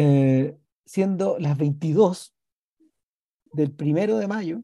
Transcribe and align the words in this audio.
eh, 0.00 0.56
siendo 0.84 1.40
las 1.40 1.58
22 1.58 2.32
del 3.52 3.72
primero 3.72 4.18
de 4.18 4.28
mayo 4.28 4.62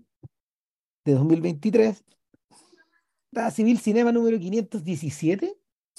de 1.05 1.15
2023, 1.15 2.05
la 3.33 3.51
Civil 3.51 3.81
Cinema 3.81 4.13
número 4.13 4.39
517. 4.39 5.59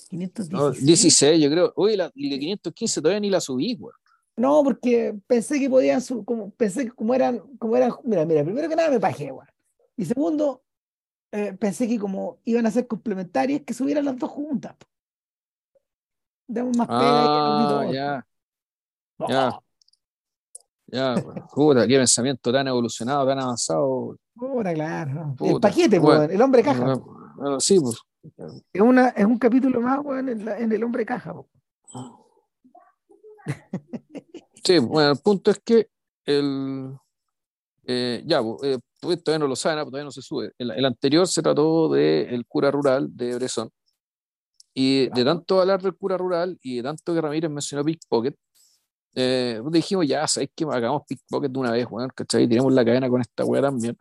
517. 0.09 0.85
16, 0.85 1.43
yo 1.43 1.49
creo. 1.49 1.73
Uy, 1.75 1.97
la, 1.97 2.05
de 2.05 2.39
515 2.39 3.01
todavía 3.01 3.19
ni 3.19 3.29
la 3.29 3.41
subí, 3.41 3.75
güey. 3.75 3.93
No, 4.37 4.63
porque 4.63 5.13
pensé 5.27 5.59
que 5.59 5.69
podían, 5.69 6.01
como, 6.23 6.51
pensé 6.51 6.85
que 6.85 6.91
como 6.91 7.13
eran, 7.13 7.39
como 7.57 7.75
eran, 7.75 7.91
mira, 8.05 8.25
mira, 8.25 8.43
primero 8.45 8.69
que 8.69 8.75
nada 8.77 8.89
me 8.89 9.01
pajé, 9.01 9.31
güey. 9.31 9.47
Y 9.97 10.05
segundo, 10.05 10.63
eh, 11.33 11.51
pensé 11.59 11.89
que 11.89 11.99
como 11.99 12.39
iban 12.45 12.65
a 12.65 12.71
ser 12.71 12.87
complementarias, 12.87 13.63
que 13.65 13.73
subieran 13.73 14.05
las 14.05 14.17
dos 14.17 14.29
juntas. 14.29 14.75
Damos 16.47 16.77
más 16.77 16.87
pena 16.87 16.99
ah, 17.01 17.91
ya. 17.91 18.27
Ya. 19.27 19.59
Ya, 20.87 21.15
puta, 21.53 21.87
qué 21.87 21.97
pensamiento 21.97 22.51
tan 22.51 22.67
evolucionado, 22.67 23.25
tan 23.25 23.39
avanzado. 23.39 24.17
Puta, 24.35 24.73
claro. 24.73 25.35
el 25.39 25.59
paquete, 25.59 25.99
pues, 25.99 26.29
el 26.29 26.41
hombre 26.41 26.61
caja. 26.61 26.95
Bueno, 27.35 27.59
sí, 27.59 27.79
pues. 27.79 27.97
Es, 28.71 28.81
una, 28.81 29.09
es 29.09 29.25
un 29.25 29.37
capítulo 29.37 29.81
más, 29.81 29.99
en, 30.05 30.47
en, 30.47 30.71
el 30.71 30.83
hombre 30.83 31.05
caja. 31.05 31.33
Sí, 34.63 34.79
bueno, 34.79 35.11
el 35.11 35.19
punto 35.19 35.51
es 35.51 35.59
que 35.59 35.89
el. 36.25 36.97
Eh, 37.87 38.23
ya, 38.25 38.41
eh, 38.63 38.79
pues, 38.99 39.23
todavía 39.23 39.39
no 39.39 39.47
lo 39.47 39.55
saben, 39.55 39.77
pues, 39.83 39.91
todavía 39.91 40.05
no 40.05 40.11
se 40.11 40.21
sube. 40.21 40.53
El, 40.57 40.85
anterior 40.85 41.27
se 41.27 41.41
trató 41.41 41.89
del 41.89 42.33
el 42.33 42.45
cura 42.47 42.71
rural 42.71 43.15
de 43.15 43.35
Bresson. 43.35 43.69
Y 44.73 45.07
de 45.09 45.23
tanto 45.23 45.61
hablar 45.61 45.81
del 45.81 45.95
cura 45.95 46.17
rural 46.17 46.57
y 46.61 46.77
de 46.77 46.83
tanto 46.83 47.13
que 47.13 47.21
Ramírez 47.21 47.49
mencionó 47.49 47.85
Pickpocket, 47.85 48.35
eh, 49.15 49.61
dijimos, 49.71 50.05
ya, 50.07 50.27
¿sabes 50.27 50.49
que 50.53 50.65
Hagamos 50.65 51.03
pickpocket 51.07 51.51
de 51.51 51.59
una 51.59 51.71
vez, 51.71 51.87
weón, 51.89 52.09
¿cachai? 52.13 52.47
Tiremos 52.47 52.73
la 52.73 52.83
cadena 52.83 53.09
con 53.09 53.21
esta 53.21 53.45
weá 53.45 53.61
también. 53.61 53.97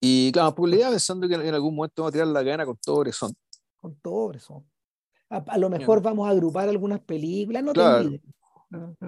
Y 0.00 0.30
claro, 0.30 0.54
pues 0.54 0.70
la 0.70 0.76
idea 0.76 0.90
pensando 0.90 1.26
que 1.26 1.34
en 1.34 1.54
algún 1.54 1.74
momento 1.74 2.02
vamos 2.02 2.10
a 2.10 2.12
tirar 2.12 2.28
la 2.28 2.40
cadena 2.40 2.66
con 2.66 2.76
todo 2.76 2.98
Bresson. 3.00 3.34
Con 3.76 3.94
todo 3.96 4.28
Bresson. 4.28 4.64
A, 5.30 5.58
lo 5.58 5.70
mejor 5.70 6.02
vamos 6.02 6.28
a 6.28 6.30
agrupar 6.30 6.68
algunas 6.68 7.00
películas, 7.00 7.64
no 7.64 7.72
claro. 7.72 8.10
te 8.10 8.20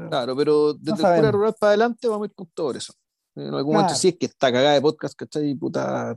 Claro, 0.09 0.37
pero 0.37 0.75
desde 0.75 0.93
el 0.93 1.17
cura 1.17 1.31
rural 1.31 1.55
para 1.59 1.71
adelante 1.71 2.09
vamos 2.09 2.25
a 2.25 2.31
ir 2.31 2.35
con 2.35 2.47
todo 2.55 2.73
eso. 2.73 2.93
En 3.35 3.55
algún 3.55 3.75
momento 3.75 3.95
sí 3.95 4.09
es 4.09 4.17
que 4.17 4.27
está 4.27 4.51
cagada 4.51 4.75
de 4.75 4.81
podcast, 4.81 5.15
¿cachai? 5.15 5.55
Puta. 5.55 6.17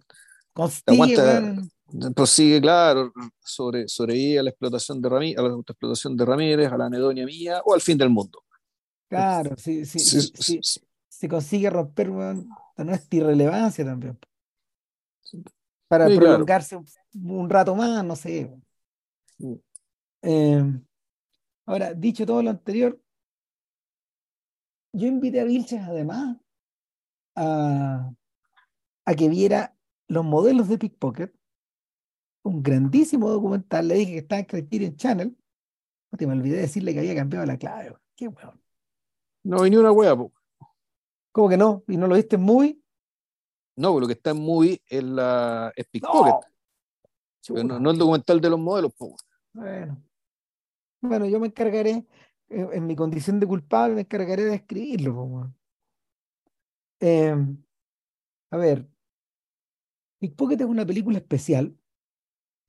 Aguanta, 0.85 1.55
prosigue, 2.15 2.61
claro, 2.61 3.11
sobre, 3.39 3.87
sobrevive 3.87 4.39
a 4.39 4.43
la 4.43 4.49
explotación 4.49 5.01
de 5.01 5.09
Ramírez, 5.09 5.37
a 5.37 5.41
la 5.43 5.55
explotación 5.55 6.17
de 6.17 6.25
Ramírez, 6.25 6.71
a 6.71 6.77
la 6.77 6.85
anedonia 6.85 7.25
mía 7.25 7.61
o 7.65 7.73
al 7.73 7.81
fin 7.81 7.97
del 7.97 8.09
mundo. 8.09 8.43
Claro, 9.07 9.55
si 9.57 9.85
se 9.85 11.29
consigue 11.29 11.69
romper 11.69 12.09
nuestra 12.77 13.17
irrelevancia 13.17 13.85
también. 13.85 14.17
Para 15.87 16.05
prolongarse 16.05 16.77
un, 17.13 17.49
rato 17.49 17.75
más, 17.75 18.03
no 18.05 18.15
sé. 18.15 18.49
Eh, 20.21 20.63
ahora, 21.65 21.93
dicho 21.93 22.25
todo 22.25 22.41
lo 22.41 22.49
anterior, 22.49 22.99
yo 24.93 25.07
invité 25.07 25.41
a 25.41 25.43
Vilches 25.43 25.81
además 25.81 26.37
a, 27.35 28.11
a 29.05 29.15
que 29.15 29.29
viera 29.29 29.75
los 30.07 30.23
modelos 30.23 30.69
de 30.69 30.77
Pickpocket 30.77 31.40
un 32.43 32.63
grandísimo 32.63 33.29
documental. 33.29 33.87
Le 33.87 33.95
dije 33.95 34.11
que 34.13 34.17
estaba 34.19 34.39
en 34.39 34.45
Criterion 34.45 34.95
Channel. 34.95 35.37
No 36.11 36.17
te 36.17 36.27
me 36.27 36.33
olvidé 36.33 36.57
decirle 36.57 36.93
que 36.93 36.99
había 36.99 37.15
cambiado 37.15 37.45
la 37.45 37.57
clave. 37.57 37.95
Qué 38.15 38.27
weón. 38.27 38.61
No, 39.43 39.65
y 39.65 39.69
ni 39.69 39.77
una 39.77 39.91
wea, 39.91 40.15
¿Cómo 41.31 41.49
que 41.49 41.57
no? 41.57 41.83
¿Y 41.87 41.97
no 41.97 42.07
lo 42.07 42.15
viste 42.15 42.37
muy? 42.37 42.83
No, 43.77 43.99
lo 43.99 44.05
que 44.05 44.13
está 44.13 44.31
en 44.31 44.37
muy 44.37 44.81
es 44.85 45.03
la 45.03 45.71
es 45.75 45.87
Pickpocket. 45.87 46.35
No. 47.49 47.79
no, 47.79 47.91
el 47.91 47.97
documental 47.97 48.41
de 48.41 48.49
los 48.49 48.59
modelos, 48.59 48.93
Bueno. 49.53 50.03
Bueno, 51.01 51.25
yo 51.25 51.39
me 51.39 51.47
encargaré, 51.47 52.05
en, 52.49 52.85
mi 52.85 52.95
condición 52.95 53.39
de 53.39 53.47
culpable, 53.47 53.95
me 53.95 54.01
encargaré 54.01 54.43
de 54.43 54.55
escribirlo, 54.55 55.51
eh, 56.99 57.35
a 58.51 58.57
ver, 58.57 58.87
Pickpocket 60.19 60.61
es 60.61 60.67
una 60.67 60.85
película 60.85 61.17
especial 61.17 61.75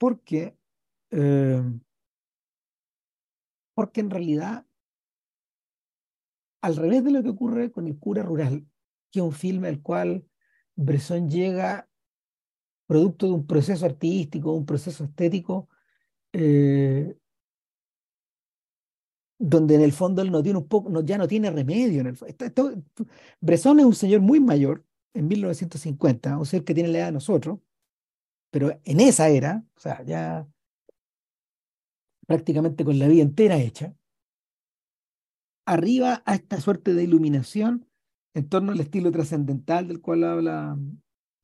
porque, 0.02 0.58
eh, 1.12 1.62
porque 3.72 4.00
en 4.00 4.10
realidad, 4.10 4.66
al 6.60 6.74
revés 6.74 7.04
de 7.04 7.12
lo 7.12 7.22
que 7.22 7.28
ocurre 7.28 7.70
con 7.70 7.86
El 7.86 8.00
cura 8.00 8.24
rural, 8.24 8.66
que 9.12 9.20
es 9.20 9.24
un 9.24 9.30
filme 9.30 9.68
al 9.68 9.80
cual 9.80 10.26
Bresson 10.74 11.30
llega 11.30 11.88
producto 12.88 13.26
de 13.26 13.32
un 13.32 13.46
proceso 13.46 13.86
artístico, 13.86 14.52
un 14.52 14.66
proceso 14.66 15.04
estético, 15.04 15.68
eh, 16.32 17.16
donde 19.38 19.76
en 19.76 19.82
el 19.82 19.92
fondo 19.92 20.20
él 20.20 20.32
no 20.32 20.42
tiene 20.42 20.58
un 20.58 20.66
poco, 20.66 21.00
ya 21.04 21.16
no 21.16 21.28
tiene 21.28 21.48
remedio. 21.48 22.00
En 22.00 22.08
el, 22.08 22.18
Bresson 23.40 23.78
es 23.78 23.86
un 23.86 23.94
señor 23.94 24.20
muy 24.20 24.40
mayor, 24.40 24.84
en 25.14 25.28
1950, 25.28 26.38
un 26.38 26.46
ser 26.46 26.64
que 26.64 26.74
tiene 26.74 26.88
la 26.88 26.98
edad 26.98 27.06
de 27.06 27.12
nosotros, 27.12 27.60
pero 28.52 28.78
en 28.84 29.00
esa 29.00 29.30
era, 29.30 29.64
o 29.74 29.80
sea, 29.80 30.04
ya 30.04 30.46
prácticamente 32.26 32.84
con 32.84 32.98
la 32.98 33.08
vida 33.08 33.22
entera 33.22 33.56
hecha, 33.56 33.96
arriba 35.66 36.22
a 36.26 36.34
esta 36.34 36.60
suerte 36.60 36.92
de 36.92 37.02
iluminación 37.02 37.88
en 38.34 38.48
torno 38.48 38.72
al 38.72 38.80
estilo 38.80 39.10
trascendental 39.10 39.88
del 39.88 40.02
cual 40.02 40.24
habla 40.24 40.78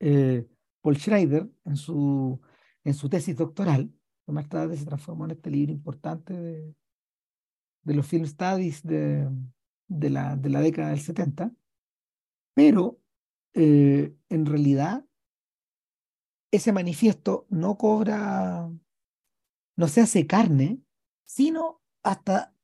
eh, 0.01 0.47
Paul 0.83 0.99
Schrader 0.99 1.49
en 1.65 1.77
su, 1.77 2.41
en 2.85 2.93
su 2.93 3.09
tesis 3.09 3.37
doctoral, 3.37 3.91
que 4.27 4.33
más 4.33 4.49
tarde 4.49 4.77
se 4.77 4.85
transformó 4.85 5.25
en 5.25 5.31
este 5.33 5.51
libro 5.51 5.73
importante 5.73 6.35
de, 6.35 6.75
de 7.85 7.95
los 7.95 8.07
film 8.07 8.27
studies 8.27 8.83
de, 8.83 9.31
de, 9.89 10.11
la, 10.11 10.37
de 10.37 10.51
la 10.51 10.61
década 10.61 10.91
del 10.91 11.01
70, 11.01 11.53
pero 12.55 13.01
eh, 13.55 14.15
en 14.29 14.45
realidad 14.45 15.08
ese 16.51 16.73
manifiesto 16.73 17.47
no 17.51 17.77
cobra, 17.77 18.71
no 19.77 19.89
se 19.89 20.01
hace 20.01 20.27
carne, 20.27 20.81
sino 21.25 21.81
hasta 22.03 22.55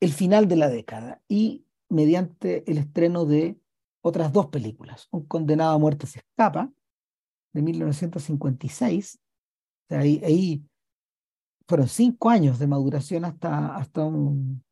el 0.00 0.12
final 0.12 0.48
de 0.48 0.56
la 0.56 0.68
década 0.68 1.22
y 1.28 1.66
mediante 1.88 2.70
el 2.70 2.78
estreno 2.78 3.24
de 3.24 3.58
otras 4.00 4.32
dos 4.32 4.46
películas. 4.46 5.08
Un 5.10 5.26
condenado 5.26 5.74
a 5.74 5.78
muerte 5.78 6.06
se 6.06 6.20
escapa, 6.20 6.72
de 7.52 7.62
1956. 7.62 9.20
ahí, 9.90 10.64
fueron 11.66 11.88
cinco 11.88 12.30
años 12.30 12.58
de 12.58 12.66
maduración 12.66 13.24
hasta, 13.24 13.76
hasta, 13.76 14.04
un, 14.04 14.64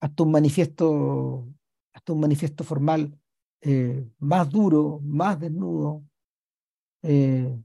hasta 0.00 0.22
un 0.22 0.30
manifiesto 0.30 1.48
hasta 1.94 2.12
un 2.12 2.20
manifiesto 2.20 2.64
formal 2.64 3.16
eh, 3.60 4.06
más 4.18 4.50
duro, 4.50 5.00
más 5.02 5.40
desnudo, 5.40 6.04
eh, 7.04 7.56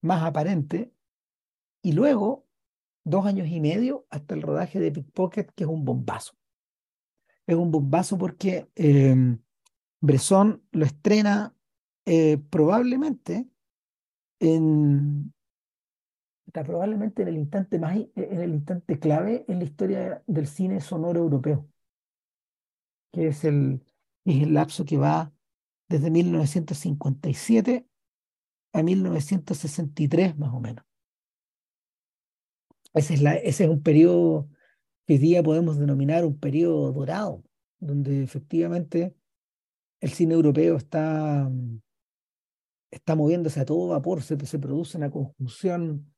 más 0.00 0.22
aparente, 0.22 0.92
y 1.82 1.92
luego 1.92 2.46
dos 3.04 3.26
años 3.26 3.48
y 3.48 3.60
medio 3.60 4.06
hasta 4.10 4.34
el 4.34 4.42
rodaje 4.42 4.80
de 4.80 4.92
Pickpocket, 4.92 5.52
que 5.54 5.64
es 5.64 5.70
un 5.70 5.84
bombazo. 5.84 6.34
Es 7.46 7.56
un 7.56 7.70
bombazo 7.70 8.16
porque 8.16 8.68
eh, 8.76 9.36
Bresson 10.00 10.62
lo 10.70 10.84
estrena 10.84 11.54
eh, 12.06 12.38
probablemente 12.50 13.48
en 14.40 15.32
probablemente 16.52 17.22
en 17.22 17.28
el 17.28 17.38
instante 17.38 17.78
más 17.78 17.96
en 17.96 18.40
el 18.40 18.52
instante 18.52 18.98
clave 18.98 19.46
en 19.48 19.58
la 19.58 19.64
historia 19.64 20.22
del 20.26 20.46
cine 20.46 20.82
sonoro 20.82 21.20
europeo 21.20 21.66
que 23.12 23.28
es 23.28 23.44
el, 23.44 23.82
es 24.24 24.42
el 24.42 24.54
lapso 24.54 24.84
que 24.84 24.96
va 24.96 25.32
desde 25.88 26.10
1957 26.10 27.86
a 28.72 28.82
1963 28.82 30.38
más 30.38 30.52
o 30.52 30.60
menos. 30.60 30.84
Ese 32.94 33.14
es, 33.14 33.22
la, 33.22 33.34
ese 33.36 33.64
es 33.64 33.70
un 33.70 33.82
periodo 33.82 34.48
que 35.06 35.14
hoy 35.14 35.18
día 35.18 35.42
podemos 35.42 35.78
denominar 35.78 36.24
un 36.24 36.38
periodo 36.38 36.92
dorado, 36.92 37.42
donde 37.80 38.22
efectivamente 38.22 39.14
el 40.00 40.10
cine 40.10 40.34
europeo 40.34 40.76
está, 40.76 41.50
está 42.90 43.14
moviéndose 43.14 43.60
a 43.60 43.64
todo 43.64 43.88
vapor, 43.88 44.22
se, 44.22 44.36
produce 44.58 44.98
una 44.98 45.10
conjunción, 45.10 46.12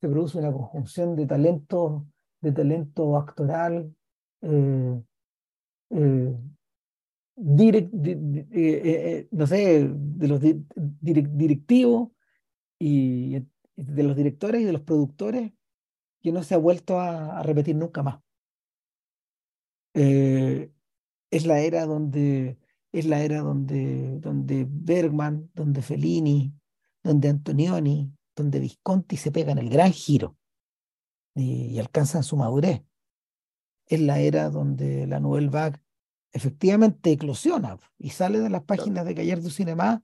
se 0.00 0.08
produce 0.08 0.38
una 0.38 0.52
conjunción 0.52 1.16
de 1.16 1.26
talento, 1.26 2.06
de 2.40 2.52
talento 2.52 3.16
actoral, 3.16 3.94
eh, 4.42 5.02
eh, 5.90 6.36
direct, 7.38 7.94
eh, 7.94 8.18
eh, 8.52 8.78
eh, 8.82 9.28
no 9.30 9.46
sé, 9.46 9.88
de 9.88 10.28
los 10.28 10.40
directivos 10.40 12.10
y 12.78 13.46
de 13.76 14.02
los 14.02 14.16
directores 14.16 14.62
y 14.62 14.64
de 14.64 14.72
los 14.72 14.82
productores 14.82 15.52
que 16.20 16.32
no 16.32 16.42
se 16.42 16.54
ha 16.54 16.58
vuelto 16.58 17.00
a, 17.00 17.42
repetir 17.42 17.76
nunca 17.76 18.02
más. 18.02 18.20
Es 19.94 21.46
la 21.46 21.60
era 21.60 21.86
donde 21.86 22.58
es 22.92 23.04
la 23.04 23.22
era 23.22 23.40
donde, 23.40 24.18
donde 24.18 24.66
Bergman, 24.68 25.50
donde 25.54 25.82
Fellini, 25.82 26.54
donde 27.02 27.28
Antonioni, 27.28 28.10
donde 28.34 28.60
Visconti 28.60 29.16
se 29.16 29.30
pegan 29.30 29.58
el 29.58 29.68
gran 29.68 29.92
giro 29.92 30.36
y, 31.34 31.78
alcanzan 31.78 32.22
su 32.22 32.36
madurez. 32.36 32.82
Es 33.86 34.00
la 34.00 34.20
era 34.20 34.50
donde 34.50 35.06
la 35.06 35.20
Nouvelle 35.20 35.50
Vague 35.50 35.80
efectivamente 36.32 37.12
eclosiona 37.12 37.78
y 37.98 38.10
sale 38.10 38.40
de 38.40 38.50
las 38.50 38.62
páginas 38.64 39.04
de 39.04 39.14
Cahiers 39.14 39.42
du 39.42 39.50
Cinema 39.50 40.02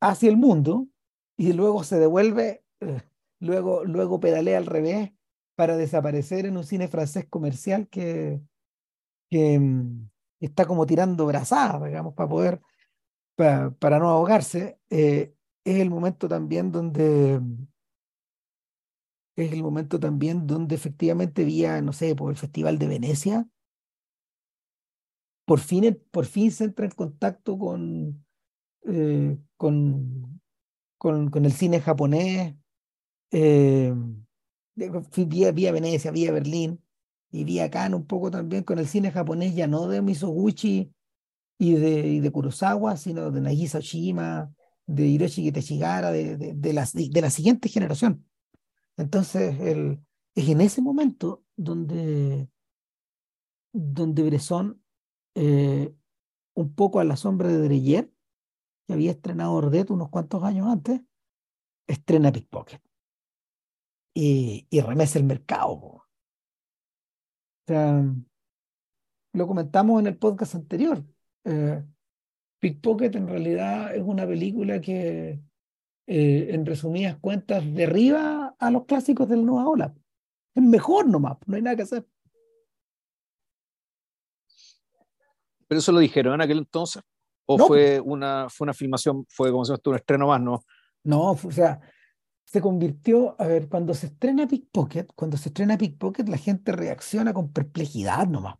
hacia 0.00 0.28
el 0.30 0.36
mundo 0.36 0.88
y 1.36 1.52
luego 1.52 1.84
se 1.84 1.98
devuelve, 1.98 2.64
eh, 2.80 3.02
luego, 3.40 3.84
luego 3.84 4.20
pedalea 4.20 4.58
al 4.58 4.66
revés 4.66 5.12
para 5.56 5.76
desaparecer 5.76 6.46
en 6.46 6.56
un 6.56 6.64
cine 6.64 6.88
francés 6.88 7.26
comercial 7.28 7.88
que, 7.88 8.40
que, 9.30 9.58
mm, 9.58 10.08
está 10.40 10.66
como 10.66 10.86
tirando 10.86 11.26
brazadas, 11.26 11.82
digamos, 11.84 12.14
para 12.14 12.28
poder, 12.28 12.60
para, 13.36 13.98
no 13.98 14.08
ahogarse, 14.08 14.78
eh, 14.90 15.34
es 15.64 15.80
el 15.80 15.90
momento 15.90 16.28
también 16.28 16.72
donde 16.72 17.40
es 19.36 19.52
el 19.52 19.62
momento 19.62 20.00
también 20.00 20.46
donde 20.46 20.74
efectivamente 20.74 21.44
vía, 21.44 21.80
no 21.80 21.92
sé, 21.92 22.14
por 22.16 22.30
el 22.30 22.36
Festival 22.36 22.78
de 22.78 22.88
Venecia, 22.88 23.48
por 25.48 25.60
fin, 25.60 25.98
por 26.10 26.26
fin 26.26 26.52
se 26.52 26.64
entra 26.64 26.84
en 26.84 26.90
contacto 26.90 27.58
con, 27.58 28.22
eh, 28.84 29.38
con, 29.56 30.42
con, 30.98 31.44
el 31.46 31.52
cine 31.52 31.80
japonés, 31.80 32.54
eh, 33.30 33.94
vía, 34.74 35.52
vía 35.52 35.72
Venecia, 35.72 36.10
vía 36.10 36.32
Berlín, 36.32 36.84
y 37.30 37.44
vi 37.44 37.60
acá 37.60 37.88
un 37.90 38.06
poco 38.06 38.30
también 38.30 38.62
con 38.62 38.78
el 38.78 38.86
cine 38.86 39.10
japonés, 39.10 39.54
ya 39.54 39.66
no 39.66 39.88
de 39.88 40.02
Misoguchi 40.02 40.92
y 41.58 41.74
de, 41.76 42.06
y 42.06 42.20
de 42.20 42.30
Kurosawa, 42.30 42.98
sino 42.98 43.30
de 43.30 43.40
Nagisa 43.40 43.78
Oshima, 43.78 44.52
de 44.86 45.06
Hiroshi 45.06 45.44
Kiteshigara, 45.44 46.10
de, 46.12 46.36
de, 46.36 46.52
de, 46.52 46.72
la, 46.74 46.86
de 46.92 47.20
la 47.22 47.30
siguiente 47.30 47.70
generación. 47.70 48.26
Entonces, 48.98 49.58
el, 49.60 49.98
es 50.34 50.46
en 50.46 50.60
ese 50.60 50.82
momento 50.82 51.42
donde, 51.56 52.50
donde 53.72 54.22
Bresson, 54.24 54.82
eh, 55.34 55.94
un 56.54 56.74
poco 56.74 57.00
a 57.00 57.04
la 57.04 57.16
sombra 57.16 57.48
de 57.48 57.58
Dreyer, 57.58 58.12
que 58.86 58.94
había 58.94 59.10
estrenado 59.12 59.52
Ordet 59.52 59.90
unos 59.90 60.08
cuantos 60.10 60.42
años 60.44 60.66
antes, 60.68 61.00
estrena 61.86 62.32
Pickpocket. 62.32 62.82
Y, 64.14 64.66
y 64.70 64.80
remesa 64.80 65.18
el 65.18 65.24
mercado 65.24 66.08
sea, 67.68 68.02
lo 69.34 69.46
comentamos 69.46 70.00
en 70.00 70.06
el 70.08 70.16
podcast 70.18 70.54
anterior. 70.54 71.04
Eh, 71.44 71.84
Pickpocket 72.60 73.14
en 73.14 73.28
realidad 73.28 73.94
es 73.94 74.02
una 74.02 74.26
película 74.26 74.80
que, 74.80 75.40
eh, 76.06 76.48
en 76.50 76.66
resumidas 76.66 77.18
cuentas, 77.18 77.62
derriba 77.74 78.56
a 78.58 78.70
los 78.70 78.86
clásicos 78.86 79.28
del 79.28 79.44
nueva 79.44 79.68
ola. 79.68 79.94
Es 80.54 80.62
mejor 80.62 81.06
nomás, 81.06 81.38
no 81.46 81.56
hay 81.56 81.62
nada 81.62 81.76
que 81.76 81.82
hacer. 81.82 82.06
¿Pero 85.68 85.78
eso 85.78 85.92
lo 85.92 86.00
dijeron 86.00 86.34
en 86.34 86.40
aquel 86.40 86.58
entonces? 86.58 87.02
¿O 87.46 87.58
fue, 87.58 88.00
una, 88.00 88.48
fue 88.50 88.66
una 88.66 88.74
filmación, 88.74 89.24
fue 89.28 89.50
como 89.50 89.64
se 89.64 89.72
llama, 89.72 89.80
un 89.86 89.94
estreno 89.94 90.26
más, 90.26 90.40
no? 90.40 90.60
No, 91.04 91.30
o 91.30 91.50
sea, 91.50 91.80
se 92.44 92.60
convirtió, 92.60 93.36
a 93.38 93.46
ver, 93.46 93.68
cuando 93.68 93.94
se 93.94 94.06
estrena 94.06 94.46
Pickpocket, 94.46 95.12
cuando 95.14 95.36
se 95.36 95.48
estrena 95.48 95.78
Pickpocket, 95.78 96.28
la 96.28 96.36
gente 96.36 96.72
reacciona 96.72 97.32
con 97.32 97.52
perplejidad 97.52 98.26
nomás. 98.26 98.56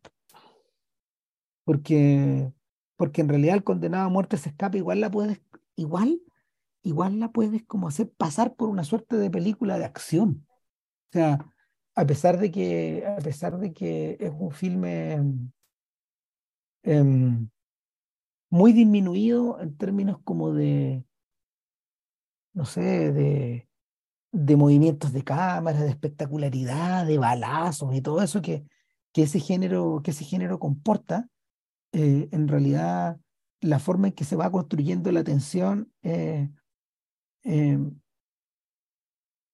Porque, 1.65 2.51
porque 2.97 3.21
en 3.21 3.29
realidad 3.29 3.57
el 3.57 3.65
condenado 3.65 4.07
a 4.07 4.11
muerte 4.11 4.39
se 4.39 4.51
escapa, 4.51 4.79
igual 4.79 5.01
la 5.01 5.11
puedes, 5.11 5.41
igual, 5.77 6.23
igual 6.83 7.21
la 7.21 7.31
puedes 7.31 7.65
como 7.65 7.89
hacer 7.89 8.11
pasar 8.11 8.55
por 8.55 8.71
una 8.71 8.85
suerte 8.85 9.17
de 9.17 9.31
película 9.31 9.79
de 9.79 9.85
acción. 9.85 10.47
O 10.49 11.13
sea, 11.13 11.47
a 11.95 12.07
pesar 12.07 12.39
de 12.39 12.51
que, 12.51 13.05
a 13.07 13.21
pesar 13.23 13.59
de 13.59 13.73
que 13.73 14.17
es 14.19 14.33
un 14.39 14.51
filme 14.51 15.21
em, 16.83 17.49
muy 18.51 18.73
disminuido 18.73 19.61
en 19.61 19.77
términos 19.77 20.19
como 20.25 20.53
de, 20.53 21.05
no 22.53 22.65
sé, 22.65 23.13
de, 23.13 23.69
de 24.33 24.57
movimientos 24.57 25.13
de 25.13 25.25
cámara, 25.25 25.81
de 25.81 25.91
espectacularidad, 25.91 27.07
de 27.07 27.19
balazos 27.19 27.95
y 27.95 28.01
todo 28.01 28.23
eso 28.23 28.43
que, 28.43 28.65
que, 29.13 29.23
ese, 29.23 29.41
género, 29.41 30.01
que 30.03 30.13
ese 30.13 30.25
género 30.25 30.59
comporta, 30.59 31.29
eh, 31.93 32.29
en 32.33 32.49
realidad 32.49 33.19
la 33.61 33.79
forma 33.79 34.09
en 34.09 34.13
que 34.15 34.25
se 34.25 34.37
va 34.37 34.51
construyendo 34.51 35.11
la 35.11 35.25
tensión 35.25 35.93
eh, 36.03 36.49
em, 37.43 37.99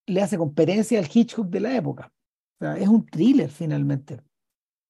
le 0.07 0.23
hace 0.23 0.37
competencia 0.37 0.99
al 0.99 1.09
Hitchcock 1.13 1.49
de 1.49 1.61
la 1.61 1.77
época. 1.77 2.13
Es 2.61 2.89
un 2.89 3.07
thriller 3.07 3.51
finalmente. 3.51 4.23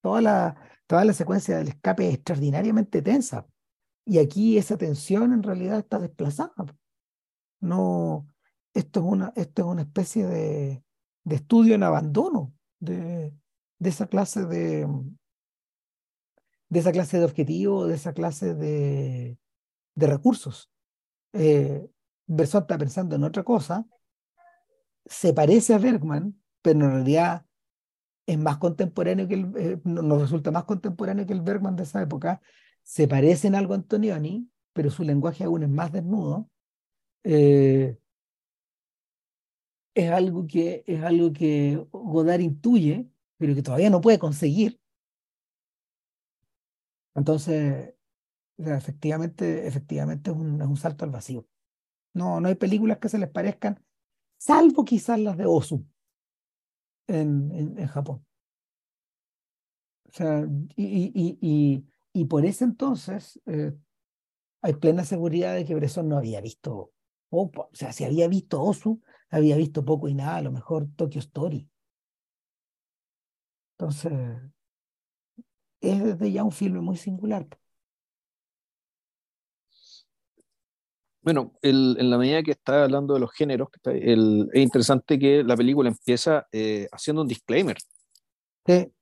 Toda 0.02 0.20
la, 0.20 0.73
toda 0.94 1.06
la 1.06 1.12
secuencia 1.12 1.56
del 1.56 1.66
escape 1.66 2.06
es 2.06 2.14
extraordinariamente 2.14 3.02
tensa. 3.02 3.48
Y 4.06 4.18
aquí 4.18 4.58
esa 4.58 4.78
tensión 4.78 5.32
en 5.32 5.42
realidad 5.42 5.80
está 5.80 5.98
desplazada. 5.98 6.54
No, 7.58 8.28
esto 8.72 9.00
es 9.00 9.06
una, 9.06 9.32
esto 9.34 9.62
es 9.62 9.68
una 9.68 9.82
especie 9.82 10.24
de, 10.24 10.84
de 11.24 11.34
estudio 11.34 11.74
en 11.74 11.82
abandono 11.82 12.54
de, 12.78 13.34
de, 13.80 13.90
esa 13.90 14.06
clase 14.06 14.44
de, 14.44 14.86
de 16.68 16.78
esa 16.78 16.92
clase 16.92 17.18
de 17.18 17.24
objetivo, 17.24 17.88
de 17.88 17.96
esa 17.96 18.12
clase 18.12 18.54
de, 18.54 19.36
de 19.96 20.06
recursos. 20.06 20.70
Eh, 21.32 21.90
Besson 22.28 22.62
está 22.62 22.78
pensando 22.78 23.16
en 23.16 23.24
otra 23.24 23.42
cosa, 23.42 23.84
se 25.06 25.34
parece 25.34 25.74
a 25.74 25.78
Bergman, 25.78 26.40
pero 26.62 26.84
en 26.84 26.92
realidad 26.92 27.46
es 28.26 28.38
más 28.38 28.58
contemporáneo 28.58 29.28
que 29.28 29.34
el, 29.34 29.52
eh, 29.56 29.80
nos 29.84 30.20
resulta 30.20 30.50
más 30.50 30.64
contemporáneo 30.64 31.26
que 31.26 31.32
el 31.32 31.42
Bergman 31.42 31.76
de 31.76 31.84
esa 31.84 32.02
época, 32.02 32.40
se 32.82 33.08
parece 33.08 33.48
en 33.48 33.54
algo 33.54 33.74
a 33.74 33.76
Antonioni, 33.76 34.48
pero 34.72 34.90
su 34.90 35.04
lenguaje 35.04 35.44
aún 35.44 35.62
es 35.62 35.68
más 35.68 35.92
desnudo. 35.92 36.50
Eh, 37.24 37.98
es 39.94 40.10
algo 40.10 40.46
que, 40.46 40.84
es 40.86 41.02
algo 41.02 41.32
que 41.32 41.86
Godard 41.92 42.40
intuye, 42.40 43.08
pero 43.38 43.54
que 43.54 43.62
todavía 43.62 43.90
no 43.90 44.00
puede 44.00 44.18
conseguir. 44.18 44.80
Entonces, 47.14 47.94
efectivamente, 48.58 49.66
efectivamente 49.66 50.30
es 50.30 50.36
un, 50.36 50.60
es 50.60 50.66
un, 50.66 50.76
salto 50.76 51.04
al 51.04 51.10
vacío. 51.10 51.46
No, 52.12 52.40
no 52.40 52.48
hay 52.48 52.56
películas 52.56 52.98
que 52.98 53.08
se 53.08 53.18
les 53.18 53.30
parezcan, 53.30 53.82
salvo 54.38 54.84
quizás 54.84 55.18
las 55.20 55.36
de 55.36 55.46
Osu 55.46 55.86
en, 57.08 57.78
en, 57.78 57.86
Japón. 57.86 58.24
O 60.08 60.12
sea, 60.12 60.46
y, 60.76 60.84
y, 61.14 61.38
y, 61.40 61.84
y 62.12 62.24
por 62.26 62.44
ese 62.46 62.64
entonces 62.64 63.40
eh, 63.46 63.72
hay 64.62 64.74
plena 64.74 65.04
seguridad 65.04 65.54
de 65.54 65.64
que 65.64 65.74
Bresson 65.74 66.08
no 66.08 66.18
había 66.18 66.40
visto, 66.40 66.92
o 67.30 67.50
sea, 67.72 67.92
si 67.92 68.04
había 68.04 68.28
visto 68.28 68.62
Osu, 68.62 69.02
había 69.30 69.56
visto 69.56 69.84
poco 69.84 70.08
y 70.08 70.14
nada, 70.14 70.36
a 70.36 70.42
lo 70.42 70.52
mejor 70.52 70.88
Tokyo 70.96 71.20
Story. 71.20 71.68
Entonces, 73.78 74.12
es 75.80 76.02
desde 76.02 76.32
ya 76.32 76.42
un 76.44 76.52
filme 76.52 76.80
muy 76.80 76.96
singular. 76.96 77.46
Bueno, 81.24 81.54
en 81.62 82.10
la 82.10 82.18
medida 82.18 82.42
que 82.42 82.50
está 82.50 82.84
hablando 82.84 83.14
de 83.14 83.20
los 83.20 83.32
géneros, 83.32 83.68
es 83.84 84.62
interesante 84.62 85.18
que 85.18 85.42
la 85.42 85.56
película 85.56 85.88
empieza 85.88 86.46
eh, 86.52 86.86
haciendo 86.92 87.22
un 87.22 87.28
disclaimer. 87.28 87.78
Sí. 88.66 88.92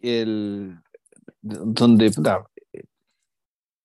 El, 0.00 0.78
donde, 1.42 2.12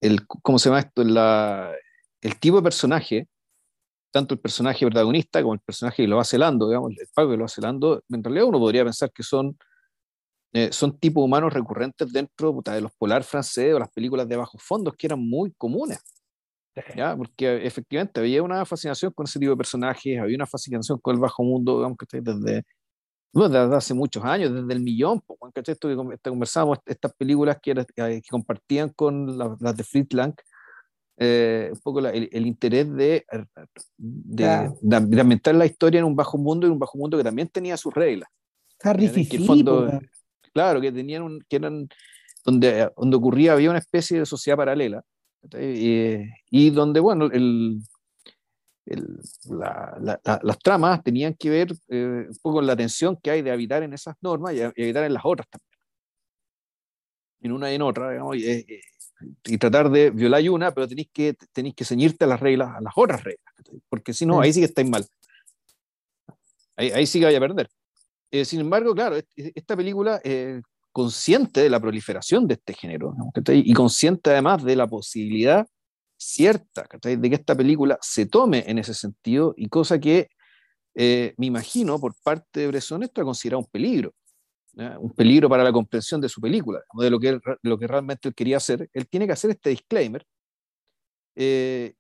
el, 0.02 0.28
¿cómo 0.28 0.60
se 0.60 0.70
llama 0.70 0.80
esto? 0.80 1.04
La, 1.04 1.74
el 2.22 2.40
tipo 2.40 2.58
de 2.58 2.64
personaje 2.64 3.28
tanto 4.12 4.34
el 4.34 4.40
personaje 4.40 4.86
protagonista 4.86 5.42
como 5.42 5.54
el 5.54 5.60
personaje 5.60 6.04
que 6.04 6.08
lo 6.08 6.18
va 6.18 6.24
celando, 6.24 6.68
digamos, 6.68 6.92
el 6.98 7.08
pago 7.14 7.32
que 7.32 7.38
lo 7.38 7.44
va 7.44 7.48
celando, 7.48 8.04
en 8.10 8.24
realidad 8.24 8.46
uno 8.46 8.60
podría 8.60 8.84
pensar 8.84 9.12
que 9.12 9.24
son, 9.24 9.58
eh, 10.54 10.72
son 10.72 10.98
tipos 10.98 11.24
humanos 11.24 11.54
recurrentes 11.54 12.12
dentro 12.12 12.60
de 12.64 12.82
los 12.82 12.92
polar 12.94 13.24
franceses 13.24 13.74
o 13.74 13.80
las 13.80 13.92
películas 13.92 14.28
de 14.28 14.36
bajos 14.36 14.62
fondos 14.62 14.96
que 14.96 15.08
eran 15.08 15.20
muy 15.20 15.52
comunes. 15.52 16.00
¿Ya? 16.96 17.16
Porque 17.16 17.66
efectivamente 17.66 18.20
había 18.20 18.44
una 18.44 18.66
fascinación 18.66 19.12
con 19.12 19.26
ese 19.26 19.40
tipo 19.40 19.52
de 19.52 19.58
personajes, 19.58 20.20
había 20.20 20.36
una 20.36 20.48
fascinación 20.48 21.00
con 21.00 21.16
el 21.16 21.22
bajo 21.22 21.44
mundo, 21.44 21.78
digamos, 21.78 21.98
que 21.98 22.22
desde, 22.22 22.64
desde 23.34 23.76
hace 23.76 23.94
muchos 23.94 24.24
años, 24.24 24.54
desde 24.54 24.74
el 24.74 24.82
millón, 24.82 25.22
¿cachai? 25.54 25.74
Esto 25.74 25.90
que 25.90 26.30
conversábamos, 26.30 26.80
estas 26.86 27.14
películas 27.14 27.58
que, 27.62 27.72
eh, 27.72 27.86
que 27.96 28.30
compartían 28.30 28.90
con 28.90 29.38
las 29.38 29.76
de 29.76 29.84
Fritz 29.84 30.14
Lang, 30.14 30.34
eh, 31.22 31.70
un 31.74 31.80
poco 31.82 32.00
el, 32.00 32.48
interés 32.48 32.94
de, 32.94 33.26
de, 33.98 34.72
de, 34.82 35.22
ambientar 35.22 35.54
la 35.54 35.66
historia 35.66 36.00
en 36.00 36.06
un 36.06 36.16
bajo 36.16 36.38
mundo 36.38 36.66
y 36.66 36.70
un 36.70 36.80
bajo 36.80 36.98
mundo 36.98 37.18
que 37.18 37.24
también 37.26 37.50
tenía 37.50 37.76
sus 37.76 37.94
reglas. 37.94 38.30
Harry 38.82 39.10
Claro, 40.54 40.82
que 40.82 40.92
tenían 40.92 41.24
un, 41.24 41.44
que 41.48 41.58
eran 41.58 41.90
donde, 42.46 42.90
donde 42.98 43.18
ocurría, 43.18 43.54
había 43.54 43.70
una 43.70 43.80
especie 43.80 44.20
de 44.20 44.26
sociedad 44.26 44.58
paralela, 44.58 45.04
y 45.52 46.70
donde, 46.72 47.00
bueno, 47.00 47.26
el, 47.26 47.82
las 49.46 50.60
tramas 50.60 51.04
tenían 51.04 51.36
que 51.36 51.50
ver 51.50 51.74
eh, 51.90 52.26
un 52.28 52.38
poco 52.42 52.56
con 52.56 52.68
la 52.68 52.76
tensión 52.76 53.18
que 53.22 53.32
hay 53.32 53.42
de 53.42 53.52
habitar 53.52 53.84
en 53.84 53.94
esas 53.94 54.16
normas 54.22 54.54
y, 54.56 54.62
habitar 54.62 55.04
en 55.04 55.14
las 55.14 55.24
otras 55.26 55.48
también. 55.50 55.70
En 57.42 57.52
una 57.52 57.72
y 57.72 57.76
en 57.76 57.82
otra, 57.82 58.12
digamos, 58.12 58.36
y, 58.38 59.58
tratar 59.58 59.90
de 59.90 60.12
violar 60.12 60.50
una, 60.50 60.74
pero 60.74 60.88
tenéis 60.88 61.10
que, 61.12 61.36
tenéis 61.52 61.76
que 61.76 61.86
ceñirte 61.86 62.24
a 62.26 62.28
las 62.28 62.40
reglas, 62.40 62.76
a 62.76 62.82
las 62.82 62.94
otras 62.96 63.24
reglas, 63.24 63.54
porque 63.90 64.14
si 64.14 64.26
no, 64.26 64.40
ahí 64.42 64.54
sí 64.54 64.60
que 64.60 64.66
estáis 64.66 64.90
mal. 64.90 65.06
Ahí, 66.78 66.92
ahí 66.92 67.06
sí 67.06 67.20
que 67.20 67.26
vaya 67.26 67.38
a 67.38 67.42
perder. 67.42 67.70
Eh, 68.32 68.46
sin 68.46 68.62
embargo, 68.62 68.94
claro, 68.94 69.18
esta 69.36 69.76
película, 69.76 70.22
eh, 70.24 70.62
consciente 70.92 71.62
de 71.62 71.70
la 71.70 71.80
proliferación 71.80 72.48
de 72.48 72.56
este 72.56 72.74
género, 72.74 73.14
y 73.48 73.74
consciente 73.74 74.32
además 74.32 74.64
de 74.64 74.76
la 74.76 74.88
posibilidad 74.88 75.68
cierta 76.18 76.88
de 77.02 77.30
que 77.30 77.36
esta 77.36 77.56
película 77.56 77.98
se 78.02 78.26
tome 78.26 78.66
en 78.68 78.78
ese 78.78 78.94
sentido 78.94 79.54
y 79.56 79.70
cosa 79.70 80.00
que 80.00 80.30
eh, 80.96 81.34
me 81.38 81.46
imagino 81.46 81.98
por 82.00 82.14
parte 82.22 82.60
de 82.60 82.68
Bresson 82.68 83.04
esto 83.04 83.22
ha 83.22 83.24
considerado 83.24 83.60
un 83.60 83.68
peligro, 83.72 84.14
un 85.00 85.14
peligro 85.14 85.48
para 85.48 85.64
la 85.64 85.72
comprensión 85.72 86.20
de 86.20 86.30
su 86.30 86.42
película, 86.42 86.82
de 86.94 87.10
lo 87.10 87.20
que, 87.20 87.40
lo 87.64 87.78
que 87.78 87.88
realmente 87.88 88.28
él 88.30 88.36
quería 88.36 88.58
hacer. 88.58 88.90
Él 88.94 89.08
tiene 89.08 89.26
que 89.26 89.34
hacer 89.34 89.52
este 89.52 89.70
disclaimer 89.72 90.26
eh, 91.36 91.94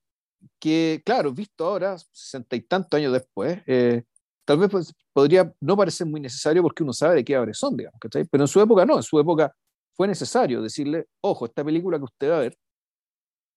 que, 0.59 1.01
claro, 1.05 1.31
visto 1.31 1.65
ahora, 1.65 1.97
sesenta 1.97 2.55
y 2.55 2.61
tantos 2.61 2.97
años 2.97 3.13
después, 3.13 3.61
eh, 3.67 4.03
tal 4.49 4.57
vez 4.57 4.69
pues, 4.71 4.91
podría 5.13 5.53
no 5.61 5.77
parecer 5.77 6.07
muy 6.07 6.19
necesario 6.19 6.63
porque 6.63 6.81
uno 6.81 6.91
sabe 6.91 7.17
de 7.17 7.23
qué 7.23 7.35
abre 7.35 7.53
son, 7.53 7.77
digamos, 7.77 7.99
pero 8.31 8.43
en 8.43 8.47
su 8.47 8.59
época 8.59 8.83
no, 8.83 8.97
en 8.97 9.03
su 9.03 9.19
época 9.19 9.53
fue 9.93 10.07
necesario 10.07 10.59
decirle, 10.59 11.05
ojo, 11.21 11.45
esta 11.45 11.63
película 11.63 11.99
que 11.99 12.05
usted 12.05 12.31
va 12.31 12.37
a 12.37 12.39
ver 12.39 12.57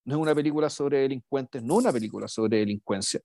no 0.05 0.17
es 0.17 0.21
una 0.21 0.35
película 0.35 0.69
sobre 0.69 0.99
delincuentes, 0.99 1.63
no 1.63 1.77
una 1.77 1.91
película 1.93 2.29
sobre 2.29 2.59
delincuencia, 2.59 3.23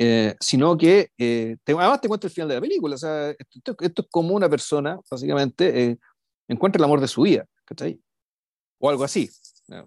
eh, 0.00 0.34
sino 0.40 0.76
que 0.76 1.10
eh, 1.16 1.56
además 1.64 2.00
te 2.00 2.08
cuenta 2.08 2.26
el 2.26 2.32
final 2.32 2.48
de 2.48 2.54
la 2.56 2.60
película. 2.60 2.96
O 2.96 2.98
sea, 2.98 3.30
esto, 3.30 3.76
es 3.78 3.92
como 4.10 4.34
una 4.34 4.48
persona, 4.48 4.98
básicamente, 5.08 5.84
eh, 5.84 5.98
encuentra 6.48 6.80
el 6.80 6.84
amor 6.84 7.00
de 7.00 7.06
su 7.06 7.22
vida, 7.22 7.46
¿cachai? 7.64 8.00
O 8.80 8.90
algo 8.90 9.04
así, 9.04 9.30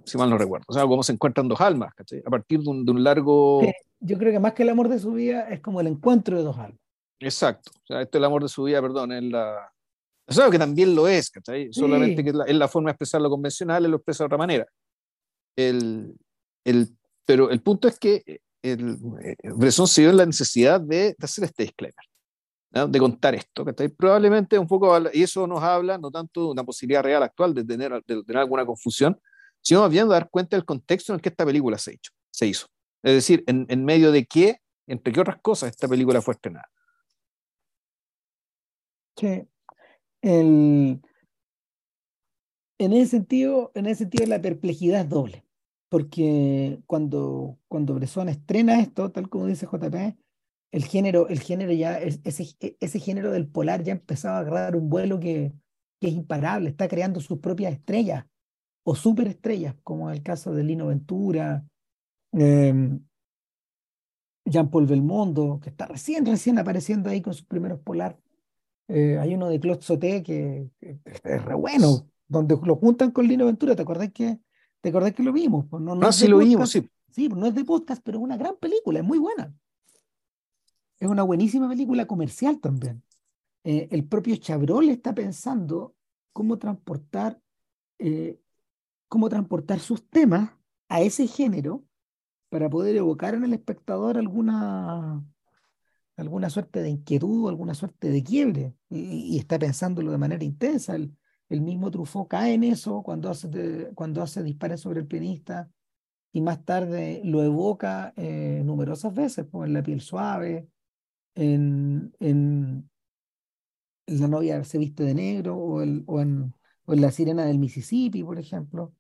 si 0.05 0.17
mal 0.17 0.29
no 0.29 0.37
recuerdo. 0.37 0.65
O 0.67 0.73
sea, 0.73 0.83
como 0.83 1.03
se 1.03 1.13
encuentran 1.13 1.47
dos 1.47 1.59
almas, 1.61 1.93
¿cachai? 1.95 2.21
A 2.25 2.29
partir 2.29 2.59
de 2.61 2.69
un, 2.69 2.85
de 2.85 2.91
un 2.91 3.03
largo... 3.03 3.61
yo 3.99 4.17
creo 4.17 4.31
que 4.31 4.39
más 4.39 4.53
que 4.53 4.63
el 4.63 4.69
amor 4.69 4.89
de 4.89 4.99
su 4.99 5.13
vida 5.13 5.49
es 5.49 5.59
como 5.61 5.81
el 5.81 5.87
encuentro 5.87 6.37
de 6.37 6.43
dos 6.43 6.57
almas. 6.57 6.79
Exacto. 7.19 7.71
O 7.75 7.85
sea, 7.85 8.01
esto 8.01 8.17
es 8.17 8.19
el 8.19 8.25
amor 8.25 8.43
de 8.43 8.49
su 8.49 8.63
vida, 8.63 8.81
perdón, 8.81 9.11
es 9.11 9.23
la... 9.23 9.71
O 10.25 10.51
que 10.51 10.59
también 10.59 10.95
lo 10.95 11.07
es, 11.07 11.29
¿cachai? 11.29 11.71
Solamente 11.73 12.23
que 12.23 12.29
es 12.29 12.35
la, 12.35 12.45
es 12.45 12.55
la, 12.55 12.67
forma 12.69 12.89
de 12.89 12.91
expresar 12.93 13.21
lo 13.21 13.29
convencional, 13.29 13.83
él 13.83 13.91
lo 13.91 13.97
expresa 13.97 14.23
de 14.23 14.27
otra 14.27 14.37
manera. 14.37 14.65
El, 15.55 16.15
el, 16.63 16.95
pero 17.25 17.49
el 17.49 17.61
punto 17.61 17.89
es 17.89 17.99
que 17.99 18.23
eh, 18.25 18.39
el, 18.61 18.97
eh, 19.21 19.35
Bresson 19.55 19.87
se 19.87 20.01
dio 20.01 20.09
en 20.11 20.17
la 20.17 20.25
necesidad 20.25 20.79
de, 20.79 21.13
de 21.17 21.17
hacer 21.19 21.43
este 21.43 21.63
disclaimer, 21.63 22.05
de 22.71 22.99
contar 22.99 23.35
esto, 23.35 23.65
que 23.65 23.89
probablemente 23.89 24.57
un 24.57 24.67
poco, 24.67 24.97
y 25.13 25.23
eso 25.23 25.45
nos 25.45 25.61
habla 25.61 25.97
no 25.97 26.09
tanto 26.09 26.45
de 26.45 26.51
una 26.51 26.63
posibilidad 26.63 27.03
real 27.03 27.21
actual 27.21 27.53
de 27.53 27.65
tener, 27.65 27.91
de 27.91 28.23
tener 28.23 28.37
alguna 28.37 28.65
confusión, 28.65 29.19
sino 29.63 29.81
más 29.81 29.89
bien 29.89 30.07
dar 30.09 30.29
cuenta 30.29 30.57
del 30.57 30.65
contexto 30.65 31.13
en 31.13 31.15
el 31.15 31.21
que 31.21 31.29
esta 31.29 31.45
película 31.45 31.77
se, 31.77 31.93
hecho, 31.93 32.11
se 32.29 32.47
hizo. 32.47 32.67
Es 33.01 33.13
decir, 33.13 33.43
en, 33.47 33.85
medio 33.85 34.11
de 34.11 34.25
qué, 34.25 34.57
entre 34.87 35.11
qué 35.13 35.21
otras 35.21 35.41
cosas, 35.41 35.69
esta 35.71 35.87
película 35.87 36.21
fue 36.21 36.33
estrenada. 36.33 36.69
Sí. 39.17 39.47
En 40.21 41.01
ese 42.77 43.07
sentido, 43.07 43.71
en 43.75 43.85
ese 43.85 43.99
sentido 43.99 44.27
la 44.27 44.41
perplejidad 44.41 45.01
es 45.01 45.09
doble, 45.09 45.45
porque 45.89 46.79
cuando, 46.85 47.57
cuando 47.67 47.97
estrena 47.97 48.81
esto, 48.81 49.11
tal 49.11 49.29
como 49.29 49.47
dice 49.47 49.65
JP, 49.65 50.17
el 50.71 50.85
género, 50.85 51.27
el 51.29 51.39
género 51.39 51.71
ya, 51.71 51.99
ese, 51.99 52.55
ese 52.79 52.99
género 52.99 53.31
del 53.31 53.47
polar 53.47 53.83
ya 53.83 53.93
empezaba 53.93 54.37
a 54.37 54.39
agarrar 54.41 54.75
un 54.75 54.89
vuelo 54.89 55.19
que, 55.19 55.53
que 56.01 56.07
es 56.07 56.13
imparable, 56.13 56.69
está 56.69 56.87
creando 56.87 57.21
sus 57.21 57.39
propias 57.39 57.73
estrellas 57.73 58.25
o 58.83 58.95
superestrellas, 58.95 59.75
como 59.83 60.11
el 60.11 60.21
caso 60.21 60.53
de 60.53 60.63
Lino 60.63 60.87
Ventura, 60.87 61.65
em, 62.31 62.99
Jean-Paul 64.45 64.85
Belmondo, 64.85 65.59
que 65.61 65.69
está 65.69 65.85
recién, 65.85 66.25
recién 66.25 66.59
apareciendo 66.59 67.09
ahí 67.09 67.21
con 67.21 67.33
sus 67.33 67.45
primeros 67.45 67.79
polar. 67.79 68.19
Eh, 68.89 69.17
hay 69.17 69.33
uno 69.33 69.49
de 69.49 69.59
Claude 69.59 69.81
Sauté 69.81 70.21
que, 70.21 70.69
que, 70.79 70.99
es 71.05 71.45
re 71.45 71.55
bueno, 71.55 72.07
donde 72.27 72.57
lo 72.63 72.75
juntan 72.75 73.11
con 73.11 73.27
Lino 73.27 73.45
Ventura, 73.45 73.75
¿te 73.75 73.81
acordás 73.81 74.11
que, 74.11 74.39
te 74.81 74.89
acordás 74.89 75.13
que 75.13 75.23
lo 75.23 75.31
vimos? 75.31 75.65
Pues 75.69 75.81
no, 75.81 75.95
no, 75.95 76.11
sí 76.11 76.27
lo 76.27 76.39
vimos, 76.39 76.69
sí. 76.71 76.89
Sí, 77.09 77.29
pues 77.29 77.39
no 77.39 77.45
es 77.45 77.53
de 77.53 77.63
podcast, 77.63 78.01
pero 78.03 78.17
es 78.17 78.23
una 78.23 78.37
gran 78.37 78.55
película, 78.57 78.99
es 78.99 79.05
muy 79.05 79.19
buena. 79.19 79.53
Es 80.99 81.07
una 81.07 81.21
buenísima 81.23 81.69
película 81.69 82.07
comercial 82.07 82.59
también. 82.59 83.03
Eh, 83.63 83.87
el 83.91 84.05
propio 84.05 84.35
Chabrol 84.35 84.89
está 84.89 85.13
pensando 85.13 85.95
cómo 86.33 86.57
transportar, 86.57 87.39
eh, 87.99 88.39
cómo 89.13 89.29
transportar 89.29 89.79
sus 89.79 90.09
temas 90.09 90.49
a 90.89 91.01
ese 91.01 91.27
género 91.27 91.85
para 92.49 92.67
poder 92.67 92.95
evocar 92.95 93.35
en 93.35 93.43
el 93.43 93.53
espectador 93.53 94.17
alguna, 94.17 95.23
alguna 96.17 96.49
suerte 96.49 96.81
de 96.81 96.89
inquietud, 96.89 97.47
alguna 97.47 97.75
suerte 97.75 98.09
de 98.09 98.23
quiebre, 98.23 98.73
y, 98.89 99.37
está 99.37 99.59
pensándolo 99.59 100.11
de 100.11 100.17
manera 100.17 100.43
intensa. 100.43 100.95
El, 100.95 101.15
el 101.49 101.61
mismo 101.61 101.91
Truffaut 101.91 102.27
cae 102.27 102.55
en 102.55 102.63
eso 102.63 103.03
cuando 103.03 103.29
hace, 103.29 103.91
cuando 103.93 104.23
hace 104.23 104.41
dispares 104.41 104.81
sobre 104.81 105.01
el 105.01 105.07
pianista 105.07 105.69
y 106.31 106.41
más 106.41 106.65
tarde 106.65 107.21
lo 107.23 107.43
evoca 107.43 108.13
eh, 108.17 108.63
numerosas 108.65 109.13
veces, 109.13 109.45
pues, 109.51 109.67
en 109.67 109.73
La 109.75 109.83
piel 109.83 110.01
suave, 110.01 110.67
en, 111.35 112.15
en, 112.19 112.89
La 114.07 114.27
novia 114.27 114.63
se 114.63 114.79
viste 114.79 115.03
de 115.03 115.13
negro 115.13 115.55
o, 115.55 115.83
el, 115.83 116.03
o, 116.07 116.19
en, 116.19 116.51
o 116.85 116.93
en, 116.93 117.01
La 117.01 117.11
sirena 117.11 117.45
del 117.45 117.59
Mississippi, 117.59 118.23
por 118.23 118.39
ejemplo. 118.39 118.95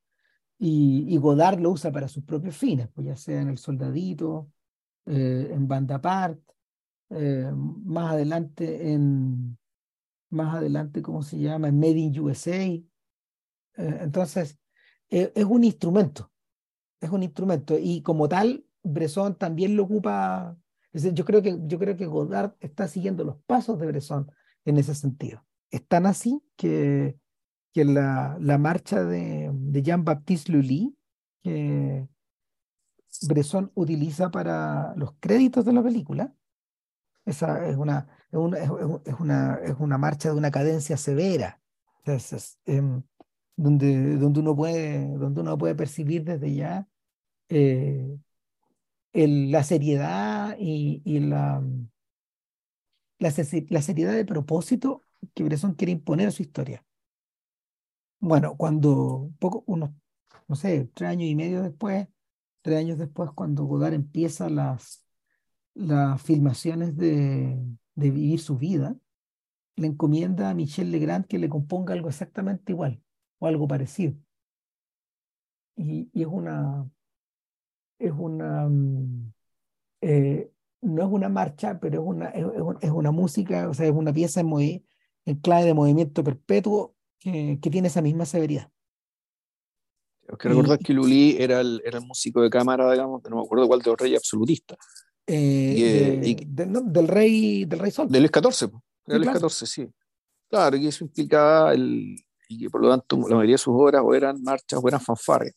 Y, 0.59 1.17
Godard 1.17 1.59
lo 1.59 1.71
usa 1.71 1.91
para 1.91 2.07
sus 2.07 2.23
propios 2.23 2.55
fines, 2.55 2.87
pues 2.93 3.07
ya 3.07 3.15
sea 3.15 3.41
en 3.41 3.49
El 3.49 3.57
Soldadito, 3.57 4.49
eh, 5.05 5.49
en 5.51 5.67
Banda 5.67 5.99
Part, 5.99 6.39
eh, 7.09 7.51
más 7.53 8.11
adelante 8.13 8.91
en, 8.91 9.57
más 10.33 10.55
adelante, 10.55 11.01
¿cómo 11.01 11.21
se 11.21 11.37
llama? 11.37 11.67
En 11.67 11.79
Made 11.79 11.99
in 11.99 12.19
USA. 12.19 12.65
Eh, 12.65 12.83
entonces, 13.75 14.57
eh, 15.09 15.31
es 15.35 15.45
un 15.45 15.63
instrumento, 15.63 16.31
es 16.99 17.09
un 17.11 17.23
instrumento 17.23 17.77
y 17.79 18.01
como 18.01 18.27
tal, 18.27 18.65
Bresson 18.83 19.37
también 19.37 19.75
lo 19.77 19.83
ocupa. 19.83 20.57
yo, 20.91 21.25
creo 21.25 21.41
que, 21.41 21.59
yo 21.65 21.79
creo 21.79 21.95
que 21.95 22.05
Godard 22.05 22.55
está 22.59 22.87
siguiendo 22.87 23.23
los 23.23 23.37
pasos 23.45 23.79
de 23.79 23.87
Bresson 23.87 24.31
en 24.65 24.77
ese 24.77 24.95
sentido. 24.95 25.45
Es 25.69 25.87
tan 25.87 26.05
así 26.05 26.41
que, 26.55 27.17
que 27.73 27.85
la, 27.85 28.37
la 28.39 28.57
marcha 28.57 29.03
de, 29.03 29.49
de 29.51 29.81
Jean-Baptiste 29.81 30.51
Lully, 30.51 30.95
que 31.41 32.07
Bresson 33.27 33.71
utiliza 33.75 34.31
para 34.31 34.93
los 34.95 35.13
créditos 35.19 35.65
de 35.65 35.73
la 35.73 35.83
película, 35.83 36.33
esa 37.25 37.67
es 37.67 37.77
una, 37.77 38.07
es 38.31 38.37
una, 38.37 38.57
es 38.57 39.19
una, 39.19 39.55
es 39.63 39.75
una 39.79 39.97
marcha 39.97 40.29
de 40.29 40.35
una 40.35 40.51
cadencia 40.51 40.97
severa, 40.97 41.61
em, 42.65 43.03
donde, 43.55 44.17
donde, 44.17 44.39
uno 44.39 44.55
puede, 44.55 45.07
donde 45.17 45.41
uno 45.41 45.57
puede 45.57 45.75
percibir 45.75 46.23
desde 46.23 46.53
ya 46.53 46.87
eh, 47.49 48.17
la 49.13 49.63
seriedad 49.63 50.55
y, 50.59 51.01
y 51.05 51.19
la, 51.19 51.63
la, 53.19 53.29
la, 53.69 53.81
seriedad 53.81 54.13
de 54.13 54.25
propósito 54.25 55.03
que 55.33 55.43
Bresson 55.43 55.75
quiere 55.75 55.93
imponer 55.93 56.27
a 56.27 56.31
su 56.31 56.41
historia. 56.41 56.83
Bueno, 58.23 58.55
cuando 58.55 59.31
poco, 59.37 59.65
unos, 59.67 59.89
no 60.47 60.55
sé, 60.55 60.89
tres 60.93 61.09
años 61.09 61.29
y 61.29 61.35
medio 61.35 61.61
después, 61.61 62.07
tres 62.61 62.79
años 62.79 62.97
después, 62.97 63.31
cuando 63.35 63.65
Godard 63.65 63.93
empieza 63.93 64.49
las, 64.49 65.05
las 65.73 66.21
filmaciones 66.21 66.95
de, 66.95 67.59
de 67.95 68.11
vivir 68.11 68.39
su 68.39 68.57
vida, 68.57 68.95
le 69.75 69.87
encomienda 69.87 70.49
a 70.49 70.53
Michel 70.53 70.91
Legrand 70.91 71.27
que 71.27 71.37
le 71.37 71.49
componga 71.49 71.93
algo 71.93 72.07
exactamente 72.07 72.71
igual 72.71 73.03
o 73.39 73.47
algo 73.47 73.67
parecido. 73.67 74.15
Y, 75.75 76.09
es 76.13 76.27
una, 76.27 76.89
es 77.99 78.13
una, 78.17 78.69
mm, 78.69 79.33
eh, 80.01 80.51
no 80.81 81.03
es 81.03 81.09
una 81.11 81.27
marcha, 81.27 81.77
pero 81.77 82.01
es 82.01 82.07
una, 82.07 82.27
es, 82.29 82.91
una 82.91 83.11
música, 83.11 83.67
o 83.69 83.73
sea, 83.73 83.87
es 83.87 83.93
una 83.93 84.13
pieza 84.13 84.39
en, 84.39 84.49
en 85.25 85.35
clave 85.41 85.65
de 85.65 85.73
movimiento 85.73 86.23
perpetuo 86.23 86.95
que, 87.23 87.57
que 87.61 87.69
tiene 87.69 87.87
esa 87.87 88.01
misma 88.01 88.25
severidad. 88.25 88.69
que 90.37 90.49
recordar 90.49 90.79
que 90.79 90.93
Lully 90.93 91.37
era 91.39 91.61
el, 91.61 91.81
era 91.85 91.99
el 91.99 92.05
músico 92.05 92.41
de 92.41 92.49
cámara, 92.49 92.91
digamos, 92.91 93.23
no 93.29 93.37
me 93.37 93.41
acuerdo 93.43 93.67
cuál 93.67 93.81
de 93.81 93.89
los 93.89 93.99
reyes 93.99 94.19
absolutista. 94.19 94.75
Eh, 95.25 96.45
del 96.45 97.07
rey 97.07 97.63
del 97.63 97.79
rey 97.79 97.91
Sol. 97.91 98.09
Del 98.09 98.29
14 98.29 98.69
del 99.05 99.25
14 99.25 99.65
sí. 99.65 99.89
Claro, 100.49 100.75
y 100.75 100.87
eso 100.87 101.05
implicaba 101.05 101.73
el, 101.73 102.15
y 102.49 102.59
que 102.59 102.69
por 102.69 102.81
lo 102.81 102.89
tanto 102.89 103.17
la 103.17 103.35
mayoría 103.35 103.55
de 103.55 103.59
sus 103.59 103.73
obras 103.73 104.01
o 104.05 104.13
eran 104.13 104.41
marchas 104.43 104.79
o 104.81 104.87
eran 104.87 104.99
fanfarrias. 104.99 105.55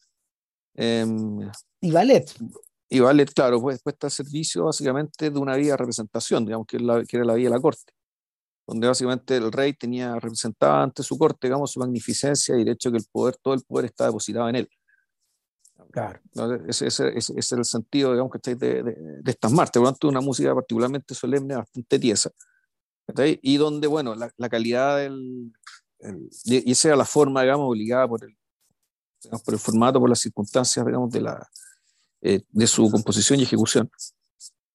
Em, 0.74 1.50
y 1.80 1.90
ballet. 1.90 2.32
Y 2.88 3.00
ballet, 3.00 3.32
claro, 3.32 3.60
pues 3.60 3.82
puesta 3.82 4.06
al 4.06 4.10
servicio 4.10 4.64
básicamente 4.64 5.30
de 5.30 5.38
una 5.38 5.56
vía 5.56 5.72
de 5.72 5.76
representación, 5.76 6.44
digamos, 6.44 6.66
que, 6.66 6.78
la, 6.78 7.04
que 7.04 7.16
era 7.16 7.26
la 7.26 7.34
vía 7.34 7.48
de 7.48 7.54
la 7.56 7.60
corte, 7.60 7.92
donde 8.66 8.88
básicamente 8.88 9.36
el 9.36 9.52
rey 9.52 9.72
tenía 9.74 10.14
representado 10.14 10.74
ante 10.74 11.02
su 11.02 11.16
corte, 11.16 11.46
digamos, 11.46 11.72
su 11.72 11.80
magnificencia 11.80 12.58
y 12.58 12.64
de 12.64 12.72
hecho 12.72 12.90
que 12.90 12.98
el 12.98 13.04
poder, 13.10 13.36
todo 13.36 13.54
el 13.54 13.62
poder 13.62 13.86
está 13.86 14.06
depositado 14.06 14.48
en 14.48 14.56
él. 14.56 14.68
Claro. 15.90 16.20
Ese, 16.68 16.88
ese, 16.88 17.16
ese, 17.16 17.32
es 17.36 17.52
el 17.52 17.64
sentido, 17.64 18.12
digamos, 18.12 18.32
que 18.32 18.54
de, 18.54 18.82
de, 18.82 18.94
de, 19.22 19.30
estas 19.30 19.52
marchas. 19.52 19.74
Por 19.74 19.82
lo 19.82 19.92
tanto, 19.92 20.08
una 20.08 20.20
música 20.20 20.54
particularmente 20.54 21.14
solemne, 21.14 21.56
bastante 21.56 21.98
tiesa. 21.98 22.30
Y 23.42 23.56
donde, 23.56 23.86
bueno, 23.86 24.14
la, 24.14 24.30
la 24.36 24.48
calidad 24.48 24.98
del. 24.98 25.52
El, 26.00 26.28
y 26.44 26.70
esa 26.70 26.88
era 26.88 26.96
la 26.96 27.04
forma, 27.04 27.42
digamos, 27.42 27.70
obligada 27.70 28.06
por 28.08 28.24
el, 28.24 28.36
digamos, 29.22 29.42
por 29.42 29.54
el 29.54 29.60
formato, 29.60 30.00
por 30.00 30.08
las 30.08 30.20
circunstancias, 30.20 30.84
digamos, 30.84 31.10
de, 31.10 31.20
la, 31.20 31.48
eh, 32.20 32.42
de 32.50 32.66
su 32.66 32.90
composición 32.90 33.40
y 33.40 33.44
ejecución. 33.44 33.90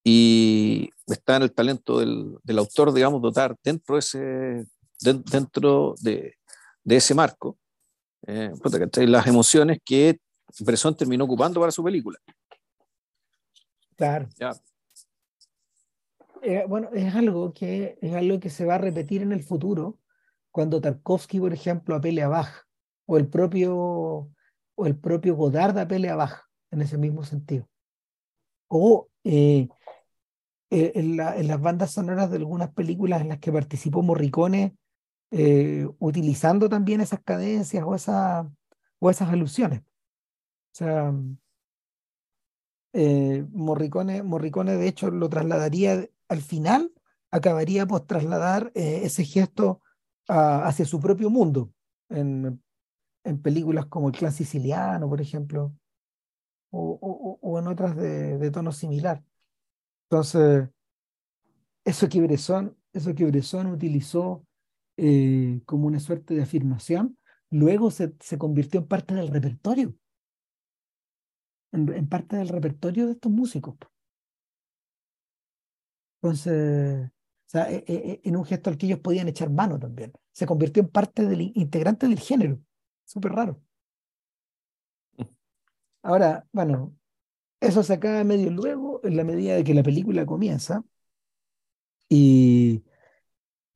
Y 0.03 0.89
está 1.08 1.36
en 1.36 1.43
el 1.43 1.53
talento 1.53 2.00
del, 2.00 2.38
del 2.43 2.60
autor, 2.60 2.93
digamos, 2.93 3.22
dotar 3.22 3.55
dentro 3.63 3.96
de 3.96 4.00
ese, 4.00 4.20
de, 4.20 5.13
dentro 5.31 5.96
de, 6.01 6.36
de, 6.84 6.96
ese 6.96 7.13
marco 7.13 7.58
eh, 8.25 8.51
las 9.08 9.27
emociones 9.27 9.79
que 9.84 10.20
Bresson 10.60 10.96
terminó 10.96 11.25
ocupando 11.25 11.60
para 11.60 11.72
su 11.72 11.84
película. 11.84 12.17
Claro. 13.96 14.27
Ya. 14.38 14.53
Eh, 16.41 16.65
bueno, 16.67 16.89
es 16.93 17.13
algo, 17.13 17.53
que, 17.53 18.00
es 18.01 18.13
algo 18.13 18.39
que 18.39 18.50
se 18.50 18.65
va 18.65 18.75
a 18.75 18.79
repetir 18.79 19.22
en 19.22 19.31
el 19.31 19.43
futuro 19.43 20.00
cuando 20.50 20.81
Tarkovsky, 20.81 21.39
por 21.39 21.53
ejemplo, 21.53 21.96
apele 21.96 22.24
a 22.24 22.27
Bach, 22.27 22.65
o 23.05 23.17
el 23.17 23.27
propio, 23.27 23.75
o 23.75 24.86
el 24.86 24.98
propio 24.98 25.36
Godard 25.36 25.77
apele 25.77 26.10
a 26.10 26.15
Bach, 26.15 26.43
en 26.72 26.81
ese 26.81 26.98
mismo 26.98 27.24
sentido. 27.24 27.70
O 28.67 29.08
eh, 29.24 29.70
eh, 30.73 30.93
en, 30.95 31.17
la, 31.17 31.35
en, 31.35 31.49
las 31.49 31.59
bandas 31.59 31.91
sonoras 31.91 32.31
de 32.31 32.37
algunas 32.37 32.71
películas 32.71 33.19
en 33.19 33.27
las 33.27 33.39
que 33.39 33.51
participó 33.51 34.01
Morricone, 34.03 34.77
eh, 35.29 35.85
utilizando 35.99 36.69
también 36.69 37.01
esas 37.01 37.21
cadencias 37.21 37.83
o, 37.85 37.93
esa, 37.93 38.49
o 38.99 39.09
esas 39.09 39.29
alusiones. 39.29 39.81
O 39.81 40.73
sea, 40.73 41.13
eh, 42.93 43.45
Morricone, 43.51 44.23
Morricone 44.23 44.77
de 44.77 44.87
hecho 44.87 45.11
lo 45.11 45.27
trasladaría 45.27 46.07
al 46.29 46.41
final, 46.41 46.93
acabaría 47.31 47.85
por 47.85 48.07
trasladar 48.07 48.71
ese 48.73 49.25
gesto 49.25 49.81
hacia 50.29 50.85
su 50.85 51.01
propio 51.01 51.29
mundo, 51.29 51.73
en, 52.07 52.63
en, 53.25 53.41
películas 53.41 53.87
como 53.87 54.07
El 54.07 54.15
clan 54.15 54.31
siciliano, 54.31 55.09
por 55.09 55.19
ejemplo, 55.19 55.73
o, 56.69 56.97
o, 57.01 57.39
o 57.41 57.59
en 57.59 57.67
otras 57.67 57.97
de, 57.97 58.37
de, 58.37 58.51
tono 58.51 58.71
similar. 58.71 59.21
Entonces, 60.11 60.67
eso 61.85 62.09
que 62.09 62.19
Bresson, 62.19 62.77
eso 62.91 63.15
que 63.15 63.25
Bresson 63.25 63.67
utilizó 63.67 64.45
eh, 64.97 65.61
como 65.65 65.87
una 65.87 66.01
suerte 66.01 66.33
de 66.33 66.43
afirmación, 66.43 67.17
luego 67.49 67.91
se, 67.91 68.13
se 68.19 68.37
convirtió 68.37 68.81
en 68.81 68.87
parte 68.87 69.15
del 69.15 69.29
repertorio 69.29 69.95
en, 71.71 71.93
en, 71.93 72.09
parte 72.09 72.35
del 72.35 72.49
repertorio 72.49 73.05
de 73.05 73.13
estos 73.13 73.31
músicos. 73.31 73.77
Entonces, 76.21 77.09
o 77.09 77.49
sea, 77.49 77.71
e, 77.71 77.77
e, 77.87 77.93
e, 77.95 78.21
en 78.25 78.35
un 78.35 78.43
gesto 78.43 78.69
al 78.69 78.77
que 78.77 78.87
ellos 78.87 78.99
podían 78.99 79.29
echar 79.29 79.49
mano 79.49 79.79
también. 79.79 80.11
Se 80.33 80.45
convirtió 80.45 80.83
en 80.83 80.89
parte 80.89 81.25
del 81.25 81.53
integrante 81.55 82.09
del 82.09 82.19
género. 82.19 82.59
Súper 83.05 83.31
raro. 83.31 83.61
Ahora, 86.03 86.45
bueno, 86.51 86.93
eso 87.61 87.83
se 87.83 87.93
acaba 87.93 88.24
medio 88.24 88.50
luego, 88.50 89.00
en 89.03 89.15
la 89.15 89.24
medida 89.24 89.55
de 89.55 89.63
que 89.63 89.74
la 89.74 89.83
película 89.83 90.25
comienza. 90.25 90.83
Y, 92.09 92.83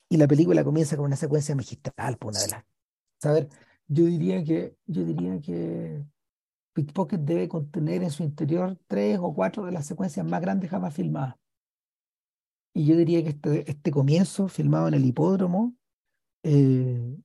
y 0.10 0.17
la 0.17 0.28
película 0.28 0.63
comienza 0.63 0.98
con 0.98 1.06
una 1.06 1.15
secuencia 1.15 1.56
magistral, 1.56 2.17
por 2.17 2.32
una 2.32 2.41
de 2.41 2.48
las. 2.50 3.48
Yo 3.88 4.06
diría 4.06 4.43
que, 4.43 4.76
yo 4.88 5.06
diría 5.06 5.39
que 5.39 6.04
Pickpocket 6.74 7.21
debe 7.21 7.48
contener 7.48 8.04
en 8.04 8.12
su 8.12 8.24
interior 8.24 8.78
tres 8.88 9.19
o 9.21 9.34
cuatro 9.34 9.65
de 9.65 9.71
las 9.71 9.86
secuencias 9.86 10.26
más 10.26 10.41
grandes 10.41 10.69
jamás 10.69 10.93
filmadas. 10.93 11.36
Y 12.74 12.86
yo 12.86 12.98
diría 12.98 13.24
que 13.24 13.30
este, 13.30 13.71
este 13.71 13.91
comienzo, 13.91 14.48
filmado 14.50 14.88
en 14.88 14.95
el 14.95 15.06
hipódromo, 15.06 15.76
eh, 16.43 17.15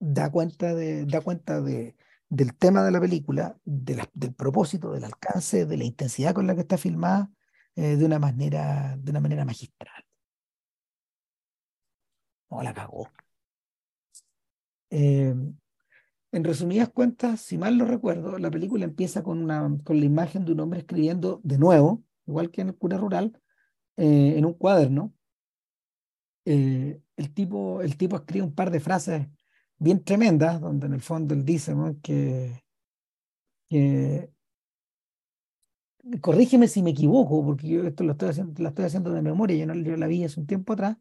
da 0.00 0.30
cuenta, 0.30 0.74
de, 0.74 1.06
da 1.06 1.20
cuenta 1.22 1.60
de, 1.62 1.96
del 2.30 2.56
tema 2.56 2.84
de 2.84 2.92
la 2.92 3.00
película, 3.00 3.58
de 3.64 3.96
la, 3.96 4.08
del 4.14 4.34
propósito, 4.34 4.92
del 4.92 5.04
alcance, 5.04 5.66
de 5.66 5.76
la 5.76 5.84
intensidad 5.84 6.34
con 6.34 6.46
la 6.46 6.54
que 6.54 6.62
está 6.62 6.78
filmada, 6.78 7.30
eh, 7.76 7.96
de, 7.96 8.04
una 8.04 8.18
manera, 8.18 8.96
de 8.98 9.10
una 9.10 9.20
manera 9.20 9.44
magistral. 9.44 10.04
No 12.50 12.62
la 12.62 12.72
cagó. 12.74 13.08
Eh, 14.90 15.34
en 16.32 16.44
resumidas 16.44 16.88
cuentas, 16.90 17.40
si 17.40 17.58
mal 17.58 17.76
lo 17.76 17.84
recuerdo, 17.84 18.38
la 18.38 18.50
película 18.50 18.84
empieza 18.84 19.22
con, 19.22 19.42
una, 19.42 19.68
con 19.84 19.98
la 19.98 20.06
imagen 20.06 20.44
de 20.44 20.52
un 20.52 20.60
hombre 20.60 20.80
escribiendo 20.80 21.40
de 21.42 21.58
nuevo, 21.58 22.04
igual 22.26 22.50
que 22.50 22.60
en 22.60 22.68
el 22.68 22.76
cura 22.76 22.96
rural, 22.98 23.40
eh, 23.96 24.34
en 24.36 24.44
un 24.44 24.54
cuaderno. 24.54 25.12
El, 26.44 27.02
tipo, 27.34 27.82
el 27.82 27.96
tipo 27.96 28.16
escribe 28.16 28.44
un 28.44 28.54
par 28.54 28.70
de 28.70 28.80
frases 28.80 29.28
bien 29.80 30.04
tremendas, 30.04 30.60
donde 30.60 30.86
en 30.86 30.92
el 30.92 31.00
fondo 31.00 31.34
él 31.34 31.44
dice 31.44 31.74
¿no? 31.74 31.96
que, 32.02 32.62
corrígeme 36.20 36.68
si 36.68 36.82
me 36.82 36.90
equivoco, 36.90 37.44
porque 37.44 37.68
yo 37.68 37.86
esto 37.86 38.04
lo 38.04 38.12
estoy 38.12 38.28
haciendo, 38.30 38.62
la 38.62 38.68
estoy 38.70 38.84
haciendo 38.84 39.10
de 39.12 39.22
memoria, 39.22 39.56
yo, 39.56 39.66
no, 39.66 39.74
yo 39.74 39.96
la 39.96 40.06
vi 40.06 40.24
hace 40.24 40.38
un 40.40 40.46
tiempo 40.46 40.74
atrás, 40.74 40.96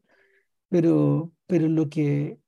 pero, 0.69 1.31
pero 1.47 1.67
lo, 1.67 1.89
que, 1.89 2.39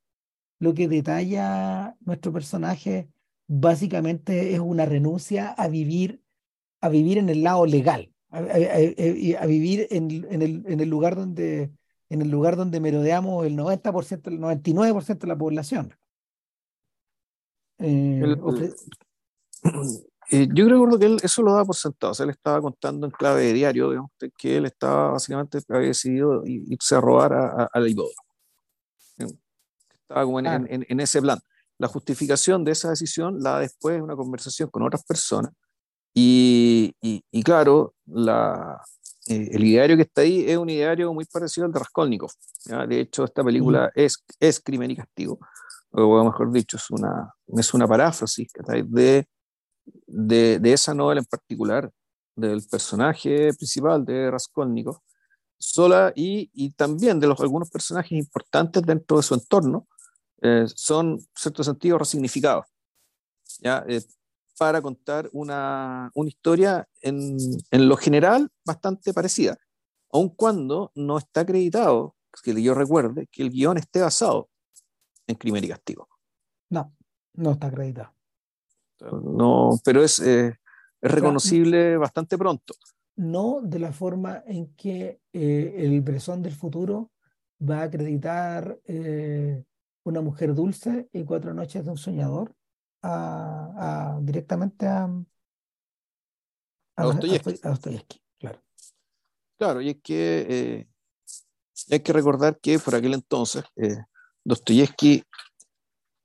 lo 0.60 0.74
que 0.74 0.88
detalla 0.88 1.96
nuestro 2.02 2.34
personaje 2.34 3.10
básicamente 3.48 4.54
es 4.54 4.60
una 4.60 4.86
renuncia 4.86 5.50
a 5.50 5.68
vivir, 5.68 6.24
a 6.82 6.90
vivir 6.90 7.18
en 7.18 7.30
el 7.30 7.44
lado 7.44 7.66
legal, 7.66 8.14
a, 8.30 8.40
a 8.40 9.46
vivir 9.46 9.88
en, 9.92 10.12
en, 10.30 10.42
el, 10.42 10.64
en, 10.68 10.80
el, 10.80 10.90
lugar 10.90 11.16
donde 11.16 11.72
en 12.10 12.22
el 12.22 12.30
lugar 12.30 12.58
donde 12.58 12.80
merodeamos 12.80 13.46
el 13.46 13.56
90%, 13.58 14.28
el 14.28 14.40
99% 14.40 15.20
de 15.20 15.28
la 15.28 15.38
población. 15.38 15.94
Eh, 17.82 18.22
el, 18.24 18.40
ofre... 18.42 18.74
eh, 20.32 20.48
yo 20.54 20.66
creo 20.66 21.00
que 21.00 21.06
él 21.06 21.18
eso 21.22 21.42
lo 21.42 21.54
da 21.54 21.66
por 21.66 21.76
sentado. 21.76 22.12
O 22.12 22.14
sea, 22.14 22.24
él 22.24 22.30
estaba 22.32 22.62
contando 22.62 23.06
en 23.06 23.12
clave 23.12 23.46
de 23.46 23.54
diario, 23.54 23.90
digamos, 23.90 24.12
que 24.38 24.58
él 24.58 24.66
estaba 24.66 25.12
básicamente 25.12 25.60
había 25.70 25.88
decidido 25.88 26.44
irse 26.46 26.96
a 26.96 27.02
robar 27.02 27.34
a, 27.34 27.70
a, 27.74 27.88
hipódromo 27.88 28.14
estaba 30.12 30.26
como 30.26 30.40
en, 30.40 30.48
ah. 30.48 30.56
en, 30.68 30.86
en, 30.88 31.00
ese 31.00 31.22
plan. 31.22 31.40
La 31.78 31.88
justificación 31.88 32.64
de 32.64 32.72
esa 32.74 32.90
decisión 32.90 33.42
la 33.42 33.52
da 33.52 33.60
después 33.60 34.02
una 34.02 34.16
conversación 34.16 34.70
con 34.70 34.84
otras 34.84 35.04
personas. 35.06 35.54
Y, 36.14 36.94
y, 37.02 37.24
y 37.32 37.44
claro, 37.44 37.96
la, 38.06 38.82
eh, 39.28 39.50
el 39.54 39.64
ideario 39.64 39.96
que 39.96 40.04
está 40.04 40.22
ahí 40.22 40.50
es 40.50 40.58
un 40.58 40.70
ideario 40.70 41.14
muy 41.14 41.26
parecido 41.26 41.66
al 41.66 41.72
de 41.72 41.80
Raskolnikov. 41.80 42.32
¿ya? 42.66 42.86
De 42.86 43.00
hecho, 43.00 43.24
esta 43.24 43.44
película 43.44 43.88
mm. 43.88 44.00
es, 44.00 44.24
es 44.40 44.60
Crimen 44.60 44.92
y 44.92 44.96
Castigo, 44.96 45.40
o 45.92 46.24
mejor 46.24 46.52
dicho, 46.52 46.78
es 46.78 46.90
una, 46.90 47.34
es 47.48 47.74
una 47.74 47.88
paráfrasis 47.88 48.52
de, 48.88 49.28
de, 50.08 50.60
de 50.60 50.74
esa 50.74 50.94
novela 50.94 51.20
en 51.20 51.26
particular, 51.26 51.92
del 52.36 52.64
personaje 52.70 53.54
principal 53.54 54.06
de 54.06 54.32
Raskolnikov, 54.32 55.00
sola 55.58 56.12
y, 56.16 56.50
y 56.54 56.72
también 56.72 57.20
de 57.20 57.28
los, 57.28 57.40
algunos 57.40 57.70
personajes 57.70 58.14
importantes 58.14 58.82
dentro 58.84 59.18
de 59.18 59.24
su 59.24 59.34
entorno, 59.34 59.88
eh, 60.42 60.66
son, 60.68 61.12
en 61.12 61.28
cierto 61.36 61.64
sentido, 61.64 61.98
resignificados, 61.98 62.66
¿ya? 63.60 63.84
Eh, 63.88 64.02
para 64.58 64.82
contar 64.82 65.30
una, 65.34 66.12
una 66.14 66.30
historia 66.30 66.88
en, 67.02 67.38
en, 67.72 67.90
lo 67.90 67.98
general 67.98 68.50
bastante 68.66 69.14
parecida, 69.14 69.58
aun 70.12 70.30
cuando 70.30 70.92
no 70.96 71.18
está 71.18 71.42
acreditado, 71.42 72.16
que 72.44 72.62
yo 72.62 72.74
recuerde, 72.74 73.28
que 73.32 73.44
el 73.44 73.50
guion 73.50 73.78
esté 73.78 74.02
basado 74.02 74.51
en 75.28 75.36
crimen 75.36 75.64
y 75.64 75.70
castigo. 75.70 76.08
No, 76.70 76.94
no 77.34 77.52
está 77.52 77.68
acreditado. 77.68 78.14
No, 79.00 79.80
pero 79.84 80.04
es, 80.04 80.20
eh, 80.20 80.60
es 81.02 81.12
reconocible 81.12 81.98
bastante 81.98 82.38
pronto. 82.38 82.76
No 83.16 83.60
de 83.62 83.80
la 83.80 83.92
forma 83.92 84.44
en 84.46 84.76
que 84.76 85.22
eh, 85.34 85.74
el 85.78 86.02
Bresón 86.02 86.42
del 86.42 86.54
futuro 86.54 87.12
va 87.62 87.80
a 87.80 87.84
acreditar 87.84 88.80
eh, 88.86 89.64
una 90.04 90.22
mujer 90.22 90.54
dulce 90.54 91.10
y 91.12 91.24
Cuatro 91.24 91.54
noches 91.54 91.84
de 91.84 91.92
un 91.92 91.98
soñador 91.98 92.54
a, 93.02 94.16
a 94.16 94.20
directamente 94.22 94.86
a, 94.88 95.04
a. 96.96 97.04
A 97.04 97.20
claro. 98.40 98.62
Claro, 99.58 99.82
y 99.82 99.90
es 99.90 99.98
que 100.02 100.88
hay 101.90 102.00
que 102.00 102.14
recordar 102.14 102.60
que 102.60 102.80
por 102.80 102.96
aquel 102.96 103.14
entonces 103.14 103.64
eh, 103.76 103.98
Dostoyevsky 104.44 105.24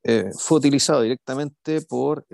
eh, 0.03 0.31
fue 0.37 0.57
utilizado 0.59 1.01
directamente 1.01 1.81
por, 1.81 2.25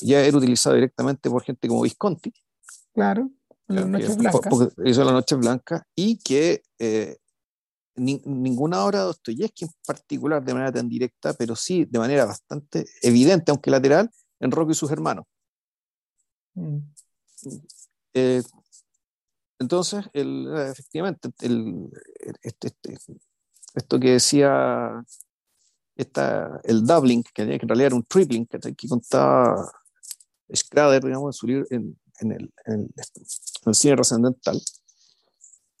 ya 0.00 0.20
era 0.20 0.36
utilizado 0.36 0.74
directamente 0.74 1.30
por 1.30 1.42
gente 1.42 1.68
como 1.68 1.82
Visconti. 1.82 2.32
Claro, 2.92 3.30
la 3.66 3.84
Noche 3.84 4.14
Blanca. 4.14 4.50
Hizo 4.84 5.04
la 5.04 5.12
Noche 5.12 5.34
Blanca 5.36 5.86
y 5.94 6.18
que 6.18 6.62
ninguna 7.96 8.84
obra 8.84 9.00
de 9.00 9.04
Dostoyevsky 9.06 9.64
en 9.64 9.70
particular 9.86 10.44
de 10.44 10.52
manera 10.52 10.72
tan 10.72 10.88
directa, 10.88 11.32
pero 11.34 11.54
sí 11.54 11.84
de 11.84 11.98
manera 11.98 12.24
bastante 12.24 12.84
evidente, 13.02 13.50
aunque 13.50 13.70
lateral, 13.70 14.10
en 14.40 14.50
Rocco 14.50 14.72
y 14.72 14.74
sus 14.74 14.90
hermanos. 14.90 15.24
Mm. 16.54 16.78
Eh, 19.54 19.64
entonces, 19.64 20.04
el, 20.12 20.48
efectivamente, 20.70 21.30
el, 21.40 21.90
este, 22.42 22.68
este, 22.68 22.96
esto 23.74 24.00
que 24.00 24.12
decía 24.12 25.04
esta, 25.96 26.60
el 26.64 26.84
doubling, 26.84 27.22
que, 27.22 27.42
en 27.42 27.68
realidad 27.68 27.86
era 27.86 27.96
un 27.96 28.04
tripling, 28.04 28.46
que, 28.46 28.58
que 28.58 28.88
contaba 28.88 29.70
Schrader, 30.52 31.02
digamos, 31.02 31.28
en 31.28 31.32
su 31.32 31.46
libro, 31.46 31.66
en, 31.70 31.98
en, 32.20 32.32
el, 32.32 32.54
en, 32.66 32.94
el, 33.66 33.74
cine 33.74 33.94
trascendental, 33.94 34.60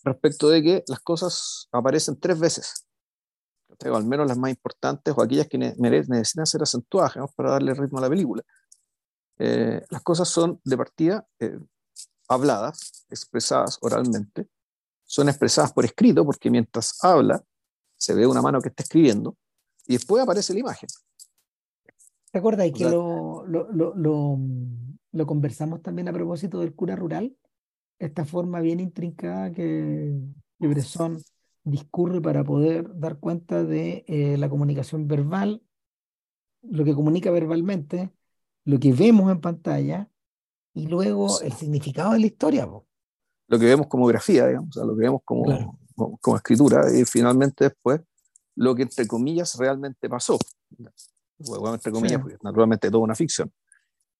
respecto 0.04 0.48
de 0.48 0.62
que 0.62 0.84
las 0.88 1.00
cosas 1.00 1.68
aparecen 1.72 2.18
tres 2.18 2.38
veces, 2.38 2.86
o 3.68 3.96
al 3.96 4.06
menos 4.06 4.28
las 4.28 4.38
más 4.38 4.50
importantes 4.50 5.14
o 5.16 5.22
aquellas 5.22 5.48
que 5.48 5.58
necesitan 5.58 6.46
ser 6.46 6.62
acentuadas 6.62 7.14
para 7.34 7.50
darle 7.52 7.74
ritmo 7.74 7.98
a 7.98 8.02
la 8.02 8.08
película. 8.08 8.42
Eh, 9.38 9.82
las 9.90 10.02
cosas 10.02 10.28
son 10.28 10.60
de 10.62 10.76
partida 10.76 11.26
eh, 11.40 11.58
habladas, 12.28 13.06
expresadas 13.10 13.78
oralmente, 13.80 14.48
son 15.04 15.28
expresadas 15.28 15.72
por 15.72 15.84
escrito, 15.84 16.24
porque 16.24 16.50
mientras 16.50 17.02
habla 17.04 17.42
se 17.96 18.14
ve 18.14 18.26
una 18.26 18.42
mano 18.42 18.60
que 18.60 18.68
está 18.68 18.82
escribiendo 18.82 19.36
y 19.86 19.94
después 19.94 20.22
aparece 20.22 20.52
la 20.54 20.60
imagen. 20.60 20.88
¿Te 22.30 22.38
acuerdas 22.38 22.70
que 22.72 22.84
lo, 22.84 23.46
lo, 23.46 23.70
lo, 23.70 23.94
lo, 25.12 25.26
conversamos 25.26 25.82
también 25.82 26.08
a 26.08 26.12
propósito 26.12 26.58
del 26.58 26.74
cura 26.74 26.96
rural? 26.96 27.36
Esta 27.98 28.24
forma 28.24 28.60
bien 28.60 28.80
intrincada 28.80 29.52
que, 29.52 30.18
Bresson 30.58 31.22
discurre 31.62 32.20
para 32.20 32.42
poder 32.42 32.98
dar 32.98 33.18
cuenta 33.18 33.62
de 33.62 34.04
eh, 34.08 34.36
la 34.36 34.48
comunicación 34.48 35.06
verbal, 35.06 35.62
lo 36.62 36.84
que 36.84 36.94
comunica 36.94 37.30
verbalmente, 37.30 38.10
lo 38.64 38.80
que 38.80 38.92
vemos 38.92 39.30
en 39.30 39.40
pantalla 39.40 40.10
y 40.74 40.86
luego 40.86 41.40
el 41.40 41.52
significado 41.52 42.12
de 42.12 42.20
la 42.20 42.26
historia. 42.26 42.68
Lo 43.46 43.58
que 43.58 43.64
vemos 43.64 43.86
como 43.86 44.06
grafía, 44.06 44.48
digamos, 44.48 44.74
lo 44.74 44.96
que 44.96 45.02
vemos 45.02 45.20
como, 45.24 45.78
como, 46.20 46.36
escritura 46.36 46.84
y 46.92 47.04
finalmente 47.04 47.64
después 47.64 48.00
lo 48.56 48.74
que 48.74 48.82
entre 48.82 49.06
comillas 49.06 49.56
realmente 49.56 50.08
pasó. 50.08 50.38
Bueno, 51.38 51.74
entre 51.74 51.92
comillas, 51.92 52.20
porque 52.20 52.36
naturalmente 52.42 52.90
toda 52.90 53.04
una 53.04 53.14
ficción. 53.14 53.52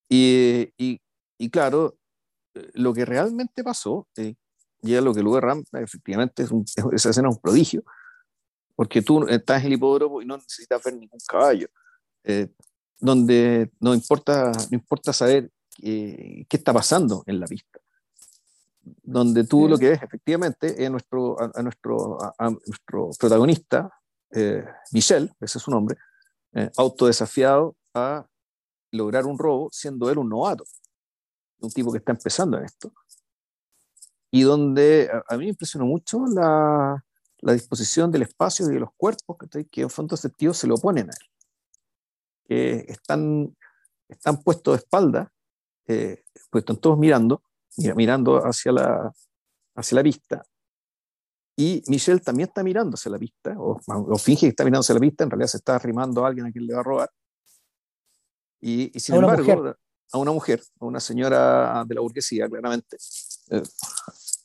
Y, 0.08 0.72
y, 0.76 1.00
y, 1.38 1.50
claro, 1.50 1.96
lo 2.74 2.92
que 2.92 3.04
realmente 3.04 3.64
pasó, 3.64 4.06
eh, 4.16 4.34
y 4.82 4.94
es 4.94 5.02
lo 5.02 5.14
que 5.14 5.22
luego 5.22 5.40
Ram, 5.40 5.64
efectivamente, 5.72 6.42
es 6.42 6.50
un, 6.50 6.64
esa 6.92 7.10
escena 7.10 7.28
es 7.28 7.36
un 7.36 7.40
prodigio, 7.40 7.84
porque 8.76 9.02
tú 9.02 9.26
estás 9.28 9.60
en 9.60 9.68
el 9.68 9.72
hipódromo 9.74 10.20
y 10.20 10.26
no 10.26 10.36
necesitas 10.36 10.82
ver 10.82 10.94
ningún 10.94 11.20
caballo. 11.26 11.68
Eh, 12.24 12.48
donde 13.00 13.70
no 13.80 13.94
importa, 13.94 14.50
no 14.70 14.76
importa 14.76 15.12
saber 15.12 15.50
qué 15.74 16.46
está 16.50 16.72
pasando 16.72 17.22
en 17.26 17.40
la 17.40 17.46
pista. 17.46 17.80
Donde 18.82 19.44
tú 19.44 19.68
lo 19.68 19.78
que 19.78 19.90
ves 19.90 20.02
efectivamente 20.02 20.84
es 20.84 20.90
nuestro, 20.90 21.40
a, 21.40 21.62
nuestro, 21.62 22.18
a, 22.38 22.50
nuestro 22.50 23.10
protagonista, 23.18 23.90
eh, 24.30 24.64
Michel, 24.92 25.32
ese 25.40 25.58
es 25.58 25.64
su 25.64 25.70
nombre, 25.70 25.96
eh, 26.52 26.70
autodesafiado 26.76 27.76
a 27.94 28.26
lograr 28.90 29.26
un 29.26 29.38
robo 29.38 29.68
siendo 29.72 30.10
él 30.10 30.18
un 30.18 30.28
novato, 30.28 30.64
un 31.60 31.70
tipo 31.70 31.92
que 31.92 31.98
está 31.98 32.12
empezando 32.12 32.58
en 32.58 32.64
esto. 32.64 32.92
Y 34.30 34.42
donde 34.42 35.10
a, 35.28 35.36
mí 35.36 35.44
me 35.44 35.50
impresionó 35.50 35.86
mucho 35.86 36.26
la, 36.26 37.02
la, 37.38 37.52
disposición 37.52 38.10
del 38.10 38.22
espacio 38.22 38.66
y 38.66 38.74
de 38.74 38.80
los 38.80 38.90
cuerpos 38.96 39.36
que, 39.38 39.64
que 39.66 39.82
en 39.82 39.90
fondo 39.90 40.16
sentido 40.16 40.52
se 40.52 40.66
lo 40.66 40.74
oponen 40.74 41.08
a 41.08 41.12
él 41.12 41.28
que 42.44 42.84
están, 42.88 43.56
están 44.08 44.42
puestos 44.42 44.74
de 44.74 44.78
espalda, 44.78 45.32
eh, 45.86 46.24
pues 46.50 46.62
están 46.62 46.76
todos 46.76 46.98
mirando, 46.98 47.42
mirando 47.96 48.38
hacia 48.38 48.72
la, 48.72 49.12
hacia 49.74 49.96
la 49.96 50.02
pista. 50.02 50.44
Y 51.56 51.82
Michelle 51.86 52.20
también 52.20 52.48
está 52.48 52.62
mirando 52.62 52.94
hacia 52.94 53.12
la 53.12 53.18
pista, 53.18 53.54
o, 53.56 53.78
finge 54.18 54.46
que 54.46 54.48
está 54.48 54.64
mirando 54.64 54.80
hacia 54.80 54.94
la 54.94 55.00
pista, 55.00 55.24
en 55.24 55.30
realidad 55.30 55.48
se 55.48 55.58
está 55.58 55.76
arrimando 55.76 56.24
a 56.24 56.28
alguien 56.28 56.46
a 56.46 56.52
quien 56.52 56.66
le 56.66 56.74
va 56.74 56.80
a 56.80 56.82
robar. 56.82 57.10
Y, 58.60 58.98
sin 58.98 59.16
embargo, 59.16 59.74
a 60.12 60.18
una 60.18 60.32
mujer, 60.32 60.62
a 60.80 60.84
una 60.86 61.00
señora 61.00 61.84
de 61.86 61.94
la 61.94 62.00
burguesía, 62.00 62.48
claramente, 62.48 62.96
eh, 63.50 63.62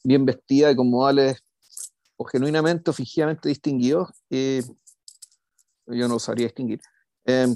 bien 0.03 0.25
vestida 0.25 0.71
y 0.71 0.75
con 0.75 0.89
modales 0.89 1.43
o 2.17 2.25
genuinamente 2.25 2.91
o 2.91 2.93
fingidamente 2.93 3.49
distinguidos, 3.49 4.09
eh, 4.29 4.61
yo 5.87 6.07
no 6.07 6.19
sabría 6.19 6.47
distinguir, 6.47 6.81
eh, 7.25 7.47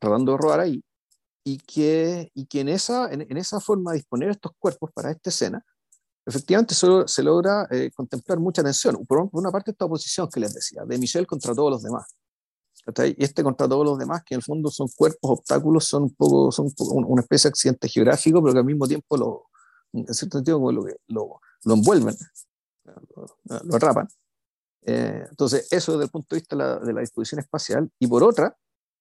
tratando 0.00 0.32
de 0.32 0.38
robar 0.38 0.60
ahí, 0.60 0.82
y 1.48 1.56
que, 1.56 2.30
y 2.34 2.44
que 2.44 2.60
en, 2.60 2.68
esa, 2.68 3.10
en, 3.10 3.36
esa 3.38 3.58
forma 3.58 3.92
de 3.92 3.98
disponer 3.98 4.28
estos 4.28 4.52
cuerpos 4.58 4.90
para 4.92 5.10
esta 5.10 5.30
escena, 5.30 5.64
efectivamente 6.26 6.74
solo 6.74 7.08
se 7.08 7.22
logra 7.22 7.66
eh, 7.70 7.90
contemplar 7.94 8.38
mucha 8.38 8.62
tensión. 8.62 9.06
Por, 9.06 9.30
una 9.32 9.50
parte, 9.50 9.70
esta 9.70 9.86
oposición 9.86 10.28
que 10.28 10.40
les 10.40 10.52
decía, 10.52 10.84
de 10.84 10.98
Michel 10.98 11.26
contra 11.26 11.54
todos 11.54 11.70
los 11.70 11.82
demás. 11.82 12.14
Y 12.86 13.24
este 13.24 13.42
contra 13.42 13.66
todos 13.66 13.84
los 13.84 13.98
demás, 13.98 14.22
que 14.26 14.34
en 14.34 14.40
el 14.40 14.42
fondo 14.42 14.70
son 14.70 14.88
cuerpos, 14.94 15.38
obstáculos, 15.38 15.86
son 15.86 16.02
un 16.04 16.14
poco, 16.14 16.52
son 16.52 16.70
una 16.86 17.22
especie 17.22 17.48
de 17.48 17.52
accidente 17.52 17.88
geográfico, 17.88 18.42
pero 18.42 18.52
que 18.52 18.58
al 18.58 18.66
mismo 18.66 18.86
tiempo 18.86 19.16
lo, 19.16 19.46
en 19.94 20.12
cierto 20.12 20.36
sentido, 20.36 20.58
como 20.58 20.70
lo, 20.70 20.84
lo, 21.06 21.40
lo 21.64 21.74
envuelven, 21.74 22.14
lo, 22.84 23.26
lo 23.64 23.76
atrapan. 23.76 24.06
Eh, 24.82 25.26
entonces, 25.30 25.66
eso 25.70 25.92
desde 25.92 26.04
el 26.04 26.10
punto 26.10 26.34
de 26.34 26.40
vista 26.40 26.56
la, 26.56 26.78
de 26.78 26.92
la 26.92 27.00
disposición 27.00 27.40
espacial. 27.40 27.90
Y 27.98 28.06
por 28.06 28.22
otra, 28.22 28.54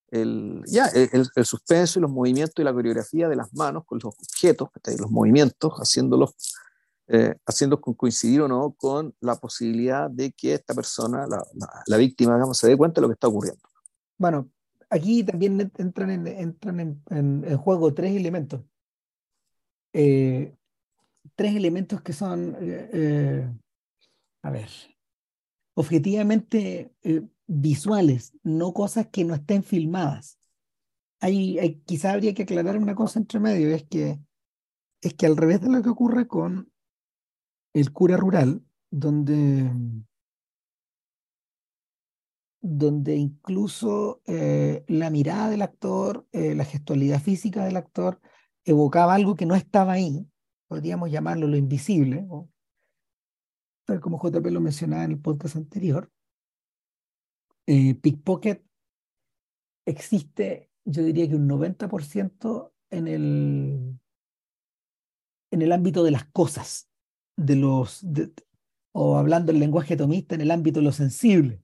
el, 0.10 0.64
ya, 0.66 0.86
el, 0.88 1.28
el, 1.36 1.46
suspenso 1.46 2.00
y 2.00 2.02
los 2.02 2.12
movimientos 2.12 2.56
y 2.58 2.64
la 2.64 2.74
coreografía 2.74 3.28
de 3.28 3.36
las 3.36 3.54
manos 3.54 3.84
con 3.86 4.00
los 4.02 4.14
objetos, 4.14 4.70
los 5.00 5.12
movimientos, 5.12 5.74
haciéndolos, 5.74 6.34
eh, 7.08 7.36
haciendo 7.46 7.80
coincidir 7.82 8.42
o 8.42 8.48
no 8.48 8.72
con 8.72 9.14
la 9.20 9.36
posibilidad 9.36 10.10
de 10.10 10.32
que 10.32 10.54
esta 10.54 10.74
persona, 10.74 11.28
la, 11.28 11.44
la, 11.86 11.98
víctima, 11.98 12.36
digamos, 12.36 12.58
se 12.58 12.68
dé 12.68 12.78
cuenta 12.78 13.00
de 13.00 13.04
lo 13.04 13.10
que 13.10 13.14
está 13.14 13.28
ocurriendo. 13.28 13.62
Bueno, 14.18 14.50
aquí 14.90 15.24
también 15.24 15.72
entran 15.78 16.10
en, 16.10 16.28
entran 16.28 16.80
en, 16.80 17.04
en, 17.10 17.58
juego 17.58 17.94
tres 17.94 18.16
elementos. 18.16 18.62
Eh, 19.94 20.54
tres 21.36 21.56
elementos 21.56 22.02
que 22.02 22.14
son, 22.14 22.56
eh, 22.60 23.50
a 24.42 24.50
ver, 24.50 24.70
objetivamente 25.76 26.94
visuales, 27.48 28.34
no 28.44 28.74
cosas 28.74 29.08
que 29.08 29.24
no 29.24 29.34
estén 29.34 29.64
filmadas. 29.64 30.38
Hay, 31.20 31.82
quizá 31.86 32.12
habría 32.12 32.34
que 32.34 32.44
aclarar 32.44 32.78
una 32.78 32.94
cosa 32.94 33.20
entre 33.20 33.40
medio, 33.40 33.74
es 33.74 33.84
que, 33.86 34.20
es 35.02 35.14
que 35.16 35.26
al 35.26 35.38
revés 35.38 35.62
de 35.62 35.70
lo 35.70 35.82
que 35.82 35.90
ocurre 35.90 36.28
con 36.28 36.72
el 37.74 37.92
cura 37.92 38.18
rural, 38.18 38.64
donde, 38.92 39.72
donde 42.62 43.16
incluso 43.16 44.22
eh, 44.26 44.84
la 44.88 45.10
mirada 45.10 45.50
del 45.50 45.64
actor, 45.64 46.28
eh, 46.34 46.54
la 46.54 46.66
gestualidad 46.66 47.22
física 47.22 47.66
del 47.66 47.78
actor, 47.78 48.22
evocaba 48.64 49.16
algo 49.16 49.36
que 49.36 49.46
no 49.46 49.56
estaba 49.56 49.94
ahí, 49.94 50.28
podríamos 50.68 51.10
llamarlo 51.10 51.48
lo 51.48 51.58
invisible, 51.58 52.28
tal 53.86 54.02
como 54.02 54.20
JP 54.22 54.46
lo 54.52 54.62
mencionaba 54.62 55.06
en 55.06 55.12
el 55.12 55.20
podcast 55.20 55.56
anterior 55.56 56.12
eh, 57.68 57.96
pickpocket 57.96 58.66
existe, 59.86 60.72
yo 60.86 61.04
diría 61.04 61.28
que 61.28 61.36
un 61.36 61.48
90% 61.48 62.74
en 62.90 63.08
el, 63.08 64.00
en 65.52 65.62
el 65.62 65.72
ámbito 65.72 66.04
de 66.04 66.12
las 66.12 66.26
cosas, 66.26 66.90
de 67.38 67.56
los, 67.56 68.06
o 68.94 69.18
hablando 69.18 69.52
el 69.52 69.60
lenguaje 69.60 69.96
tomista, 69.96 70.36
en 70.36 70.42
el 70.42 70.52
ámbito 70.52 70.80
de 70.80 70.86
lo 70.86 70.92
sensible, 70.92 71.62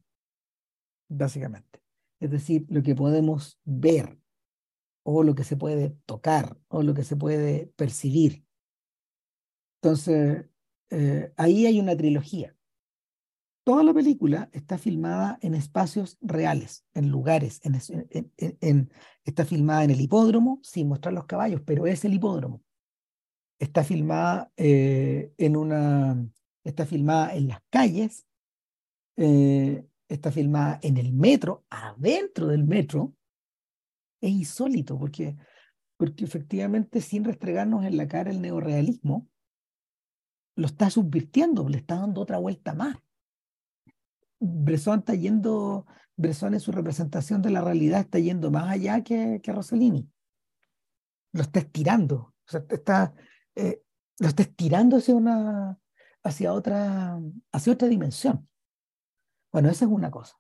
básicamente. 1.10 1.82
Es 2.20 2.32
decir, 2.32 2.66
lo 2.70 2.84
que 2.84 2.96
podemos 2.96 3.60
ver, 3.64 4.20
o 5.06 5.24
lo 5.24 5.36
que 5.36 5.44
se 5.44 5.58
puede 5.58 5.98
tocar, 6.06 6.58
o 6.68 6.84
lo 6.84 6.94
que 6.94 7.04
se 7.04 7.16
puede 7.16 7.68
percibir. 7.76 8.46
Entonces, 9.82 10.46
eh, 10.90 11.34
ahí 11.36 11.66
hay 11.66 11.80
una 11.80 11.98
trilogía. 11.98 12.56
Toda 13.64 13.84
la 13.84 13.94
película 13.94 14.50
está 14.52 14.78
filmada 14.78 15.38
en 15.42 15.56
espacios 15.56 16.18
reales, 16.20 16.86
en 16.94 17.10
lugares, 17.10 17.62
está 19.24 19.46
filmada 19.46 19.86
en 19.86 19.92
el 19.92 20.02
hipódromo, 20.02 20.60
sin 20.64 20.90
mostrar 20.90 21.14
los 21.14 21.26
caballos, 21.26 21.62
pero 21.66 21.88
es 21.88 22.04
el 22.04 22.14
hipódromo. 22.14 22.62
Está 23.60 23.86
filmada 23.86 24.52
eh, 24.58 25.34
en 25.38 25.56
una, 25.56 26.28
está 26.66 26.86
filmada 26.86 27.34
en 27.36 27.48
las 27.48 27.62
calles, 27.70 28.26
eh, 29.16 29.86
está 30.10 30.30
filmada 30.34 30.80
en 30.82 30.98
el 30.98 31.14
metro, 31.14 31.64
adentro 31.70 32.48
del 32.48 32.66
metro, 32.66 33.14
es 34.20 34.32
insólito 34.32 35.00
porque, 35.00 35.38
porque 35.96 36.26
efectivamente 36.26 37.00
sin 37.00 37.24
restregarnos 37.24 37.86
en 37.86 37.96
la 37.96 38.10
cara 38.10 38.30
el 38.30 38.42
neorealismo, 38.42 39.30
lo 40.58 40.66
está 40.68 40.90
subvirtiendo, 40.90 41.70
le 41.70 41.78
está 41.78 41.96
dando 41.96 42.20
otra 42.20 42.40
vuelta 42.40 42.74
más. 42.74 42.98
Bresson 44.46 45.00
está 45.00 45.16
yendo, 45.16 45.86
Bresson 46.18 46.54
en 46.54 46.60
su 46.60 46.72
representación 46.72 47.42
de 47.42 47.50
la 47.50 47.62
realidad 47.62 48.02
está 48.02 48.20
yendo 48.20 48.52
más 48.52 48.70
allá 48.70 49.02
que, 49.02 49.40
que 49.42 49.54
Rossellini. 49.54 50.10
Lo 51.32 51.42
está 51.44 51.60
estirando, 51.60 52.16
o 52.16 52.52
sea, 52.52 52.66
está, 52.70 53.14
eh, 53.56 53.82
lo 54.20 54.28
está 54.28 54.44
estirando 54.44 54.98
hacia 54.98 55.16
una, 55.16 55.80
hacia 56.24 56.54
otra, 56.54 57.20
hacia 57.54 57.74
otra 57.74 57.88
dimensión. 57.88 58.48
Bueno, 59.52 59.70
esa 59.70 59.86
es 59.86 59.92
una 59.92 60.12
cosa. 60.12 60.36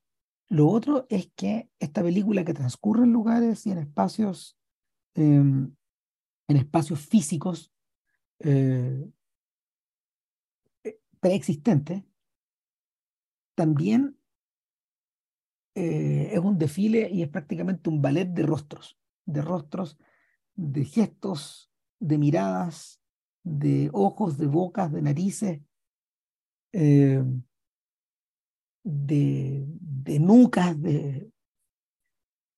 Lo 0.49 0.67
otro 0.67 1.05
es 1.09 1.31
que 1.35 1.69
esta 1.79 2.03
película 2.03 2.43
que 2.43 2.53
transcurre 2.53 3.03
en 3.03 3.13
lugares 3.13 3.65
y 3.65 3.71
en 3.71 3.77
espacios, 3.77 4.57
em, 5.15 5.73
en 6.49 6.57
espacios 6.57 6.99
físicos 6.99 7.71
eh, 8.39 9.09
eh, 10.83 10.99
preexistentes, 11.21 12.03
también 13.55 14.17
eh, 15.75 16.29
es 16.31 16.39
un 16.39 16.57
desfile 16.57 17.09
y 17.09 17.23
es 17.23 17.29
prácticamente 17.29 17.89
un 17.89 18.01
ballet 18.01 18.25
de 18.25 18.43
rostros, 18.43 18.97
de 19.25 19.41
rostros, 19.41 19.97
de 20.55 20.85
gestos, 20.85 21.71
de 21.99 22.17
miradas, 22.17 23.01
de 23.43 23.89
ojos, 23.93 24.37
de 24.37 24.47
bocas, 24.47 24.91
de 24.91 25.01
narices, 25.01 25.61
em, 26.71 27.43
de, 28.83 29.65
de 29.67 30.19
nucas, 30.19 30.79
de 30.81 31.31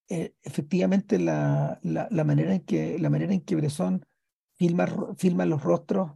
eh, 0.10 0.36
efectivamente 0.44 1.18
la, 1.20 1.80
la, 1.82 2.24
manera 2.24 2.54
en 2.54 2.62
que 2.62 3.00
la 3.00 3.10
manera 3.10 3.34
en 3.34 3.42
que 3.42 3.56
Bresson 3.56 4.06
filma, 4.56 5.46
los 5.46 5.64
rostros 5.64 6.12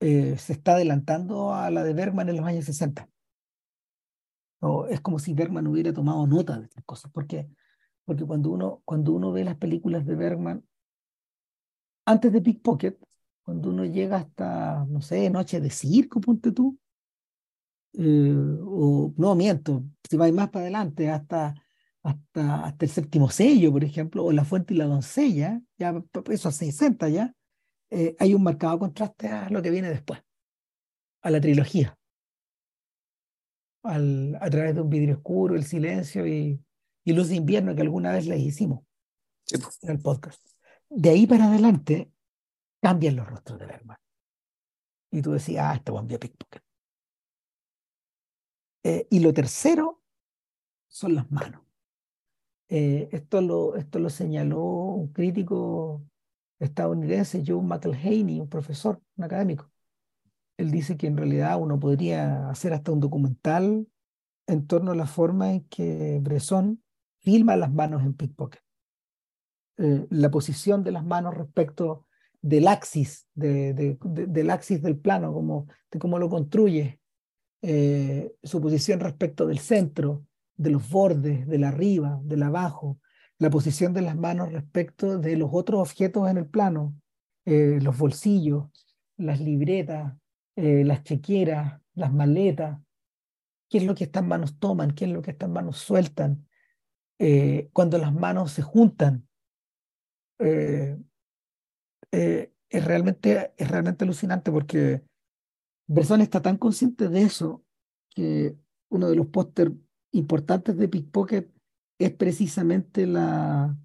eh, 0.00 0.36
se 0.38 0.52
está 0.52 0.74
adelantando 0.74 1.54
a 1.54 1.70
la 1.70 1.82
de 1.84 1.94
Bergman 1.94 2.28
en 2.28 2.36
los 2.36 2.46
años 2.46 2.64
60. 2.66 3.08
Es 4.90 5.00
como 5.00 5.18
si 5.18 5.32
Bergman 5.34 5.66
hubiera 5.66 5.92
tomado 5.92 6.26
nota 6.26 6.58
de 6.58 6.64
estas 6.64 6.84
cosas, 6.84 7.10
porque, 7.12 7.48
porque 8.04 8.24
cuando, 8.24 8.50
uno, 8.50 8.82
cuando 8.84 9.12
uno 9.12 9.32
ve 9.32 9.44
las 9.44 9.56
películas 9.56 10.04
de 10.04 10.14
Bergman, 10.14 10.64
antes 12.04 12.32
de 12.32 12.42
Pickpocket, 12.42 12.98
cuando 13.42 13.70
uno 13.70 13.84
llega 13.84 14.16
hasta, 14.16 14.84
no 14.86 15.00
sé, 15.00 15.30
Noche 15.30 15.60
de 15.60 15.70
Circo, 15.70 16.20
ponte 16.20 16.52
tú, 16.52 16.78
eh, 17.94 18.34
o 18.64 19.12
no 19.16 19.34
miento, 19.34 19.84
si 20.08 20.16
vais 20.16 20.32
más 20.32 20.50
para 20.50 20.64
adelante, 20.64 21.10
hasta, 21.10 21.54
hasta, 22.02 22.64
hasta 22.64 22.84
el 22.84 22.90
séptimo 22.90 23.30
sello, 23.30 23.72
por 23.72 23.82
ejemplo, 23.82 24.24
o 24.24 24.32
La 24.32 24.44
Fuente 24.44 24.74
y 24.74 24.76
la 24.76 24.86
Doncella, 24.86 25.60
ya 25.78 26.02
eso 26.30 26.48
a 26.48 26.52
60 26.52 27.08
ya, 27.08 27.34
eh, 27.90 28.14
hay 28.18 28.34
un 28.34 28.42
marcado 28.42 28.78
contraste 28.78 29.28
a 29.28 29.48
lo 29.50 29.62
que 29.62 29.70
viene 29.70 29.88
después, 29.88 30.22
a 31.22 31.30
la 31.30 31.40
trilogía, 31.40 31.96
al, 33.82 34.36
a 34.40 34.50
través 34.50 34.74
de 34.74 34.80
un 34.82 34.90
vidrio 34.90 35.16
oscuro, 35.16 35.54
el 35.54 35.64
silencio 35.64 36.26
y, 36.26 36.60
y 37.04 37.12
luz 37.12 37.28
de 37.28 37.36
invierno 37.36 37.74
que 37.74 37.82
alguna 37.82 38.12
vez 38.12 38.26
les 38.26 38.40
hicimos 38.40 38.84
en 39.82 39.90
el 39.90 40.00
podcast. 40.00 40.40
De 40.88 41.10
ahí 41.10 41.26
para 41.26 41.46
adelante 41.46 42.10
cambian 42.80 43.16
los 43.16 43.26
rostros 43.26 43.58
de 43.58 43.66
Bergman. 43.66 43.98
Y 45.12 45.22
tú 45.22 45.32
decías, 45.32 45.66
ah, 45.68 45.74
este 45.74 45.90
buen 45.90 46.06
vio 46.06 46.18
pickpocket. 46.18 46.62
Eh, 48.82 49.06
y 49.10 49.20
lo 49.20 49.32
tercero 49.32 50.02
son 50.88 51.14
las 51.14 51.30
manos. 51.30 51.62
Eh, 52.68 53.08
esto, 53.12 53.40
lo, 53.40 53.76
esto 53.76 53.98
lo 53.98 54.10
señaló 54.10 54.62
un 54.62 55.12
crítico 55.12 56.04
estadounidense, 56.58 57.42
Joe 57.44 57.62
McElhaney, 57.62 58.40
un 58.40 58.48
profesor, 58.48 59.02
un 59.16 59.24
académico. 59.24 59.70
Él 60.60 60.70
dice 60.70 60.98
que 60.98 61.06
en 61.06 61.16
realidad 61.16 61.58
uno 61.58 61.80
podría 61.80 62.50
hacer 62.50 62.74
hasta 62.74 62.92
un 62.92 63.00
documental 63.00 63.86
en 64.46 64.66
torno 64.66 64.92
a 64.92 64.94
la 64.94 65.06
forma 65.06 65.52
en 65.52 65.64
que 65.68 66.18
Bresson 66.20 66.82
filma 67.20 67.56
las 67.56 67.72
manos 67.72 68.02
en 68.02 68.12
Pickpocket. 68.12 68.60
Eh, 69.78 70.06
la 70.10 70.30
posición 70.30 70.84
de 70.84 70.92
las 70.92 71.02
manos 71.02 71.34
respecto 71.34 72.06
del 72.42 72.68
axis, 72.68 73.26
de, 73.34 73.96
del 74.04 74.50
axis 74.50 74.82
del 74.82 74.98
plano, 74.98 75.32
como, 75.32 75.66
de 75.90 75.98
cómo 75.98 76.18
lo 76.18 76.28
construye, 76.28 77.00
eh, 77.62 78.34
su 78.42 78.60
posición 78.60 79.00
respecto 79.00 79.46
del 79.46 79.60
centro, 79.60 80.26
de 80.56 80.70
los 80.70 80.90
bordes, 80.90 81.46
del 81.46 81.64
arriba, 81.64 82.20
del 82.22 82.42
abajo, 82.42 82.98
la 83.38 83.48
posición 83.48 83.94
de 83.94 84.02
las 84.02 84.16
manos 84.16 84.52
respecto 84.52 85.18
de 85.18 85.36
los 85.36 85.48
otros 85.52 85.80
objetos 85.80 86.28
en 86.28 86.36
el 86.36 86.46
plano, 86.46 86.94
eh, 87.46 87.78
los 87.80 87.96
bolsillos, 87.96 88.68
las 89.16 89.40
libretas, 89.40 90.14
eh, 90.56 90.84
las 90.84 91.02
chequeras, 91.04 91.80
las 91.94 92.12
maletas, 92.12 92.80
qué 93.68 93.78
es 93.78 93.84
lo 93.84 93.94
que 93.94 94.04
estas 94.04 94.24
manos 94.24 94.58
toman, 94.58 94.92
qué 94.92 95.04
es 95.06 95.10
lo 95.10 95.22
que 95.22 95.30
estas 95.30 95.48
manos 95.48 95.78
sueltan, 95.78 96.46
cuando 97.72 97.98
las 97.98 98.14
manos 98.14 98.52
se 98.52 98.62
juntan. 98.62 99.28
es, 100.38 100.98
realmente, 102.70 103.52
es 103.58 103.70
realmente 103.70 104.04
alucinante 104.04 104.50
porque 104.50 105.02
Bresson 105.86 106.20
está 106.22 106.40
tan 106.40 106.56
consciente 106.56 107.08
de 107.08 107.22
eso 107.22 107.64
que 108.08 108.56
uno 108.90 109.08
de 109.08 109.16
los 109.16 109.26
póster 109.26 109.72
importantes 110.12 110.76
de 110.76 110.88
Pickpocket 110.88 111.52
es 111.98 112.12
precisamente 112.12 113.06
la, 113.06 113.76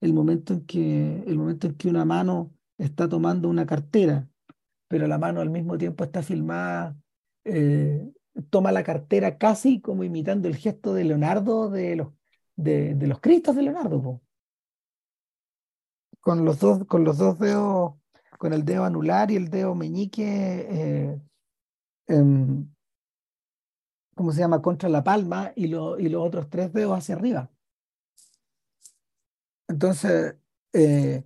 el, 0.00 0.12
momento 0.12 0.54
en 0.54 0.66
que, 0.66 1.22
el 1.26 1.38
momento 1.38 1.66
en 1.66 1.74
que 1.74 1.88
una 1.88 2.04
mano 2.04 2.52
está 2.78 3.08
tomando 3.08 3.48
una 3.48 3.64
cartera, 3.64 4.28
pero 4.92 5.06
la 5.06 5.16
mano 5.16 5.40
al 5.40 5.48
mismo 5.48 5.78
tiempo 5.78 6.04
está 6.04 6.22
filmada, 6.22 6.94
eh, 7.44 8.12
toma 8.50 8.72
la 8.72 8.82
cartera 8.82 9.38
casi 9.38 9.80
como 9.80 10.04
imitando 10.04 10.48
el 10.48 10.56
gesto 10.56 10.92
de 10.92 11.04
Leonardo 11.04 11.70
de 11.70 11.96
los, 11.96 12.08
de, 12.56 12.94
los 13.00 13.18
Cristos 13.18 13.56
de 13.56 13.62
Leonardo. 13.62 14.20
Con, 16.20 16.44
los 16.44 16.58
dos, 16.58 16.84
con 16.84 17.04
los 17.04 17.16
dos 17.16 17.38
dedos, 17.38 17.94
con 18.38 18.52
el 18.52 18.66
dedo 18.66 18.84
anular 18.84 19.30
y 19.30 19.36
el 19.36 19.48
dedo 19.48 19.74
meñique 19.74 20.66
eh, 20.68 21.20
¿cómo 24.14 24.30
se 24.30 24.40
llama? 24.40 24.60
Contra 24.60 24.90
la 24.90 25.02
palma 25.02 25.52
y, 25.56 25.68
lo, 25.68 25.98
y 25.98 26.10
los 26.10 26.22
otros 26.22 26.50
tres 26.50 26.70
dedos 26.70 26.98
hacia 26.98 27.14
arriba. 27.14 27.50
Entonces, 29.68 30.36
eh, 30.74 31.24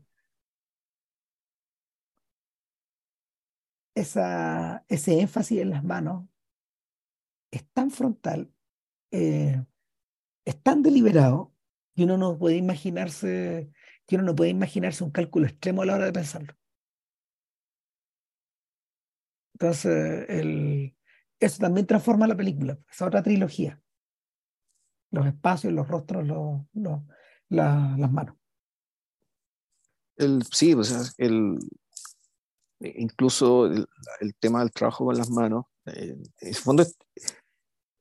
esa, 3.97 4.85
ese 4.89 5.21
énfasis 5.21 5.59
en 5.59 5.71
las 5.71 5.83
manos 5.83 6.29
es 7.51 7.67
tan 7.73 7.91
frontal, 7.91 8.53
eh, 9.11 9.65
es 10.45 10.63
tan 10.63 10.83
deliberado, 10.83 11.53
que 11.95 12.05
uno 12.05 12.19
no 12.19 12.39
puede 12.39 12.57
imaginarse, 12.57 13.71
que 14.07 14.17
uno 14.17 14.27
no 14.27 14.35
puede 14.35 14.51
imaginarse 14.51 15.03
un 15.03 15.11
cálculo 15.11 15.47
extremo 15.47 15.83
a 15.83 15.87
la 15.87 15.95
hora 15.95 16.05
de 16.05 16.13
pensarlo. 16.13 16.55
Entonces, 19.55 20.27
el, 20.29 20.95
eso 21.41 21.59
también 21.59 21.87
transforma 21.87 22.27
la 22.27 22.37
película, 22.37 22.79
esa 22.93 23.07
otra 23.07 23.23
trilogía. 23.23 23.81
Los 25.11 25.27
espacios, 25.27 25.73
los 25.73 25.89
rostros, 25.89 26.27
los, 26.27 26.61
los 26.75 27.03
las 27.49 28.13
manos. 28.13 28.37
El, 30.17 30.43
sí, 30.43 30.75
o 30.75 30.83
sea, 30.83 31.01
el, 31.17 31.59
incluso 32.81 33.67
el, 33.67 33.87
tema 34.39 34.61
del 34.61 34.73
trabajo 34.73 35.05
con 35.07 35.17
las 35.17 35.31
manos, 35.31 35.65
eh, 35.87 36.17
en 36.41 36.49
el 36.49 36.55
fondo 36.55 36.85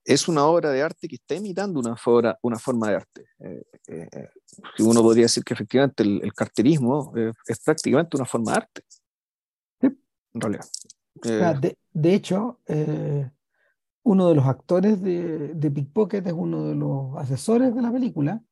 es, 0.03 0.27
una 0.27 0.45
obra 0.45 0.71
de 0.71 0.81
arte 0.81 1.07
que 1.07 1.15
está 1.15 1.35
imitando 1.35 1.79
una, 1.79 1.95
forma, 1.95 2.38
una 2.41 2.59
forma 2.59 2.89
de 2.89 2.95
arte. 2.95 3.25
Eh, 3.39 3.63
eh, 3.88 4.29
uno 4.79 5.01
podría 5.01 5.23
decir 5.23 5.43
que 5.43 5.53
efectivamente 5.53 6.03
el, 6.03 6.33
carterismo 6.33 7.13
es 7.47 7.59
prácticamente 7.59 8.17
una 8.17 8.25
forma 8.25 8.51
de 8.51 8.57
arte. 8.57 8.81
En 9.81 10.41
realidad. 10.41 10.65
Eh, 11.23 11.75
de, 11.93 12.13
hecho, 12.13 12.59
eh, 12.67 13.29
uno 14.03 14.29
de 14.29 14.35
los 14.35 14.45
actores 14.45 15.01
de, 15.01 15.53
de, 15.53 15.71
Pickpocket 15.71 16.27
es 16.27 16.33
uno 16.33 16.67
de 16.67 16.75
los 16.75 17.15
asesores 17.17 17.73
de 17.73 17.81
la 17.81 17.91
película, 17.91 18.43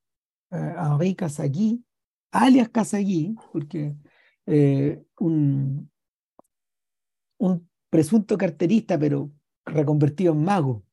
eh, 0.51 0.75
Henri 0.77 1.13
Casagui, 1.13 1.83
alias 2.31 2.69
Casagui, 2.69 3.35
porque 3.51 3.95
un, 5.19 5.91
un 7.47 7.69
presunto 7.89 8.37
carterista, 8.37 8.97
pero 8.97 9.31
reconvertido 9.65 10.33
en 10.33 10.43
mago. 10.43 10.83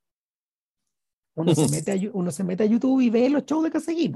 Uno 1.35 1.55
se, 1.55 1.69
mete 1.71 1.93
a, 1.93 2.11
uno 2.13 2.31
se 2.31 2.45
mete 2.45 2.65
a 2.65 2.67
YouTube 2.67 3.01
y 3.01 3.11
ve 3.11 3.29
los 3.31 3.45
shows 3.45 3.65
de 3.65 3.71
Casagui, 3.71 4.13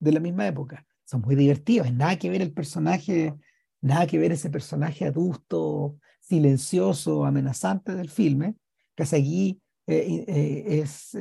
de 0.00 0.12
la 0.12 0.20
misma 0.20 0.46
época. 0.46 0.86
Son 1.04 1.20
muy 1.20 1.36
divertidos, 1.36 1.92
nada 1.92 2.18
que 2.18 2.30
ver 2.30 2.42
el 2.42 2.52
personaje, 2.52 3.34
nada 3.80 4.06
que 4.06 4.18
ver 4.18 4.32
ese 4.32 4.50
personaje 4.50 5.06
adusto, 5.06 5.96
silencioso, 6.20 7.24
amenazante 7.24 7.94
del 7.94 8.10
filme, 8.10 8.56
Casagui 8.94 9.60
es, 9.86 11.16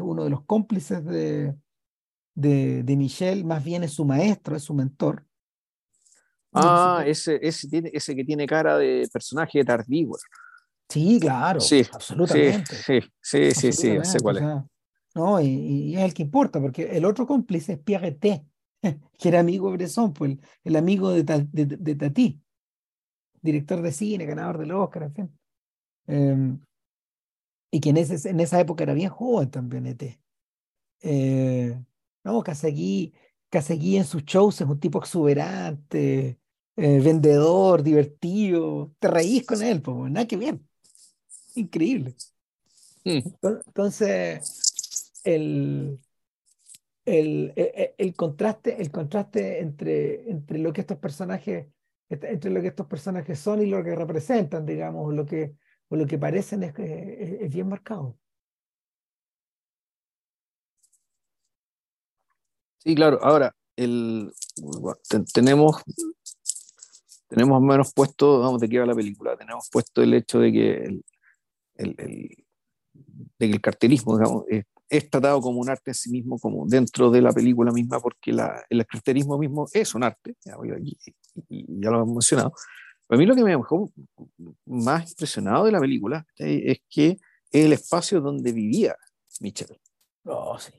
uno 0.00 0.24
de 0.24 0.30
los 0.30 0.44
cómplices 0.44 1.04
de, 1.04 1.54
de, 2.34 2.82
de 2.82 2.96
Michelle, 2.96 3.42
más 3.42 3.64
bien 3.64 3.82
es 3.82 3.92
su 3.92 4.04
maestro, 4.04 4.54
es 4.54 4.62
su 4.62 4.74
mentor. 4.74 5.26
Ah, 6.52 7.02
ese, 7.06 7.38
ese, 7.40 7.68
tiene, 7.68 7.90
ese 7.92 8.14
que 8.14 8.24
tiene 8.24 8.46
cara 8.46 8.76
de 8.76 9.08
personaje 9.12 9.58
de 9.58 9.64
Tardíwer. 9.64 10.20
Sí, 10.88 11.18
claro, 11.18 11.60
sí, 11.60 11.82
absolutamente. 11.90 12.74
Sí, 12.74 13.00
sí, 13.20 13.50
sí, 13.52 13.72
sí, 13.72 13.98
sé 14.02 14.20
cuál 14.20 14.36
es. 14.36 14.42
no, 15.14 15.40
y, 15.40 15.96
es 15.96 16.02
el 16.02 16.12
que 16.12 16.22
importa, 16.22 16.60
porque 16.60 16.96
el 16.96 17.06
otro 17.06 17.26
cómplice 17.26 17.74
es 17.74 17.78
Pierre 17.78 18.12
T, 18.12 18.44
que 19.18 19.28
era 19.28 19.40
amigo 19.40 19.70
de 19.70 19.78
Bresson, 19.78 20.12
pues, 20.12 20.36
el, 20.64 20.76
amigo 20.76 21.10
de, 21.10 21.22
de, 21.22 21.94
Tati, 21.94 22.38
director 23.40 23.80
de 23.80 23.92
cine, 23.92 24.26
ganador 24.26 24.58
del 24.58 24.72
Oscar, 24.72 25.04
en 25.04 25.14
fin. 25.14 25.38
Em, 26.06 26.60
y 27.70 27.80
que 27.80 27.90
en, 27.90 27.96
ese, 27.96 28.28
en 28.28 28.40
esa 28.40 28.60
época 28.60 28.84
era 28.84 28.92
bien 28.92 29.08
joven 29.08 29.50
también, 29.50 29.86
ET. 29.86 30.20
Eh, 31.00 31.82
no, 32.22 32.42
Casegui 32.42 33.14
en 33.96 34.04
sus 34.04 34.24
shows 34.24 34.60
es 34.60 34.68
un 34.68 34.78
tipo 34.78 34.98
exuberante, 34.98 36.38
eh, 36.76 37.00
vendedor, 37.00 37.82
divertido, 37.82 38.92
te 38.98 39.08
reís 39.08 39.44
con 39.46 39.62
él, 39.62 39.82
pues, 39.82 40.10
nada 40.10 40.26
que 40.26 40.36
ver. 40.36 40.58
Increíble. 41.54 42.14
Mm. 43.04 43.18
Entonces, 43.66 45.12
el, 45.24 45.98
el, 47.04 47.52
e, 47.56 47.62
e, 47.76 47.94
el, 47.98 48.14
contraste, 48.14 48.80
el 48.80 48.90
contraste 48.90 49.60
entre, 49.60 50.30
entre 50.30 50.58
lo 50.58 50.72
que 50.72 50.80
estos 50.82 50.98
personajes, 50.98 51.66
entre 52.08 52.50
lo 52.50 52.60
que 52.60 52.68
estos 52.68 52.86
personajes 52.86 53.38
son 53.38 53.62
y 53.62 53.66
lo 53.66 53.82
que 53.84 53.94
representan, 53.94 54.64
digamos, 54.64 55.06
o 55.06 55.12
lo 55.12 55.26
que, 55.26 55.54
o 55.88 55.96
lo 55.96 56.06
que 56.06 56.18
parecen 56.18 56.62
es, 56.62 56.78
es, 56.78 57.42
es 57.42 57.52
bien 57.52 57.68
marcado. 57.68 58.18
Sí, 62.78 62.94
claro. 62.94 63.18
Ahora, 63.22 63.54
el, 63.76 64.32
tenemos 65.32 65.82
tenemos 67.32 67.62
menos 67.62 67.94
puesto, 67.94 68.40
vamos, 68.40 68.60
de 68.60 68.68
qué 68.68 68.78
va 68.78 68.84
la 68.84 68.94
película, 68.94 69.34
tenemos 69.38 69.70
puesto 69.72 70.02
el 70.02 70.12
hecho 70.12 70.38
de 70.38 70.52
que 70.52 70.74
el, 70.84 71.04
el, 71.76 71.96
de 73.38 73.48
que 73.48 73.52
el 73.52 73.60
cartelismo 73.60 74.18
digamos, 74.18 74.44
es, 74.48 75.08
tratado 75.08 75.40
como 75.40 75.58
un 75.58 75.70
arte 75.70 75.92
en 75.92 75.94
sí 75.94 76.10
mismo, 76.10 76.38
como 76.38 76.66
dentro 76.66 77.10
de 77.10 77.22
la 77.22 77.32
película 77.32 77.72
misma, 77.72 78.00
porque 78.00 78.32
la, 78.34 78.62
el 78.68 78.86
cartelismo 78.86 79.38
mismo 79.38 79.66
es 79.72 79.94
un 79.94 80.04
arte, 80.04 80.36
ya, 80.44 80.56
y, 81.48 81.80
ya 81.80 81.90
lo 81.90 82.02
hemos 82.02 82.16
mencionado. 82.16 82.52
Pero 83.08 83.16
a 83.16 83.18
mí 83.18 83.24
lo 83.24 83.34
que 83.34 83.44
me 83.44 83.56
dejó 83.56 83.90
más 84.66 85.10
impresionado 85.12 85.64
de 85.64 85.72
la 85.72 85.80
película 85.80 86.26
es 86.36 86.80
que 86.90 87.16
es 87.50 87.64
el 87.64 87.72
espacio 87.72 88.20
donde 88.20 88.52
vivía 88.52 88.94
Michel. 89.40 89.80
Oh, 90.26 90.58
sí. 90.58 90.72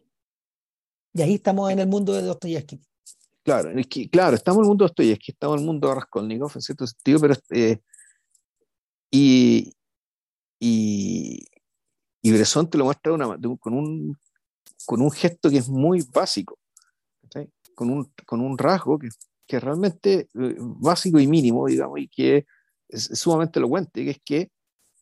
Y 1.14 1.22
ahí 1.24 1.34
estamos 1.34 1.72
en 1.72 1.80
el 1.80 1.88
mundo 1.88 2.14
de 2.14 2.22
Dostoyevsky. 2.22 2.80
Claro, 3.44 3.70
es 3.78 3.88
que, 3.88 4.10
claro, 4.10 4.36
estamos 4.36 4.60
en 4.60 4.64
el 4.64 4.68
mundo 4.70 4.86
de 4.86 4.88
Dostoyevsky, 4.88 5.32
estamos 5.34 5.56
en 5.56 5.60
el 5.62 5.66
mundo 5.66 5.90
de 5.90 5.96
Raskolnikov, 5.96 6.52
en 6.56 6.62
cierto 6.62 6.88
sentido, 6.88 7.20
pero 7.20 7.36
eh, 7.50 7.78
y, 9.12 9.74
y, 10.60 11.46
y 12.22 12.32
Bresson 12.32 12.70
te 12.70 12.78
lo 12.78 12.86
muestra 12.86 13.12
una, 13.12 13.38
con, 13.60 13.74
un, 13.74 14.18
con 14.86 15.02
un 15.02 15.12
gesto 15.12 15.50
que 15.50 15.58
es 15.58 15.68
muy 15.68 16.06
básico, 16.14 16.58
con 17.76 17.90
un, 17.90 18.14
con 18.26 18.40
un 18.40 18.58
rasgo 18.58 18.98
que, 18.98 19.10
que 19.46 19.58
es 19.58 19.64
realmente 19.64 20.30
eh, 20.34 20.56
básico 20.58 21.20
y 21.20 21.28
mínimo, 21.28 21.68
digamos, 21.68 22.00
y 22.00 22.08
que 22.08 22.46
es, 22.88 23.10
sumamente 23.14 23.60
elocuente, 23.60 24.06
que 24.06 24.12
es 24.12 24.22
que 24.24 24.52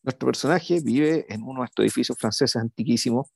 nuestro 0.02 0.26
personaje 0.26 0.80
vive 0.82 1.32
en 1.32 1.44
uno 1.44 1.62
de 1.62 1.66
estos 1.66 1.84
edificios 1.84 2.18
franceses 2.18 2.56
antiquísimos, 2.56 3.28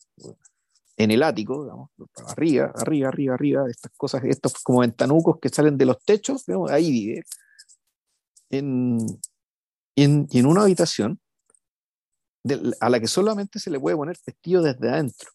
en 0.98 1.12
el 1.12 1.24
ático, 1.24 1.64
digamos, 1.64 1.90
arriba, 2.28 2.72
arriba, 2.76 3.10
arriba, 3.10 3.34
arriba, 3.34 3.70
estas 3.70 3.92
cosas, 3.98 4.24
estos 4.24 4.54
como 4.64 4.80
ventanucos 4.80 5.40
que 5.42 5.50
salen 5.50 5.78
de 5.78 5.86
los 5.86 6.04
techos, 6.04 6.46
ahí 6.70 6.92
vive. 6.92 7.24
En, 8.50 8.98
en, 9.96 10.28
en 10.32 10.46
una 10.46 10.64
habitación 10.64 11.20
a 12.80 12.90
la 12.90 13.00
que 13.00 13.08
solamente 13.08 13.60
se 13.60 13.72
le 13.72 13.80
puede 13.80 13.98
poner 13.98 14.18
vestido 14.26 14.62
desde 14.62 14.90
adentro. 14.90 15.32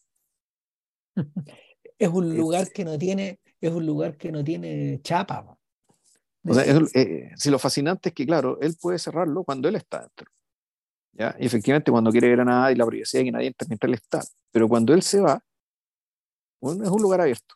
Es 1.99 2.09
un 2.09 2.35
lugar 2.35 2.71
que 2.71 2.85
no 2.85 2.97
tiene, 2.97 3.39
es 3.59 3.71
un 3.71 3.85
lugar 3.85 4.17
que 4.17 4.31
no 4.31 4.43
tiene 4.43 5.01
chapa. 5.03 5.57
O 6.43 6.53
sea, 6.53 6.63
eh, 6.95 7.31
si 7.35 7.51
lo 7.51 7.59
fascinante 7.59 8.09
es 8.09 8.15
que, 8.15 8.25
claro, 8.25 8.59
él 8.61 8.75
puede 8.81 8.97
cerrarlo 8.97 9.43
cuando 9.43 9.69
él 9.69 9.75
está 9.75 9.99
dentro. 9.99 10.31
¿ya? 11.13 11.35
Y 11.39 11.45
efectivamente, 11.45 11.91
cuando 11.91 12.11
quiere 12.11 12.29
ver 12.29 12.39
a 12.39 12.45
nadie, 12.45 12.75
la 12.75 12.85
privacidad 12.87 13.23
que 13.23 13.31
nadie 13.31 13.47
entra 13.47 13.67
mientras 13.67 13.89
él 13.89 13.93
está. 13.93 14.21
Pero 14.51 14.67
cuando 14.67 14.93
él 14.93 15.03
se 15.03 15.19
va, 15.19 15.43
bueno, 16.61 16.83
es 16.83 16.89
un 16.89 17.01
lugar 17.01 17.21
abierto. 17.21 17.55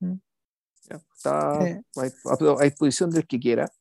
Mm. 0.00 0.16
Está 0.88 1.58
a, 1.58 2.64
disposición 2.64 3.10
del 3.10 3.26
que 3.26 3.40
quiera. 3.40 3.72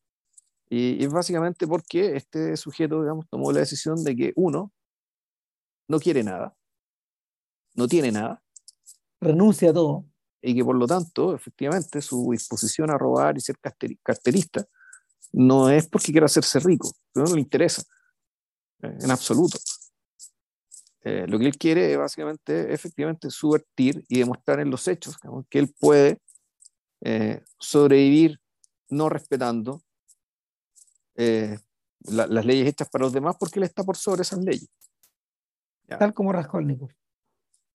Y, 0.70 1.04
es 1.04 1.12
básicamente 1.12 1.68
porque 1.68 2.16
este 2.16 2.56
sujeto, 2.58 3.02
digamos, 3.02 3.28
tomó 3.30 3.52
la 3.52 3.60
decisión 3.60 4.04
de 4.04 4.16
que 4.16 4.34
uno 4.36 4.72
no 5.88 6.00
quiere 6.00 6.24
nada, 6.24 6.56
no 7.74 7.88
tiene 7.88 8.12
nada. 8.12 8.42
Renuncia 9.20 9.72
a 9.72 9.74
todo. 9.74 10.06
Y 10.42 10.56
que 10.56 10.64
por 10.64 10.76
lo 10.76 10.86
tanto, 10.86 11.34
efectivamente, 11.34 12.02
su 12.02 12.30
disposición 12.32 12.92
a 12.92 12.98
robar 12.98 13.36
y 13.38 13.42
ser 13.42 13.58
carterista 13.60 14.68
no 15.34 15.70
es 15.70 15.88
porque 15.88 16.12
quiera 16.12 16.28
hacerse 16.28 16.60
rico, 16.60 16.92
no 17.14 17.26
le 17.26 17.42
interesa, 17.42 17.84
eh, 18.82 18.98
en 19.02 19.12
absoluto. 19.12 19.58
Eh, 21.08 21.26
lo 21.28 21.38
que 21.38 21.46
él 21.46 21.58
quiere 21.58 21.92
es 21.92 21.98
básicamente, 22.00 22.74
efectivamente, 22.74 23.30
subvertir 23.30 24.04
y 24.10 24.20
demostrar 24.20 24.60
en 24.60 24.72
los 24.72 24.88
hechos 24.88 25.16
que 25.50 25.60
él 25.60 25.72
puede 25.80 26.18
eh, 27.02 27.44
sobrevivir 27.60 28.40
no 28.90 29.08
respetando 29.10 29.82
las 31.16 32.46
leyes 32.46 32.68
hechas 32.68 32.90
para 32.90 33.06
los 33.06 33.14
demás 33.14 33.36
porque 33.40 33.60
él 33.60 33.64
está 33.64 33.84
por 33.84 33.96
sobre 33.98 34.24
esas 34.24 34.40
leyes. 34.40 34.68
Tal 35.88 36.14
como 36.14 36.34
Raskolnikov. 36.34 36.90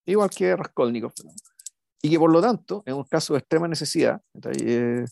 Igual 0.04 0.30
que 0.30 0.56
Raskolnikov. 0.56 1.12
Y 2.02 2.10
que 2.10 2.18
por 2.18 2.32
lo 2.32 2.40
tanto, 2.40 2.82
en 2.86 2.94
un 2.94 3.04
caso 3.04 3.34
de 3.34 3.38
extrema 3.38 3.68
necesidad, 3.68 4.20
eh, 4.58 5.04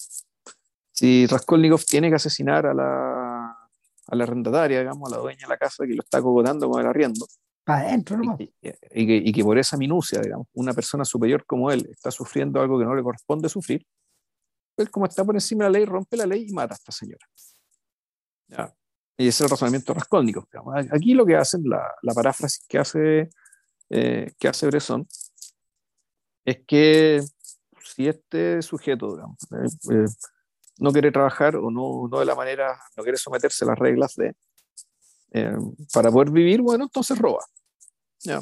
si 0.90 1.26
Raskolnikov 1.26 1.84
tiene 1.84 2.08
que 2.08 2.16
asesinar 2.16 2.66
a 2.66 2.74
la, 2.74 3.68
a 4.06 4.16
la 4.16 4.24
arrendataria, 4.24 4.80
digamos, 4.80 5.12
a 5.12 5.16
la 5.16 5.22
dueña 5.22 5.42
de 5.42 5.48
la 5.48 5.58
casa 5.58 5.86
que 5.86 5.94
lo 5.94 6.02
está 6.02 6.20
cogotando 6.20 6.68
con 6.68 6.80
el 6.80 6.86
arriendo, 6.86 7.26
adentro, 7.68 8.20
y, 8.38 8.52
y, 8.62 9.06
que, 9.06 9.16
y, 9.16 9.32
que, 9.32 9.44
por 9.44 9.58
esa 9.58 9.76
minucia, 9.76 10.20
digamos, 10.20 10.46
una 10.54 10.72
persona 10.72 11.04
superior 11.04 11.44
como 11.46 11.70
él 11.70 11.86
está 11.90 12.10
sufriendo 12.10 12.60
algo 12.60 12.78
que 12.78 12.84
no 12.84 12.94
le 12.94 13.02
corresponde 13.02 13.48
sufrir, 13.48 13.86
él 14.76 14.90
como 14.90 15.06
está 15.06 15.24
por 15.24 15.34
encima 15.34 15.64
de 15.64 15.70
la 15.70 15.78
ley, 15.78 15.84
rompe 15.84 16.16
la 16.16 16.26
ley 16.26 16.46
y 16.48 16.52
mata 16.52 16.74
a 16.74 16.76
esta 16.76 16.92
señora. 16.92 17.26
¿Ya? 18.48 18.74
Y 19.18 19.26
ese 19.26 19.38
es 19.38 19.40
el 19.42 19.50
razonamiento 19.50 19.92
rascónico. 19.92 20.48
Aquí 20.92 21.12
lo 21.12 21.26
que 21.26 21.36
hacen, 21.36 21.62
la, 21.64 21.92
la 22.02 22.14
paráfrasis 22.14 22.64
que 22.68 22.78
hace, 22.78 23.30
eh, 23.90 24.32
que 24.38 24.48
hace 24.48 24.66
Bresson, 24.68 25.06
es 26.44 26.60
que 26.64 27.20
si 27.82 28.06
este 28.06 28.62
sujeto 28.62 29.16
digamos, 29.16 29.36
eh, 29.52 29.94
eh, 29.94 30.06
no 30.78 30.92
quiere 30.92 31.10
trabajar 31.10 31.56
o 31.56 31.68
no, 31.70 32.06
no, 32.08 32.20
de 32.20 32.24
la 32.24 32.36
manera, 32.36 32.80
no 32.96 33.02
quiere 33.02 33.18
someterse 33.18 33.64
a 33.64 33.68
las 33.68 33.78
reglas 33.78 34.14
de, 34.14 34.36
para 35.92 36.12
poder 36.12 36.30
vivir, 36.30 36.62
bueno, 36.62 36.84
entonces 36.84 37.18
roba. 37.18 37.44
¿Ya? 38.20 38.38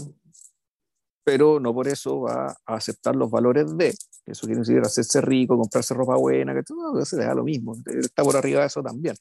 Pero 1.24 1.58
no 1.58 1.74
por 1.74 1.88
eso 1.88 2.20
va 2.20 2.56
a 2.66 2.74
aceptar 2.76 3.16
los 3.16 3.30
valores 3.30 3.76
de, 3.76 3.94
eso 4.26 4.46
quiere 4.46 4.60
decir 4.60 4.80
hacerse 4.80 5.20
rico, 5.20 5.56
comprarse 5.56 5.94
ropa 5.94 6.16
buena, 6.16 6.54
que 6.54 6.62
no, 6.72 7.04
se 7.04 7.16
le 7.16 7.24
da 7.24 7.34
lo 7.34 7.44
mismo, 7.44 7.74
está 7.86 8.22
por 8.22 8.36
arriba 8.36 8.60
de 8.60 8.66
eso 8.66 8.82
también. 8.82 9.16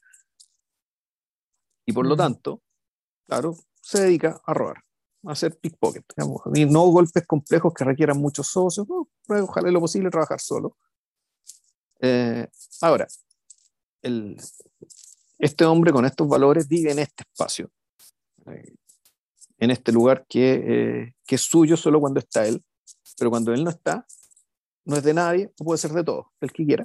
Y 1.86 1.92
por 1.92 2.06
lo 2.06 2.16
tanto, 2.16 2.62
claro, 3.26 3.56
se 3.80 4.02
dedica 4.02 4.40
a 4.44 4.54
robar, 4.54 4.82
a 5.24 5.32
hacer 5.32 5.56
pickpocket. 5.58 6.04
Digamos, 6.16 6.42
y 6.54 6.64
no 6.64 6.86
golpes 6.86 7.26
complejos 7.26 7.72
que 7.72 7.84
requieran 7.84 8.18
muchos 8.18 8.48
socios, 8.48 8.86
no, 8.88 9.08
ojalá 9.28 9.70
lo 9.70 9.80
posible 9.80 10.10
trabajar 10.10 10.40
solo. 10.40 10.76
Eh, 12.00 12.48
ahora, 12.82 13.06
el, 14.02 14.36
este 15.38 15.64
hombre 15.64 15.92
con 15.92 16.04
estos 16.04 16.28
valores 16.28 16.66
vive 16.66 16.92
en 16.92 16.98
este 16.98 17.22
espacio, 17.22 17.70
eh, 18.46 18.74
en 19.58 19.70
este 19.70 19.92
lugar 19.92 20.26
que, 20.28 20.54
eh, 20.54 21.14
que, 21.26 21.34
es 21.36 21.42
suyo 21.42 21.76
solo 21.76 22.00
cuando 22.00 22.20
está 22.20 22.46
él, 22.46 22.62
pero 23.18 23.30
cuando 23.30 23.52
él 23.52 23.64
no 23.64 23.70
está, 23.70 24.06
no 24.84 24.96
es 24.96 25.02
de 25.02 25.14
nadie, 25.14 25.50
puede 25.56 25.78
ser 25.78 25.92
de 25.92 26.04
todo, 26.04 26.32
el 26.40 26.52
que 26.52 26.64
quiera. 26.64 26.84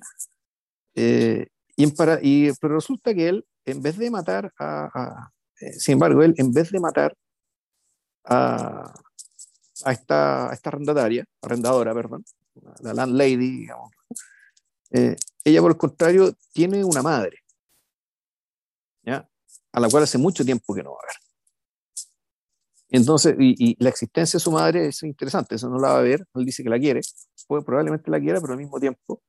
y, 0.95 1.83
en 1.83 1.91
para, 1.95 2.19
y, 2.21 2.51
pero 2.59 2.75
resulta 2.75 3.13
que 3.13 3.29
él 3.29 3.45
en 3.65 3.81
vez 3.81 3.97
de 3.97 4.09
matar 4.09 4.51
a, 4.59 5.31
eh, 5.59 5.73
sin 5.73 5.93
embargo, 5.93 6.23
él, 6.23 6.33
en 6.37 6.51
vez 6.51 6.71
de 6.71 6.79
matar 6.79 7.15
a, 8.25 8.93
a, 9.85 9.91
esta, 9.91 10.49
a 10.49 10.53
esta 10.53 10.69
arrendataria, 10.69 11.25
arrendadora, 11.41 11.93
perdón, 11.93 12.25
la 12.81 12.93
landlady, 12.93 13.37
digamos, 13.37 13.91
eh, 14.91 15.15
ella 15.43 15.61
por 15.61 15.71
el 15.71 15.77
contrario 15.77 16.33
tiene 16.53 16.83
una 16.83 17.01
madre, 17.01 17.37
¿ya? 19.03 19.27
a 19.71 19.79
la 19.79 19.89
cual 19.89 20.03
hace 20.03 20.17
mucho 20.17 20.43
tiempo 20.43 20.73
que 20.73 20.83
no 20.83 20.91
va 20.91 20.97
a 21.03 21.07
ver. 21.07 21.20
Entonces, 22.91 23.35
y, 23.39 23.81
la 23.81 23.89
existencia 23.89 24.37
de 24.37 24.41
su 24.43 24.51
madre 24.51 24.87
es 24.87 25.01
interesante, 25.03 25.55
eso 25.55 25.69
no 25.69 25.79
la 25.79 25.93
va 25.93 25.99
a 25.99 26.01
ver, 26.01 26.27
él 26.35 26.45
dice 26.45 26.61
que 26.61 26.69
la 26.69 26.77
quiere, 26.77 26.99
puede, 27.47 27.63
probablemente 27.63 28.11
la 28.11 28.19
quiera, 28.19 28.41
pero 28.41 28.51
al 28.51 28.59
mismo 28.59 28.81
tiempo, 28.81 29.21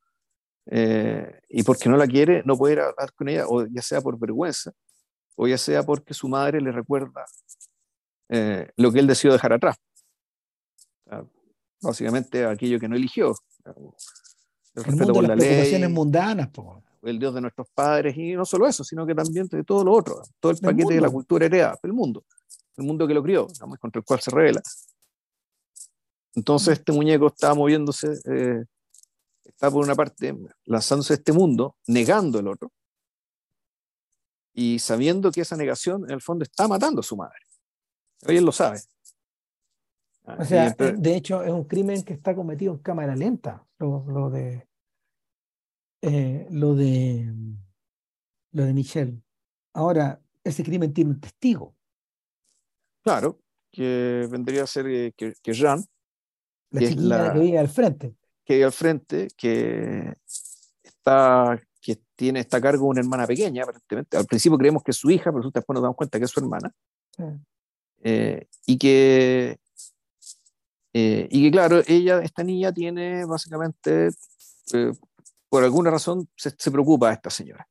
eh, 0.66 1.40
y 1.48 1.62
porque 1.62 1.88
no 1.88 1.96
la 1.96 2.08
quiere, 2.08 2.42
no 2.44 2.56
puede 2.56 2.74
ir 2.74 2.80
a 2.80 2.88
hablar 2.88 3.12
con 3.14 3.28
ella, 3.28 3.44
o 3.46 3.64
ya 3.66 3.80
sea 3.80 4.00
por 4.00 4.18
vergüenza, 4.18 4.72
o 5.36 5.46
ya 5.46 5.56
sea 5.56 5.84
porque 5.84 6.12
su 6.12 6.28
madre 6.28 6.60
le 6.60 6.72
recuerda 6.72 7.24
eh, 8.30 8.68
lo 8.76 8.90
que 8.90 8.98
él 8.98 9.06
decidió 9.06 9.32
dejar 9.32 9.52
atrás. 9.52 9.76
básicamente 11.80 12.44
aquello 12.44 12.80
que 12.80 12.88
no 12.88 12.96
eligió. 12.96 13.32
El, 14.74 14.84
respeto 14.84 15.12
por 15.12 15.28
la 15.28 15.36
ley. 15.36 15.88
mundanas, 15.88 16.48
el 17.02 17.18
Dios 17.20 17.32
de 17.32 17.40
nuestros 17.42 17.68
padres, 17.72 18.16
y 18.16 18.32
no 18.32 18.44
solo 18.44 18.66
eso, 18.66 18.82
sino 18.82 19.06
que 19.06 19.14
también 19.14 19.46
de 19.46 19.62
todo 19.62 19.84
lo 19.84 19.92
otro, 19.92 20.20
todo 20.40 20.50
el 20.50 20.58
paquete 20.58 20.94
de 20.94 21.00
la 21.00 21.10
cultura 21.10 21.46
heredada, 21.46 21.78
el 21.84 21.92
mundo 21.92 22.24
el 22.76 22.84
mundo 22.84 23.06
que 23.06 23.14
lo 23.14 23.22
crió, 23.22 23.46
digamos, 23.46 23.78
contra 23.78 24.00
el 24.00 24.04
cual 24.04 24.20
se 24.20 24.30
revela. 24.30 24.62
Entonces 26.34 26.68
mm. 26.68 26.72
este 26.72 26.92
muñeco 26.92 27.26
está 27.26 27.54
moviéndose, 27.54 28.12
eh, 28.24 28.64
está 29.44 29.70
por 29.70 29.84
una 29.84 29.94
parte 29.94 30.34
lanzándose 30.64 31.12
a 31.14 31.16
este 31.16 31.32
mundo, 31.32 31.76
negando 31.86 32.38
el 32.38 32.48
otro, 32.48 32.72
y 34.54 34.78
sabiendo 34.78 35.30
que 35.30 35.42
esa 35.42 35.56
negación 35.56 36.04
en 36.04 36.12
el 36.12 36.20
fondo 36.20 36.44
está 36.44 36.68
matando 36.68 37.00
a 37.00 37.04
su 37.04 37.16
madre. 37.16 37.38
Él 38.22 38.44
lo 38.44 38.52
sabe. 38.52 38.80
Ah, 40.24 40.36
o 40.38 40.44
sea, 40.44 40.70
de 40.70 41.16
hecho 41.16 41.42
es 41.42 41.50
un 41.50 41.64
crimen 41.64 42.02
que 42.04 42.12
está 42.12 42.34
cometido 42.34 42.72
en 42.72 42.78
cámara 42.78 43.16
lenta, 43.16 43.66
lo, 43.78 44.30
de 44.30 44.68
eh, 46.02 46.46
lo 46.50 46.74
de 46.74 47.32
lo 48.52 48.64
de 48.64 48.72
Michelle. 48.72 49.20
Ahora, 49.72 50.20
ese 50.44 50.62
crimen 50.62 50.92
tiene 50.92 51.10
un 51.10 51.20
testigo. 51.20 51.74
Claro, 53.02 53.40
que 53.70 54.26
vendría 54.30 54.64
a 54.64 54.66
ser 54.66 54.86
eh, 54.86 55.12
que, 55.16 55.34
que, 55.42 55.52
Jean. 55.52 55.84
La 56.70 56.80
que 56.80 56.88
chiquilla 56.88 57.32
que 57.32 57.38
vive 57.38 57.58
al 57.58 57.68
frente. 57.68 58.14
Que 58.44 58.54
vive 58.54 58.64
al 58.64 58.72
frente, 58.72 59.28
que 59.36 60.14
está 60.82 61.60
que 61.80 61.98
tiene 62.14 62.38
esta 62.40 62.60
cargo 62.60 62.86
una 62.86 63.00
hermana 63.00 63.26
pequeña, 63.26 63.64
aparentemente. 63.64 64.16
Al 64.16 64.26
principio 64.26 64.56
creemos 64.56 64.84
que 64.84 64.92
es 64.92 64.96
su 64.96 65.10
hija, 65.10 65.32
pero 65.32 65.50
después 65.50 65.74
nos 65.74 65.82
damos 65.82 65.96
cuenta 65.96 66.18
que 66.18 66.26
es 66.26 66.30
su 66.30 66.38
hermana. 66.38 66.72
Eh, 68.04 68.46
y 68.66 68.78
que 68.78 69.58
eh, 70.92 71.26
y 71.30 71.44
que 71.44 71.50
claro, 71.50 71.80
ella, 71.86 72.20
esta 72.20 72.44
niña 72.44 72.72
tiene 72.72 73.24
básicamente, 73.24 74.10
por 75.48 75.64
alguna 75.64 75.90
razón, 75.90 76.28
se, 76.36 76.70
preocupa 76.70 77.10
a 77.10 77.14
esta 77.14 77.30
señora. 77.30 77.66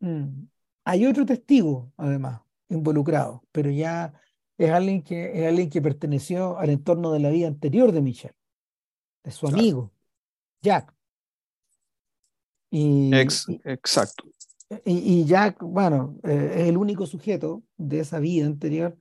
Mm. 0.00 0.44
Hay 0.84 1.06
otro 1.06 1.26
testigo, 1.26 1.92
además, 1.96 2.40
involucrado, 2.68 3.42
pero 3.52 3.70
ya 3.70 4.14
es 4.64 4.70
alguien 4.70 5.02
que, 5.02 5.40
es 5.40 5.48
alguien 5.48 5.70
que 5.70 5.80
perteneció 5.80 6.58
al 6.58 6.68
entorno 6.68 7.12
de 7.12 7.20
la 7.20 7.30
vida 7.30 7.48
anterior 7.48 7.92
de 7.92 8.02
Michelle, 8.02 8.34
de 9.24 9.30
su 9.30 9.46
amigo, 9.46 9.90
Jack. 10.62 10.94
Y, 12.70 13.10
exacto. 13.14 14.24
Y, 14.84 15.24
Jack, 15.24 15.62
bueno, 15.62 16.18
eh, 16.24 16.52
es 16.56 16.68
el 16.68 16.76
único 16.76 17.06
sujeto 17.06 17.62
de 17.78 18.00
esa 18.00 18.20
vida 18.20 18.46
anterior 18.46 18.96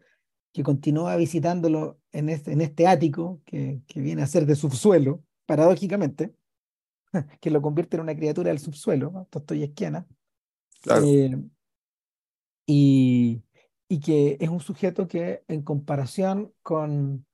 que 0.54 0.64
continúa 0.64 1.16
visitándolo 1.18 2.00
en 2.14 2.30
este, 2.30 2.54
en 2.54 2.62
este 2.62 2.88
ático 2.88 3.42
que, 3.46 3.82
que 3.86 4.00
viene 4.00 4.24
a 4.24 4.28
ser 4.28 4.46
de 4.46 4.56
subsuelo, 4.56 5.22
paradójicamente, 5.46 6.34
que 7.42 7.52
lo 7.52 7.62
convierte 7.62 7.98
en 7.98 8.04
una 8.04 8.16
criatura 8.16 8.50
del 8.50 8.60
subsuelo, 8.60 9.12
¿no? 9.12 9.28
esquiana. 9.56 10.08
Claro. 10.82 11.06
Eh, 11.06 11.38
y, 12.66 13.42
y 13.90 14.00
que 14.00 14.38
es 14.40 14.50
un 14.50 14.62
sujeto 14.62 15.08
que 15.08 15.44
en 15.50 15.64
comparación 15.64 16.54
con, 16.62 17.26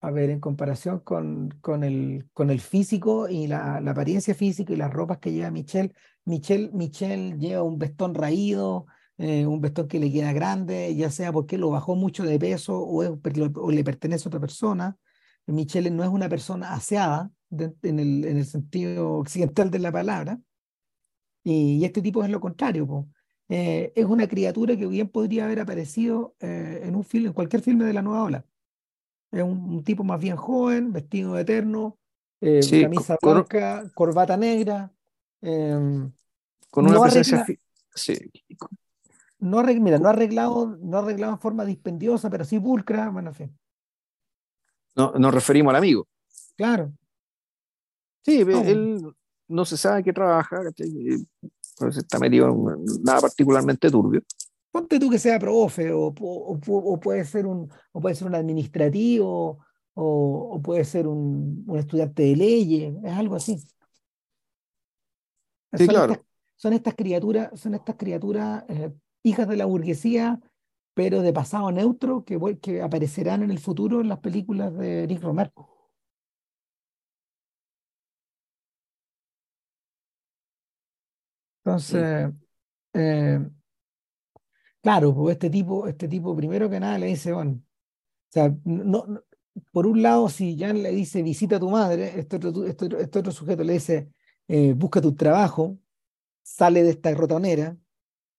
a 0.00 0.10
ver, 0.12 0.30
en 0.30 0.40
comparación 0.40 1.00
con, 1.00 1.50
con, 1.60 1.82
el, 1.82 2.28
con 2.32 2.50
el 2.50 2.60
físico 2.60 3.28
y 3.28 3.48
la, 3.48 3.80
la 3.80 3.90
apariencia 3.92 4.34
física 4.34 4.72
y 4.72 4.76
las 4.76 4.92
ropas 4.92 5.18
que 5.18 5.32
lleva 5.32 5.50
Michelle, 5.50 5.92
Michelle, 6.24 6.70
Michelle 6.72 7.36
lleva 7.38 7.62
un 7.62 7.78
vestón 7.78 8.14
raído, 8.14 8.86
eh, 9.18 9.46
un 9.46 9.60
vestón 9.60 9.88
que 9.88 9.98
le 9.98 10.12
queda 10.12 10.32
grande, 10.32 10.94
ya 10.94 11.10
sea 11.10 11.32
porque 11.32 11.58
lo 11.58 11.70
bajó 11.70 11.96
mucho 11.96 12.24
de 12.24 12.38
peso 12.38 12.78
o, 12.78 13.02
o 13.02 13.70
le 13.72 13.84
pertenece 13.84 14.28
a 14.28 14.30
otra 14.30 14.40
persona. 14.40 14.96
Michelle 15.46 15.90
no 15.90 16.04
es 16.04 16.10
una 16.10 16.28
persona 16.28 16.72
aseada 16.72 17.30
en, 17.50 17.98
el, 17.98 18.24
en 18.24 18.36
el 18.38 18.46
sentido 18.46 19.14
occidental 19.14 19.70
de 19.70 19.78
la 19.78 19.92
palabra. 19.92 20.38
Y, 21.44 21.84
este 21.84 22.02
tipo 22.02 22.22
es 22.24 22.30
lo 22.30 22.40
contrario. 22.40 23.08
Eh, 23.48 23.92
es 23.94 24.04
una 24.06 24.26
criatura 24.26 24.76
que 24.76 24.86
bien 24.86 25.08
podría 25.08 25.44
haber 25.44 25.60
aparecido 25.60 26.34
eh, 26.40 26.82
en 26.84 26.94
un 26.94 27.04
film, 27.04 27.26
en 27.26 27.32
cualquier 27.32 27.62
filme 27.62 27.84
de 27.84 27.92
la 27.92 28.02
nueva 28.02 28.24
ola. 28.24 28.46
Es 29.30 29.42
un, 29.42 29.82
tipo 29.84 30.04
más 30.04 30.20
bien 30.20 30.36
joven, 30.36 30.92
vestido 30.92 31.34
de 31.34 31.42
eterno, 31.42 31.98
eh, 32.40 32.60
camisa 32.82 33.16
blanca, 33.20 33.84
corbata 33.94 34.36
negra. 34.36 34.92
Em, 35.40 36.10
con 36.70 36.86
una 36.86 37.02
presencia. 37.02 37.44
sí. 37.94 38.14
No, 39.38 39.60
mira, 39.64 39.98
no 39.98 40.08
arreglado, 40.08 40.78
no 40.80 40.98
arreglado 40.98 41.32
en 41.32 41.38
forma 41.40 41.64
dispendiosa, 41.64 42.30
pero 42.30 42.44
sí 42.44 42.60
pulcra, 42.60 43.10
bueno, 43.10 43.30
en 43.30 43.34
fin. 43.34 43.58
No, 44.94 45.12
nos 45.18 45.34
referimos 45.34 45.70
al 45.70 45.76
amigo. 45.76 46.06
Claro. 46.56 46.92
Sí, 48.24 48.40
él 48.40 49.14
no 49.48 49.64
se 49.64 49.76
sabe 49.76 50.04
qué 50.04 50.12
trabaja, 50.12 50.60
pues 51.76 51.96
está 51.96 52.18
metido 52.18 52.54
nada 53.02 53.20
particularmente 53.20 53.90
turbio. 53.90 54.22
Ponte 54.70 54.98
tú 54.98 55.10
que 55.10 55.18
sea 55.18 55.38
profe, 55.38 55.92
o, 55.92 56.14
o, 56.18 57.00
puede 57.00 57.24
ser 57.24 57.46
un, 57.46 57.70
o 57.92 58.00
puede 58.00 58.14
ser 58.14 58.28
un 58.28 58.34
administrativo, 58.34 59.58
o, 59.94 60.60
puede 60.62 60.84
ser 60.84 61.06
un, 61.06 61.64
un, 61.66 61.78
estudiante 61.78 62.22
de 62.22 62.36
leyes, 62.36 62.94
es 63.04 63.12
algo 63.12 63.36
así. 63.36 63.58
Sí, 65.72 65.84
son 65.84 65.86
claro. 65.88 66.12
Estas, 66.14 66.26
son 66.56 66.72
estas 66.72 66.94
criaturas, 66.94 67.60
son 67.60 67.74
estas 67.74 67.96
criaturas 67.96 68.64
eh, 68.68 68.92
hijas 69.22 69.46
de 69.48 69.56
la 69.56 69.66
burguesía, 69.66 70.40
pero 70.94 71.20
de 71.20 71.32
pasado 71.32 71.70
neutro, 71.70 72.24
que, 72.24 72.38
que 72.60 72.82
aparecerán 72.82 73.42
en 73.42 73.50
el 73.50 73.58
futuro 73.58 74.00
en 74.00 74.08
las 74.08 74.20
películas 74.20 74.74
de 74.76 75.06
Rick 75.06 75.22
Romero. 75.22 75.52
Entonces, 81.64 82.32
eh, 82.94 83.40
claro, 84.80 85.14
pues 85.14 85.34
este 85.34 85.50
tipo, 85.50 85.86
este 85.86 86.08
tipo 86.08 86.36
primero 86.36 86.68
que 86.68 86.80
nada 86.80 86.98
le 86.98 87.06
dice, 87.06 87.32
bueno, 87.32 87.52
o 87.52 88.32
sea, 88.32 88.54
no, 88.64 89.04
por 89.70 89.86
un 89.86 90.02
lado, 90.02 90.28
si 90.28 90.58
Jan 90.58 90.82
le 90.82 90.90
dice 90.90 91.22
visita 91.22 91.56
a 91.56 91.60
tu 91.60 91.70
madre, 91.70 92.18
este 92.18 92.36
otro, 92.36 92.66
este 92.66 92.88
este 93.00 93.30
sujeto 93.30 93.62
le 93.64 93.74
dice 93.74 94.10
eh, 94.48 94.72
busca 94.74 95.00
tu 95.00 95.14
trabajo, 95.14 95.78
sale 96.42 96.82
de 96.82 96.90
esta 96.90 97.12
rotonera, 97.14 97.76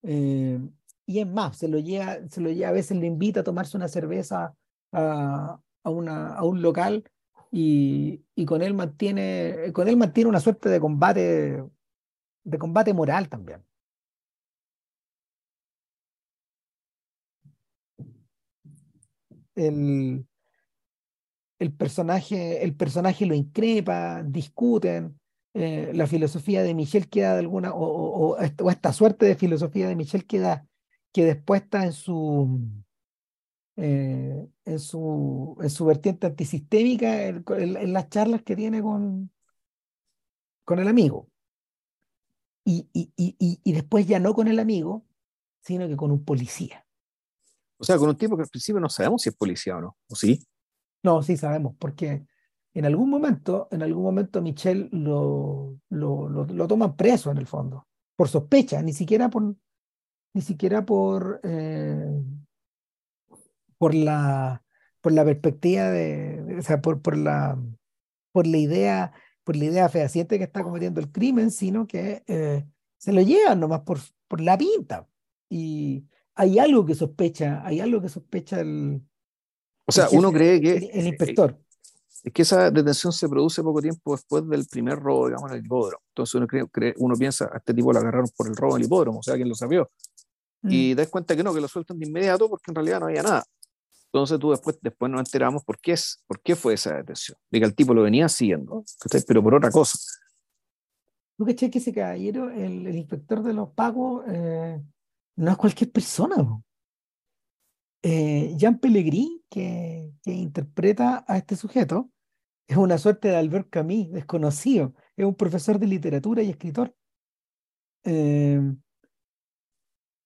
eh, 0.04 0.60
y 1.06 1.20
es 1.20 1.28
más, 1.28 1.58
se 1.58 1.68
lo, 1.68 1.80
lleva, 1.80 2.18
se 2.30 2.42
lo 2.42 2.50
lleva, 2.50 2.70
a 2.70 2.74
veces 2.74 2.98
le 2.98 3.08
invita 3.08 3.42
a 3.42 3.44
tomarse 3.44 3.78
una 3.78 3.88
cerveza 3.88 4.54
a, 4.92 5.60
a, 5.84 5.90
una, 5.90 6.36
a 6.36 6.44
un 6.44 6.62
local 6.62 7.04
y, 7.52 8.24
y, 8.36 8.46
con 8.46 8.62
él 8.62 8.74
mantiene, 8.74 9.72
con 9.74 9.88
él 9.88 9.98
mantiene 9.98 10.30
una 10.30 10.40
suerte 10.40 10.70
de 10.70 10.80
combate 10.80 11.64
de 12.44 12.58
combate 12.58 12.94
moral 12.94 13.30
también. 13.30 13.64
El, 19.56 20.26
el, 21.60 21.74
personaje, 21.74 22.64
el 22.64 22.76
personaje 22.76 23.26
lo 23.26 23.36
increpa, 23.36 24.24
discuten. 24.24 25.20
Eh, 25.54 25.92
la 25.94 26.08
filosofía 26.08 26.64
de 26.64 26.74
Michel 26.74 27.10
queda 27.10 27.34
de 27.34 27.40
alguna, 27.40 27.72
o, 27.76 28.38
esta 28.40 28.92
suerte 28.94 29.28
de 29.28 29.36
filosofía 29.36 29.88
de 29.88 29.96
Michel 29.96 30.26
queda, 30.26 30.68
que 31.12 31.26
después 31.26 31.62
está 31.64 31.86
en 31.86 31.94
su, 31.94 32.60
eh, 33.76 34.48
en 34.66 34.80
su, 34.80 35.58
en 35.62 35.70
su 35.70 35.86
vertiente 35.86 36.28
antisistémica 36.28 37.28
en, 37.28 37.44
en, 37.48 37.94
las 37.94 38.10
charlas 38.10 38.42
que 38.44 38.56
tiene 38.56 38.82
con, 38.82 39.32
con 40.66 40.80
el 40.80 40.88
amigo 40.88 41.30
y, 42.66 42.88
y, 42.94 43.12
y, 43.18 43.60
y 43.64 43.74
después 43.74 44.08
ya 44.08 44.20
no 44.20 44.34
con 44.34 44.48
el 44.48 44.60
amigo, 44.60 45.06
sino 45.62 45.88
que 45.88 45.98
con 45.98 46.12
un 46.12 46.24
policía. 46.24 46.86
O 47.78 47.84
sea, 47.84 47.98
con 47.98 48.10
un 48.10 48.18
tipo 48.18 48.36
que 48.36 48.44
al 48.44 48.50
principio 48.50 48.80
no 48.80 48.90
sabemos 48.90 49.22
si 49.22 49.30
es 49.30 49.36
policía 49.36 49.78
o 49.78 49.82
no, 49.82 49.98
¿o 50.08 50.16
sí? 50.16 50.46
No, 51.04 51.22
sí 51.22 51.36
sabemos, 51.36 51.76
porque 51.78 52.26
en 52.74 52.86
algún 52.86 53.10
momento, 53.10 53.68
en 53.72 53.84
algún 53.84 54.04
momento 54.04 54.42
Michelle 54.42 54.90
lo, 54.92 55.78
lo, 55.90 56.30
lo, 56.30 56.68
toman 56.68 56.96
preso 56.96 57.30
en 57.32 57.38
el 57.38 57.46
fondo, 57.46 57.88
por 58.16 58.30
sospecha, 58.30 58.82
ni 58.82 58.94
siquiera 58.94 59.30
por, 59.30 59.56
ni 60.34 60.42
siquiera 60.42 60.86
por, 60.86 61.42
eh, 61.44 62.24
por 63.78 63.94
la 63.94 64.64
por 65.02 65.12
la 65.12 65.26
perspectiva 65.26 65.90
de, 65.90 66.58
o 66.60 66.62
sea, 66.62 66.82
por, 66.82 67.02
por 67.02 67.18
la 67.18 67.60
por 68.32 68.48
la 68.48 68.58
idea 68.58 69.14
por 69.44 69.56
la 69.56 69.66
idea 69.66 69.90
fehaciente 69.90 70.38
que 70.38 70.46
está 70.46 70.64
cometiendo 70.64 71.00
el 71.00 71.12
crimen, 71.12 71.52
sino 71.52 71.88
que 71.88 72.24
eh, 72.28 72.66
se 72.98 73.14
lo 73.14 73.22
llevan 73.22 73.60
nomás 73.60 73.82
por, 73.82 74.00
por 74.28 74.42
la 74.42 74.58
pinta. 74.58 75.08
Y 75.50 76.06
hay 76.36 76.60
algo 76.60 76.86
que 76.86 76.96
sospecha, 76.96 77.62
hay 77.66 77.80
algo 77.80 78.02
que 78.02 78.10
sospecha 78.10 78.60
el, 78.62 79.02
O 79.86 79.92
sea, 79.92 80.08
uno 80.12 80.32
cree 80.32 80.62
que... 80.62 80.90
El, 80.94 81.08
inspector. 81.08 81.60
Es 82.24 82.32
que 82.32 82.44
esa 82.44 82.72
detención 82.72 83.12
se 83.12 83.28
produce 83.28 83.62
poco 83.62 83.82
tiempo 83.82 84.16
después 84.16 84.48
del 84.48 84.66
primer 84.66 84.98
robo, 84.98 85.28
digamos, 85.28 85.52
en 85.52 85.58
el 85.58 85.66
hipódromo. 85.66 86.02
Entonces 86.10 86.36
uno, 86.36 86.48
cree, 86.48 86.94
uno 86.98 87.16
piensa, 87.16 87.50
a 87.54 87.58
este 87.58 87.74
tipo 87.74 87.92
lo 87.92 88.00
agarraron 88.00 88.30
por 88.36 88.48
el 88.48 88.56
robo 88.56 88.76
en 88.76 88.82
el 88.82 88.88
hipódromo, 88.88 89.20
o 89.20 89.24
sea, 89.24 89.36
¿quién 89.36 89.50
lo 89.50 89.56
sabió? 89.56 89.92
Y 90.64 90.94
mm. 90.94 90.96
das 90.96 91.10
cuenta 91.10 91.36
que 91.36 91.44
no, 91.44 91.54
que 91.54 91.60
lo 91.60 91.68
sueltan 91.68 92.00
de 92.00 92.08
inmediato 92.08 92.50
porque 92.50 92.72
en 92.72 92.76
realidad 92.76 93.02
no 93.02 93.08
había 93.08 93.24
nada. 93.24 93.44
Entonces 94.14 94.40
tú 94.40 94.52
después, 94.52 94.78
después 94.80 95.12
nos 95.12 95.22
enteramos 95.22 95.64
por 95.64 95.80
qué, 95.80 95.94
es, 95.94 96.24
por 96.28 96.40
qué 96.40 96.56
fue 96.56 96.76
esa 96.76 96.96
detención. 96.96 97.36
De 97.50 97.60
que 97.60 97.66
el 97.66 97.74
tipo 97.74 97.96
lo 97.96 98.04
venía 98.04 98.30
siguiendo, 98.30 98.84
pero 99.28 99.42
por 99.42 99.56
otra 99.56 99.72
cosa. 99.72 99.98
¿Tú 101.36 101.46
caché 101.46 101.72
que 101.72 101.80
ese 101.80 101.92
caballero, 101.92 102.52
el, 102.52 102.86
el 102.86 102.96
inspector 102.96 103.42
de 103.42 103.54
los 103.54 103.72
pagos, 103.72 104.24
eh, 104.28 104.80
no 105.36 105.52
es 105.52 105.58
cualquier 105.58 105.92
persona? 105.92 106.36
Eh, 108.04 108.54
Jean 108.56 108.78
Pellegrini, 108.78 109.42
que, 109.50 110.14
que, 110.22 110.32
interpreta 110.32 111.26
a 111.28 111.38
este 111.38 111.56
sujeto, 111.56 112.12
es 112.68 112.78
una 112.78 113.00
suerte 113.00 113.30
de 113.30 113.38
Albert 113.38 113.72
Camus, 113.72 114.12
desconocido. 114.12 114.94
Es 115.18 115.26
un 115.26 115.34
profesor 115.34 115.80
de 115.80 115.88
literatura 115.88 116.44
y 116.44 116.52
escritor. 116.52 116.96
Eh, 118.04 118.62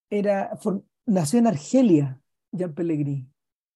era, 0.10 0.52
nació 1.06 1.40
en 1.40 1.48
Argelia, 1.48 2.22
Jean 2.52 2.74
Pellegrini. 2.74 3.30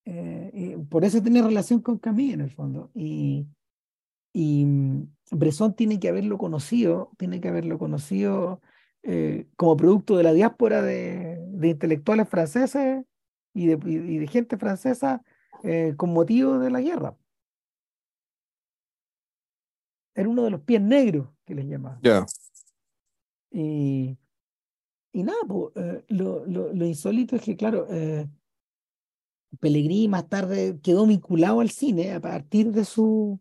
Eh, 0.06 0.78
por 0.90 1.06
eso 1.06 1.22
tiene 1.22 1.42
relación 1.42 1.82
con 1.82 1.98
Camus 1.98 2.34
en 2.34 2.42
el 2.42 2.52
fondo. 2.52 2.92
Y, 2.94 3.48
y 4.34 4.66
mm, 4.66 5.14
Bresson 5.32 5.76
tiene 5.76 6.00
que 6.00 6.10
haberlo 6.10 6.38
conocido, 6.38 7.12
tiene 7.18 7.40
que 7.40 7.50
haberlo 7.50 7.78
conocido 7.78 8.62
eh, 9.04 9.48
como 9.56 9.78
producto 9.78 10.18
de 10.18 10.24
la 10.24 10.34
diáspora 10.34 10.82
de, 10.82 11.38
de 11.48 11.68
intelectuales 11.70 12.30
franceses 12.30 13.04
y 13.54 13.68
de, 13.68 13.80
y 13.90 14.18
de 14.18 14.28
gente 14.28 14.58
francesa 14.58 15.24
eh, 15.64 15.94
con 15.98 16.14
motivo 16.14 16.60
de 16.60 16.72
la 16.72 16.82
guerra. 16.82 17.16
Era 20.14 20.28
uno 20.28 20.44
de 20.44 20.52
los 20.52 20.62
pies 20.62 20.82
negros 20.82 21.30
que 21.46 21.56
les 21.56 21.66
llamaban. 21.66 22.00
Ya. 22.02 22.26
Y, 23.50 24.18
y 25.14 25.24
nada, 25.24 25.40
lo, 25.48 26.46
lo, 26.46 26.74
lo, 26.74 26.86
insólito 26.86 27.36
es 27.36 27.42
que, 27.42 27.56
claro, 27.56 27.88
Pellegrini 29.60 30.08
más 30.08 30.28
tarde 30.30 30.80
quedó 30.82 31.06
vinculado 31.06 31.60
al 31.60 31.70
cine 31.70 32.14
a 32.14 32.22
partir 32.22 32.72
de 32.72 32.86
su, 32.86 33.40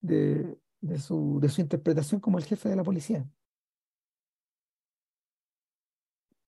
de, 0.00 0.56
su, 0.98 1.38
de 1.40 1.48
su 1.48 1.60
interpretación 1.60 2.20
como 2.20 2.38
el 2.38 2.44
jefe 2.44 2.68
de 2.68 2.76
la 2.76 2.84
policía. 2.84 3.26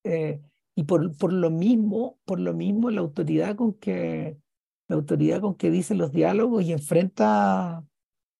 Eh, 0.04 0.40
y 0.74 0.84
por, 0.84 1.16
por, 1.16 1.32
lo 1.32 1.50
mismo, 1.50 2.18
por 2.24 2.38
lo 2.38 2.52
mismo, 2.52 2.90
la 2.90 3.00
autoridad 3.00 3.56
con 3.56 3.74
que 3.74 4.38
la 4.88 4.96
autoridad 4.96 5.40
con 5.40 5.54
que 5.54 5.70
dice 5.70 5.94
los 5.94 6.12
diálogos 6.12 6.64
y 6.64 6.72
enfrenta, 6.72 7.86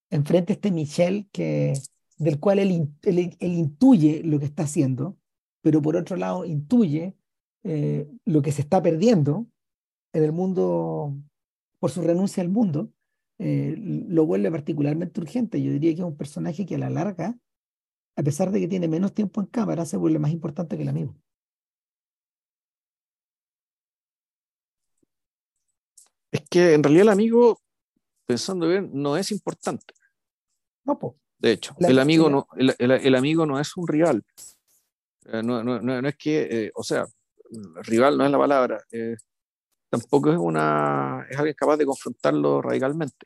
enfrenta 0.09 0.53
este 0.53 0.71
Michel 0.71 1.27
que, 1.31 1.73
del 2.17 2.39
cual 2.39 2.59
él, 2.59 2.89
él, 3.03 3.37
intuye 3.39 4.21
lo 4.23 4.39
que 4.39 4.45
está 4.45 4.63
haciendo, 4.63 5.17
pero 5.61 5.81
por 5.81 5.95
otro 5.95 6.17
lado 6.17 6.45
intuye 6.45 7.15
eh, 7.63 8.07
lo 8.25 8.41
que 8.41 8.51
se 8.51 8.61
está 8.61 8.81
perdiendo 8.81 9.47
en 10.15 10.23
el 10.23 10.31
mundo 10.31 11.13
por 11.79 11.91
su 11.91 12.01
renuncia 12.01 12.41
al 12.41 12.49
mundo, 12.49 12.89
eh, 13.37 13.75
lo 13.77 14.25
vuelve 14.25 14.49
particularmente 14.49 15.19
urgente. 15.19 15.61
Yo 15.61 15.71
diría 15.73 15.93
que 15.93 16.01
es 16.01 16.07
un 16.07 16.15
personaje 16.15 16.65
que 16.65 16.75
a 16.75 16.77
la 16.77 16.89
larga, 16.89 17.37
a 18.15 18.23
pesar 18.23 18.49
de 18.51 18.61
que 18.61 18.69
tiene 18.69 18.87
menos 18.87 19.13
tiempo 19.13 19.41
en 19.41 19.47
cámara, 19.47 19.85
se 19.85 19.97
vuelve 19.97 20.19
más 20.19 20.31
importante 20.31 20.77
que 20.77 20.83
el 20.83 20.89
amigo. 20.89 21.13
Es 26.31 26.41
que 26.49 26.73
en 26.73 26.83
realidad 26.83 27.03
el 27.03 27.09
amigo, 27.09 27.59
pensando 28.25 28.69
bien, 28.69 28.89
no 28.93 29.17
es 29.17 29.31
importante. 29.31 29.93
No, 30.85 30.97
pues. 30.97 31.13
De 31.37 31.51
hecho, 31.51 31.75
el 31.79 31.99
amigo, 31.99 32.29
no, 32.29 32.47
el, 32.55 33.15
amigo 33.15 33.45
no 33.45 33.59
es 33.59 33.75
un 33.75 33.85
rival. 33.85 34.23
Eh, 35.25 35.43
no, 35.43 35.61
no, 35.61 35.81
no, 35.81 36.07
es 36.07 36.15
que, 36.15 36.47
eh, 36.49 36.71
o 36.73 36.83
sea, 36.83 37.05
rival 37.83 38.17
no 38.17 38.25
es 38.25 38.31
la 38.31 38.37
palabra 38.37 38.81
tampoco 39.97 40.31
es 40.31 40.37
una 40.37 41.25
es 41.29 41.37
alguien 41.37 41.55
capaz 41.57 41.77
de 41.77 41.85
confrontarlo 41.85 42.61
radicalmente, 42.61 43.25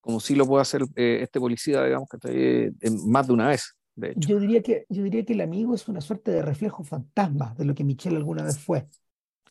como 0.00 0.20
si 0.20 0.34
lo 0.34 0.46
puede 0.46 0.62
hacer 0.62 0.82
eh, 0.96 1.20
este 1.22 1.40
policía, 1.40 1.84
digamos, 1.84 2.08
que 2.08 2.72
más 3.06 3.26
de 3.26 3.32
una 3.32 3.48
vez. 3.48 3.74
De 3.94 4.12
hecho. 4.12 4.28
Yo, 4.28 4.40
diría 4.40 4.62
que, 4.62 4.86
yo 4.88 5.02
diría 5.02 5.24
que 5.24 5.34
el 5.34 5.42
amigo 5.42 5.74
es 5.74 5.86
una 5.86 6.00
suerte 6.00 6.30
de 6.30 6.42
reflejo 6.42 6.82
fantasma 6.82 7.54
de 7.58 7.64
lo 7.66 7.74
que 7.74 7.84
Michelle 7.84 8.16
alguna 8.16 8.42
vez 8.42 8.58
fue. 8.58 8.86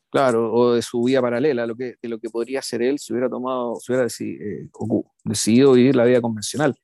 Claro, 0.10 0.52
o 0.54 0.74
de 0.74 0.82
su 0.82 1.04
vida 1.04 1.22
paralela, 1.22 1.66
lo 1.66 1.76
que, 1.76 1.96
de 2.02 2.10
lo 2.10 2.20
que 2.20 2.30
podría 2.30 2.62
ser 2.62 2.82
él 2.82 3.00
si 3.00 3.14
hubiera 3.14 3.30
tomado, 3.30 3.76
si 3.76 3.94
hubiera 3.94 4.08
eh, 4.08 4.68
decidido 5.24 5.74
vivir 5.74 5.96
la 5.96 6.04
vida 6.04 6.20
convencional. 6.20 6.76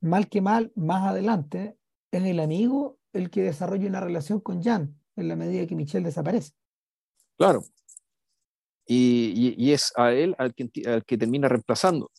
Mal 0.00 0.28
que 0.28 0.40
mal, 0.40 0.72
más 0.76 1.06
adelante, 1.06 1.76
es 2.10 2.24
el 2.24 2.40
amigo 2.40 2.98
el 3.12 3.28
que 3.28 3.42
desarrolla 3.42 3.86
una 3.86 4.00
relación 4.00 4.40
con 4.40 4.62
Jan 4.62 4.96
en 5.16 5.28
la 5.28 5.36
medida 5.36 5.66
que 5.66 5.74
Michelle 5.74 6.06
desaparece. 6.06 6.52
Claro, 7.36 7.64
y, 8.92 9.72
es 9.72 9.92
a 9.96 10.12
él 10.12 10.34
al 10.38 10.54
que, 10.54 10.68
al 10.86 11.04
que 11.04 11.16
termina 11.16 11.48
reemplazando. 11.48 12.10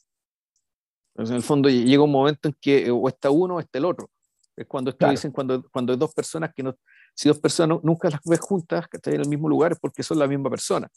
Entonces, 1.14 1.32
en 1.32 1.38
el 1.38 1.44
fondo 1.44 1.70
llega 1.70 2.04
un 2.04 2.12
momento 2.12 2.48
en 2.48 2.56
que 2.60 2.90
o 2.90 3.08
está 3.10 3.30
uno 3.30 3.56
o 3.56 3.60
está 3.60 3.78
el 3.78 3.86
otro. 3.86 4.10
Es 4.56 4.68
cuando 4.68 4.92
dicen 5.10 5.32
cuando, 5.32 5.64
cuando 5.70 5.92
hay 5.92 6.00
dos 6.00 6.14
personas 6.14 6.52
que 6.56 6.64
no, 6.64 6.76
si 7.14 7.28
dos 7.28 7.40
personas 7.40 7.80
nunca 7.84 8.10
las 8.10 8.22
ves 8.24 8.40
juntas, 8.40 8.88
que 8.88 8.98
están 8.98 9.16
en 9.16 9.22
el 9.22 9.28
mismo 9.28 9.50
lugar, 9.50 9.74
es 9.74 9.80
porque 9.80 10.04
son 10.04 10.20
la 10.20 10.28
misma 10.28 10.50
persona. 10.50 10.90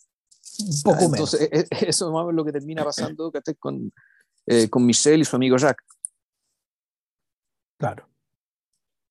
poco 0.85 1.05
Entonces, 1.05 1.49
e, 1.51 1.61
e, 1.61 1.67
eso 1.89 2.29
es 2.31 2.35
lo 2.35 2.45
que 2.45 2.53
termina 2.53 2.85
pasando 2.85 3.33
con, 3.59 3.93
eh, 4.47 4.69
con 4.69 4.87
Michelle 4.87 5.23
y 5.23 5.25
su 5.25 5.37
amigo 5.37 5.57
Jack. 5.57 5.83
Claro. 7.79 8.09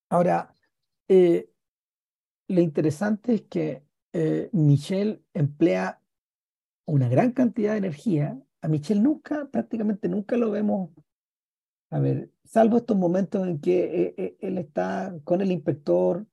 Ahora, 0.09 0.55
eh, 1.09 1.49
lo 2.47 2.61
interesante 2.61 3.35
es 3.35 3.41
que 3.43 3.83
eh, 4.13 4.49
Michelle 4.53 5.23
emplea 5.33 5.99
una 6.85 7.09
gran 7.09 7.31
cantidad 7.31 7.71
de 7.71 7.79
energía. 7.79 8.39
A 8.61 8.67
Michelle 8.67 9.01
nunca, 9.01 9.47
prácticamente 9.51 10.07
nunca 10.07 10.37
lo 10.37 10.51
vemos, 10.51 10.91
a 11.89 11.99
ver, 11.99 12.31
salvo 12.43 12.77
estos 12.77 12.97
momentos 12.97 13.47
en 13.47 13.59
que 13.59 13.83
eh, 13.83 14.15
eh, 14.17 14.37
él 14.39 14.57
está 14.57 15.15
con 15.23 15.41
el 15.41 15.51
inspector 15.51 16.25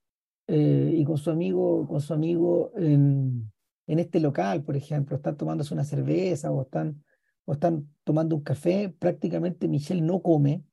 eh, 0.47 0.95
y 0.97 1.05
con 1.05 1.19
su 1.19 1.31
amigo, 1.31 1.87
con 1.87 2.01
su 2.01 2.15
amigo 2.15 2.73
en, 2.77 3.53
en, 3.87 3.99
este 3.99 4.21
local, 4.21 4.65
por 4.65 4.77
ejemplo, 4.77 5.17
están 5.17 5.37
tomándose 5.37 5.75
una 5.75 5.85
cerveza 5.85 6.51
o 6.51 6.63
están, 6.63 7.05
o 7.45 7.53
están 7.53 7.95
tomando 8.05 8.37
un 8.37 8.43
café, 8.43 8.89
prácticamente 8.89 9.69
Michelle 9.69 10.01
no 10.01 10.23
come, 10.23 10.65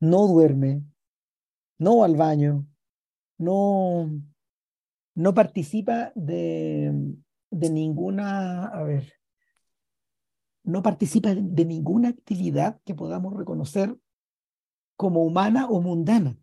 no 0.00 0.26
duerme, 0.28 0.84
no 1.78 1.98
va 1.98 2.06
al 2.06 2.16
baño, 2.16 2.66
no, 3.38 4.08
no 5.14 5.34
participa 5.34 6.12
de, 6.14 6.92
de 7.50 7.70
ninguna, 7.70 8.66
a 8.66 8.82
ver, 8.84 9.17
no 10.68 10.82
participa 10.82 11.34
de 11.34 11.64
ninguna 11.64 12.10
actividad 12.10 12.80
que 12.84 12.94
podamos 12.94 13.34
reconocer 13.34 13.96
como 14.96 15.24
humana 15.24 15.66
o 15.66 15.80
mundana. 15.80 16.36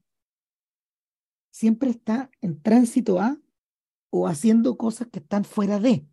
Siempre 1.52 1.92
está 1.92 2.32
en 2.42 2.62
tránsito 2.62 3.20
a 3.20 3.40
o 4.10 4.28
haciendo 4.28 4.78
cosas 4.78 5.10
que 5.10 5.20
están 5.20 5.46
fuera 5.46 5.80
de. 5.80 6.08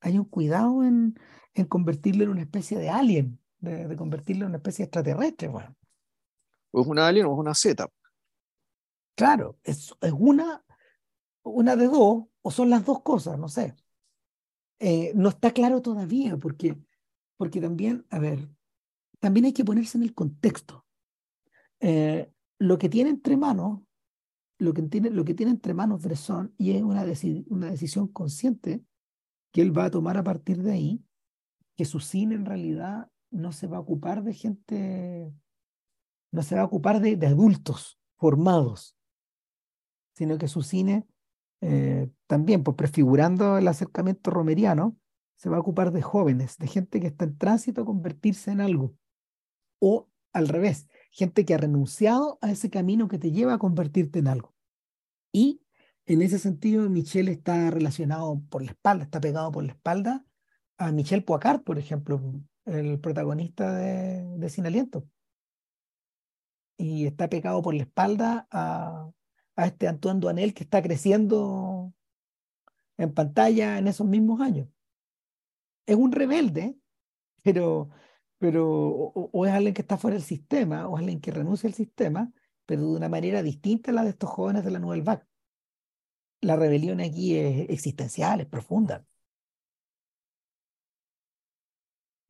Hay 0.00 0.18
un 0.18 0.24
cuidado 0.24 0.84
en, 0.84 1.18
en 1.54 1.66
convertirlo 1.66 2.24
en 2.24 2.30
una 2.30 2.42
especie 2.42 2.78
de 2.78 2.90
alien, 2.90 3.40
de, 3.58 3.96
convertirlo 3.96 4.44
en 4.44 4.50
una 4.50 4.58
especie 4.58 4.84
extraterrestre. 4.84 5.48
Bueno. 5.48 5.74
¿O 6.70 6.82
es 6.82 6.86
una 6.86 7.08
alien 7.08 7.26
o 7.26 7.32
es 7.32 7.38
una 7.38 7.54
Z? 7.54 7.88
Claro, 9.16 9.58
es, 9.64 9.92
es 10.00 10.12
una, 10.12 10.64
una 11.42 11.74
de 11.74 11.86
dos, 11.86 12.24
o 12.42 12.50
son 12.50 12.70
las 12.70 12.84
dos 12.84 13.02
cosas, 13.02 13.38
no 13.38 13.48
sé. 13.48 13.74
Eh, 14.78 15.12
no 15.14 15.30
está 15.30 15.52
claro 15.52 15.80
todavía, 15.80 16.36
porque, 16.36 16.76
porque 17.36 17.60
también, 17.60 18.04
a 18.10 18.18
ver, 18.18 18.48
también 19.18 19.46
hay 19.46 19.52
que 19.52 19.64
ponerse 19.64 19.98
en 19.98 20.04
el 20.04 20.14
contexto. 20.14 20.84
Eh, 21.80 22.30
lo 22.58 22.78
que 22.78 22.88
tiene 22.88 23.10
entre 23.10 23.36
manos, 23.36 23.80
lo 24.58 24.72
que 24.72 24.82
tiene, 24.82 25.10
lo 25.10 25.24
que 25.24 25.34
tiene 25.34 25.52
entre 25.52 25.74
manos 25.74 26.02
Bresson, 26.02 26.54
y 26.58 26.72
es 26.72 26.82
una, 26.82 27.04
una 27.48 27.70
decisión 27.70 28.08
consciente 28.08 28.82
que 29.52 29.62
él 29.62 29.76
va 29.76 29.86
a 29.86 29.90
tomar 29.90 30.16
a 30.16 30.24
partir 30.24 30.62
de 30.62 30.72
ahí, 30.72 31.04
que 31.76 31.84
su 31.84 32.00
cine 32.00 32.34
en 32.34 32.46
realidad 32.46 33.10
no 33.30 33.52
se 33.52 33.66
va 33.66 33.78
a 33.78 33.80
ocupar 33.80 34.22
de 34.22 34.34
gente, 34.34 35.32
no 36.32 36.42
se 36.42 36.54
va 36.54 36.62
a 36.62 36.66
ocupar 36.66 37.00
de, 37.00 37.16
de 37.16 37.26
adultos 37.26 37.98
formados, 38.16 38.96
sino 40.14 40.38
que 40.38 40.48
su 40.48 40.62
cine 40.62 41.06
eh, 41.68 42.08
también, 42.28 42.62
pues 42.62 42.76
prefigurando 42.76 43.58
el 43.58 43.66
acercamiento 43.66 44.30
romeriano, 44.30 44.96
se 45.34 45.48
va 45.48 45.56
a 45.56 45.60
ocupar 45.60 45.90
de 45.90 46.00
jóvenes, 46.00 46.58
de 46.58 46.68
gente 46.68 47.00
que 47.00 47.08
está 47.08 47.24
en 47.24 47.36
tránsito 47.36 47.82
a 47.82 47.84
convertirse 47.84 48.52
en 48.52 48.60
algo. 48.60 48.94
O 49.80 50.08
al 50.32 50.46
revés, 50.46 50.86
gente 51.10 51.44
que 51.44 51.54
ha 51.54 51.58
renunciado 51.58 52.38
a 52.40 52.52
ese 52.52 52.70
camino 52.70 53.08
que 53.08 53.18
te 53.18 53.32
lleva 53.32 53.54
a 53.54 53.58
convertirte 53.58 54.20
en 54.20 54.28
algo. 54.28 54.54
Y 55.32 55.60
en 56.04 56.22
ese 56.22 56.38
sentido, 56.38 56.88
Michel 56.88 57.26
está 57.26 57.68
relacionado 57.72 58.40
por 58.48 58.62
la 58.62 58.70
espalda, 58.70 59.02
está 59.02 59.20
pegado 59.20 59.50
por 59.50 59.64
la 59.64 59.72
espalda 59.72 60.24
a 60.78 60.92
Michel 60.92 61.24
Poicard, 61.24 61.64
por 61.64 61.80
ejemplo, 61.80 62.20
el 62.64 63.00
protagonista 63.00 63.74
de 63.74 64.48
Sin 64.50 64.66
Aliento. 64.66 65.08
Y 66.78 67.06
está 67.06 67.28
pegado 67.28 67.60
por 67.60 67.74
la 67.74 67.82
espalda 67.82 68.46
a, 68.52 69.10
a 69.56 69.66
este 69.66 69.88
Antoine 69.88 70.20
Duanel 70.20 70.54
que 70.54 70.64
está 70.64 70.82
creciendo 70.82 71.92
en 72.98 73.12
pantalla 73.12 73.78
en 73.78 73.88
esos 73.88 74.06
mismos 74.06 74.40
años. 74.40 74.68
Es 75.86 75.96
un 75.96 76.12
rebelde, 76.12 76.76
pero, 77.42 77.90
pero 78.38 78.66
o, 78.68 79.46
es 79.46 79.52
alguien 79.52 79.74
que 79.74 79.82
está 79.82 79.96
fuera 79.96 80.16
del 80.16 80.24
sistema, 80.24 80.88
o 80.88 80.96
es 80.96 81.00
alguien 81.00 81.20
que 81.20 81.30
renuncia 81.30 81.68
al 81.68 81.74
sistema, 81.74 82.32
pero 82.66 82.82
de 82.82 82.96
una 82.96 83.08
manera 83.08 83.42
distinta 83.42 83.90
a 83.90 83.94
la 83.94 84.04
de 84.04 84.10
estos 84.10 84.30
jóvenes 84.30 84.64
de 84.64 84.70
la 84.70 84.78
Nouvelle 84.78 85.04
Vague. 85.04 85.24
La 86.40 86.56
rebelión 86.56 87.00
aquí 87.00 87.36
es 87.36 87.70
existencial, 87.70 88.40
es 88.40 88.46
profunda. 88.46 89.06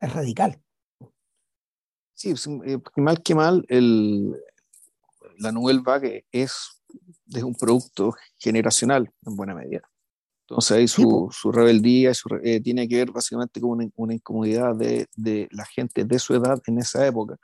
Es 0.01 0.13
radical. 0.13 0.63
Sí, 2.13 2.35
eh, 2.65 2.79
mal 2.97 3.23
que 3.23 3.35
mal, 3.35 3.65
el, 3.69 4.35
la 5.39 5.53
Nouvelle 5.53 5.81
Vague 5.83 6.27
es, 6.31 6.76
es 7.33 7.43
un 7.43 7.55
producto 7.55 8.15
generacional 8.39 9.11
en 9.27 9.37
buena 9.37 9.55
medida. 9.55 9.83
Entonces 10.49 10.77
ahí 10.77 10.89
su, 10.89 11.29
su 11.33 11.51
rebeldía 11.51 12.13
eh, 12.43 12.61
tiene 12.61 12.87
que 12.87 12.97
ver 12.97 13.11
básicamente 13.11 13.61
con 13.61 13.91
una, 13.97 14.15
incomodidad 14.15 14.77
de, 14.77 15.07
de, 15.17 15.49
la 15.51 15.65
gente 15.65 16.05
de 16.05 16.19
su 16.21 16.35
edad 16.35 16.63
en 16.67 16.79
esa 16.79 17.05
época. 17.05 17.37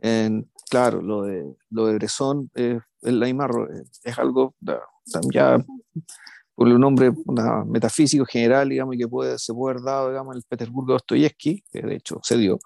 En, 0.00 0.50
claro, 0.68 1.00
lo 1.00 1.22
de, 1.22 1.54
lo 1.70 1.86
de 1.86 1.94
Bresson 1.94 2.50
es 2.54 2.80
la 3.02 3.26
misma, 3.26 3.48
es 4.02 4.18
algo 4.18 4.54
ya 5.32 5.64
por 6.56 6.68
un 6.68 6.80
nombre 6.80 7.12
metafísico 7.66 8.24
general, 8.24 8.70
digamos, 8.70 8.94
y 8.94 8.98
que 8.98 9.08
puede, 9.08 9.38
se 9.38 9.52
puede 9.52 9.74
haber 9.74 9.84
dado, 9.84 10.08
digamos, 10.08 10.34
en 10.34 10.38
el 10.38 10.44
Petersburgo 10.48 10.92
de 10.92 10.94
Dostoyevsky, 10.94 11.62
que 11.70 11.82
de 11.82 11.96
hecho 11.96 12.18
se 12.22 12.38
dio, 12.38 12.58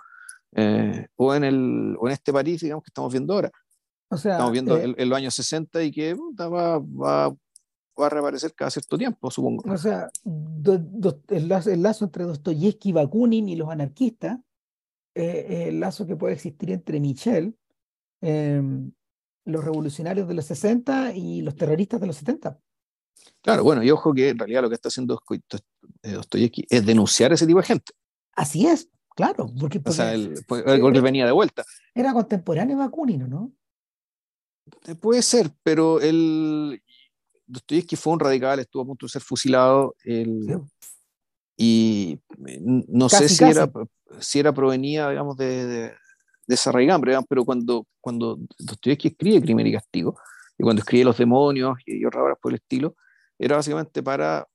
eh, 0.52 1.08
o, 1.16 1.34
en 1.34 1.44
el, 1.44 1.96
o 1.98 2.06
en 2.06 2.12
este 2.12 2.32
París, 2.32 2.60
digamos, 2.60 2.84
que 2.84 2.90
estamos 2.90 3.12
viendo 3.12 3.34
ahora. 3.34 3.50
O 4.10 4.16
sea, 4.16 4.32
estamos 4.32 4.52
viendo 4.52 4.76
eh, 4.76 4.94
el, 4.96 5.08
los 5.08 5.16
años 5.16 5.34
60 5.34 5.82
y 5.84 5.92
que 5.92 6.14
va, 6.14 6.78
va, 6.78 7.34
va 8.00 8.06
a 8.06 8.10
reaparecer 8.10 8.54
cada 8.54 8.70
cierto 8.70 8.98
tiempo, 8.98 9.30
supongo. 9.30 9.70
O 9.70 9.78
sea, 9.78 10.10
el, 10.24 11.48
lazo, 11.48 12.04
entre 12.04 12.24
Dostoyevsky, 12.24 12.92
Bakunin 12.92 13.48
y 13.48 13.56
los 13.56 13.68
anarquistas, 13.68 14.38
eh, 15.14 15.66
el 15.68 15.80
lazo 15.80 16.06
que 16.06 16.16
puede 16.16 16.34
existir 16.34 16.70
entre 16.70 16.98
Michel, 16.98 17.56
em, 18.20 18.90
los 19.44 19.64
revolucionarios 19.64 20.26
de 20.28 20.34
los 20.34 20.44
60 20.46 21.14
y 21.14 21.42
los 21.42 21.56
terroristas 21.56 22.00
de 22.00 22.06
los 22.06 22.16
70. 22.16 22.58
Claro, 23.42 23.64
bueno, 23.64 23.82
y 23.82 23.90
ojo 23.90 24.12
que 24.12 24.30
en 24.30 24.38
realidad 24.38 24.62
lo 24.62 24.68
que 24.68 24.74
está 24.74 24.88
haciendo 24.88 25.20
eh, 26.02 26.12
Dostoyevsky 26.12 26.66
es 26.68 26.86
denunciar 26.86 27.30
a 27.30 27.34
ese 27.34 27.46
tipo 27.46 27.58
de 27.60 27.66
gente. 27.66 27.92
Así 28.32 28.66
es, 28.66 28.88
claro, 29.14 29.50
porque, 29.58 29.80
o 29.84 29.92
sea, 29.92 30.14
él, 30.14 30.34
venía 31.02 31.26
de 31.26 31.32
vuelta. 31.32 31.64
Era 31.94 32.12
contemporáneo 32.12 32.78
Bakunin, 32.78 33.28
¿no? 33.28 33.52
Eh, 34.86 34.94
puede 34.94 35.22
ser, 35.22 35.50
pero 35.62 36.00
él, 36.00 36.82
Dostoyevsky 37.46 37.96
fue 37.96 38.12
un 38.12 38.20
radical, 38.20 38.60
estuvo 38.60 38.82
a 38.82 38.86
punto 38.86 39.06
de 39.06 39.10
ser 39.10 39.22
fusilado. 39.22 39.94
Y 41.56 42.18
no 42.38 43.08
sé 43.08 43.28
si 43.28 43.44
era, 43.44 43.70
si 44.18 44.38
era 44.38 44.52
provenía, 44.52 45.10
digamos, 45.10 45.36
de, 45.36 45.66
de, 45.66 45.94
esa 46.48 46.72
raigambre, 46.72 47.16
pero 47.28 47.44
cuando, 47.44 47.86
cuando 48.00 48.38
Dostoyevsky 48.58 49.08
escribe 49.08 49.42
Crimen 49.42 49.66
y 49.66 49.72
Castigo, 49.72 50.18
y 50.58 50.62
cuando 50.62 50.80
escribe 50.80 51.04
Los 51.04 51.18
Demonios 51.18 51.78
y, 51.86 52.04
otras 52.04 52.22
obras 52.22 52.38
por 52.40 52.52
el 52.52 52.56
estilo, 52.56 52.96
era 53.38 53.56
básicamente 53.56 54.02
para 54.02 54.46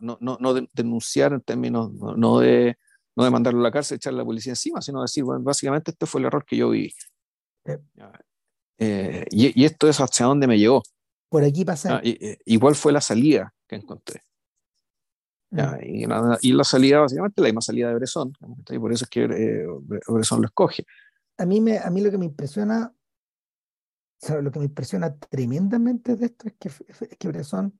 no, 0.00 0.18
no, 0.20 0.36
no 0.40 0.54
denunciar 0.72 1.32
en 1.32 1.40
términos, 1.40 1.92
no, 1.92 2.38
de, 2.40 2.76
no 3.16 3.24
de 3.24 3.30
mandarlo 3.30 3.60
a 3.60 3.64
la 3.64 3.70
cárcel, 3.70 3.96
echarle 3.96 4.18
a 4.18 4.22
la 4.22 4.26
policía 4.26 4.52
encima, 4.52 4.80
sino 4.82 5.02
decir, 5.02 5.24
bueno, 5.24 5.42
básicamente 5.42 5.90
este 5.92 6.06
fue 6.06 6.20
el 6.20 6.26
error 6.26 6.44
que 6.44 6.56
yo 6.56 6.70
viví. 6.70 6.92
Eh, 8.78 9.24
y, 9.30 9.60
y, 9.60 9.64
esto 9.64 9.88
es 9.88 10.00
hacia 10.00 10.26
dónde 10.26 10.46
me 10.46 10.58
llegó. 10.58 10.82
Por 11.28 11.44
aquí 11.44 11.64
pasa. 11.64 11.96
Ah, 11.96 12.02
igual 12.44 12.74
fue 12.74 12.92
la 12.92 13.00
salida 13.00 13.54
que 13.68 13.76
encontré. 13.76 14.22
Mm. 15.54 16.38
y, 16.42 16.52
la 16.52 16.64
salida, 16.64 17.00
básicamente, 17.00 17.40
la 17.40 17.48
misma 17.48 17.60
salida 17.60 17.88
de 17.88 17.94
Bresson. 17.94 18.32
Y 18.70 18.78
por 18.78 18.92
eso 18.92 19.04
es 19.04 19.10
que 19.10 19.24
eh, 19.24 19.66
Bresson 20.08 20.40
lo 20.40 20.46
escoge. 20.46 20.84
A 21.38 21.46
mí, 21.46 21.60
me, 21.60 21.78
a 21.78 21.90
mí 21.90 22.00
lo 22.00 22.10
que 22.10 22.18
me 22.18 22.26
impresiona, 22.26 22.92
lo 24.40 24.50
que 24.50 24.58
me 24.58 24.64
impresiona 24.64 25.16
tremendamente 25.16 26.16
de 26.16 26.26
esto 26.26 26.48
es 26.48 26.54
que, 26.54 26.68
es 26.68 27.18
que 27.18 27.28
Bresson 27.28 27.78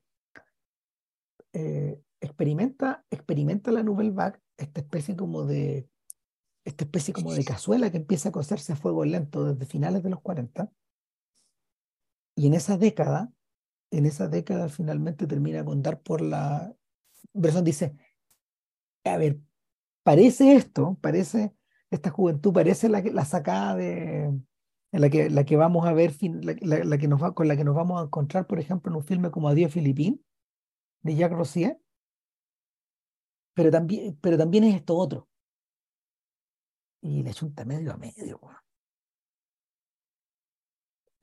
eh, 1.52 2.00
experimenta, 2.20 3.04
experimenta 3.10 3.72
la 3.72 3.82
Nouvelle 3.82 4.12
Vague, 4.12 4.38
esta 4.56 4.80
especie 4.80 5.16
como 5.16 5.44
de 5.44 5.88
esta 6.64 6.84
especie 6.84 7.12
como 7.12 7.34
de 7.34 7.44
cazuela 7.44 7.90
que 7.90 7.98
empieza 7.98 8.30
a 8.30 8.32
cocerse 8.32 8.72
a 8.72 8.76
fuego 8.76 9.04
lento 9.04 9.44
desde 9.44 9.66
finales 9.66 10.02
de 10.02 10.08
los 10.08 10.22
40. 10.22 10.70
Y 12.34 12.46
en 12.46 12.54
esa 12.54 12.76
década 12.76 13.32
en 13.98 14.06
esa 14.06 14.28
década 14.28 14.68
finalmente 14.68 15.26
termina 15.26 15.64
con 15.64 15.82
dar 15.82 16.00
por 16.02 16.20
la... 16.20 16.74
Bresson 17.32 17.64
dice, 17.64 17.96
a 19.04 19.16
ver, 19.16 19.40
parece 20.02 20.54
esto, 20.54 20.98
parece, 21.00 21.54
esta 21.90 22.10
juventud 22.10 22.52
parece 22.52 22.88
la, 22.88 23.00
la 23.00 23.24
sacada 23.24 23.76
de, 23.76 24.32
la 24.92 25.10
que, 25.10 25.30
la 25.30 25.44
que 25.44 25.56
vamos 25.56 25.86
a 25.86 25.92
ver, 25.92 26.12
la, 26.42 26.98
que 26.98 27.08
nos 27.08 27.22
va, 27.22 27.34
con 27.34 27.48
la 27.48 27.56
que 27.56 27.64
nos 27.64 27.74
vamos 27.74 28.00
a 28.00 28.04
encontrar, 28.04 28.46
por 28.46 28.58
ejemplo, 28.58 28.90
en 28.90 28.96
un 28.96 29.04
filme 29.04 29.30
como 29.30 29.48
Adiós 29.48 29.72
Filipín, 29.72 30.24
de 31.02 31.16
Jacques 31.16 31.36
Rossier, 31.36 31.80
pero 33.54 33.70
también, 33.70 34.18
pero 34.20 34.36
también 34.36 34.64
es 34.64 34.76
esto 34.76 34.96
otro. 34.96 35.28
Y 37.00 37.22
le 37.22 37.34
chunta 37.34 37.64
medio 37.64 37.92
a 37.92 37.96
medio 37.96 38.40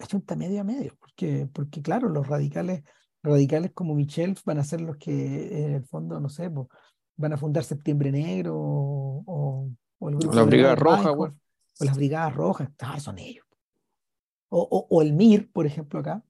junta 0.10 0.36
medio 0.36 0.62
a 0.62 0.64
medio, 0.64 0.96
porque, 1.00 1.48
porque 1.52 1.82
claro, 1.82 2.10
los 2.10 2.28
radicales, 2.28 2.84
radicales 3.24 3.72
como 3.74 3.96
Michel 3.96 4.38
van 4.46 4.60
a 4.60 4.64
ser 4.64 4.82
los 4.82 4.98
que 4.98 5.66
en 5.66 5.74
el 5.76 5.86
fondo, 5.86 6.20
no 6.20 6.30
sé, 6.30 6.50
van 7.16 7.34
a 7.34 7.38
fundar 7.38 7.64
Septiembre 7.64 8.12
Negro 8.12 8.56
o, 8.58 9.70
o, 10.00 10.10
el 10.10 10.16
grupo 10.16 10.36
la 10.36 10.44
Brigada 10.44 10.76
Roja, 10.76 11.12
o 11.12 11.34
las 11.80 11.96
Brigadas 11.96 12.36
Rojas, 12.36 12.70
ah, 12.80 13.00
son 13.00 13.20
ellos. 13.20 13.46
O, 14.50 14.88
o, 14.90 15.02
el 15.02 15.14
MIR, 15.14 15.50
por 15.52 15.66
ejemplo, 15.66 16.00
acá. 16.00 16.24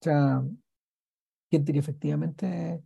O 0.00 0.04
sea, 0.04 0.44
gente 1.50 1.72
que 1.72 1.78
efectivamente 1.78 2.82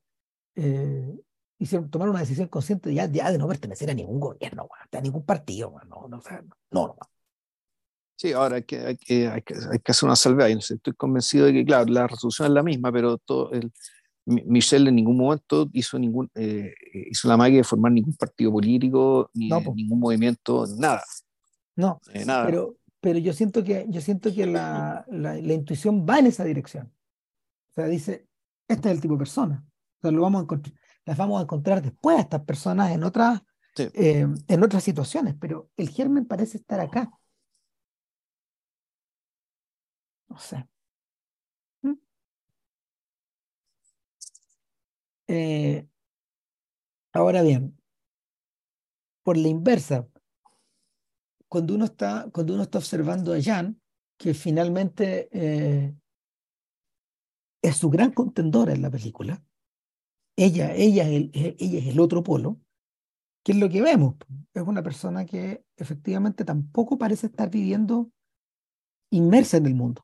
eh, 0.54 1.18
hicieron, 1.58 1.90
tomaron 1.90 2.12
una 2.12 2.20
decisión 2.20 2.48
consciente 2.48 2.94
ya, 2.94 3.06
ya 3.06 3.30
de 3.30 3.38
no 3.38 3.48
pertenecer 3.48 3.90
a 3.90 3.94
ningún 3.94 4.20
gobierno, 4.20 4.68
a 4.90 5.00
ningún 5.00 5.24
partido, 5.24 5.74
no, 5.88 6.08
no, 6.08 6.20
no, 6.70 6.86
no, 6.86 6.96
Sí, 8.22 8.32
ahora 8.32 8.54
hay 8.54 8.62
que, 8.62 8.78
hay 8.78 8.96
que, 8.96 9.26
hay 9.26 9.42
que, 9.42 9.54
hay 9.72 9.80
que 9.80 9.90
hacer 9.90 10.06
una 10.06 10.14
salvedad. 10.14 10.48
Estoy 10.48 10.92
convencido 10.92 11.46
de 11.46 11.54
que, 11.54 11.64
claro, 11.64 11.86
la 11.86 12.06
resolución 12.06 12.46
es 12.46 12.54
la 12.54 12.62
misma, 12.62 12.92
pero 12.92 13.18
todo 13.18 13.50
el, 13.50 13.72
Michel 14.26 14.86
en 14.86 14.94
ningún 14.94 15.16
momento 15.16 15.68
hizo, 15.72 15.98
ningún, 15.98 16.30
eh, 16.36 16.72
hizo 17.10 17.26
la 17.26 17.36
magia 17.36 17.56
de 17.56 17.64
formar 17.64 17.90
ningún 17.90 18.14
partido 18.14 18.52
político, 18.52 19.28
ni 19.34 19.48
ningún 19.48 19.98
movimiento, 19.98 20.64
nada. 20.78 21.02
No, 21.74 22.00
eh, 22.14 22.24
nada. 22.24 22.46
Pero, 22.46 22.76
pero 23.00 23.18
yo 23.18 23.32
siento 23.32 23.64
que, 23.64 23.86
yo 23.88 24.00
siento 24.00 24.32
que 24.32 24.46
la, 24.46 25.04
la, 25.08 25.34
la, 25.34 25.52
intuición 25.52 26.06
va 26.08 26.20
en 26.20 26.26
esa 26.26 26.44
dirección. 26.44 26.92
O 27.70 27.74
sea, 27.74 27.86
dice, 27.86 28.28
este 28.68 28.88
es 28.88 28.94
el 28.94 29.00
tipo 29.00 29.14
de 29.14 29.18
persona. 29.18 29.66
O 29.98 30.00
sea, 30.00 30.12
lo 30.12 30.22
vamos 30.22 30.38
a 30.38 30.42
encontrar, 30.44 30.76
las 31.06 31.16
vamos 31.16 31.40
a 31.40 31.42
encontrar 31.42 31.82
después 31.82 32.18
a 32.18 32.20
estas 32.20 32.44
personas 32.44 32.92
en 32.92 33.02
otras, 33.02 33.42
eh, 33.76 34.28
en 34.46 34.62
otras 34.62 34.84
situaciones, 34.84 35.34
pero 35.40 35.70
el 35.76 35.88
germen 35.88 36.24
parece 36.24 36.58
estar 36.58 36.78
acá. 36.78 37.10
No 40.32 40.38
sé. 40.38 40.66
¿Mm? 41.82 41.92
Eh, 45.28 45.86
ahora 47.12 47.42
bien, 47.42 47.76
por 49.22 49.36
la 49.36 49.48
inversa, 49.48 50.08
cuando 51.48 51.74
uno 51.74 51.84
está, 51.84 52.30
cuando 52.32 52.54
uno 52.54 52.62
está 52.62 52.78
observando 52.78 53.34
a 53.34 53.42
Jan, 53.42 53.78
que 54.16 54.32
finalmente 54.32 55.28
eh, 55.32 55.94
es 57.60 57.76
su 57.76 57.90
gran 57.90 58.12
contendora 58.12 58.72
en 58.72 58.80
la 58.80 58.90
película, 58.90 59.44
ella, 60.34 60.74
ella, 60.74 61.06
es 61.10 61.14
el, 61.14 61.30
ella 61.34 61.78
es 61.78 61.86
el 61.88 62.00
otro 62.00 62.22
polo, 62.22 62.58
¿qué 63.44 63.52
es 63.52 63.58
lo 63.58 63.68
que 63.68 63.82
vemos? 63.82 64.14
Es 64.54 64.62
una 64.62 64.82
persona 64.82 65.26
que 65.26 65.62
efectivamente 65.76 66.46
tampoco 66.46 66.96
parece 66.96 67.26
estar 67.26 67.50
viviendo 67.50 68.10
inmersa 69.10 69.58
en 69.58 69.66
el 69.66 69.74
mundo 69.74 70.02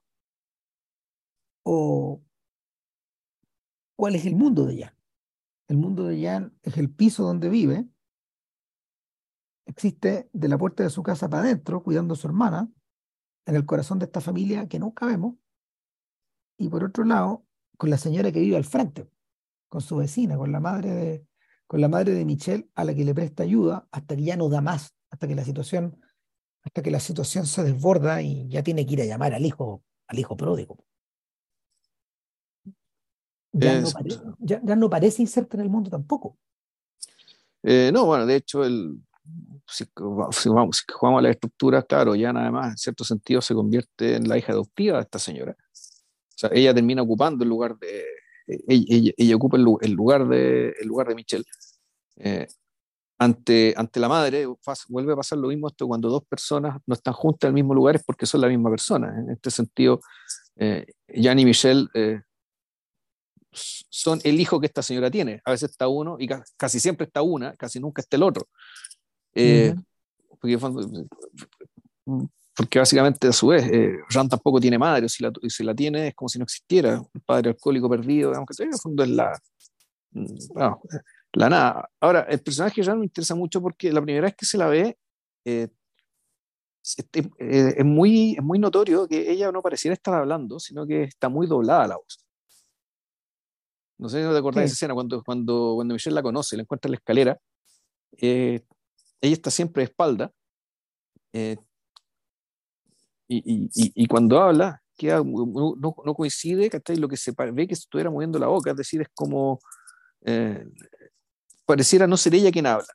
o 1.70 2.22
cuál 3.94 4.14
es 4.14 4.24
el 4.24 4.36
mundo 4.36 4.64
de 4.64 4.84
Jan. 4.84 4.94
El 5.68 5.76
mundo 5.76 6.04
de 6.04 6.22
Jan 6.22 6.56
es 6.62 6.78
el 6.78 6.90
piso 6.90 7.24
donde 7.24 7.50
vive. 7.50 7.86
Existe 9.66 10.30
de 10.32 10.48
la 10.48 10.56
puerta 10.56 10.82
de 10.82 10.88
su 10.88 11.02
casa 11.02 11.28
para 11.28 11.42
adentro, 11.42 11.82
cuidando 11.82 12.14
a 12.14 12.16
su 12.16 12.26
hermana, 12.26 12.72
en 13.44 13.54
el 13.54 13.66
corazón 13.66 13.98
de 13.98 14.06
esta 14.06 14.22
familia 14.22 14.66
que 14.66 14.78
nunca 14.78 15.04
vemos. 15.04 15.34
Y 16.56 16.70
por 16.70 16.84
otro 16.84 17.04
lado, 17.04 17.44
con 17.76 17.90
la 17.90 17.98
señora 17.98 18.32
que 18.32 18.40
vive 18.40 18.56
al 18.56 18.64
frente, 18.64 19.10
con 19.68 19.82
su 19.82 19.96
vecina, 19.96 20.38
con 20.38 20.50
la 20.50 20.60
madre 20.60 20.94
de, 20.94 21.26
con 21.66 21.82
la 21.82 21.88
madre 21.88 22.14
de 22.14 22.24
Michelle 22.24 22.70
a 22.76 22.84
la 22.84 22.94
que 22.94 23.04
le 23.04 23.14
presta 23.14 23.42
ayuda 23.42 23.86
hasta 23.92 24.16
que 24.16 24.22
ya 24.22 24.38
no 24.38 24.48
da 24.48 24.62
más, 24.62 24.94
hasta 25.10 25.28
que 25.28 25.34
la 25.34 25.44
situación, 25.44 26.00
hasta 26.62 26.82
que 26.82 26.90
la 26.90 27.00
situación 27.00 27.44
se 27.44 27.62
desborda 27.62 28.22
y 28.22 28.48
ya 28.48 28.62
tiene 28.62 28.86
que 28.86 28.94
ir 28.94 29.02
a 29.02 29.04
llamar 29.04 29.34
al 29.34 29.44
hijo, 29.44 29.84
al 30.06 30.18
hijo 30.18 30.34
pródigo. 30.34 30.87
Ya, 33.58 33.80
no, 33.80 33.88
ya, 34.38 34.76
no, 34.76 34.90
parece 34.90 35.22
inserto 35.22 35.56
en 35.56 35.62
el 35.62 35.70
mundo 35.70 35.90
tampoco. 35.90 36.36
Eh, 37.62 37.90
no, 37.92 38.06
bueno, 38.06 38.24
de 38.26 38.36
hecho, 38.36 38.64
el, 38.64 39.00
si, 39.66 39.84
vamos, 39.96 40.84
jugamos 40.92 41.18
a 41.18 41.22
la 41.22 41.30
estructura, 41.30 41.82
claro, 41.82 42.14
ya 42.14 42.32
nada 42.32 42.50
más, 42.50 42.70
en 42.70 42.76
cierto 42.76 43.04
sentido, 43.04 43.40
se 43.40 43.54
convierte 43.54 44.16
en 44.16 44.28
la 44.28 44.38
hija 44.38 44.52
adoptiva 44.52 44.96
de 44.96 45.02
esta 45.02 45.18
señora. 45.18 45.52
O 45.52 46.38
sea, 46.38 46.50
ella 46.52 46.72
termina 46.72 47.02
ocupando 47.02 47.44
el 47.44 47.50
lugar 47.50 47.76
de, 47.78 48.04
ella, 48.46 49.36
ocupa 49.36 49.56
el, 49.56 49.92
lugar 49.92 50.26
de, 50.28 50.74
el 50.80 50.88
lugar 50.88 51.08
de 51.08 51.14
Michelle. 51.14 51.44
Eh, 52.16 52.46
ante, 53.18 53.74
ante 53.76 54.00
la 54.00 54.08
madre, 54.08 54.46
vuelve 54.88 55.12
a 55.12 55.16
pasar 55.16 55.38
lo 55.38 55.48
mismo 55.48 55.66
esto 55.68 55.88
cuando 55.88 56.08
dos 56.08 56.24
personas 56.24 56.80
no 56.86 56.94
están 56.94 57.14
juntas 57.14 57.48
en 57.48 57.48
el 57.48 57.54
mismo 57.54 57.74
lugar 57.74 57.96
es 57.96 58.04
porque 58.04 58.26
son 58.26 58.40
la 58.40 58.48
misma 58.48 58.70
persona. 58.70 59.12
En 59.18 59.30
este 59.30 59.50
sentido, 59.50 60.00
eh, 60.56 60.86
Jan 61.08 61.38
y 61.38 61.44
Michelle 61.44 61.88
eh, 61.94 62.20
son 63.52 64.20
el 64.24 64.40
hijo 64.40 64.60
que 64.60 64.66
esta 64.66 64.82
señora 64.82 65.10
tiene. 65.10 65.40
A 65.44 65.52
veces 65.52 65.70
está 65.70 65.88
uno 65.88 66.16
y 66.18 66.28
casi 66.56 66.80
siempre 66.80 67.06
está 67.06 67.22
una, 67.22 67.56
casi 67.56 67.80
nunca 67.80 68.02
está 68.02 68.16
el 68.16 68.22
otro. 68.22 68.48
Eh, 69.34 69.74
porque 70.40 70.58
porque 72.58 72.80
básicamente 72.80 73.28
a 73.28 73.32
su 73.32 73.48
vez, 73.48 73.70
eh, 73.70 73.98
Ran 74.10 74.28
tampoco 74.28 74.58
tiene 74.58 74.78
madre, 74.78 75.06
o 75.06 75.08
si 75.08 75.22
la, 75.22 75.30
si 75.48 75.62
la 75.62 75.76
tiene 75.76 76.08
es 76.08 76.14
como 76.16 76.28
si 76.28 76.40
no 76.40 76.42
existiera, 76.42 77.00
un 77.00 77.20
padre 77.24 77.50
alcohólico 77.50 77.88
perdido, 77.88 78.30
digamos 78.30 78.48
que 78.48 78.64
en 78.64 78.72
el 78.72 78.78
fondo 78.80 79.04
es 79.04 79.10
la, 79.10 79.40
mm, 80.10 80.24
la 81.34 81.48
nada. 81.48 81.88
Ahora, 82.00 82.22
el 82.22 82.40
personaje 82.40 82.80
de 82.80 82.86
Ran 82.88 82.98
me 82.98 83.04
interesa 83.04 83.36
mucho 83.36 83.62
porque 83.62 83.92
la 83.92 84.02
primera 84.02 84.24
vez 84.26 84.34
que 84.34 84.44
se 84.44 84.58
la 84.58 84.66
ve, 84.66 84.98
eh, 85.44 85.68
este, 86.82 87.20
eh, 87.38 87.74
es, 87.76 87.84
muy, 87.84 88.32
es 88.32 88.42
muy 88.42 88.58
notorio 88.58 89.06
que 89.06 89.30
ella 89.30 89.52
no 89.52 89.62
pareciera 89.62 89.94
estar 89.94 90.14
hablando, 90.14 90.58
sino 90.58 90.84
que 90.84 91.04
está 91.04 91.28
muy 91.28 91.46
doblada 91.46 91.86
la 91.86 91.96
voz. 91.96 92.24
No 93.98 94.08
sé 94.08 94.22
si 94.22 94.30
te 94.30 94.38
acordás 94.38 94.62
de 94.62 94.66
esa 94.66 94.74
escena, 94.74 94.94
cuando, 94.94 95.22
cuando, 95.22 95.72
cuando 95.74 95.94
Michelle 95.94 96.14
la 96.14 96.22
conoce, 96.22 96.56
la 96.56 96.62
encuentra 96.62 96.88
en 96.88 96.92
la 96.92 96.96
escalera, 96.98 97.38
ella 98.16 98.62
está 99.20 99.50
siempre 99.50 99.82
de 99.82 99.84
espalda, 99.84 100.32
y, 103.30 103.68
y, 103.74 104.06
cuando 104.06 104.40
habla, 104.40 104.82
queda, 104.96 105.22
no, 105.22 105.76
no 105.76 106.14
coincide, 106.14 106.70
Lo 106.96 107.08
que 107.08 107.16
se 107.16 107.32
ve 107.52 107.66
que 107.66 107.74
estuviera 107.74 108.10
moviendo 108.10 108.38
la 108.38 108.46
boca, 108.46 108.70
es 108.70 108.76
decir, 108.76 109.02
es 109.02 109.08
como, 109.14 109.60
eh, 110.22 110.66
pareciera 111.66 112.06
no 112.06 112.16
ser 112.16 112.34
ella 112.34 112.50
quien 112.50 112.66
habla. 112.66 112.88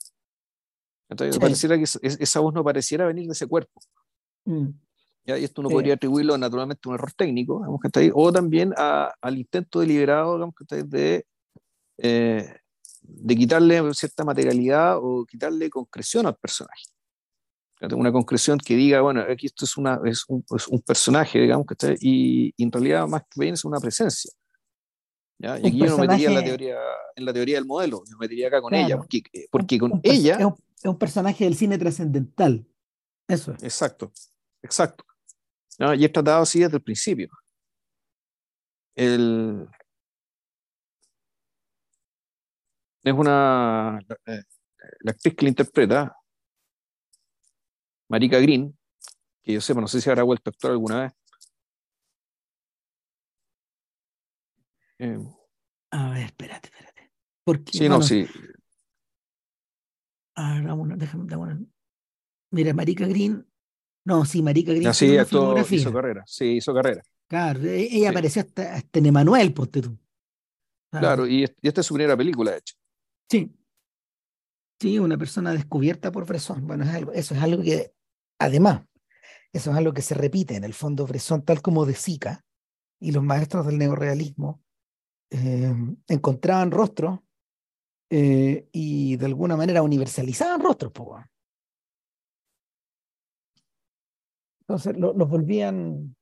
Pareciera 1.40 1.78
que 1.78 1.84
esa 1.84 2.40
voz 2.40 2.54
no 2.54 2.64
pareciera 2.64 3.06
venir 3.06 3.28
de 3.28 3.34
ese 3.34 3.46
cuerpo. 3.46 3.80
Mm. 4.46 4.70
¿Ya? 5.26 5.38
Y 5.38 5.44
esto 5.46 5.62
uno 5.62 5.70
podría 5.70 5.94
atribuirlo 5.94 6.38
naturalmente 6.38 6.82
a 6.86 6.90
un 6.90 6.96
error 6.96 7.14
técnico, 7.14 7.60
digamos, 7.60 7.80
que 7.82 8.12
o 8.14 8.32
también 8.34 8.74
al 8.76 9.38
intento 9.38 9.80
deliberado 9.80 10.36
digamos, 10.36 10.56
que 10.56 10.84
de, 10.84 11.26
eh, 11.98 12.56
de 13.02 13.36
quitarle 13.36 13.82
cierta 13.94 14.26
materialidad 14.26 14.98
o 14.98 15.26
quitarle 15.26 15.70
concreción 15.70 16.26
al 16.26 16.36
personaje 16.36 16.84
una 17.92 18.12
concreción 18.12 18.58
que 18.58 18.76
diga, 18.76 19.02
bueno, 19.02 19.22
aquí 19.30 19.48
esto 19.48 19.66
es, 19.66 19.78
una, 19.78 20.00
es, 20.06 20.24
un, 20.28 20.44
un 20.70 20.82
personaje, 20.82 21.40
digamos, 21.40 21.66
que 21.66 21.74
está, 21.74 21.94
y, 22.00 22.54
en 22.58 22.72
realidad 22.72 23.08
más 23.08 23.24
que 23.24 23.40
bien 23.40 23.56
es 23.56 23.66
una 23.66 23.80
presencia. 23.80 24.32
¿ya? 25.40 25.60
Y 25.60 25.68
aquí 25.68 25.78
yo 25.78 25.88
no 25.88 25.98
metería 25.98 26.30
en 26.30 26.36
la, 26.36 26.44
teoría, 26.44 26.78
en 27.16 27.26
la 27.26 27.34
teoría 27.34 27.56
del 27.56 27.66
modelo, 27.66 28.04
yo 28.10 28.18
metería 28.18 28.48
acá 28.48 28.62
con 28.62 28.74
ella, 28.74 28.98
porque, 28.98 29.22
porque 29.52 29.78
con 29.78 30.00
ella... 30.04 30.38
Es 30.38 30.90
un, 30.90 30.98
personaje 30.98 31.46
del 31.46 31.56
cine 31.56 31.78
trascendental, 31.78 32.66
eso 33.28 33.54
es. 33.54 33.64
Exacto, 33.64 34.12
exacto. 34.62 35.06
¿No? 35.80 35.94
Y 35.94 36.06
es 36.06 36.12
tratado 36.12 36.44
así 36.44 36.60
desde 36.60 36.78
el 36.78 36.84
principio. 36.84 37.30
El, 38.96 39.68
es 43.04 43.14
una... 43.14 44.00
La, 44.08 44.18
eh, 44.34 44.44
la 45.02 45.12
actriz 45.12 45.36
que 45.36 45.46
la 45.46 45.50
interpreta, 45.50 46.18
Marika 48.10 48.40
Green, 48.40 48.78
que 49.42 49.54
yo 49.54 49.62
sepa, 49.62 49.82
no 49.82 49.88
sé 49.88 50.02
si 50.02 50.10
habrá 50.10 50.24
vuelto 50.24 50.50
a 50.50 50.52
actuar 50.52 50.72
alguna 50.74 51.02
vez. 51.04 51.14
Eh, 55.00 55.18
a 55.92 56.12
ver, 56.12 56.26
espérate, 56.26 56.68
espérate. 56.68 57.12
Porque, 57.44 57.78
sí, 57.78 57.90
no, 57.90 58.02
sí. 58.02 58.28
A 60.36 60.60
ver, 60.60 60.98
déjame, 60.98 61.68
Mira, 62.52 62.74
Marika 62.74 63.06
Green. 63.06 63.46
No, 64.06 64.26
sí, 64.26 64.42
Marika 64.42 64.72
Green. 64.72 64.88
Ah, 64.88 64.94
sí, 64.94 65.18
actuó, 65.18 65.56
hizo 65.70 65.94
carrera. 65.94 66.24
Sí, 66.28 66.46
hizo 66.58 66.74
carrera. 66.74 67.02
Claro, 67.28 67.64
e, 67.64 67.84
ella 67.84 68.10
apareció 68.10 68.42
hasta, 68.42 68.82
en 68.94 69.06
Emanuel, 69.06 69.54
por 69.54 69.68
tú. 69.68 69.98
Claro, 70.92 71.26
y, 71.26 71.44
esta 71.44 71.82
es 71.82 71.88
su 71.88 71.94
primera 71.94 72.16
película, 72.16 72.52
de 72.52 72.58
hecho. 72.58 72.76
Sí. 73.30 73.52
Sí, 74.80 75.00
una 75.00 75.18
persona 75.18 75.54
descubierta 75.54 76.12
por 76.12 76.26
Bresson. 76.26 76.68
Bueno, 76.68 76.84
eso 77.14 77.34
es 77.34 77.42
algo 77.42 77.64
que 77.64 77.94
Además, 78.44 78.84
eso 79.54 79.72
es 79.72 79.78
algo 79.78 79.94
que 79.94 80.02
se 80.02 80.16
repite 80.16 80.56
en 80.56 80.66
el 80.66 80.74
fondo 80.74 81.08
Bresson, 81.08 81.44
tal 81.44 81.62
como 81.62 81.86
de 81.86 81.96
Sica 81.96 82.44
y 83.00 83.14
los 83.14 83.24
maestros 83.24 83.66
del 83.66 83.78
neorealismo 83.78 84.62
eh, 85.30 85.74
encontraban 86.08 86.72
rostros 86.72 87.20
eh, 88.10 88.68
y 88.74 89.16
de 89.16 89.26
alguna 89.26 89.56
manera 89.56 89.82
universalizaban 89.82 90.62
rostros. 90.62 90.92
Entonces 94.68 94.98
los 94.98 95.30
volvían 95.30 96.16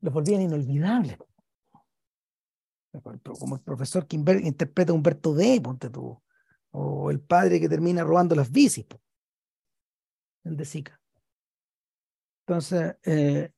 los 0.00 0.12
volvían 0.12 0.42
inolvidables. 0.42 1.16
Como 2.92 3.56
el 3.56 3.62
profesor 3.62 4.06
que 4.06 4.16
interpreta 4.16 4.92
a 4.92 4.94
Humberto 4.94 5.34
D, 5.34 5.60
ponte 5.60 5.90
o 6.70 7.10
el 7.10 7.20
padre 7.20 7.58
que 7.58 7.68
termina 7.68 8.04
robando 8.04 8.34
las 8.34 8.50
bicis, 8.50 8.86
el 10.44 10.56
de 10.56 10.64
Sica. 10.64 11.00
Entonces, 12.46 12.96
eh, 13.04 13.50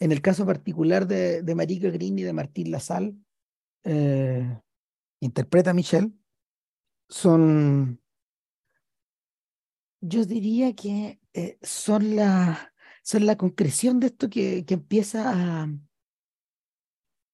en 0.00 0.12
el 0.12 0.20
caso 0.20 0.44
particular 0.44 1.06
de, 1.06 1.42
de 1.42 1.54
Marika 1.54 1.88
Green 1.88 2.18
y 2.18 2.22
de 2.24 2.32
Martín 2.32 2.70
Lazal, 2.70 3.16
eh, 3.84 4.60
interpreta 5.20 5.70
a 5.70 5.74
Michelle, 5.74 6.12
son, 7.08 8.02
yo 10.00 10.24
diría 10.24 10.74
que 10.74 11.20
eh, 11.32 11.58
son, 11.62 12.16
la, 12.16 12.73
son 13.04 13.26
la 13.26 13.36
concreción 13.36 14.00
de 14.00 14.08
esto 14.08 14.28
que, 14.28 14.64
que 14.64 14.74
empieza 14.74 15.30
a, 15.30 15.68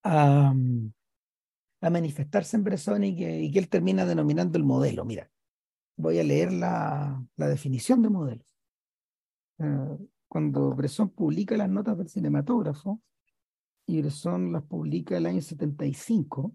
a, 0.05 0.55
a, 1.81 1.91
manifestarse 1.91 2.57
en 2.57 2.64
Bresson 2.64 3.05
y 3.05 3.16
que, 3.16 3.41
y 3.41 3.51
que 3.51 3.59
él 3.59 3.68
termina 3.68 4.05
denominando 4.05 4.59
el 4.59 4.64
modelo. 4.64 5.05
Mira, 5.07 5.31
voy 5.97 6.18
a 6.18 6.25
leer 6.25 6.53
la, 6.53 7.25
la 7.37 7.49
definición 7.49 8.03
de 8.03 8.11
modelo 8.11 8.45
cuando 10.29 10.75
Bresson 10.75 11.11
publica 11.11 11.57
las 11.57 11.68
notas 11.68 11.99
del 11.99 12.09
cinematógrafo, 12.09 13.03
y 13.87 14.01
Bresson 14.01 14.53
las 14.53 14.62
publica 14.62 15.16
el 15.16 15.27
año 15.27 15.43
75, 15.43 16.55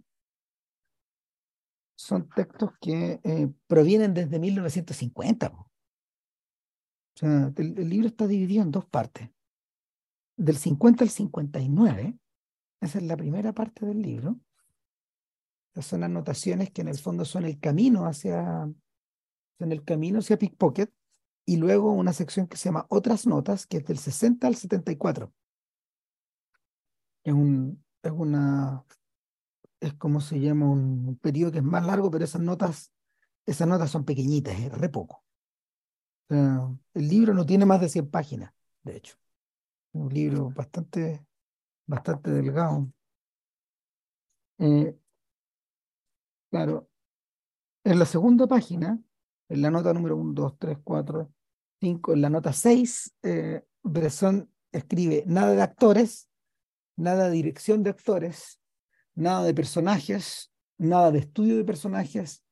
son 1.97 2.29
textos 2.29 2.71
que 2.79 3.19
eh, 3.23 3.51
provienen 3.67 4.13
desde 4.13 4.39
1950. 4.39 5.53
O 7.15 7.19
sea, 7.19 7.53
el, 7.55 7.89
libro 7.89 8.07
está 8.07 8.27
dividido 8.27 8.61
en 8.61 8.71
dos 8.71 8.85
partes. 8.85 9.29
Del 10.37 10.57
50 10.57 11.03
al 11.03 11.09
59, 11.09 12.19
esa 12.81 12.97
es 12.97 13.03
la 13.05 13.15
primera 13.15 13.53
parte 13.53 13.85
del 13.85 14.01
libro. 14.01 14.39
Esas 15.71 15.85
son 15.85 16.03
anotaciones 16.03 16.71
que 16.71 16.81
en 16.81 16.89
el 16.89 16.97
fondo 16.97 17.23
son 17.23 17.45
el 17.45 17.59
camino 17.59 18.05
hacia, 18.05 18.69
en 19.59 19.71
el 19.71 19.83
camino 19.83 20.19
hacia 20.19 20.37
Pickpocket, 20.37 20.91
y 21.45 21.57
luego 21.57 21.91
una 21.91 22.11
sección 22.11 22.47
que 22.47 22.57
se 22.57 22.65
llama 22.65 22.87
Otras 22.89 23.27
Notas, 23.27 23.67
que 23.67 23.77
es 23.77 23.85
del 23.85 23.97
60 23.97 24.47
al 24.47 24.55
74. 24.55 25.31
Es, 27.23 27.33
un, 27.33 27.83
es 28.01 28.11
una, 28.11 28.83
es 29.79 29.93
como 29.93 30.21
se 30.21 30.39
llama 30.39 30.69
un, 30.69 31.17
periodo 31.21 31.51
que 31.51 31.57
es 31.59 31.63
más 31.63 31.85
largo, 31.85 32.09
pero 32.09 32.25
esas 32.25 32.41
notas, 32.41 32.91
esas 33.45 33.67
notas 33.67 33.91
son 33.91 34.05
pequeñitas, 34.05 34.59
es 34.59 34.71
re 34.71 34.89
poco. 34.89 35.24
El 36.29 37.07
libro 37.07 37.33
no 37.33 37.45
tiene 37.45 37.65
más 37.65 37.81
de 37.81 37.89
100 37.89 38.09
páginas, 38.09 38.53
de 38.83 38.97
hecho. 38.97 39.15
Un 39.93 40.13
libro 40.13 40.49
bastante, 40.49 41.25
bastante 41.85 42.31
delgado. 42.31 42.91
Eh, 44.57 44.97
claro, 46.49 46.89
en 47.83 47.99
la 47.99 48.05
segunda 48.05 48.47
página, 48.47 48.99
en 49.49 49.61
la 49.61 49.69
nota 49.69 49.93
número 49.93 50.17
1, 50.17 50.33
2, 50.33 50.57
3, 50.57 50.77
4, 50.83 51.31
en 51.81 52.21
la 52.21 52.29
nota 52.29 52.51
6, 52.51 53.15
eh, 53.23 53.63
Bresson 53.83 54.49
escribe 54.71 55.23
nada 55.27 55.53
de 55.53 55.61
actores, 55.61 56.29
nada 56.95 57.25
de 57.25 57.31
dirección 57.31 57.83
de 57.83 57.91
actores, 57.91 58.59
nada 59.13 59.43
de 59.43 59.53
personajes, 59.53 60.51
nada 60.77 61.11
de 61.11 61.19
estudio 61.19 61.57
de 61.57 61.63
personajes, 61.63 62.44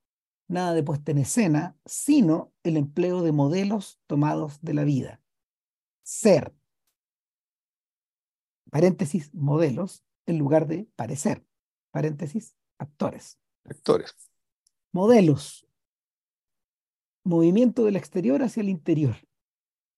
nada 0.48 0.74
de 0.74 0.84
puesta 0.84 1.12
en 1.12 1.20
escena, 1.20 1.78
sino 1.86 2.54
el 2.64 2.78
empleo 2.78 3.22
de 3.22 3.32
modelos 3.32 4.00
tomados 4.08 4.60
de 4.62 4.74
la 4.74 4.84
vida. 4.84 5.22
Ser, 6.04 6.54
paréntesis, 8.70 9.34
modelos, 9.34 10.04
en 10.26 10.38
lugar 10.38 10.68
de 10.68 10.88
parecer, 10.96 11.46
paréntesis, 11.92 12.56
actores. 12.78 13.40
Actores. 13.66 14.16
Modelos, 14.92 15.68
movimiento 17.24 17.86
del 17.86 17.96
exterior 17.96 18.44
hacia 18.44 18.62
el 18.62 18.70
interior. 18.70 19.16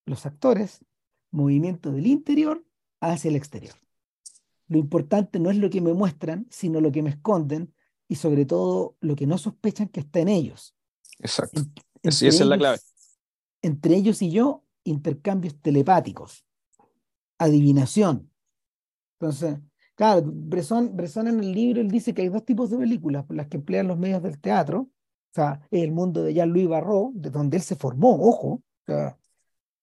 Los 0.06 0.26
actores, 0.26 0.86
movimiento 1.32 1.92
del 1.92 2.08
interior 2.08 2.66
hacia 3.02 3.30
el 3.30 3.36
exterior. 3.36 3.76
Lo 4.68 4.78
importante 4.78 5.40
no 5.40 5.52
es 5.52 5.58
lo 5.58 5.70
que 5.70 5.82
me 5.82 5.94
muestran, 5.94 6.48
sino 6.50 6.82
lo 6.82 6.92
que 6.92 7.04
me 7.04 7.10
esconden 7.10 7.74
y 8.08 8.16
sobre 8.16 8.46
todo 8.46 8.96
lo 9.02 9.16
que 9.16 9.28
no 9.28 9.38
sospechan 9.38 9.88
que 9.90 10.02
está 10.02 10.20
en 10.20 10.28
ellos. 10.28 10.76
Exacto. 11.20 11.62
esa 12.04 12.28
es 12.28 12.40
la 12.42 12.58
clave. 12.58 12.80
Entre 13.62 13.96
ellos 13.96 14.22
y 14.22 14.32
yo, 14.32 14.64
intercambios 14.84 15.60
telepáticos, 15.60 16.46
adivinación. 17.38 18.32
Entonces, 19.20 19.58
claro, 19.96 20.22
Bresson, 20.26 20.96
Bresson 20.96 21.28
en 21.28 21.40
el 21.40 21.52
libro 21.52 21.82
él 21.82 21.90
dice 21.90 22.14
que 22.14 22.22
hay 22.22 22.30
dos 22.30 22.46
tipos 22.46 22.70
de 22.70 22.78
películas, 22.78 23.26
las 23.30 23.48
que 23.48 23.58
emplean 23.58 23.88
los 23.88 23.98
medios 23.98 24.22
del 24.22 24.40
teatro, 24.40 24.82
o 24.82 25.34
sea, 25.34 25.68
el 25.72 25.92
mundo 25.92 26.24
de 26.24 26.34
Jean-Louis 26.34 26.68
Barrault, 26.68 27.16
de 27.16 27.30
donde 27.30 27.58
él 27.58 27.64
se 27.64 27.76
formó, 27.76 28.14
ojo, 28.14 28.48
o 28.48 28.64
sea, 28.86 29.18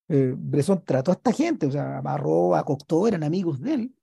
eh, 0.08 0.34
Bresson 0.36 0.82
trató 0.84 1.10
a 1.10 1.14
esta 1.14 1.32
gente, 1.32 1.66
o 1.66 1.70
sea, 1.70 2.00
Barrault, 2.00 2.56
a 2.56 2.64
Cocteau 2.64 3.06
eran 3.06 3.22
amigos 3.22 3.60
de 3.60 3.74
él, 3.74 3.94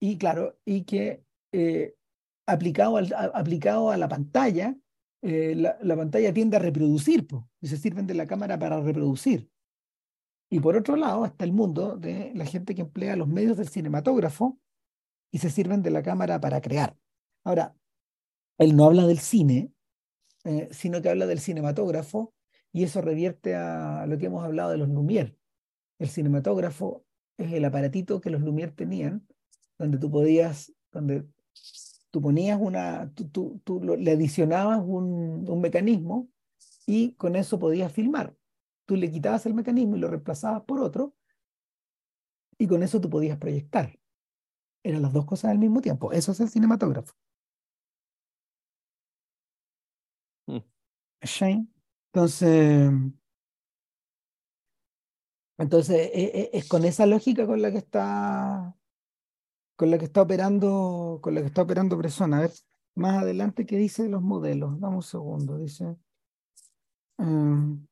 y 0.00 0.16
claro, 0.16 0.58
y 0.64 0.82
que 0.84 1.22
eh, 1.52 1.94
aplicado, 2.52 2.96
al, 2.96 3.12
aplicado 3.34 3.90
a 3.90 3.96
la 3.96 4.08
pantalla, 4.08 4.76
eh, 5.22 5.54
la, 5.54 5.96
pantalla 5.96 6.32
tiende 6.32 6.56
a 6.56 6.60
reproducir, 6.60 7.26
y 7.60 7.68
se 7.68 7.76
sirven 7.76 8.06
de 8.06 8.14
la 8.14 8.26
cámara 8.26 8.58
para 8.58 8.80
reproducir. 8.80 9.50
Y 10.48 10.60
por 10.60 10.76
otro 10.76 10.96
lado 10.96 11.26
está 11.26 11.44
el 11.44 11.52
mundo 11.52 11.96
de 11.96 12.32
la 12.34 12.44
gente 12.44 12.74
que 12.74 12.82
emplea 12.82 13.16
los 13.16 13.28
medios 13.28 13.56
del 13.56 13.68
cinematógrafo 13.68 14.58
y 15.30 15.38
se 15.38 15.50
sirven 15.50 15.82
de 15.82 15.90
la 15.90 16.02
cámara 16.02 16.40
para 16.40 16.60
crear. 16.60 16.96
Ahora, 17.44 17.76
él 18.58 18.74
no 18.74 18.86
habla 18.86 19.06
del 19.06 19.20
cine, 19.20 19.72
eh, 20.44 20.68
sino 20.72 21.00
que 21.00 21.10
habla 21.10 21.26
del 21.26 21.38
cinematógrafo 21.38 22.34
y 22.72 22.82
eso 22.82 23.00
revierte 23.00 23.54
a 23.54 24.06
lo 24.06 24.18
que 24.18 24.26
hemos 24.26 24.44
hablado 24.44 24.70
de 24.70 24.78
los 24.78 24.88
Lumière. 24.88 25.36
El 25.98 26.08
cinematógrafo 26.08 27.04
es 27.36 27.52
el 27.52 27.64
aparatito 27.64 28.20
que 28.20 28.30
los 28.30 28.42
Lumière 28.42 28.74
tenían, 28.74 29.26
donde 29.78 29.98
tú 29.98 30.10
podías, 30.10 30.72
donde 30.90 31.26
tú 32.10 32.20
ponías 32.20 32.58
una, 32.60 33.12
tú, 33.14 33.60
tú, 33.64 33.80
le 33.82 34.12
adicionabas 34.12 34.80
un, 34.84 35.48
un, 35.48 35.60
mecanismo 35.60 36.28
y 36.86 37.14
con 37.14 37.36
eso 37.36 37.58
podías 37.58 37.92
filmar. 37.92 38.36
Tú 38.86 38.96
le 38.96 39.10
quitabas 39.10 39.46
el 39.46 39.54
mecanismo 39.54 39.96
y 39.96 40.00
lo 40.00 40.08
reemplazabas 40.08 40.62
por 40.62 40.80
otro 40.80 41.14
y 42.58 42.66
con 42.66 42.82
eso 42.82 43.00
tú 43.00 43.08
podías 43.10 43.38
proyectar. 43.38 43.98
Eran 44.82 45.02
las 45.02 45.12
dos 45.12 45.26
cosas 45.26 45.50
al 45.50 45.58
mismo 45.58 45.80
tiempo. 45.80 46.12
Eso 46.12 46.32
es 46.32 46.40
el 46.40 46.50
cinematógrafo. 46.50 47.14
Mm. 50.46 50.58
Entonces, 52.12 52.90
entonces 55.58 56.10
e, 56.12 56.24
e, 56.24 56.50
es, 56.52 56.68
con 56.68 56.84
esa 56.84 57.06
lógica 57.06 57.46
con 57.46 57.62
la 57.62 57.70
que 57.70 57.78
está 57.78 58.76
con 59.80 59.90
la 59.90 59.96
que 59.96 60.04
está 60.04 60.20
operando, 60.20 61.20
con 61.22 61.34
la 61.34 61.40
que 61.40 61.46
está 61.46 61.62
operando 61.62 61.96
Bresson. 61.96 62.34
A 62.34 62.40
ver, 62.40 62.52
más 62.94 63.22
adelante, 63.22 63.64
¿qué 63.64 63.78
dice 63.78 64.02
de 64.02 64.10
los 64.10 64.20
modelos? 64.20 64.78
Dame 64.78 64.96
un 64.96 65.02
segundo, 65.02 65.56
dice. 65.56 65.96
Em, 67.16 67.86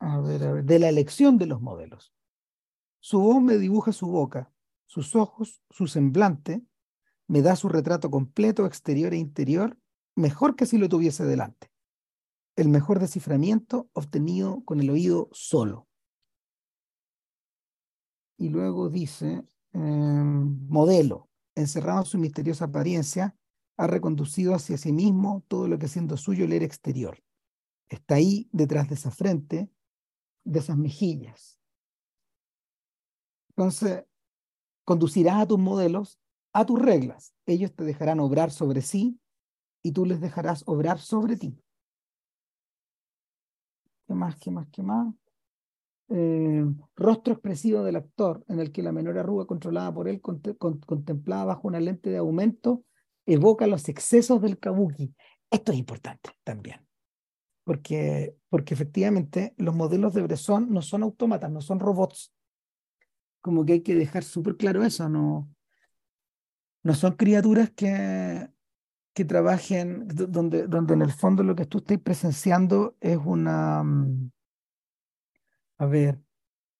a 0.00 0.18
ver, 0.18 0.42
a 0.42 0.52
ver, 0.54 0.64
de 0.64 0.78
la 0.80 0.88
elección 0.88 1.38
de 1.38 1.46
los 1.46 1.60
modelos. 1.62 2.12
Su 2.98 3.20
voz 3.20 3.40
me 3.40 3.58
dibuja 3.58 3.92
su 3.92 4.08
boca, 4.08 4.52
sus 4.86 5.14
ojos, 5.14 5.62
su 5.70 5.86
semblante, 5.86 6.66
me 7.28 7.42
da 7.42 7.54
su 7.54 7.68
retrato 7.68 8.10
completo, 8.10 8.66
exterior 8.66 9.14
e 9.14 9.18
interior, 9.18 9.78
mejor 10.16 10.56
que 10.56 10.66
si 10.66 10.78
lo 10.78 10.88
tuviese 10.88 11.24
delante. 11.24 11.70
El 12.56 12.70
mejor 12.70 12.98
desciframiento 12.98 13.88
obtenido 13.92 14.64
con 14.64 14.80
el 14.80 14.90
oído 14.90 15.28
solo 15.30 15.86
y 18.42 18.48
luego 18.48 18.88
dice, 18.88 19.44
em, 19.72 20.66
modelo, 20.68 21.28
encerrado 21.54 22.00
en 22.00 22.06
su 22.06 22.18
misteriosa 22.18 22.64
apariencia, 22.66 23.36
ha 23.76 23.86
reconducido 23.86 24.54
hacia 24.54 24.76
sí 24.76 24.92
mismo 24.92 25.44
todo 25.46 25.68
lo 25.68 25.78
que 25.78 25.86
siendo 25.86 26.16
suyo 26.16 26.44
el 26.44 26.52
era 26.52 26.64
exterior. 26.64 27.22
Está 27.88 28.16
ahí 28.16 28.48
detrás 28.52 28.88
de 28.88 28.96
esa 28.96 29.12
frente, 29.12 29.70
de 30.44 30.58
esas 30.58 30.76
mejillas. 30.76 31.60
Entonces, 33.50 34.04
conducirás 34.84 35.42
a 35.42 35.46
tus 35.46 35.58
modelos 35.58 36.18
a 36.52 36.66
tus 36.66 36.80
reglas. 36.80 37.32
Ellos 37.46 37.72
te 37.74 37.84
dejarán 37.84 38.20
obrar 38.20 38.50
sobre 38.50 38.82
sí 38.82 39.18
y 39.82 39.92
tú 39.92 40.04
les 40.04 40.20
dejarás 40.20 40.64
obrar 40.66 40.98
sobre 40.98 41.36
ti. 41.36 41.58
¿Qué 44.06 44.14
más? 44.14 44.36
¿Qué 44.36 44.50
más? 44.50 44.68
¿Qué 44.70 44.82
más? 44.82 45.14
Eh, 46.14 46.62
rostro 46.94 47.32
expresivo 47.32 47.82
del 47.82 47.96
actor, 47.96 48.44
en 48.48 48.60
el 48.60 48.70
que 48.70 48.82
la 48.82 48.92
menor 48.92 49.18
arruga 49.18 49.46
controlada 49.46 49.94
por 49.94 50.08
él, 50.08 50.20
contemplada 50.20 51.46
bajo 51.46 51.68
una 51.68 51.80
lente 51.80 52.10
de 52.10 52.18
aumento, 52.18 52.84
evoca 53.24 53.66
los 53.66 53.88
excesos 53.88 54.42
del 54.42 54.58
kabuki. 54.58 55.14
Esto 55.50 55.72
es 55.72 55.78
importante 55.78 56.30
también, 56.44 56.86
porque, 57.64 58.36
porque 58.50 58.74
efectivamente 58.74 59.54
los 59.56 59.74
modelos 59.74 60.12
de 60.12 60.20
Bresson 60.20 60.70
no 60.70 60.82
son 60.82 61.02
autómatas, 61.02 61.50
no 61.50 61.62
son 61.62 61.80
robots. 61.80 62.34
Como 63.40 63.64
que 63.64 63.74
hay 63.74 63.80
que 63.80 63.94
dejar 63.94 64.22
súper 64.22 64.58
claro 64.58 64.84
eso, 64.84 65.08
no, 65.08 65.50
no 66.82 66.94
son 66.94 67.12
criaturas 67.12 67.70
que, 67.70 68.50
que 69.14 69.24
trabajen, 69.24 70.06
donde, 70.08 70.66
donde 70.66 70.92
en 70.92 71.02
el 71.02 71.12
fondo 71.12 71.42
lo 71.42 71.54
que 71.54 71.64
tú 71.64 71.78
estás 71.78 71.98
presenciando 72.00 72.96
es 73.00 73.16
una 73.16 73.82
mm, 73.82 74.30
a 75.82 75.86
ver, 75.86 76.20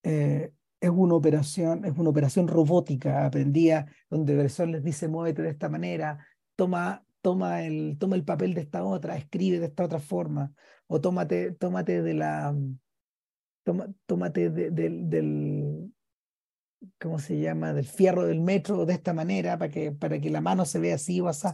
eh, 0.03 0.53
es 0.79 0.89
una 0.89 1.15
operación, 1.15 1.83
es 1.83 1.97
una 1.97 2.09
operación 2.09 2.47
robótica, 2.47 3.25
aprendía 3.25 3.85
donde 4.09 4.33
Bresson 4.35 4.71
les 4.71 4.81
dice 4.81 5.09
muévete 5.09 5.41
de 5.41 5.49
esta 5.49 5.67
manera, 5.67 6.25
toma, 6.55 7.05
toma, 7.21 7.63
el, 7.63 7.97
toma 7.99 8.15
el 8.15 8.23
papel 8.23 8.53
de 8.53 8.61
esta 8.61 8.85
otra, 8.85 9.17
escribe 9.17 9.59
de 9.59 9.65
esta 9.65 9.83
otra 9.83 9.99
forma, 9.99 10.53
o 10.87 11.01
tómate, 11.01 11.51
tómate 11.51 12.01
de 12.01 12.13
la, 12.13 12.55
toma, 13.63 13.87
tómate 14.05 14.49
del, 14.49 15.91
¿cómo 16.97 17.19
se 17.19 17.39
llama? 17.41 17.73
Del 17.73 17.85
fierro 17.85 18.23
del 18.25 18.39
metro 18.39 18.85
de 18.85 18.93
esta 18.93 19.13
manera 19.13 19.57
para 19.57 19.69
que, 19.69 19.91
para 19.91 20.19
que 20.21 20.29
la 20.29 20.39
mano 20.39 20.63
se 20.63 20.79
vea 20.79 20.95
así 20.95 21.19
o 21.19 21.27
así. 21.27 21.49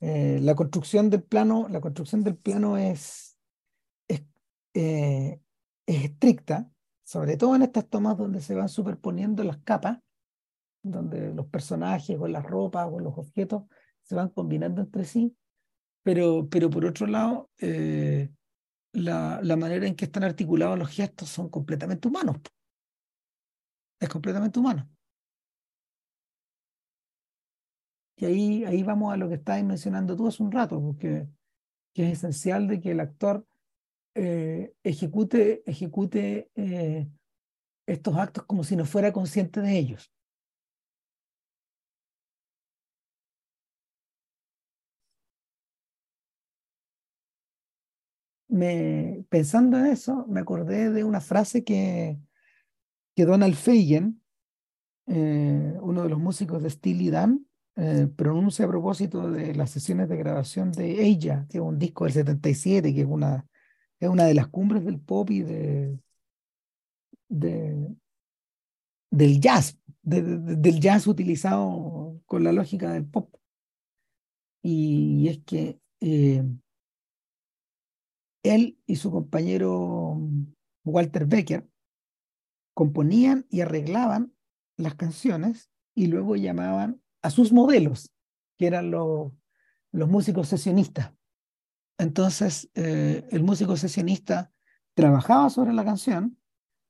Eh, 0.00 0.38
la 0.40 0.54
construcción 0.54 1.10
del 1.10 1.24
plano, 1.24 1.68
la 1.68 1.82
construcción 1.82 2.24
del 2.24 2.38
es, 2.78 3.36
eh, 4.72 5.40
es 5.90 6.04
estricta, 6.04 6.70
sobre 7.04 7.36
todo 7.36 7.56
en 7.56 7.62
estas 7.62 7.88
tomas 7.88 8.16
donde 8.16 8.40
se 8.40 8.54
van 8.54 8.68
superponiendo 8.68 9.42
las 9.42 9.58
capas, 9.58 9.98
donde 10.82 11.34
los 11.34 11.46
personajes 11.46 12.16
o 12.18 12.28
las 12.28 12.44
ropas 12.44 12.88
o 12.90 13.00
los 13.00 13.18
objetos 13.18 13.64
se 14.02 14.14
van 14.14 14.28
combinando 14.28 14.80
entre 14.80 15.04
sí, 15.04 15.36
pero, 16.02 16.48
pero 16.48 16.70
por 16.70 16.84
otro 16.84 17.06
lado, 17.06 17.50
eh, 17.58 18.30
la, 18.92 19.40
la, 19.42 19.56
manera 19.56 19.86
en 19.86 19.94
que 19.96 20.04
están 20.04 20.24
articulados 20.24 20.78
los 20.78 20.88
gestos 20.88 21.28
son 21.28 21.48
completamente 21.48 22.08
humanos. 22.08 22.36
Es 23.98 24.08
completamente 24.08 24.58
humano. 24.58 24.88
Y 28.16 28.24
ahí, 28.26 28.64
ahí 28.64 28.82
vamos 28.82 29.12
a 29.12 29.16
lo 29.16 29.28
que 29.28 29.34
estabas 29.34 29.64
mencionando 29.64 30.16
tú 30.16 30.28
hace 30.28 30.42
un 30.42 30.52
rato, 30.52 30.80
porque 30.80 31.28
que 31.92 32.04
es 32.04 32.18
esencial 32.18 32.68
de 32.68 32.80
que 32.80 32.92
el 32.92 33.00
actor 33.00 33.46
eh, 34.14 34.74
ejecute, 34.82 35.62
ejecute 35.66 36.50
eh, 36.56 37.08
estos 37.86 38.16
actos 38.16 38.44
como 38.44 38.64
si 38.64 38.74
no 38.74 38.84
fuera 38.84 39.12
consciente 39.12 39.60
de 39.60 39.78
ellos. 39.78 40.12
Pensando 49.28 49.78
en 49.78 49.86
eso, 49.86 50.26
me 50.28 50.40
acordé 50.40 50.90
de 50.90 51.04
una 51.04 51.20
frase 51.20 51.62
que, 51.62 52.18
que 53.14 53.24
Donald 53.24 53.54
Fagen, 53.54 54.20
eh, 55.06 55.78
uno 55.80 56.02
de 56.02 56.08
los 56.08 56.18
músicos 56.18 56.62
de 56.62 56.70
Steely 56.70 57.10
Dan, 57.10 57.46
pronuncia 58.16 58.66
a 58.66 58.68
propósito 58.68 59.30
de 59.30 59.54
las 59.54 59.70
sesiones 59.70 60.08
de 60.08 60.16
grabación 60.16 60.70
de 60.72 61.02
Ella, 61.02 61.46
que 61.48 61.58
es 61.58 61.62
un 61.64 61.78
disco 61.78 62.04
del 62.04 62.12
77, 62.12 62.92
que 62.92 63.00
es 63.00 63.06
una 63.06 63.46
es 64.00 64.08
una 64.08 64.24
de 64.24 64.34
las 64.34 64.48
cumbres 64.48 64.84
del 64.84 64.98
pop 64.98 65.30
y 65.30 65.42
de, 65.42 65.98
del 67.28 67.96
jazz, 69.40 69.78
del 70.02 70.80
jazz 70.80 71.06
utilizado 71.06 72.20
con 72.26 72.42
la 72.42 72.52
lógica 72.52 72.92
del 72.92 73.06
pop. 73.06 73.32
Y 74.62 75.28
es 75.28 75.38
que 75.44 75.78
eh, 76.00 76.44
él 78.42 78.78
y 78.86 78.96
su 78.96 79.10
compañero 79.10 80.18
Walter 80.84 81.26
Becker 81.26 81.68
componían 82.74 83.46
y 83.50 83.60
arreglaban 83.60 84.34
las 84.76 84.94
canciones 84.94 85.70
y 85.94 86.06
luego 86.06 86.36
llamaban 86.36 87.02
a 87.22 87.30
sus 87.30 87.52
modelos, 87.52 88.10
que 88.56 88.66
eran 88.66 88.90
los, 88.90 89.32
los 89.92 90.08
músicos 90.08 90.48
sesionistas. 90.48 91.12
Entonces, 92.00 92.70
eh, 92.74 93.28
el 93.30 93.42
músico 93.42 93.76
sesionista 93.76 94.50
trabajaba 94.94 95.50
sobre 95.50 95.74
la 95.74 95.84
canción, 95.84 96.38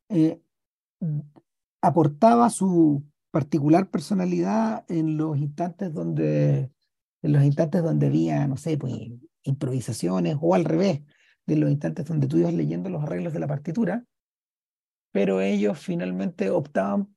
eh, 0.08 0.40
aportaba 1.82 2.48
su 2.48 3.04
particular 3.32 3.90
personalidad 3.90 4.84
en 4.88 5.16
los 5.16 5.36
instantes 5.36 5.92
donde, 5.92 6.70
en 7.22 7.32
los 7.32 7.42
instantes 7.42 7.82
donde 7.82 8.06
había, 8.06 8.46
no 8.46 8.56
sé, 8.56 8.78
pues, 8.78 8.94
improvisaciones 9.42 10.36
o 10.40 10.54
al 10.54 10.64
revés, 10.64 11.02
de 11.44 11.56
los 11.56 11.70
instantes 11.72 12.06
donde 12.06 12.28
tú 12.28 12.38
ibas 12.38 12.54
leyendo 12.54 12.88
los 12.88 13.02
arreglos 13.02 13.32
de 13.32 13.40
la 13.40 13.48
partitura, 13.48 14.04
pero 15.10 15.40
ellos 15.40 15.80
finalmente 15.80 16.50
optaban, 16.50 17.08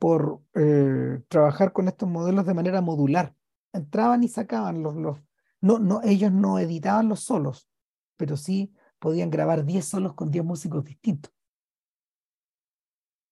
por 0.00 0.42
eh, 0.54 1.22
trabajar 1.28 1.72
con 1.72 1.86
estos 1.86 2.08
modelos 2.08 2.44
de 2.44 2.54
manera 2.54 2.80
modular. 2.80 3.36
Entraban 3.72 4.24
y 4.24 4.28
sacaban 4.28 4.82
los 4.82 5.20
no, 5.60 5.78
no, 5.78 6.00
ellos 6.02 6.32
no 6.32 6.58
editaban 6.58 7.08
los 7.08 7.20
solos, 7.20 7.68
pero 8.16 8.36
sí 8.36 8.72
podían 8.98 9.30
grabar 9.30 9.64
10 9.64 9.84
solos 9.84 10.14
con 10.14 10.30
10 10.30 10.44
músicos 10.44 10.84
distintos. 10.84 11.32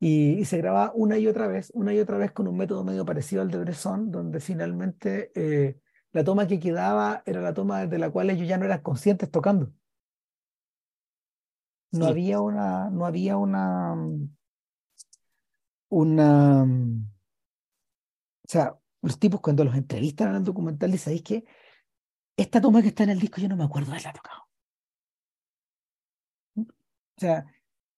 Y, 0.00 0.44
se 0.44 0.58
grababa 0.58 0.92
una 0.94 1.18
y 1.18 1.26
otra 1.26 1.48
vez, 1.48 1.70
una 1.74 1.92
y 1.92 1.98
otra 1.98 2.18
vez 2.18 2.30
con 2.32 2.46
un 2.46 2.56
método 2.56 2.84
medio 2.84 3.04
parecido 3.04 3.42
al 3.42 3.50
de 3.50 3.58
Bresson, 3.58 4.10
donde 4.10 4.38
finalmente 4.40 5.32
eh, 5.34 5.80
la 6.12 6.22
toma 6.22 6.46
que 6.46 6.60
quedaba 6.60 7.22
era 7.26 7.40
la 7.40 7.52
toma 7.52 7.80
desde 7.80 7.98
la 7.98 8.10
cual 8.10 8.30
ellos 8.30 8.46
ya 8.46 8.58
no 8.58 8.64
eran 8.64 8.80
conscientes 8.82 9.30
tocando. 9.30 9.72
No 11.90 12.06
había 12.06 12.40
una, 12.40 12.90
no 12.90 13.06
había 13.06 13.38
una, 13.38 13.96
una, 15.88 16.62
o 16.62 16.66
sea, 18.44 18.78
los 19.02 19.18
tipos 19.18 19.40
cuando 19.40 19.64
los 19.64 19.74
entrevistan 19.74 20.28
en 20.28 20.36
el 20.36 20.44
documental 20.44 20.90
dicen, 20.92 21.04
¿sabéis 21.04 21.22
que 21.22 21.44
esta 22.38 22.60
toma 22.60 22.80
que 22.80 22.88
está 22.88 23.02
en 23.02 23.10
el 23.10 23.18
disco 23.18 23.40
yo 23.40 23.48
no 23.48 23.56
me 23.56 23.64
acuerdo 23.64 23.92
de 23.92 24.00
la 24.00 24.12
tocado? 24.12 24.44
O 26.56 27.20
sea, 27.20 27.44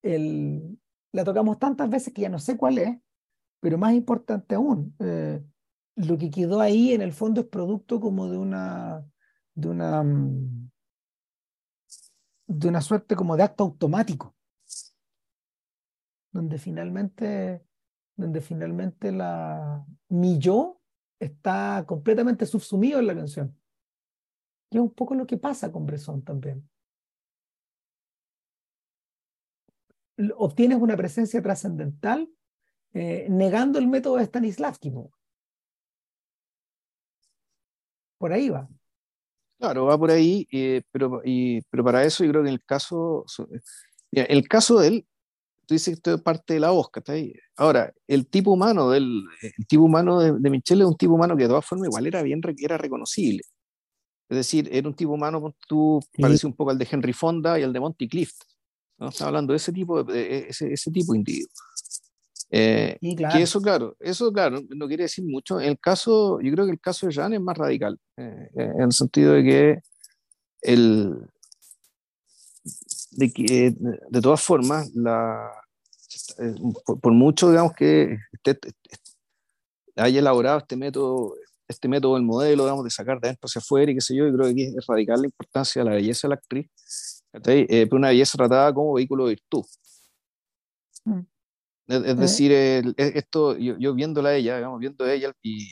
la 0.03 1.25
tocamos 1.25 1.59
tantas 1.59 1.91
veces 1.91 2.15
que 2.15 2.23
ya 2.23 2.31
no 2.31 2.39
sé 2.39 2.57
cuál 2.57 2.79
es, 2.79 2.99
pero 3.61 3.77
más 3.77 3.93
importante 3.93 4.55
aún, 4.55 4.97
eh, 4.99 5.45
lo 5.97 6.17
que 6.17 6.31
quedó 6.31 6.61
ahí 6.61 6.95
en 6.95 7.03
el 7.03 7.13
fondo 7.13 7.43
es 7.43 7.49
producto 7.49 8.01
como 8.01 8.31
de 8.31 8.39
una, 8.39 9.05
de 9.55 9.69
una, 9.69 10.03
mm, 10.03 10.71
de 12.47 12.69
una 12.69 12.81
suerte 12.81 13.15
como 13.15 13.37
de 13.37 13.43
acto 13.43 13.65
automático, 13.65 14.35
donde 16.33 16.57
finalmente, 16.57 17.63
donde 18.17 18.41
finalmente 18.41 19.13
la, 19.13 19.85
mi 20.09 20.39
yo 20.39 20.81
está 21.19 21.85
completamente 21.87 22.47
subsumido 22.47 22.99
en 23.01 23.07
la 23.07 23.15
canción. 23.15 23.60
Y 24.71 24.77
es 24.77 24.83
un 24.83 24.95
poco 24.95 25.15
lo 25.15 25.27
que 25.27 25.37
pasa 25.37 25.73
con 25.73 25.85
Bresson 25.85 26.23
también. 26.23 26.69
Obtienes 30.37 30.79
una 30.79 30.97
presencia 30.97 31.43
trascendental 31.43 32.29
eh, 32.93 33.27
negando 33.29 33.79
el 33.79 33.89
método 33.89 34.17
de 34.17 34.27
Stanislavski. 34.27 34.93
Por 38.19 38.33
ahí 38.33 38.49
va. 38.51 38.69
Claro, 39.59 39.87
va 39.87 39.99
por 39.99 40.11
ahí, 40.11 40.47
pero, 40.91 41.21
pero 41.71 41.85
para 41.85 42.05
eso 42.05 42.25
yo 42.25 42.31
creo 42.31 42.43
que 42.43 42.49
en 42.49 42.55
el 42.55 42.65
caso, 42.65 43.27
el 44.11 44.49
caso 44.49 44.79
de 44.81 44.89
él, 44.89 45.07
tú 45.67 45.75
dices 45.75 45.87
que 45.87 45.97
esto 45.97 46.15
es 46.15 46.23
parte 46.23 46.55
de 46.55 46.61
la 46.61 46.71
voz, 46.71 46.91
ahí. 47.09 47.35
Ahora, 47.57 47.93
el 48.07 48.27
tipo 48.27 48.53
humano 48.53 48.91
del 48.91 49.23
el 49.43 49.67
tipo 49.67 49.85
humano 49.85 50.19
de, 50.19 50.33
de 50.33 50.51
Michelle 50.51 50.83
es 50.83 50.89
un 50.89 50.97
tipo 50.97 51.15
humano 51.15 51.37
que 51.37 51.43
de 51.43 51.49
todas 51.51 51.67
formas 51.67 51.89
igual 51.89 52.07
era 52.07 52.23
bien 52.23 52.41
era 52.59 52.79
reconocible. 52.79 53.43
Es 54.31 54.37
decir, 54.37 54.69
era 54.71 54.89
un 54.89 54.95
tipo 54.95 55.13
humano, 55.13 55.55
tú 55.67 56.01
parece 56.17 56.47
un 56.47 56.55
poco 56.55 56.71
al 56.71 56.79
de 56.79 56.87
Henry 56.89 57.13
Fonda 57.13 57.59
y 57.59 57.65
al 57.65 57.73
de 57.73 57.81
Monty 57.81 58.09
Clift. 58.09 58.37
¿no? 58.97 59.09
Estaba 59.09 59.31
hablando 59.31 59.53
de 59.53 59.57
ese 59.57 59.73
tipo 59.73 60.05
de, 60.05 60.47
ese, 60.49 60.73
ese 60.73 60.91
tipo 60.93 61.13
de 61.13 61.19
individuo. 61.19 61.51
Eh, 62.53 62.97
claro. 63.17 63.37
Que 63.37 63.43
eso, 63.43 63.61
claro, 63.61 63.97
eso, 63.99 64.33
claro, 64.33 64.61
no 64.69 64.87
quiere 64.87 65.05
decir 65.05 65.25
mucho. 65.25 65.59
El 65.59 65.81
caso, 65.81 66.41
yo 66.41 66.53
creo 66.53 66.65
que 66.65 66.73
el 66.73 66.81
caso 66.81 67.09
de 67.09 67.13
Jan 67.13 67.35
es 67.35 67.41
más 67.41 67.59
radical, 67.59 67.99
eh, 68.17 68.49
en 68.55 68.83
el 68.83 68.93
sentido 68.93 69.33
de 69.33 69.43
que 69.43 69.81
el, 70.63 71.17
de 73.11 73.33
que 73.33 73.75
de 73.77 74.21
todas 74.21 74.41
formas, 74.41 74.91
la, 74.95 75.51
eh, 76.39 76.55
por, 76.85 77.13
mucho, 77.13 77.51
digamos, 77.51 77.73
que 77.73 78.17
haya 79.97 80.19
elaborado 80.21 80.59
este 80.59 80.77
método, 80.77 81.35
este 81.71 81.89
método 81.89 82.15
del 82.15 82.25
modelo, 82.25 82.65
digamos, 82.65 82.85
de 82.85 82.91
sacar 82.91 83.21
de 83.21 83.29
adentro 83.29 83.47
hacia 83.47 83.61
afuera 83.61 83.91
y 83.91 83.95
qué 83.95 84.01
sé 84.01 84.15
yo, 84.15 84.27
yo 84.27 84.37
creo 84.37 84.55
que 84.55 84.65
es 84.65 84.87
radical 84.87 85.21
la 85.21 85.27
importancia 85.27 85.83
de 85.83 85.91
la 85.91 85.97
belleza 85.97 86.27
de 86.27 86.31
la 86.31 86.35
actriz, 86.35 86.67
eh, 87.33 87.67
pero 87.87 87.97
una 87.97 88.09
belleza 88.09 88.37
tratada 88.37 88.73
como 88.75 88.95
vehículo 88.95 89.27
de 89.27 89.31
virtud. 89.31 89.65
Mm. 91.05 91.21
Es, 91.89 92.05
eh. 92.05 92.15
decir, 92.15 92.53
e, 92.53 92.95
esto, 92.97 93.57
yo, 93.57 93.95
viéndola 93.95 94.31
a 94.31 94.35
ella, 94.37 94.57
digamos, 94.57 94.81
viendo 94.81 95.05
a 95.05 95.13
ella 95.13 95.33
y 95.43 95.71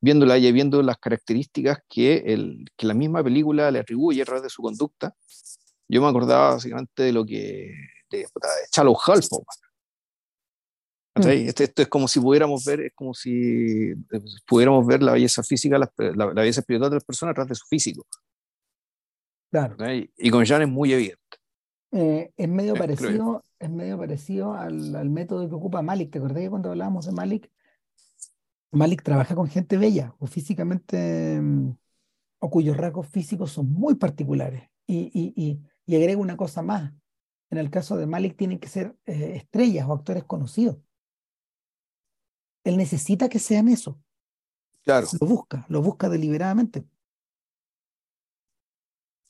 viéndola 0.00 0.36
ella, 0.36 0.52
viendo 0.52 0.82
las 0.82 0.98
características 0.98 1.78
que, 1.88 2.16
el, 2.26 2.64
que 2.76 2.86
la 2.86 2.94
misma 2.94 3.22
película 3.22 3.70
le 3.70 3.78
atribuye 3.78 4.22
a 4.22 4.24
través 4.24 4.42
de 4.42 4.50
su 4.50 4.62
conducta, 4.62 5.14
yo 5.88 6.02
me 6.02 6.08
acordaba 6.08 6.54
básicamente 6.54 7.02
de 7.02 7.12
lo 7.12 7.24
que 7.24 7.70
de, 8.10 8.18
de 8.18 8.26
Shallow 8.74 8.94
mm. 8.94 9.42
Esto, 11.14 11.62
esto, 11.62 11.82
es 11.82 11.88
como 11.88 12.08
si 12.08 12.20
pudiéramos 12.20 12.64
ver, 12.64 12.80
es 12.80 12.92
como 12.94 13.12
si 13.12 13.94
pudiéramos 14.46 14.86
ver 14.86 15.02
la 15.02 15.12
belleza 15.12 15.42
física, 15.42 15.78
la, 15.78 15.92
la, 15.96 16.26
belleza 16.32 16.60
espiritual 16.60 16.90
de 16.90 16.96
las 16.96 17.04
personas 17.04 17.32
a 17.32 17.34
través 17.34 17.50
de 17.50 17.54
su 17.56 17.66
físico. 17.66 18.06
Claro. 19.50 19.76
Y 20.16 20.30
con 20.30 20.46
Jan 20.46 20.62
es 20.62 20.68
muy 20.68 20.92
evidente. 20.92 21.20
Eh, 21.94 22.32
es 22.34 22.48
medio 22.48 22.74
parecido, 22.74 23.42
es 23.58 23.68
medio 23.68 23.98
parecido 23.98 24.54
al, 24.54 24.96
al, 24.96 25.10
método 25.10 25.46
que 25.46 25.54
ocupa 25.54 25.82
Malik. 25.82 26.10
¿Te 26.10 26.18
acordás 26.18 26.38
que 26.38 26.48
cuando 26.48 26.70
hablábamos 26.70 27.04
de 27.04 27.12
Malik? 27.12 27.50
Malik 28.70 29.02
trabaja 29.02 29.34
con 29.34 29.48
gente 29.48 29.76
bella 29.76 30.14
o 30.18 30.26
físicamente 30.26 31.38
mm, 31.38 31.76
o 32.38 32.50
cuyos 32.50 32.78
rasgos 32.78 33.08
físicos 33.08 33.52
son 33.52 33.70
muy 33.70 33.96
particulares. 33.96 34.70
Y, 34.86 35.10
y, 35.12 35.34
y, 35.36 35.60
y 35.84 35.96
agrega 35.96 36.18
una 36.18 36.38
cosa 36.38 36.62
más. 36.62 36.90
En 37.50 37.58
el 37.58 37.68
caso 37.68 37.98
de 37.98 38.06
Malik 38.06 38.38
tienen 38.38 38.58
que 38.58 38.68
ser 38.68 38.96
eh, 39.04 39.34
estrellas 39.36 39.86
o 39.86 39.92
actores 39.92 40.24
conocidos. 40.24 40.78
Él 42.64 42.76
necesita 42.76 43.28
que 43.28 43.38
sean 43.38 43.68
eso. 43.68 43.98
Claro. 44.84 45.06
Lo 45.20 45.26
busca, 45.26 45.66
lo 45.68 45.82
busca 45.82 46.08
deliberadamente 46.08 46.84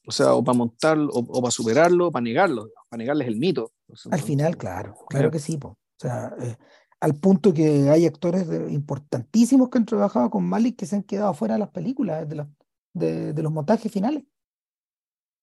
o 0.06 0.10
sea, 0.10 0.34
o 0.34 0.42
para 0.42 0.58
montarlo, 0.58 1.10
o, 1.12 1.40
para 1.40 1.50
superarlo, 1.50 2.08
o 2.08 2.12
para 2.12 2.22
negarlo, 2.22 2.70
para 2.88 2.98
negarles 2.98 3.28
el 3.28 3.36
mito. 3.36 3.72
Al 4.10 4.20
final, 4.20 4.56
claro, 4.56 4.96
claro 5.08 5.30
que 5.30 5.38
sí. 5.38 5.58
O 5.62 5.76
sea, 5.96 6.34
eh, 6.40 6.56
al 7.00 7.14
punto 7.14 7.52
que 7.54 7.88
hay 7.88 8.06
actores 8.06 8.48
importantísimos 8.70 9.68
que 9.68 9.78
han 9.78 9.86
trabajado 9.86 10.30
con 10.30 10.44
Malik 10.44 10.76
que 10.76 10.86
se 10.86 10.96
han 10.96 11.02
quedado 11.02 11.34
fuera 11.34 11.54
de 11.54 11.60
las 11.60 11.70
películas, 11.70 12.28
de 12.28 13.32
de 13.32 13.42
los 13.42 13.52
montajes 13.52 13.90
finales. 13.90 14.24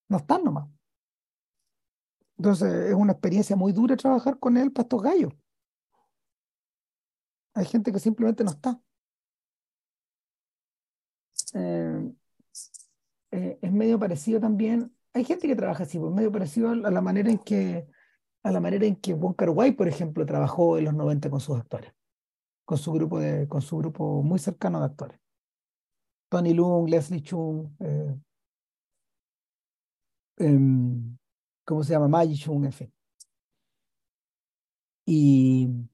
No 0.08 0.18
están 0.18 0.44
nomás. 0.44 0.68
Entonces, 2.36 2.72
es 2.90 2.94
una 2.94 3.12
experiencia 3.12 3.56
muy 3.56 3.72
dura 3.72 3.96
trabajar 3.96 4.38
con 4.38 4.56
él 4.56 4.72
para 4.72 4.84
estos 4.84 5.02
gallos. 5.02 5.32
Hay 7.60 7.66
gente 7.66 7.92
que 7.92 7.98
simplemente 7.98 8.42
no 8.42 8.52
está. 8.52 8.80
Eh, 11.52 12.12
eh, 13.32 13.58
es 13.60 13.72
medio 13.72 13.98
parecido 13.98 14.40
también. 14.40 14.96
Hay 15.12 15.24
gente 15.24 15.46
que 15.46 15.54
trabaja 15.54 15.82
así, 15.82 15.98
pues 15.98 16.10
medio 16.10 16.32
parecido 16.32 16.70
a 16.70 16.74
la 16.74 17.00
manera 17.02 17.30
en 17.30 17.36
que 17.38 17.86
a 18.42 18.50
la 18.50 18.60
manera 18.60 18.86
en 18.86 18.96
que 18.96 19.12
Wong 19.12 19.36
Kar 19.36 19.50
Wai, 19.50 19.72
por 19.72 19.88
ejemplo, 19.88 20.24
trabajó 20.24 20.78
en 20.78 20.86
los 20.86 20.94
90 20.94 21.28
con 21.28 21.40
sus 21.40 21.58
actores, 21.58 21.92
con 22.64 22.78
su 22.78 22.92
grupo 22.92 23.18
de, 23.18 23.46
con 23.46 23.60
su 23.60 23.76
grupo 23.76 24.22
muy 24.22 24.38
cercano 24.38 24.78
de 24.80 24.86
actores. 24.86 25.20
Tony 26.30 26.54
Lung, 26.54 26.88
Leslie 26.88 27.20
Chung, 27.22 27.68
eh, 27.80 28.16
em, 30.38 31.18
¿cómo 31.66 31.84
se 31.84 31.92
llama? 31.92 32.08
Maggie 32.08 32.38
Chung, 32.38 32.64
en 32.64 32.72
fin. 32.72 32.92
Y, 35.04 35.89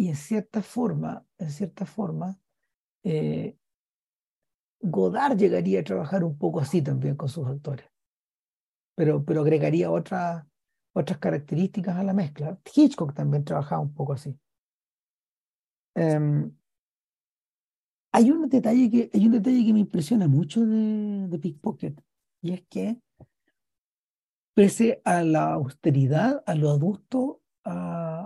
y 0.00 0.08
en 0.08 0.16
cierta 0.16 0.62
forma, 0.62 1.26
en 1.36 1.50
cierta 1.50 1.84
forma, 1.84 2.40
eh, 3.04 3.54
Godard 4.80 5.36
llegaría 5.36 5.80
a 5.80 5.84
trabajar 5.84 6.24
un 6.24 6.38
poco 6.38 6.58
así 6.60 6.80
también 6.80 7.16
con 7.16 7.28
sus 7.28 7.46
actores, 7.46 7.84
pero, 8.94 9.22
pero 9.22 9.42
agregaría 9.42 9.90
otras, 9.90 10.46
otras 10.94 11.18
características 11.18 11.98
a 11.98 12.02
la 12.02 12.14
mezcla. 12.14 12.58
Hitchcock 12.74 13.12
también 13.12 13.44
trabajaba 13.44 13.82
un 13.82 13.92
poco 13.92 14.14
así. 14.14 14.34
Em, 15.94 16.50
Hay 18.12 18.30
un 18.30 18.48
detalle 18.48 18.90
que, 18.90 19.10
hay 19.12 19.26
un 19.26 19.32
detalle 19.32 19.66
que 19.66 19.74
me 19.74 19.80
impresiona 19.80 20.28
mucho 20.28 20.64
de, 20.64 21.28
de 21.28 21.38
Pickpocket, 21.38 22.02
y 22.40 22.54
es 22.54 22.62
que 22.70 22.96
pese 24.54 25.02
a 25.04 25.22
la 25.22 25.52
austeridad, 25.52 26.42
a 26.46 26.54
lo 26.54 26.70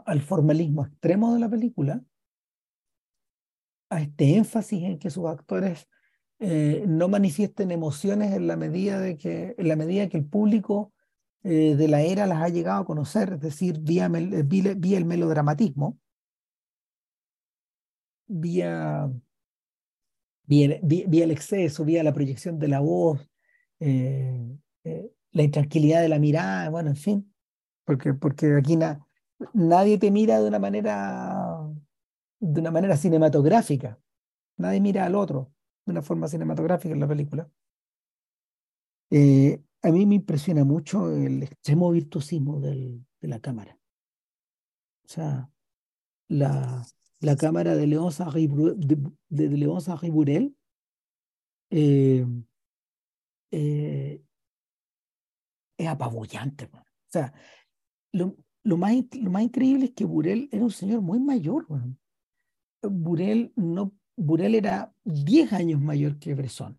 al 0.06 0.22
formalismo 0.22 0.84
extremo 0.84 1.34
de 1.34 1.40
la 1.40 1.48
película, 1.48 2.02
a 3.90 4.00
este 4.00 4.36
énfasis 4.36 4.82
en 4.82 4.98
que 4.98 5.10
sus 5.10 5.26
actores 5.26 5.88
eh, 6.40 6.84
no 6.86 7.08
manifiesten 7.08 7.70
emociones 7.70 8.32
en 8.32 8.46
la 8.46 8.56
medida 8.56 9.00
de 9.00 9.16
que, 9.16 9.54
en 9.56 9.68
la 9.68 9.76
medida 9.76 10.08
que 10.08 10.16
el 10.16 10.26
público 10.26 10.92
eh, 11.42 11.76
de 11.76 11.88
la 11.88 12.02
era 12.02 12.26
las 12.26 12.42
ha 12.42 12.48
llegado 12.48 12.82
a 12.82 12.86
conocer, 12.86 13.34
es 13.34 13.40
decir, 13.40 13.78
vía, 13.80 14.08
vía, 14.08 14.98
el 14.98 15.04
melodramatismo, 15.04 15.98
vía, 18.26 19.10
vía, 20.46 21.24
el 21.24 21.30
exceso, 21.30 21.84
vía 21.84 22.02
la 22.02 22.14
proyección 22.14 22.58
de 22.58 22.68
la 22.68 22.80
voz, 22.80 23.30
eh, 23.80 24.58
la 24.82 25.42
intranquilidad 25.42 26.00
de 26.00 26.08
la 26.08 26.18
mirada, 26.18 26.70
bueno, 26.70 26.90
en 26.90 26.96
fin, 26.96 27.34
porque, 27.84 28.14
porque 28.14 28.56
aquí 28.56 28.76
nadie 29.52 29.98
te 29.98 30.10
mira 30.10 30.40
de 30.40 30.48
una 30.48 30.58
manera 30.58 31.68
de 32.40 32.60
una 32.60 32.70
manera 32.70 32.96
cinematográfica. 32.96 33.98
Nadie 34.58 34.80
mira 34.80 35.06
al 35.06 35.14
otro 35.14 35.52
de 35.86 35.92
una 35.92 36.02
forma 36.02 36.28
cinematográfica 36.28 36.94
en 36.94 37.00
la 37.00 37.08
película. 37.08 37.50
Eh, 39.10 39.62
a 39.82 39.90
mí 39.90 40.06
me 40.06 40.16
impresiona 40.16 40.64
mucho 40.64 41.10
el 41.14 41.42
extremo 41.42 41.90
virtuosismo 41.90 42.60
del, 42.60 43.06
de 43.20 43.28
la 43.28 43.40
cámara. 43.40 43.78
O 45.04 45.08
sea, 45.08 45.50
la, 46.28 46.84
la 47.20 47.36
cámara 47.36 47.74
de 47.74 47.86
León 47.86 48.10
de, 48.10 48.98
de 49.28 49.48
León 49.48 49.80
Burel 50.10 50.56
eh, 51.70 52.26
eh, 53.50 54.22
es 55.76 55.88
apabullante. 55.88 56.64
O 56.72 56.82
sea, 57.08 57.32
lo, 58.12 58.36
lo, 58.64 58.78
más, 58.78 58.94
lo 59.20 59.30
más 59.30 59.42
increíble 59.42 59.86
es 59.86 59.92
que 59.92 60.04
Burel 60.04 60.48
era 60.50 60.64
un 60.64 60.70
señor 60.70 61.02
muy 61.02 61.20
mayor. 61.20 61.66
Burel, 62.82 63.52
no, 63.56 63.92
Burel 64.16 64.54
era 64.54 64.92
10 65.04 65.52
años 65.52 65.80
mayor 65.80 66.18
que 66.18 66.34
Bresson. 66.34 66.78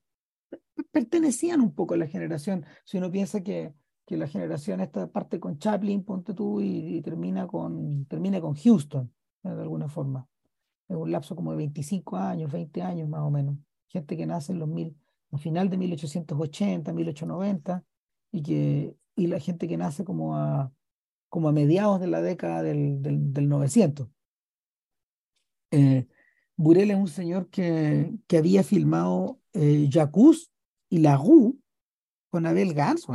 Pertenecían 0.91 1.61
un 1.61 1.73
poco 1.73 1.93
a 1.93 1.97
la 1.97 2.07
generación. 2.07 2.65
Si 2.83 2.97
uno 2.97 3.11
piensa 3.11 3.41
que, 3.41 3.73
que 4.05 4.17
la 4.17 4.27
generación 4.27 4.81
esta 4.81 5.07
parte 5.11 5.39
con 5.39 5.59
Chaplin, 5.59 6.03
ponte 6.03 6.33
tú, 6.33 6.59
y, 6.59 7.01
termina, 7.01 7.47
con, 7.47 8.05
termina 8.05 8.41
con 8.41 8.55
Houston, 8.55 9.13
de 9.43 9.49
alguna 9.49 9.87
forma. 9.87 10.27
Es 10.87 10.95
un 10.95 11.11
lapso 11.11 11.35
como 11.35 11.51
de 11.51 11.57
25 11.57 12.17
años, 12.17 12.51
20 12.51 12.81
años 12.81 13.09
más 13.09 13.21
o 13.21 13.29
menos. 13.29 13.57
Gente 13.87 14.17
que 14.17 14.25
nace 14.25 14.53
en 14.53 14.59
los 14.59 14.67
mil, 14.67 14.97
al 15.31 15.39
final 15.39 15.69
de 15.69 15.77
1880, 15.77 16.93
1890, 16.93 17.83
y, 18.31 18.43
que, 18.43 18.95
y 19.15 19.27
la 19.27 19.39
gente 19.39 19.67
que 19.67 19.77
nace 19.77 20.03
como 20.03 20.35
a, 20.35 20.71
como 21.29 21.49
a 21.49 21.51
mediados 21.51 21.99
de 21.99 22.07
la 22.07 22.21
década 22.21 22.63
del, 22.63 23.01
del, 23.01 23.33
del 23.33 23.49
900. 23.49 24.07
Eh, 25.71 26.07
Burel 26.57 26.91
es 26.91 26.97
un 26.97 27.07
señor 27.07 27.49
que, 27.49 28.13
que 28.27 28.37
había 28.37 28.63
filmado 28.63 29.41
eh, 29.53 29.89
Jacuz 29.91 30.51
y 30.89 30.99
La 30.99 31.17
Rue 31.17 31.55
con 32.29 32.45
Abel 32.45 32.73
Gans, 32.73 33.07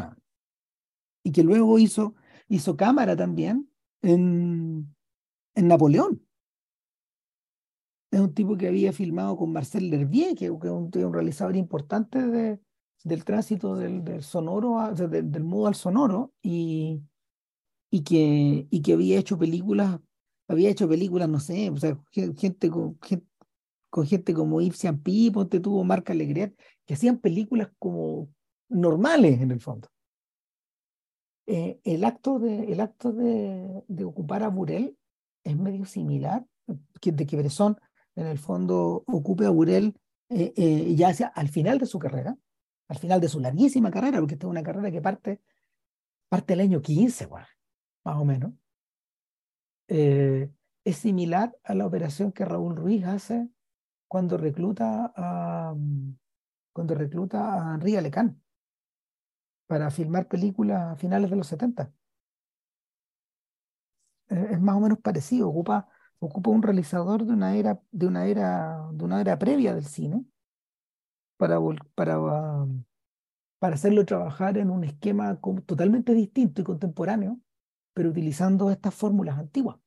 y 1.23 1.33
que 1.33 1.43
luego 1.43 1.79
hizo, 1.79 2.15
hizo 2.49 2.77
cámara 2.77 3.17
también 3.17 3.71
en, 4.03 4.95
en 5.55 5.69
Napoleón. 5.69 6.27
Es 8.11 8.21
un 8.21 8.35
tipo 8.35 8.57
que 8.57 8.69
había 8.69 8.93
filmado 8.93 9.37
con 9.37 9.53
Marcel 9.53 9.89
Lervier, 9.91 10.35
que, 10.35 10.47
es 10.47 10.51
un, 10.51 10.91
realizador 11.13 11.57
importante 11.57 12.27
de, 12.27 12.61
del 13.05 13.25
tránsito 13.25 13.77
del, 13.77 14.05
del 14.05 14.23
sonoro, 14.23 14.93
del, 14.95 15.31
del 15.31 15.45
mudo 15.45 15.69
al 15.69 15.75
sonoro, 15.75 16.33
y, 16.43 17.03
y, 17.91 18.03
que, 18.03 18.67
y 18.71 18.83
que 18.83 18.93
había 18.93 19.19
hecho 19.19 19.39
películas 19.39 20.01
había 20.51 20.71
hecho 20.71 20.89
películas, 20.89 21.29
no 21.29 21.39
sé, 21.39 21.71
o 21.71 21.77
sea, 21.77 21.97
gente 22.11 22.69
con, 22.71 22.99
gente, 24.05 24.35
como 24.35 24.61
Yves 24.61 24.79
Saint 24.79 25.01
ponte 25.33 25.61
tuvo 25.61 25.85
Marc 25.85 26.11
Alegret, 26.11 26.59
que 26.85 26.95
hacían 26.95 27.19
películas 27.19 27.71
como 27.79 28.29
normales 28.69 29.41
en 29.41 29.53
el 29.53 29.61
fondo. 29.61 29.89
Eh, 31.47 31.81
el 31.85 32.05
acto, 32.05 32.41
de, 32.41 32.73
el 32.73 32.81
acto 32.81 33.13
de, 33.13 33.85
de, 33.87 34.05
ocupar 34.05 34.43
a 34.43 34.49
Burel 34.49 34.97
es 35.45 35.57
medio 35.57 35.85
similar, 35.85 36.45
de 36.67 37.27
que 37.27 37.37
Bresson 37.37 37.77
en 38.17 38.27
el 38.27 38.39
fondo 38.39 39.05
ocupe 39.07 39.47
a 39.47 39.51
Burel 39.51 39.95
eh, 40.29 40.53
eh, 40.57 40.95
ya 40.97 41.09
hacia 41.09 41.29
al 41.29 41.49
final 41.49 41.79
de 41.79 41.87
su 41.87 41.99
carrera, 42.01 42.37
al 42.89 42.99
final 42.99 43.21
de 43.21 43.29
su 43.29 43.39
larguísima 43.39 43.91
carrera, 43.91 44.19
porque 44.19 44.35
esta 44.35 44.47
es 44.47 44.51
una 44.51 44.65
carrera 44.65 44.91
que 44.91 45.01
parte, 45.01 45.41
parte 46.29 46.55
el 46.55 46.61
año 46.61 46.83
15, 46.83 47.27
más 48.05 48.17
o 48.17 48.25
menos. 48.25 48.53
Eh, 49.89 50.51
es 50.85 50.97
similar 50.97 51.57
a 51.65 51.75
la 51.75 51.87
operación 51.87 52.33
que 52.33 52.45
Raúl 52.45 52.77
Ruiz 52.77 53.05
hace 53.05 53.49
cuando 54.09 54.37
recluta 54.39 55.13
a, 55.17 55.75
cuando 56.73 56.95
recluta 56.95 57.55
a 57.73 57.75
Henri 57.75 57.97
Alecán 57.97 58.41
para 59.67 59.91
filmar 59.91 60.29
películas 60.29 60.93
a 60.93 60.97
finales 60.97 61.31
de 61.31 61.37
los 61.37 61.47
70. 61.47 61.93
Es 64.29 64.61
más 64.61 64.77
o 64.77 64.81
menos 64.81 64.99
parecido, 65.01 65.49
ocupa, 65.49 65.89
ocupa 66.21 66.51
un 66.51 66.63
realizador 66.63 67.25
de 67.25 67.33
una 67.33 67.57
era, 67.57 67.81
de 67.91 68.07
una 68.07 68.27
era, 68.27 68.89
de 68.93 69.05
una 69.05 69.21
era 69.21 69.39
previa 69.39 69.75
del 69.75 69.87
cine 69.87 70.25
para, 71.37 71.59
para, 71.95 72.19
para 73.59 73.75
hacerlo 73.75 74.05
trabajar 74.05 74.59
en 74.59 74.71
un 74.71 74.85
esquema 74.85 75.39
totalmente 75.67 76.15
distinto 76.15 76.63
y 76.63 76.65
contemporáneo 76.65 77.41
pero 77.93 78.11
utilizando 78.11 78.71
estas 78.71 78.95
fórmulas 78.95 79.39
antiguas. 79.39 79.79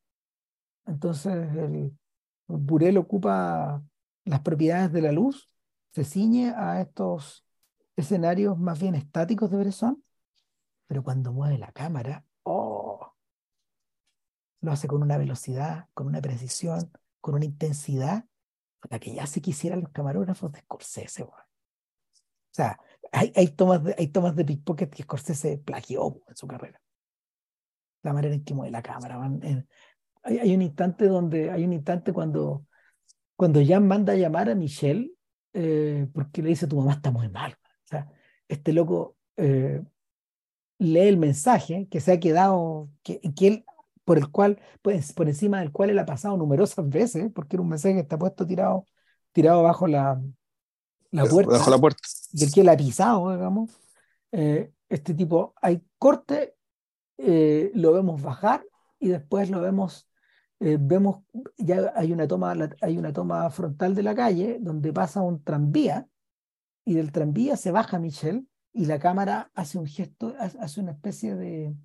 Entonces, 0.86 1.34
el, 1.34 1.98
Burel 2.48 2.98
ocupa 2.98 3.84
las 4.26 4.42
propiedades 4.42 4.92
de 4.92 5.02
la 5.02 5.12
luz, 5.12 5.50
se 5.92 6.04
ciñe 6.04 6.54
a 6.56 6.82
estos 6.82 7.46
escenarios 7.96 8.58
más 8.58 8.80
bien 8.80 8.96
estáticos 8.96 9.52
de 9.52 9.58
Bresson, 9.58 10.04
pero 10.88 11.04
cuando 11.04 11.32
mueve 11.32 11.58
la 11.58 11.72
cámara, 11.72 12.26
¡oh! 12.44 13.14
Lo 14.62 14.72
hace 14.72 14.88
con 14.88 15.02
una 15.02 15.18
velocidad, 15.18 15.88
con 15.94 16.08
una 16.08 16.22
precisión, 16.22 16.92
con 17.22 17.36
una 17.36 17.46
intensidad, 17.46 18.26
la 18.90 19.00
que 19.00 19.14
ya 19.14 19.26
se 19.28 19.42
quisieran 19.42 19.82
los 19.82 19.92
camarógrafos 19.92 20.52
de 20.52 20.60
Scorsese. 20.62 21.24
O 21.24 21.34
sea, 22.52 22.80
hay, 23.12 23.48
tomas 23.50 23.84
de, 23.84 23.96
hay 23.98 24.08
tomas 24.08 24.36
de 24.36 24.46
pickpocket 24.46 24.94
que 24.94 25.04
Scorsese 25.04 25.58
plagió 25.58 26.22
en 26.28 26.36
su 26.36 26.48
carrera 26.48 26.83
la 28.04 28.14
manera 28.14 28.36
en 28.36 28.44
que 28.44 28.54
mueve 28.54 28.72
la 28.72 28.82
cámara. 28.82 29.20
hay, 30.24 30.38
hay, 30.40 30.56
un 30.56 30.62
instante 30.62 31.08
donde, 31.08 31.50
hay 31.50 31.64
un 31.64 31.74
instante 31.74 32.14
cuando, 32.14 32.66
cuando 33.36 33.62
Jan 33.66 33.88
manda 33.88 34.14
a 34.14 34.18
llamar 34.18 34.50
a 34.50 34.56
Michelle, 34.56 35.12
eh, 35.54 36.08
porque 36.14 36.42
le 36.42 36.50
dice, 36.50 36.68
tu 36.68 36.78
mamá 36.78 36.94
está 36.94 37.12
muy 37.12 37.30
mal. 37.30 37.54
O 37.54 37.88
sea, 37.88 38.12
este 38.48 38.74
loco 38.74 39.18
eh, 39.38 39.82
lee 40.80 41.08
el 41.08 41.18
mensaje 41.18 41.88
que 41.90 42.02
se 42.02 42.12
ha 42.12 42.20
quedado, 42.20 42.90
que, 43.04 43.20
que 43.36 43.48
él, 43.48 43.66
por 44.04 44.18
el 44.18 44.30
cual, 44.30 44.60
pues, 44.82 45.14
por 45.14 45.28
encima 45.28 45.60
del 45.60 45.72
cual 45.72 45.90
él 45.90 46.00
ha 46.00 46.06
pasado 46.06 46.38
numerosas 46.38 46.88
veces, 46.90 47.32
porque 47.34 47.56
era 47.56 47.64
un 47.64 47.70
mensaje 47.70 47.96
que 47.96 48.02
está 48.02 48.18
puesto 48.18 48.46
tirado, 48.46 48.86
tirado 49.32 49.64
bajo 49.64 49.88
la, 49.88 50.22
la 51.12 51.26
puerta. 51.26 51.54
Bajo 51.54 51.72
la 51.72 51.78
puerta. 51.78 52.00
Del 52.32 52.52
que 52.52 52.62
él 52.62 52.70
ha 52.70 52.78
pisado, 52.78 53.32
digamos. 53.32 53.72
Eh, 54.32 54.72
este 54.90 55.14
tipo, 55.14 55.54
hay 55.62 55.82
corte 55.98 56.56
eh, 57.18 57.72
lo 57.74 57.94
vemos 57.94 58.22
bajar 58.22 58.66
y 59.00 59.10
después 59.10 59.50
lo 59.50 59.62
vemos, 59.62 60.10
eh, 60.60 60.78
vemos, 60.80 61.24
ya 61.58 61.92
hay 61.96 62.12
una, 62.12 62.28
toma, 62.28 62.56
hay 62.82 62.98
una 62.98 63.14
toma 63.14 63.50
frontal 63.50 63.96
de 63.96 64.04
la 64.04 64.16
calle 64.16 64.58
donde 64.62 64.94
pasa 64.94 65.22
un 65.22 65.44
tranvía 65.44 66.08
y 66.86 66.96
del 66.96 67.12
tranvía 67.12 67.58
se 67.58 67.72
baja 67.72 68.00
Michelle 68.00 68.46
y 68.74 68.86
la 68.86 69.00
cámara 69.00 69.52
hace 69.54 69.78
un 69.78 69.86
gesto, 69.86 70.36
hace 70.40 70.80
una 70.82 70.92
especie 70.92 71.36
de, 71.36 71.76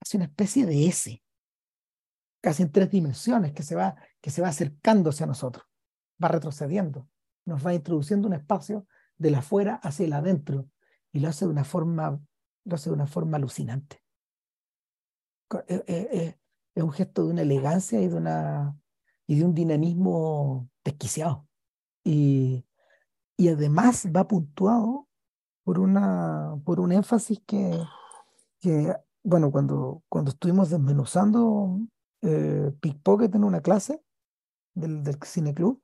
hace 0.00 0.16
una 0.16 0.26
especie 0.26 0.66
de 0.66 0.86
S, 0.86 1.22
casi 2.40 2.62
en 2.62 2.72
tres 2.72 2.90
dimensiones, 2.90 3.52
que 3.52 3.62
se 3.62 3.74
va, 3.74 3.96
que 4.20 4.30
se 4.30 4.42
va 4.42 4.48
acercándose 4.48 5.24
a 5.24 5.26
nosotros, 5.26 5.64
va 6.22 6.28
retrocediendo, 6.28 7.08
nos 7.46 7.64
va 7.64 7.72
introduciendo 7.72 8.28
un 8.28 8.34
espacio 8.34 8.86
de 9.16 9.30
la 9.30 9.38
afuera 9.38 9.76
hacia 9.76 10.04
el 10.06 10.12
adentro 10.12 10.68
y 11.12 11.20
lo 11.20 11.28
hace 11.28 11.46
de 11.46 11.50
una 11.50 11.64
forma, 11.64 12.20
lo 12.64 12.74
hace 12.74 12.90
de 12.90 12.94
una 12.94 13.06
forma 13.06 13.36
alucinante. 13.36 14.01
Eh, 15.68 15.84
eh, 15.86 16.08
eh, 16.12 16.38
es 16.74 16.82
un 16.82 16.92
gesto 16.92 17.24
de 17.24 17.30
una 17.30 17.42
elegancia 17.42 18.00
y 18.00 18.08
de, 18.08 18.14
una, 18.16 18.76
y 19.26 19.38
de 19.38 19.44
un 19.44 19.54
dinamismo 19.54 20.68
desquiciado. 20.84 21.46
Y, 22.04 22.64
y 23.36 23.48
además 23.48 24.08
va 24.14 24.26
puntuado 24.26 25.08
por, 25.64 25.78
una, 25.78 26.56
por 26.64 26.80
un 26.80 26.92
énfasis 26.92 27.40
que, 27.46 27.78
que 28.60 28.94
bueno, 29.22 29.50
cuando, 29.52 30.02
cuando 30.08 30.30
estuvimos 30.30 30.70
desmenuzando 30.70 31.80
Pickpocket 32.20 33.34
en 33.34 33.44
una 33.44 33.60
clase 33.60 34.00
del, 34.74 35.02
del 35.02 35.18
Cine 35.24 35.54
Club, 35.54 35.82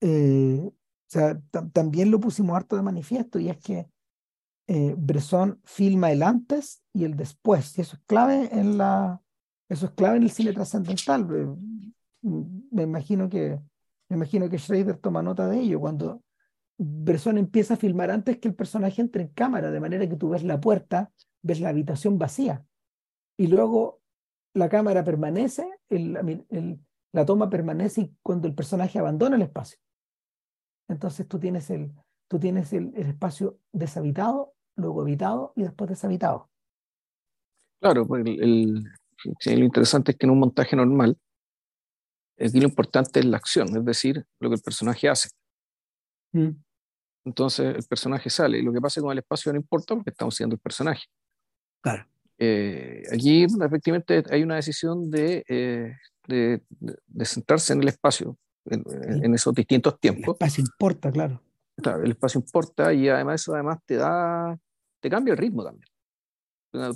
eh, 0.00 0.60
o 0.64 1.08
sea, 1.08 1.40
también 1.72 2.10
lo 2.10 2.20
pusimos 2.20 2.56
harto 2.56 2.76
de 2.76 2.82
manifiesto 2.82 3.38
y 3.38 3.48
es 3.48 3.58
que 3.58 3.88
eh, 4.68 4.94
Bresson 4.96 5.60
filma 5.64 6.10
el 6.10 6.22
antes 6.22 6.82
y 6.92 7.04
el 7.04 7.16
después 7.16 7.78
y 7.78 7.82
eso 7.82 7.96
es 7.96 8.02
clave 8.06 8.48
en 8.52 8.78
la 8.78 9.20
eso 9.68 9.86
es 9.86 9.92
clave 9.92 10.16
en 10.16 10.22
el 10.22 10.30
cine 10.30 10.52
trascendental. 10.52 11.26
Me 12.22 12.82
imagino 12.82 13.28
que 13.28 13.58
me 14.08 14.16
imagino 14.16 14.48
que 14.48 14.58
Schrader 14.58 14.98
toma 14.98 15.22
nota 15.22 15.48
de 15.48 15.60
ello 15.60 15.80
cuando 15.80 16.22
Bresson 16.78 17.38
empieza 17.38 17.74
a 17.74 17.76
filmar 17.76 18.10
antes 18.10 18.38
que 18.38 18.48
el 18.48 18.54
personaje 18.54 19.00
entre 19.00 19.22
en 19.22 19.28
cámara, 19.28 19.70
de 19.70 19.80
manera 19.80 20.08
que 20.08 20.16
tú 20.16 20.30
ves 20.30 20.44
la 20.44 20.60
puerta, 20.60 21.10
ves 21.42 21.60
la 21.60 21.70
habitación 21.70 22.18
vacía 22.18 22.64
y 23.36 23.48
luego 23.48 24.00
la 24.54 24.68
cámara 24.68 25.04
permanece, 25.04 25.68
la 25.88 27.26
toma 27.26 27.50
permanece 27.50 28.12
cuando 28.22 28.48
el 28.48 28.54
personaje 28.54 28.98
abandona 28.98 29.36
el 29.36 29.42
espacio. 29.42 29.78
Entonces 30.88 31.26
tú 31.28 31.38
tienes 31.38 31.68
el, 31.70 31.92
tú 32.28 32.38
tienes 32.38 32.72
el, 32.72 32.94
espacio 32.96 33.58
deshabitado, 33.72 34.54
luego 34.76 35.02
habitado 35.02 35.52
y 35.56 35.62
después 35.62 35.90
deshabitado. 35.90 36.48
Claro, 37.80 38.06
pues 38.06 38.24
el, 38.26 38.84
lo 38.84 39.64
interesante 39.64 40.12
es 40.12 40.18
que 40.18 40.26
en 40.26 40.30
un 40.30 40.38
montaje 40.38 40.76
normal, 40.76 41.18
aquí 42.38 42.60
lo 42.60 42.68
importante 42.68 43.20
es 43.20 43.26
la 43.26 43.36
acción, 43.36 43.68
es 43.76 43.84
decir, 43.84 44.24
lo 44.40 44.48
que 44.48 44.56
el 44.56 44.62
personaje 44.62 45.08
hace. 45.08 45.30
Mm. 46.32 46.50
Entonces 47.24 47.74
el 47.74 47.84
personaje 47.84 48.30
sale 48.30 48.58
y 48.58 48.62
lo 48.62 48.72
que 48.72 48.80
pasa 48.80 49.00
con 49.00 49.10
el 49.10 49.18
espacio 49.18 49.52
no 49.52 49.58
importa 49.58 49.94
porque 49.94 50.10
estamos 50.10 50.34
siendo 50.34 50.54
el 50.54 50.60
personaje. 50.60 51.04
Claro. 51.80 52.06
Eh, 52.38 53.02
allí 53.10 53.44
efectivamente 53.44 54.22
hay 54.30 54.42
una 54.42 54.56
decisión 54.56 55.10
de, 55.10 55.44
eh, 55.48 55.96
de, 56.28 56.62
de, 56.68 57.24
centrarse 57.24 57.72
en 57.72 57.82
el 57.82 57.88
espacio, 57.88 58.36
en, 58.66 59.34
esos 59.34 59.54
distintos 59.54 59.98
tiempos. 59.98 60.26
El 60.26 60.32
espacio 60.32 60.62
importa, 60.62 61.10
claro. 61.10 61.42
Claro, 61.76 62.02
el 62.02 62.10
espacio 62.10 62.40
importa 62.40 62.92
y 62.92 63.08
además 63.08 63.42
eso 63.42 63.54
además 63.54 63.78
te 63.84 63.96
da, 63.96 64.58
te 65.06 65.10
cambia 65.10 65.32
el 65.32 65.38
ritmo 65.38 65.64
también. 65.64 65.88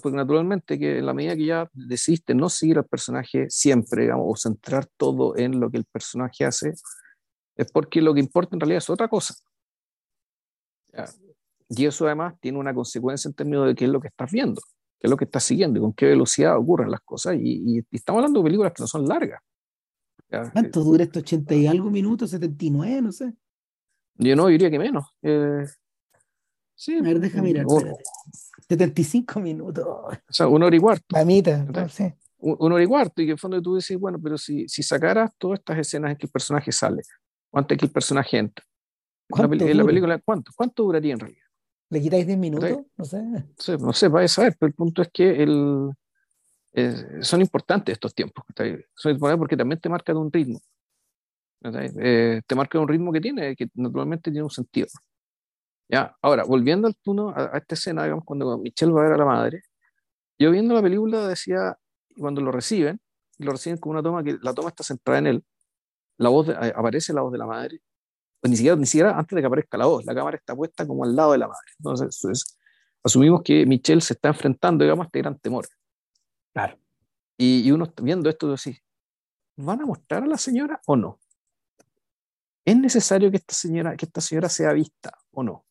Porque 0.02 0.16
naturalmente 0.16 0.78
que 0.78 0.98
en 0.98 1.06
la 1.06 1.14
medida 1.14 1.36
que 1.36 1.46
ya 1.46 1.70
decidiste 1.72 2.34
no 2.34 2.48
seguir 2.48 2.78
al 2.78 2.86
personaje 2.86 3.46
siempre, 3.48 4.02
digamos, 4.02 4.26
o 4.28 4.36
centrar 4.36 4.86
todo 4.96 5.36
en 5.36 5.58
lo 5.60 5.70
que 5.70 5.78
el 5.78 5.84
personaje 5.84 6.44
hace, 6.44 6.74
es 7.56 7.72
porque 7.72 8.02
lo 8.02 8.12
que 8.12 8.20
importa 8.20 8.56
en 8.56 8.60
realidad 8.60 8.78
es 8.78 8.90
otra 8.90 9.08
cosa. 9.08 9.34
Y 11.68 11.86
eso 11.86 12.04
además 12.06 12.34
tiene 12.40 12.58
una 12.58 12.74
consecuencia 12.74 13.28
en 13.28 13.34
términos 13.34 13.68
de 13.68 13.74
qué 13.74 13.84
es 13.84 13.90
lo 13.90 14.00
que 14.00 14.08
estás 14.08 14.30
viendo 14.30 14.60
qué 15.00 15.06
es 15.06 15.10
lo 15.10 15.16
que 15.16 15.24
está 15.24 15.40
siguiendo 15.40 15.78
y 15.78 15.82
con 15.82 15.94
qué 15.94 16.06
velocidad 16.06 16.58
ocurren 16.58 16.90
las 16.90 17.00
cosas. 17.00 17.34
Y, 17.40 17.82
estamos 17.90 18.18
hablando 18.18 18.40
de 18.40 18.44
películas 18.44 18.72
que 18.74 18.82
no 18.82 18.86
son 18.86 19.06
largas. 19.06 19.40
¿Cuánto 20.52 20.84
dura 20.84 21.04
esto? 21.04 21.20
¿80 21.20 21.56
y 21.58 21.66
algo 21.66 21.90
minutos? 21.90 22.34
¿79? 22.34 23.00
No 23.00 23.10
sé. 23.10 23.32
Yo 24.16 24.36
no 24.36 24.46
diría 24.48 24.70
que 24.70 24.78
menos. 24.78 25.06
Eh, 25.22 25.64
sí. 26.80 26.98
A 26.98 27.02
ver, 27.02 27.20
déjame 27.20 27.48
mirar. 27.48 27.66
75 28.68 29.40
minutos. 29.40 29.84
O 29.86 30.32
sea, 30.32 30.48
una 30.48 30.66
hora 30.66 30.76
y 30.76 30.78
cuarto. 30.80 31.06
Mamita, 31.10 31.88
sé. 31.88 32.16
Una 32.38 32.74
hora 32.74 32.84
y 32.84 32.86
cuarto. 32.86 33.22
Y 33.22 33.26
que 33.26 33.32
en 33.32 33.38
fondo 33.38 33.60
tú 33.60 33.76
dices, 33.76 33.98
bueno, 33.98 34.18
pero 34.22 34.38
si, 34.38 34.68
si 34.68 34.82
sacaras 34.82 35.30
todas 35.38 35.58
estas 35.58 35.78
escenas 35.78 36.12
en 36.12 36.16
que 36.16 36.26
el 36.26 36.32
personaje 36.32 36.72
sale, 36.72 37.02
antes 37.52 37.76
que 37.78 37.86
el 37.86 37.92
personaje 37.92 38.38
entra, 38.38 38.64
en 39.28 39.76
la, 39.76 39.84
película, 39.84 40.18
¿cuánto? 40.18 40.52
¿Cuánto 40.56 40.82
duraría 40.84 41.14
en 41.14 41.20
realidad? 41.20 41.44
¿Le 41.90 42.00
quitáis 42.00 42.26
10 42.26 42.38
minutos? 42.38 42.70
No 42.96 43.04
sé. 43.04 43.22
No 43.78 43.92
sé, 43.92 44.08
vaya 44.08 44.24
a 44.24 44.28
saber, 44.28 44.56
pero 44.58 44.68
el 44.68 44.74
punto 44.74 45.02
es 45.02 45.08
que 45.12 45.42
el, 45.42 45.90
eh, 46.72 47.18
son 47.20 47.40
importantes 47.40 47.92
estos 47.94 48.14
tiempos, 48.14 48.44
son 48.94 49.18
porque 49.18 49.56
también 49.56 49.80
te 49.80 49.88
marcan 49.88 50.16
un 50.16 50.32
ritmo. 50.32 50.60
Eh, 51.62 52.40
te 52.46 52.54
marcan 52.54 52.82
un 52.82 52.88
ritmo 52.88 53.12
que 53.12 53.20
tiene, 53.20 53.56
que 53.56 53.68
naturalmente 53.74 54.30
tiene 54.30 54.44
un 54.44 54.50
sentido. 54.50 54.88
Ya, 55.90 56.16
ahora, 56.22 56.44
volviendo 56.44 56.86
al 56.86 56.94
turno, 56.96 57.30
a, 57.34 57.58
esta 57.58 57.74
escena, 57.74 58.04
digamos, 58.04 58.24
cuando 58.24 58.58
Michelle 58.58 58.92
va 58.92 59.00
a 59.00 59.04
ver 59.04 59.12
a 59.14 59.16
la 59.16 59.24
madre, 59.24 59.62
yo 60.38 60.52
viendo 60.52 60.72
la 60.72 60.82
película 60.82 61.26
decía, 61.26 61.76
cuando 62.16 62.40
lo 62.40 62.52
reciben, 62.52 63.00
lo 63.38 63.50
reciben 63.52 63.78
con 63.78 63.90
una 63.90 64.02
toma 64.02 64.22
que 64.22 64.38
la 64.40 64.54
toma 64.54 64.68
está 64.68 64.84
centrada 64.84 65.18
en 65.18 65.26
él, 65.26 65.44
la 66.16 66.28
voz 66.28 66.48
aparece 66.48 67.12
la 67.12 67.22
voz 67.22 67.32
de 67.32 67.38
la 67.38 67.46
madre, 67.46 67.80
pues 68.40 68.50
ni 68.52 68.56
siquiera, 68.56 68.76
ni 68.76 68.86
siquiera 68.86 69.18
antes 69.18 69.34
de 69.34 69.42
que 69.42 69.46
aparezca 69.46 69.76
la 69.76 69.86
voz, 69.86 70.04
la 70.04 70.14
cámara 70.14 70.36
está 70.36 70.54
puesta 70.54 70.86
como 70.86 71.04
al 71.04 71.16
lado 71.16 71.32
de 71.32 71.38
la 71.38 71.48
madre. 71.48 71.72
Entonces, 71.78 72.56
asumimos 73.02 73.42
que 73.42 73.66
Michelle 73.66 74.00
se 74.00 74.14
está 74.14 74.28
enfrentando, 74.28 74.84
digamos, 74.84 75.04
a 75.04 75.06
este 75.06 75.18
gran 75.18 75.38
temor. 75.40 75.66
Claro. 76.52 76.78
Y, 77.36 77.62
y 77.66 77.72
uno 77.72 77.92
viendo 78.00 78.30
esto, 78.30 78.52
así, 78.52 78.78
¿van 79.56 79.80
a 79.82 79.86
mostrar 79.86 80.22
a 80.22 80.26
la 80.26 80.38
señora 80.38 80.80
o 80.86 80.94
no? 80.94 81.18
¿Es 82.64 82.76
necesario 82.78 83.30
que 83.30 83.38
esta 83.38 83.54
señora, 83.54 83.96
que 83.96 84.06
esta 84.06 84.20
señora 84.20 84.48
sea 84.48 84.72
vista 84.72 85.12
o 85.32 85.42
no? 85.42 85.64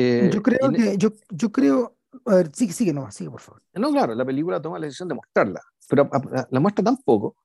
Eh, 0.00 0.30
yo 0.32 0.42
creo 0.42 0.70
que, 0.70 0.96
yo, 0.96 1.10
yo 1.28 1.52
creo, 1.52 1.96
a 2.26 2.36
ver, 2.36 2.50
sigue, 2.54 2.72
sigue 2.72 2.92
nomás, 2.92 3.14
sigue 3.14 3.30
por 3.30 3.40
favor. 3.40 3.62
No, 3.74 3.90
claro, 3.90 4.14
la 4.14 4.24
película 4.24 4.60
toma 4.60 4.78
la 4.78 4.86
decisión 4.86 5.08
de 5.08 5.14
mostrarla, 5.14 5.60
pero 5.88 6.08
la 6.50 6.60
muestra 6.60 6.84
tan 6.84 6.96
poco, 6.98 7.36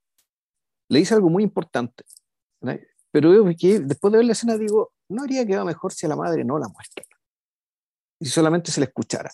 le 0.88 1.00
dice 1.00 1.16
algo 1.16 1.30
muy 1.30 1.44
importante, 1.44 2.06
pero 3.12 3.32
veo 3.32 3.46
que 3.58 3.80
después 3.80 4.12
de 4.12 4.18
ver 4.18 4.26
la 4.26 4.34
escena 4.34 4.58
digo, 4.58 4.94
no 5.10 5.24
habría 5.24 5.46
quedado 5.46 5.66
mejor 5.66 5.92
si 5.92 6.06
a 6.06 6.10
la 6.10 6.16
madre 6.16 6.44
no 6.44 6.58
la 6.58 6.68
muestra. 6.68 7.04
Y 8.20 8.26
solamente 8.28 8.72
se 8.72 8.80
la 8.80 8.86
escuchara. 8.86 9.30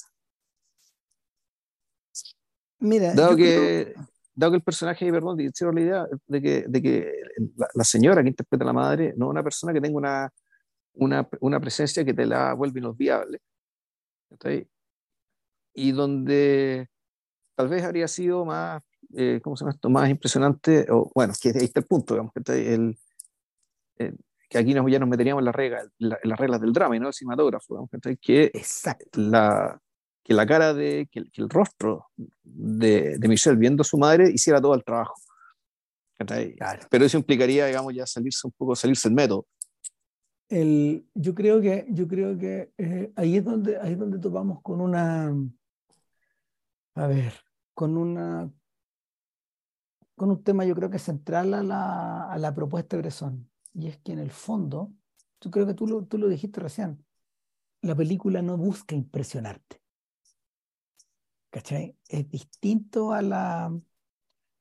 Mira, 2.80 3.14
dado 3.14 3.36
que, 3.36 3.94
dado 4.34 4.52
que 4.54 4.58
el 4.58 4.64
personaje, 4.64 5.12
perdón, 5.12 5.40
hicieron 5.40 5.76
la 5.76 5.82
idea 5.82 6.08
de 6.28 6.42
que, 6.42 6.66
de 6.68 6.82
que 6.82 7.14
la, 7.76 7.84
señora 7.84 8.24
que 8.24 8.30
interpreta 8.30 8.64
a 8.64 8.68
la 8.68 8.74
madre 8.74 9.14
no 9.16 9.26
es 9.26 9.30
una 9.32 9.44
persona 9.44 9.72
que 9.72 9.82
tenga 9.82 9.98
una, 9.98 10.34
una, 10.94 11.28
una 11.40 11.60
presencia 11.60 12.06
que 12.06 12.14
te 12.14 12.26
la 12.26 12.54
vuelve 12.54 12.80
inolvidable. 12.80 13.40
Y 15.74 15.92
donde 15.92 16.90
tal 17.56 17.70
vez 17.70 17.84
habría 17.84 18.08
sido 18.08 18.46
más, 18.46 18.82
eh, 19.14 19.40
¿cómo 19.44 19.56
se 19.56 19.64
llama 19.64 19.74
esto? 19.74 19.90
Más 19.90 20.10
impresionante, 20.10 20.86
o 20.90 21.12
bueno, 21.14 21.34
que 21.40 21.50
ahí 21.50 21.66
está 21.66 21.80
el 21.80 21.86
punto, 21.86 22.14
digamos, 22.14 22.34
el, 22.48 22.98
eh, 23.98 24.14
que 24.50 24.58
aquí 24.58 24.74
nos, 24.74 24.90
ya 24.92 25.00
nos 25.00 25.08
meteríamos 25.08 25.42
en, 25.42 25.46
la 25.46 26.20
las 26.24 26.40
reglas 26.40 26.60
del 26.60 26.74
drama 26.74 26.96
y 26.96 27.00
no 27.00 27.06
del 27.06 27.14
cinematógrafo, 27.14 27.90
que, 28.22 28.52
La, 29.14 29.82
que 30.24 30.34
la 30.34 30.46
cara 30.46 30.74
de, 30.74 31.08
que, 31.10 31.24
el 31.36 31.50
rostro 31.50 32.08
de, 32.44 33.18
de, 33.18 33.28
Michelle 33.28 33.58
viendo 33.58 33.82
a 33.82 33.86
su 33.86 33.98
madre 33.98 34.30
hiciera 34.30 34.60
todo 34.60 34.76
el 34.76 34.84
trabajo. 34.84 35.16
Pero 36.90 37.06
eso 37.06 37.18
implicaría, 37.18 37.66
digamos, 37.66 37.94
ya 37.96 38.06
salirse 38.06 38.46
un 38.46 38.54
poco, 38.54 38.76
salirse 38.76 39.08
el 39.08 39.14
método. 39.14 39.48
El, 40.52 41.08
yo 41.16 41.34
creo 41.34 41.62
que, 41.62 41.88
yo 41.90 42.08
creo 42.08 42.38
que 42.38 42.74
eh, 42.78 43.14
ahí, 43.16 43.38
es 43.38 43.46
donde, 43.46 43.80
ahí 43.80 43.94
es 43.94 43.98
donde 43.98 44.20
topamos 44.20 44.62
con 44.62 44.82
una, 44.82 45.34
a 46.96 47.08
ver, 47.08 47.34
con 47.74 47.98
una, 47.98 48.52
con 50.16 50.30
un 50.30 50.44
tema 50.44 50.66
yo 50.66 50.76
creo 50.76 50.90
que 50.90 51.00
central 51.00 51.54
a 51.54 51.64
la, 51.64 52.32
a 52.32 52.38
la 52.38 52.54
propuesta 52.54 52.98
de 52.98 53.02
Bresson 53.02 53.50
y 53.74 53.88
es 53.88 53.98
que 54.00 54.12
en 54.12 54.20
el 54.20 54.32
fondo, 54.32 54.92
yo 55.40 55.50
creo 55.52 55.66
que 55.66 55.74
tú 55.74 55.88
lo, 55.88 56.06
tú 56.06 56.18
lo 56.18 56.28
dijiste 56.28 56.60
recién, 56.60 57.06
la 57.82 57.96
película 57.96 58.42
no 58.42 58.58
busca 58.58 58.94
impresionarte. 58.94 59.82
¿Cachai? 61.50 61.98
Es 62.10 62.30
distinto 62.30 63.14
a 63.14 63.22
la, 63.22 63.74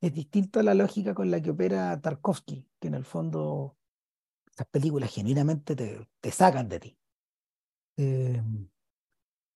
es 0.01 0.15
distinto 0.15 0.61
a 0.61 0.62
la 0.62 0.75
lógica 0.75 1.15
con 1.15 1.31
la 1.31 1.41
que 1.43 1.51
opera 1.51 2.01
Tarkovsky, 2.01 2.67
que 2.79 2.89
en 2.89 2.95
el 2.95 3.05
fondo 3.05 3.77
estas 4.61 4.73
películas 4.73 5.11
genuinamente 5.11 5.74
te, 5.74 6.07
te 6.20 6.31
sacan 6.31 6.69
de 6.69 6.81
ti. 6.81 6.99
Eh, 7.97 8.43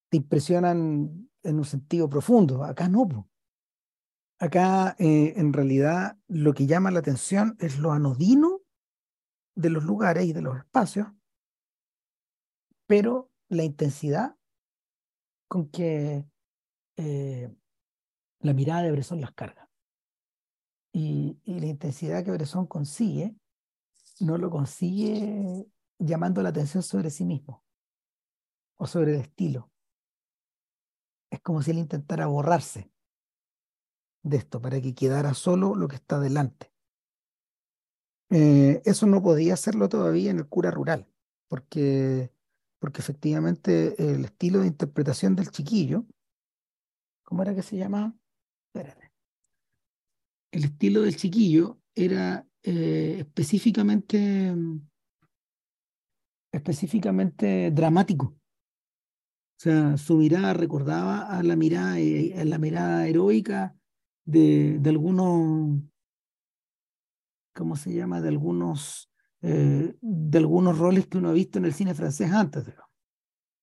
te 0.09 0.17
impresionan 0.17 1.31
en 1.43 1.59
un 1.59 1.65
sentido 1.65 2.09
profundo. 2.09 2.65
Acá 2.65 2.89
no. 2.89 3.29
Acá, 4.39 4.97
eh, 4.99 5.35
en 5.37 5.53
realidad, 5.53 6.17
lo 6.27 6.55
que 6.55 6.67
llama 6.67 6.91
la 6.91 7.01
atención 7.01 7.55
es 7.61 7.79
lo 7.79 7.93
anodino 7.93 8.63
de 9.55 9.71
los 9.71 9.85
lugares 9.85 10.25
y 10.25 10.33
de 10.33 10.41
los 10.41 10.57
espacios, 10.57 11.09
pero 12.87 13.31
la 13.51 13.63
intensidad 13.63 14.37
con 15.49 15.69
que 15.69 16.25
eh, 16.97 17.55
la 18.41 18.55
mirada 18.55 18.83
de 18.83 18.93
Bresson 18.93 19.21
las 19.21 19.33
carga. 19.33 19.69
Y, 20.93 21.39
la 21.45 21.67
intensidad 21.67 22.25
que 22.25 22.31
Bresson 22.31 22.67
consigue, 22.67 23.37
no 24.21 24.39
lo 24.39 24.51
consigue 24.51 25.67
llamando 25.99 26.43
la 26.43 26.51
atención 26.51 26.83
sobre 26.83 27.11
sí 27.11 27.25
mismo 27.25 27.65
o 28.77 28.87
sobre 28.87 29.15
el 29.15 29.21
estilo. 29.21 29.71
Es 31.31 31.41
como 31.41 31.63
si 31.63 31.71
él 31.71 31.79
intentara 31.79 32.27
borrarse 32.27 32.91
de 34.23 34.37
esto 34.39 34.61
para 34.61 34.81
que 34.81 34.95
quedara 34.95 35.35
solo 35.35 35.75
lo 35.75 35.89
que 35.89 35.97
está 35.97 36.19
delante. 36.19 36.73
Eh, 38.31 38.83
eso 38.85 39.07
no 39.07 39.23
podía 39.23 39.55
hacerlo 39.55 39.89
todavía 39.89 40.31
en 40.31 40.39
el 40.39 40.49
cura 40.49 40.71
rural, 40.71 41.07
porque, 41.49 42.33
porque 42.79 43.01
efectivamente 43.01 43.95
el 43.99 44.25
estilo 44.25 44.61
de 44.61 44.67
interpretación 44.67 45.37
del 45.37 45.51
chiquillo, 45.51 46.07
¿cómo 47.23 47.43
era 47.43 47.55
que 47.55 47.63
se 47.63 47.77
llamaba? 47.77 48.15
Espérate. 48.67 49.13
El 50.51 50.65
estilo 50.65 51.03
del 51.03 51.17
chiquillo 51.17 51.79
era, 51.95 52.47
eh, 52.67 53.17
específicamente, 53.19 54.55
específicamente 56.51 57.71
dramático. 57.71 58.35
O 59.57 59.61
sea, 59.61 59.99
su 59.99 60.17
mirada 60.17 60.55
recordaba 60.55 61.27
a 61.27 61.43
la 61.43 61.57
mirada, 61.57 61.99
eh, 62.01 62.35
a 62.41 62.45
la 62.47 62.57
mirada 62.57 63.07
heroica 63.07 63.77
de, 64.25 64.79
de 64.79 64.91
algunos, 64.91 65.83
¿cómo 67.55 67.77
se 67.77 67.93
llama? 67.93 68.23
De 68.23 68.29
algunos, 68.29 69.11
eh, 69.43 69.95
de 70.01 70.39
algunos 70.39 70.79
roles 70.79 71.07
que 71.07 71.19
uno 71.19 71.29
ha 71.29 71.35
visto 71.35 71.59
en 71.59 71.67
el 71.67 71.75
cine 71.75 71.93
francés 71.93 72.33
antes. 72.33 72.67
O 72.67 72.73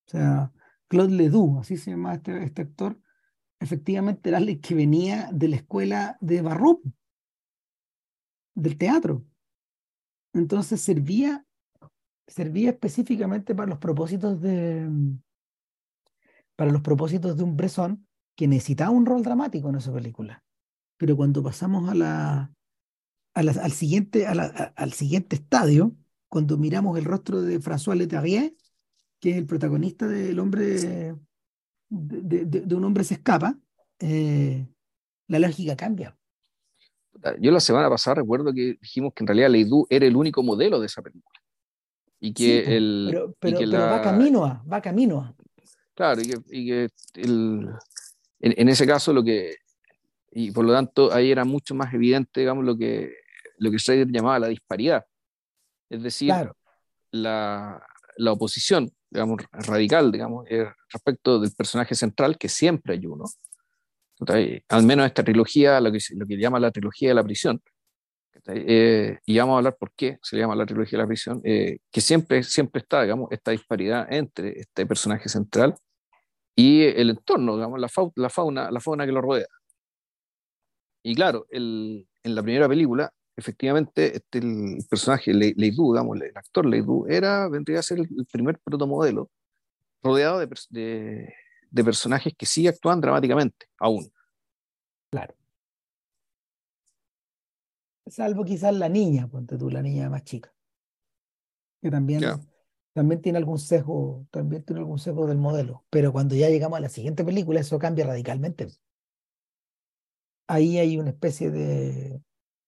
sea, 0.06 0.54
Claude 0.88 1.16
Ledoux, 1.16 1.60
así 1.60 1.76
se 1.76 1.90
llama 1.90 2.14
este, 2.14 2.44
este 2.44 2.62
actor, 2.62 3.00
efectivamente 3.60 4.30
era 4.30 4.38
el 4.38 4.62
que 4.62 4.76
venía 4.76 5.30
de 5.34 5.48
la 5.48 5.56
escuela 5.56 6.18
de 6.22 6.44
Barroco, 6.44 6.94
del 8.56 8.78
teatro. 8.78 9.26
Entonces 10.34 10.82
servía, 10.82 11.46
servía 12.28 12.70
específicamente 12.70 13.54
para 13.56 13.70
los 13.70 13.80
propósitos 13.80 14.42
de 14.42 14.90
para 16.56 16.72
los 16.72 16.82
propósitos 16.82 17.36
de 17.36 17.44
un 17.44 17.58
Bresson 17.58 18.06
que 18.36 18.48
necesitaba 18.48 18.92
un 18.92 19.06
rol 19.06 19.24
dramático 19.24 19.70
en 19.70 19.78
esa 19.78 19.92
película. 19.92 20.44
Pero 20.98 21.18
cuando 21.18 21.42
pasamos 21.42 21.90
a 21.90 21.96
la, 21.96 22.54
al, 23.34 23.72
siguiente, 23.72 24.28
al 24.28 24.94
siguiente 24.94 25.38
estadio, 25.38 25.96
cuando 26.30 26.58
miramos 26.58 26.98
el 27.00 27.06
rostro 27.06 27.42
de 27.42 27.60
François 27.60 27.96
Leterrier, 27.96 28.56
que 29.20 29.32
es 29.32 29.38
el 29.38 29.48
protagonista 29.48 30.08
del 30.08 30.38
hombre, 30.40 31.16
de, 31.90 32.46
de, 32.46 32.76
un 32.76 32.84
hombre 32.84 33.04
se 33.04 33.16
escapa, 33.16 33.58
eh, 34.00 34.68
la 35.28 35.40
lógica 35.40 35.76
cambia. 35.76 36.16
Yo 37.40 37.52
la 37.52 37.60
semana 37.60 37.90
pasada 37.90 38.16
recuerdo 38.16 38.54
que 38.54 38.78
dijimos 38.82 39.14
que 39.14 39.24
en 39.24 39.28
realidad 39.28 39.50
Leidou 39.50 39.86
era 39.90 40.06
el 40.06 40.16
único 40.16 40.44
modelo 40.44 40.80
de 40.80 40.88
esa 40.88 41.02
película. 41.02 41.40
Y 42.20 42.34
que 42.34 42.78
el. 42.78 43.32
Pero, 43.40 43.72
va 43.72 44.02
camino 44.02 44.46
a, 44.46 44.64
va 44.72 44.82
camino 44.82 45.22
a. 45.22 45.36
Claro, 45.94 46.22
y 46.22 46.26
que, 46.26 46.38
y 46.50 46.68
que 46.68 46.90
el, 47.16 47.70
en, 48.40 48.54
en, 48.58 48.70
ese 48.70 48.86
caso 48.86 49.12
lo 49.12 49.24
que. 49.24 49.56
Y 50.32 50.52
por 50.52 50.66
lo 50.66 50.74
tanto, 50.74 51.12
ahí 51.12 51.32
era 51.32 51.44
mucho 51.44 51.76
más 51.76 51.94
evidente, 51.94 52.40
digamos, 52.40 52.64
lo 52.64 52.78
que, 52.78 53.14
lo 53.58 53.70
que 53.70 53.80
Schrader 53.80 54.08
llamaba 54.08 54.40
la 54.40 54.48
disparidad. 54.48 55.06
Es 55.90 56.04
decir, 56.04 56.34
la, 57.12 57.84
la 58.18 58.32
oposición 58.32 58.92
digamos, 59.12 59.42
radical, 59.52 60.12
digamos, 60.12 60.46
eh, 60.50 60.72
respecto 60.92 61.40
del 61.40 61.52
personaje 61.52 61.94
central, 61.96 62.38
que 62.38 62.48
siempre 62.48 62.94
hay 62.94 63.06
uno. 63.06 63.26
Al 64.70 64.84
menos 64.84 65.06
esta 65.06 65.24
trilogía, 65.24 65.80
lo 65.80 65.92
que, 65.92 66.00
lo 66.16 66.26
que 66.26 66.38
llama 66.38 66.60
la 66.60 66.72
trilogía 66.72 67.10
de 67.10 67.16
la 67.16 67.24
prisión, 67.24 67.62
eh, 68.48 69.20
y 69.26 69.38
vamos 69.38 69.54
a 69.54 69.58
hablar 69.58 69.78
por 69.78 69.92
qué 69.96 70.18
se 70.22 70.36
le 70.36 70.42
llama 70.42 70.56
la 70.56 70.66
trilogía 70.66 70.98
de 70.98 71.04
la 71.04 71.08
prisión, 71.08 71.42
eh, 71.44 71.80
que 71.92 72.02
siempre, 72.02 72.44
siempre 72.44 72.82
está, 72.82 73.04
digamos, 73.04 73.32
esta 73.32 73.52
disparidad 73.52 74.12
entre 74.12 74.60
este 74.60 74.86
personaje 74.86 75.30
central 75.30 75.76
y 76.56 76.84
el 76.84 77.12
entorno, 77.12 77.56
digamos, 77.56 77.80
la, 77.80 77.90
la, 78.16 78.30
fauna, 78.30 78.72
la 78.72 78.80
fauna 78.80 79.06
que 79.06 79.12
lo 79.12 79.22
rodea. 79.22 79.48
Y 81.04 81.16
claro, 81.16 81.46
el, 81.50 82.08
en 82.24 82.36
la 82.36 82.44
primera 82.44 82.68
película, 82.68 83.12
efectivamente, 83.36 84.18
este, 84.18 84.40
el 84.40 84.86
personaje 84.90 85.34
Leidou, 85.34 85.94
digamos, 85.94 86.22
el 86.22 86.36
actor 86.36 86.66
Leidou, 86.66 87.08
era, 87.08 87.48
vendría 87.50 87.80
a 87.80 87.84
ser 87.84 88.00
el, 88.00 88.08
primer 88.32 88.60
protomodelo 88.60 89.30
rodeado 90.04 90.40
de, 90.40 90.48
de, 90.70 91.34
de, 91.72 91.84
personajes 91.84 92.34
que 92.38 92.46
sí 92.46 92.68
actúan 92.68 93.02
dramáticamente, 93.02 93.68
aún. 93.80 94.12
Claro. 95.10 95.36
Salvo 98.08 98.44
quizás 98.44 98.76
la 98.76 98.90
niña, 98.90 99.28
ponte 99.28 99.58
tú, 99.58 99.70
la 99.70 99.82
niña 99.82 100.10
más 100.10 100.24
chica. 100.24 100.54
Que 101.82 101.90
también, 101.90 102.24
también 102.94 103.22
tiene 103.22 103.38
algún 103.38 103.58
sesgo, 103.58 104.28
también 104.32 104.64
tiene 104.64 104.82
algún 104.82 105.00
sesgo 105.00 105.28
del 105.28 105.38
modelo. 105.38 105.86
Pero 105.90 106.12
cuando 106.12 106.36
ya 106.36 106.50
llegamos 106.50 106.78
a 106.78 106.82
la 106.82 106.90
siguiente 106.90 107.24
película, 107.24 107.60
eso 107.60 107.80
cambia 107.80 108.06
radicalmente. 108.06 108.68
Ahí 110.48 110.78
hay 110.78 110.98
una 110.98 111.12
especie 111.12 111.50
de, 111.50 112.22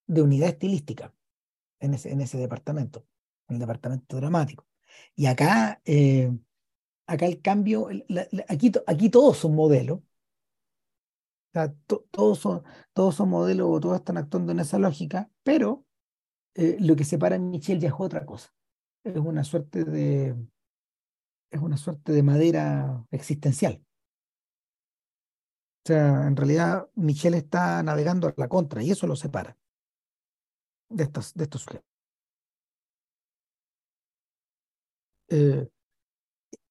de 0.07 0.21
unidad 0.21 0.49
estilística 0.49 1.13
en 1.79 1.93
ese, 1.93 2.11
en 2.11 2.21
ese 2.21 2.37
departamento, 2.37 3.05
en 3.47 3.55
el 3.55 3.59
departamento 3.59 4.15
dramático. 4.17 4.65
Y 5.15 5.25
acá, 5.25 5.81
eh, 5.85 6.31
acá 7.07 7.25
el 7.25 7.41
cambio, 7.41 7.89
aquí, 8.49 8.71
aquí 8.87 9.09
todos 9.09 9.37
son 9.37 9.55
modelos, 9.55 9.99
todos, 12.11 12.39
son, 12.39 12.63
todos 12.93 13.15
son 13.15 13.29
modelos 13.29 13.67
o 13.69 13.79
todos 13.79 13.97
están 13.97 14.17
actuando 14.17 14.51
en 14.51 14.59
esa 14.59 14.79
lógica, 14.79 15.29
pero 15.43 15.85
eh, 16.55 16.77
lo 16.79 16.95
que 16.95 17.05
separa 17.05 17.37
a 17.37 17.39
Michelle 17.39 17.79
ya 17.81 17.89
es 17.89 17.95
otra 17.97 18.25
cosa. 18.25 18.53
Es 19.03 19.17
una 19.17 19.43
suerte 19.43 19.85
de, 19.85 20.35
es 21.51 21.61
una 21.61 21.77
suerte 21.77 22.11
de 22.11 22.21
madera 22.23 23.05
existencial. 23.11 23.81
O 25.85 25.87
sea, 25.87 26.27
en 26.27 26.35
realidad 26.35 26.89
Michelle 26.95 27.37
está 27.37 27.81
navegando 27.83 28.27
a 28.27 28.33
la 28.37 28.47
contra 28.49 28.81
y 28.83 28.91
eso 28.91 29.07
lo 29.07 29.15
separa 29.15 29.57
de 30.89 31.03
estos, 31.03 31.33
de 31.33 31.43
estos 31.43 31.61
sujetos. 31.63 31.85
Eh, 35.29 35.67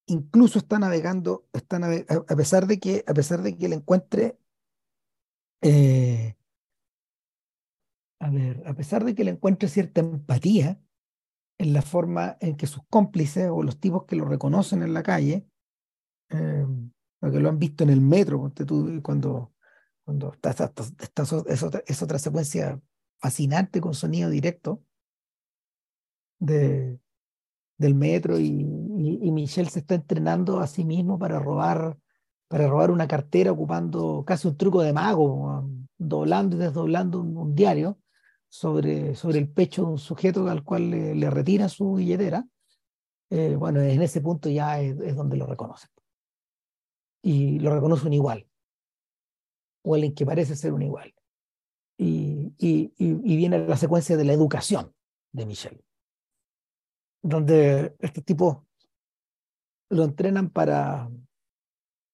incluso 0.07 0.59
está 0.59 0.79
navegando, 0.79 1.47
está 1.53 1.77
a 1.77 2.35
pesar 2.35 2.67
de 2.67 2.79
que, 2.79 3.03
a 3.07 3.13
pesar 3.13 3.41
de 3.41 3.57
que 3.57 3.69
le 3.69 3.75
encuentre, 3.75 4.37
eh, 5.61 6.35
a 8.19 8.29
ver, 8.29 8.63
a 8.67 8.73
pesar 8.73 9.03
de 9.03 9.15
que 9.15 9.23
le 9.23 9.31
encuentre 9.31 9.69
cierta 9.69 10.01
empatía 10.01 10.79
en 11.57 11.73
la 11.73 11.81
forma 11.81 12.37
en 12.41 12.57
que 12.57 12.67
sus 12.67 12.83
cómplices 12.89 13.49
o 13.49 13.63
los 13.63 13.79
tipos 13.79 14.05
que 14.05 14.15
lo 14.15 14.25
reconocen 14.25 14.81
en 14.81 14.93
la 14.93 15.03
calle, 15.03 15.47
eh, 16.29 16.65
o 17.21 17.31
que 17.31 17.39
lo 17.39 17.49
han 17.49 17.59
visto 17.59 17.83
en 17.83 17.89
el 17.89 18.01
metro, 18.01 18.51
cuando, 19.01 19.53
cuando 20.03 20.33
está, 20.33 20.51
está, 20.51 21.23
es 21.85 22.01
otra 22.01 22.19
secuencia 22.19 22.81
fascinante 23.19 23.79
con 23.79 23.93
sonido 23.93 24.29
directo 24.29 24.83
de, 26.39 26.99
del 27.77 27.95
metro 27.95 28.39
y, 28.39 28.61
y, 29.21 29.31
Michelle 29.31 29.69
se 29.69 29.79
está 29.79 29.95
entrenando 29.95 30.59
a 30.59 30.67
sí 30.67 30.85
mismo 30.85 31.17
para 31.17 31.39
robar, 31.39 31.97
para 32.47 32.67
robar 32.67 32.91
una 32.91 33.07
cartera 33.07 33.51
ocupando 33.51 34.23
casi 34.25 34.47
un 34.47 34.57
truco 34.57 34.81
de 34.81 34.93
mago, 34.93 35.67
doblando 35.97 36.55
y 36.55 36.59
desdoblando 36.59 37.19
un, 37.21 37.55
diario 37.55 37.99
sobre, 38.47 39.15
sobre 39.15 39.39
el 39.39 39.49
pecho 39.49 39.83
de 39.83 39.91
un 39.91 39.97
sujeto 39.97 40.47
al 40.47 40.63
cual 40.63 40.89
le, 40.89 41.29
retira 41.29 41.67
su 41.69 41.95
billetera. 41.95 42.45
Eh, 43.29 43.55
bueno, 43.55 43.81
en 43.81 44.01
ese 44.01 44.21
punto 44.21 44.49
ya 44.49 44.79
es, 44.79 45.15
donde 45.15 45.37
lo 45.37 45.47
reconoce 45.47 45.87
Y 47.23 47.59
lo 47.59 47.73
reconoce 47.73 48.05
un 48.05 48.13
igual. 48.13 48.47
O 49.83 49.95
alguien 49.95 50.13
que 50.13 50.25
parece 50.25 50.55
ser 50.55 50.73
un 50.73 50.83
igual 50.83 51.13
y, 51.97 52.53
y, 52.57 52.93
y, 52.97 53.37
viene 53.37 53.67
la 53.67 53.77
secuencia 53.77 54.17
de 54.17 54.25
la 54.25 54.33
educación 54.33 54.93
de 55.31 55.45
Michel, 55.45 55.83
donde 57.23 57.95
este 57.99 58.21
tipo 58.21 58.67
lo 59.89 60.03
entrenan 60.03 60.49
para, 60.49 61.09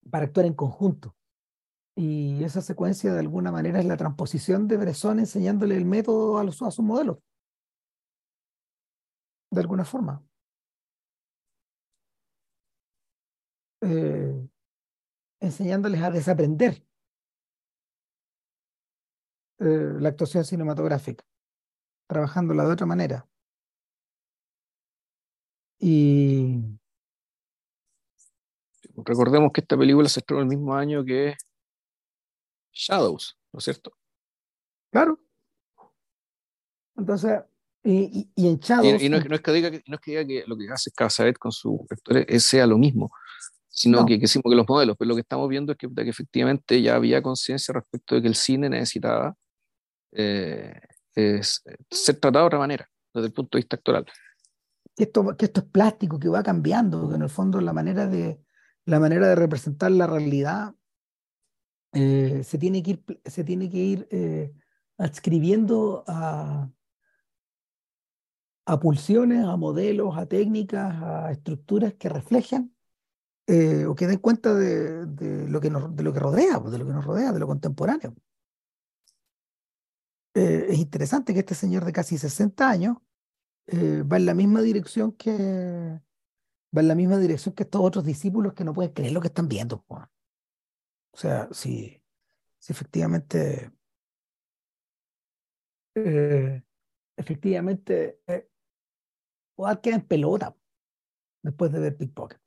para 0.10 0.26
actuar 0.26 0.46
en 0.46 0.54
conjunto. 0.54 1.16
Y 1.96 2.44
esa 2.44 2.62
secuencia 2.62 3.12
de 3.12 3.20
alguna 3.20 3.52
manera 3.52 3.80
es 3.80 3.86
la 3.86 3.98
transposición 3.98 4.68
de 4.68 4.78
Bresson 4.78 5.20
enseñándole 5.20 5.76
el 5.76 5.86
método 5.86 6.38
a, 6.38 6.44
los, 6.44 6.62
a 6.62 6.72
sus 6.72 6.86
modelos. 6.86 7.18
De 9.52 9.60
alguna 9.60 9.84
forma. 9.84 10.24
Eh, 13.82 14.48
enseñándoles 15.42 16.02
a 16.02 16.12
desaprender 16.12 16.86
eh, 19.60 19.94
la 20.00 20.10
actuación 20.10 20.46
cinematográfica, 20.46 21.26
trabajándola 22.08 22.66
de 22.66 22.74
otra 22.74 22.86
manera. 22.86 23.28
Y 25.80 26.60
recordemos 29.06 29.52
que 29.54 29.62
esta 29.62 29.78
película 29.78 30.10
se 30.10 30.20
estrenó 30.20 30.42
el 30.42 30.48
mismo 30.48 30.76
año 30.76 31.06
que 31.06 31.36
Shadows, 32.74 33.38
¿no 33.52 33.60
es 33.60 33.64
cierto? 33.64 33.94
Claro. 34.92 35.20
Entonces, 36.98 37.40
y, 37.84 38.30
y, 38.36 38.48
en 38.48 38.60
Shadows. 38.60 39.02
Y, 39.02 39.10
no, 39.10 39.18
es, 39.18 39.42
que 39.42 39.52
diga 39.52 39.72
que, 39.72 39.84
no 39.88 39.96
es 39.96 40.02
que 40.02 40.12
diga 40.12 40.26
que 40.26 40.44
lo 40.48 40.58
que 40.58 40.70
hace 40.70 40.92
Casavet 40.92 41.38
con 41.38 41.52
sus 41.52 41.80
actores 41.90 42.44
sea 42.44 42.68
lo 42.68 42.78
mismo, 42.78 43.10
sino 43.70 44.06
que, 44.06 44.16
que 44.16 44.22
decimos 44.22 44.44
que 44.50 44.56
los 44.56 44.68
modelos, 44.68 44.98
pero 44.98 45.10
lo 45.10 45.16
que 45.16 45.22
estamos 45.22 45.48
viendo 45.48 45.72
es 45.72 45.78
que, 45.78 45.88
que 45.88 46.10
efectivamente 46.10 46.82
ya 46.82 46.96
había 46.96 47.22
conciencia 47.22 47.74
respecto 47.74 48.16
de 48.16 48.22
que 48.22 48.28
el 48.28 48.36
cine 48.36 48.70
necesitaba 48.70 49.36
eh, 50.12 50.80
es, 51.16 51.64
ser 51.90 52.20
tratado 52.20 52.44
de 52.44 52.48
otra 52.48 52.60
manera, 52.60 52.90
desde 53.14 53.28
el 53.28 53.34
punto 53.34 53.58
de 53.58 53.62
vista 53.62 53.76
actoral. 53.78 54.06
Que 55.00 55.06
esto, 55.06 55.38
que 55.38 55.46
esto 55.46 55.62
es 55.62 55.68
plástico, 55.68 56.20
que 56.20 56.28
va 56.28 56.44
cambiando, 56.44 57.08
que 57.08 57.16
en 57.16 57.22
el 57.22 57.30
fondo 57.30 57.62
la 57.62 57.72
manera 57.72 58.06
de, 58.06 58.42
la 58.84 59.00
manera 59.00 59.30
de 59.30 59.36
representar 59.36 59.92
la 59.92 60.08
realidad 60.08 60.76
eh, 61.94 62.44
se 62.44 62.58
tiene 62.58 62.84
que 62.84 62.92
ir, 62.92 63.22
se 63.24 63.46
tiene 63.46 63.70
que 63.70 63.78
ir 63.78 64.08
eh, 64.12 64.54
adscribiendo 64.98 66.04
a, 66.06 66.70
a 68.66 68.80
pulsiones, 68.82 69.46
a 69.46 69.56
modelos, 69.56 70.18
a 70.18 70.26
técnicas, 70.26 70.94
a 71.02 71.32
estructuras 71.32 71.94
que 71.94 72.10
reflejan 72.10 72.76
eh, 73.48 73.86
o 73.86 73.96
que 73.96 74.06
den 74.06 74.20
cuenta 74.20 74.54
de, 74.54 75.06
de, 75.06 75.48
lo 75.48 75.62
que 75.62 75.70
nos, 75.70 75.96
de 75.96 76.04
lo 76.04 76.12
que 76.12 76.20
rodea, 76.20 76.60
pues, 76.60 76.74
de 76.74 76.80
lo 76.80 76.86
que 76.86 76.92
nos 76.92 77.06
rodea, 77.06 77.32
de 77.32 77.40
lo 77.40 77.48
contemporáneo. 77.48 78.14
Es 80.34 80.78
interesante 80.78 81.34
que 81.34 81.40
este 81.40 81.56
señor 81.56 81.86
de 81.86 81.94
casi 81.94 82.18
60 82.18 82.70
años 82.70 82.98
eh, 83.72 84.04
va 84.04 84.18
en 84.18 84.26
la 84.26 84.34
misma 84.34 84.62
dirección 84.62 85.12
que 85.14 85.32
va 86.76 86.82
en 86.82 86.88
la 86.88 86.96
misma 86.96 87.18
dirección 87.18 87.56
que 87.56 87.64
estos 87.64 87.82
otros 87.82 88.06
discípulos 88.06 88.54
que 88.54 88.64
no 88.64 88.74
pueden 88.74 88.94
creer 88.94 89.12
lo 89.12 89.22
que 89.22 89.28
están 89.28 89.48
viendo. 89.48 89.86
O 89.88 91.18
sea, 91.18 91.48
si, 91.52 92.02
si 92.60 92.74
efectivamente 92.74 93.72
efectivamente 97.18 98.22
eh, 98.28 98.48
queda 99.82 99.96
en 99.96 100.08
pelota 100.08 100.56
después 101.44 101.72
de 101.72 101.80
ver 101.80 101.98
Pickpocket. 101.98 102.40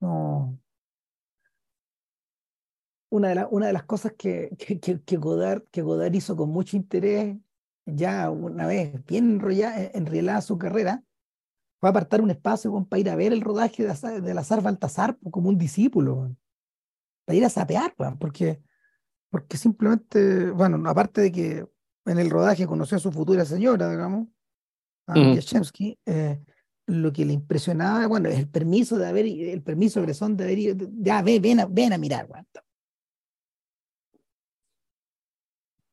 No. 0.00 0.58
Una 3.10 3.34
de, 3.34 3.46
una 3.50 3.66
de 3.68 3.72
las 3.72 3.84
cosas 3.84 4.12
que, 4.16 4.50
que, 4.58 4.78
que, 5.00 5.16
Godard, 5.16 5.64
que 5.70 5.82
Godard 5.82 6.14
hizo 6.14 6.36
con 6.36 6.50
mucho 6.50 6.76
interés, 6.76 7.36
ya 7.94 8.30
una 8.30 8.66
vez 8.66 9.04
bien 9.06 9.32
enrollada, 9.32 9.90
enrielada 9.94 10.40
su 10.40 10.58
carrera, 10.58 11.02
fue 11.80 11.90
apartar 11.90 12.20
un 12.20 12.30
espacio 12.30 12.86
para 12.88 13.00
ir 13.00 13.10
a 13.10 13.16
ver 13.16 13.32
el 13.32 13.40
rodaje 13.40 13.86
de, 13.86 14.20
de 14.20 14.34
Lazar 14.34 14.62
Baltasar 14.62 15.16
como 15.30 15.48
un 15.48 15.58
discípulo, 15.58 16.34
para 17.24 17.36
ir 17.36 17.44
a 17.44 17.50
sapear, 17.50 17.94
porque, 18.18 18.60
porque 19.30 19.56
simplemente, 19.56 20.50
bueno, 20.50 20.88
aparte 20.88 21.20
de 21.20 21.32
que 21.32 21.66
en 22.06 22.18
el 22.18 22.30
rodaje 22.30 22.66
conoció 22.66 22.96
a 22.96 23.00
su 23.00 23.12
futura 23.12 23.44
señora, 23.44 23.90
digamos, 23.90 24.28
a 25.06 25.18
uh 25.18 26.44
lo 26.88 27.12
que 27.12 27.26
le 27.26 27.34
impresionaba, 27.34 28.06
bueno, 28.06 28.30
es 28.30 28.38
el 28.38 28.48
permiso 28.48 28.96
de 28.96 29.06
haber, 29.06 29.26
el 29.26 29.62
permiso 29.62 30.00
Bresson 30.00 30.38
de 30.38 30.44
haber 30.44 30.58
ido, 30.58 30.88
ya 30.94 31.20
ven, 31.20 31.42
ven, 31.42 31.60
a, 31.60 31.66
ven 31.66 31.92
a 31.92 31.98
mirar. 31.98 32.26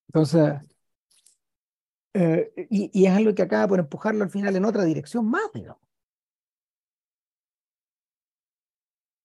Entonces, 0.08 0.54
eh, 2.18 2.68
y, 2.70 3.06
es 3.06 3.12
algo 3.12 3.36
que 3.36 3.42
acaba 3.42 3.68
por 3.68 3.80
empujarlo 3.80 4.24
al 4.24 4.30
final 4.30 4.56
en 4.56 4.64
otra 4.64 4.86
dirección 4.86 5.30
más, 5.30 5.52
digamos. 5.54 5.82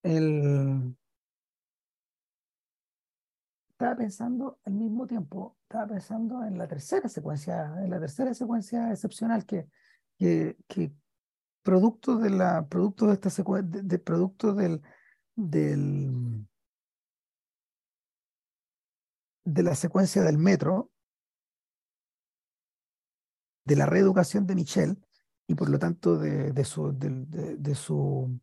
El, 0.02 0.96
estaba 3.70 3.94
pensando 3.94 4.58
al 4.64 4.72
mismo 4.72 5.06
tiempo, 5.06 5.56
estaba 5.62 5.86
pensando 5.86 6.42
en 6.44 6.58
la 6.58 6.66
tercera 6.66 7.08
secuencia, 7.08 7.72
en 7.80 7.90
la 7.90 8.00
tercera 8.00 8.34
secuencia 8.34 8.90
excepcional 8.90 9.46
que, 9.46 9.68
que, 10.18 10.56
que 10.66 10.92
producto 11.62 12.16
de 12.16 12.30
la, 12.30 12.66
producto 12.66 13.06
de 13.06 13.12
esta 13.14 13.30
secuencia, 13.30 13.82
de, 13.84 13.98
producto 14.00 14.52
del, 14.52 14.82
del, 15.36 16.44
de 19.44 19.62
la 19.62 19.76
secuencia 19.76 20.22
del 20.22 20.38
metro, 20.38 20.90
de 23.70 23.76
la 23.76 23.86
reeducación 23.86 24.48
de 24.48 24.56
Michelle 24.56 24.96
y 25.46 25.54
por 25.54 25.70
lo 25.70 25.78
tanto 25.78 26.18
de, 26.18 26.64
su, 26.64 26.92
de, 26.98 27.74
su 27.76 28.40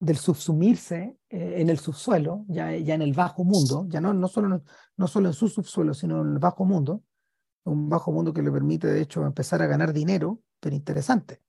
del 0.00 0.16
subsumirse 0.16 1.18
eh, 1.28 1.56
en 1.58 1.68
el 1.68 1.78
subsuelo, 1.78 2.46
ya, 2.48 2.74
ya 2.78 2.94
en 2.94 3.02
el 3.02 3.12
bajo 3.12 3.44
mundo, 3.44 3.84
ya 3.90 4.00
no, 4.00 4.14
no, 4.14 4.28
solo, 4.28 4.62
no 4.96 5.06
solo 5.06 5.28
en 5.28 5.34
su 5.34 5.48
subsuelo, 5.48 5.92
sino 5.92 6.22
en 6.22 6.32
el 6.32 6.38
bajo 6.38 6.64
mundo, 6.64 7.02
un 7.64 7.90
bajo 7.90 8.10
mundo 8.10 8.32
que 8.32 8.40
le 8.40 8.50
permite 8.50 8.86
de 8.86 9.02
hecho 9.02 9.26
empezar 9.26 9.60
a 9.60 9.66
ganar 9.66 9.92
dinero, 9.92 10.40
pero 10.60 10.74
interesante, 10.74 11.42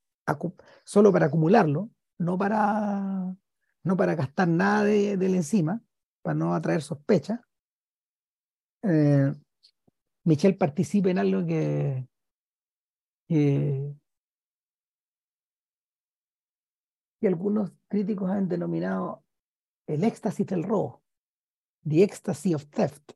solo 0.84 1.14
para 1.14 1.27
acumularlo, 1.27 1.89
no 2.18 2.38
para, 2.38 3.34
no 3.84 3.95
para 3.95 4.15
gastar 4.15 4.49
nada 4.49 4.84
de, 4.84 5.14
encima, 5.14 5.81
para 6.22 6.35
no 6.35 6.53
atraer 6.53 6.81
sospechas. 6.81 7.39
Eh, 8.81 9.34
Michelle 10.26 10.57
participa 10.57 11.10
en 11.10 11.19
algo 11.19 11.45
que, 11.45 12.07
que, 13.34 13.95
que 17.19 17.27
algunos 17.27 17.72
críticos 17.88 18.30
han 18.30 18.47
denominado 18.47 19.26
el 19.88 20.03
éxtasis 20.03 20.45
del 20.45 20.64
robo, 20.64 21.03
the 21.84 22.03
ecstasy 22.03 22.53
of 22.53 22.68
theft, 22.68 23.14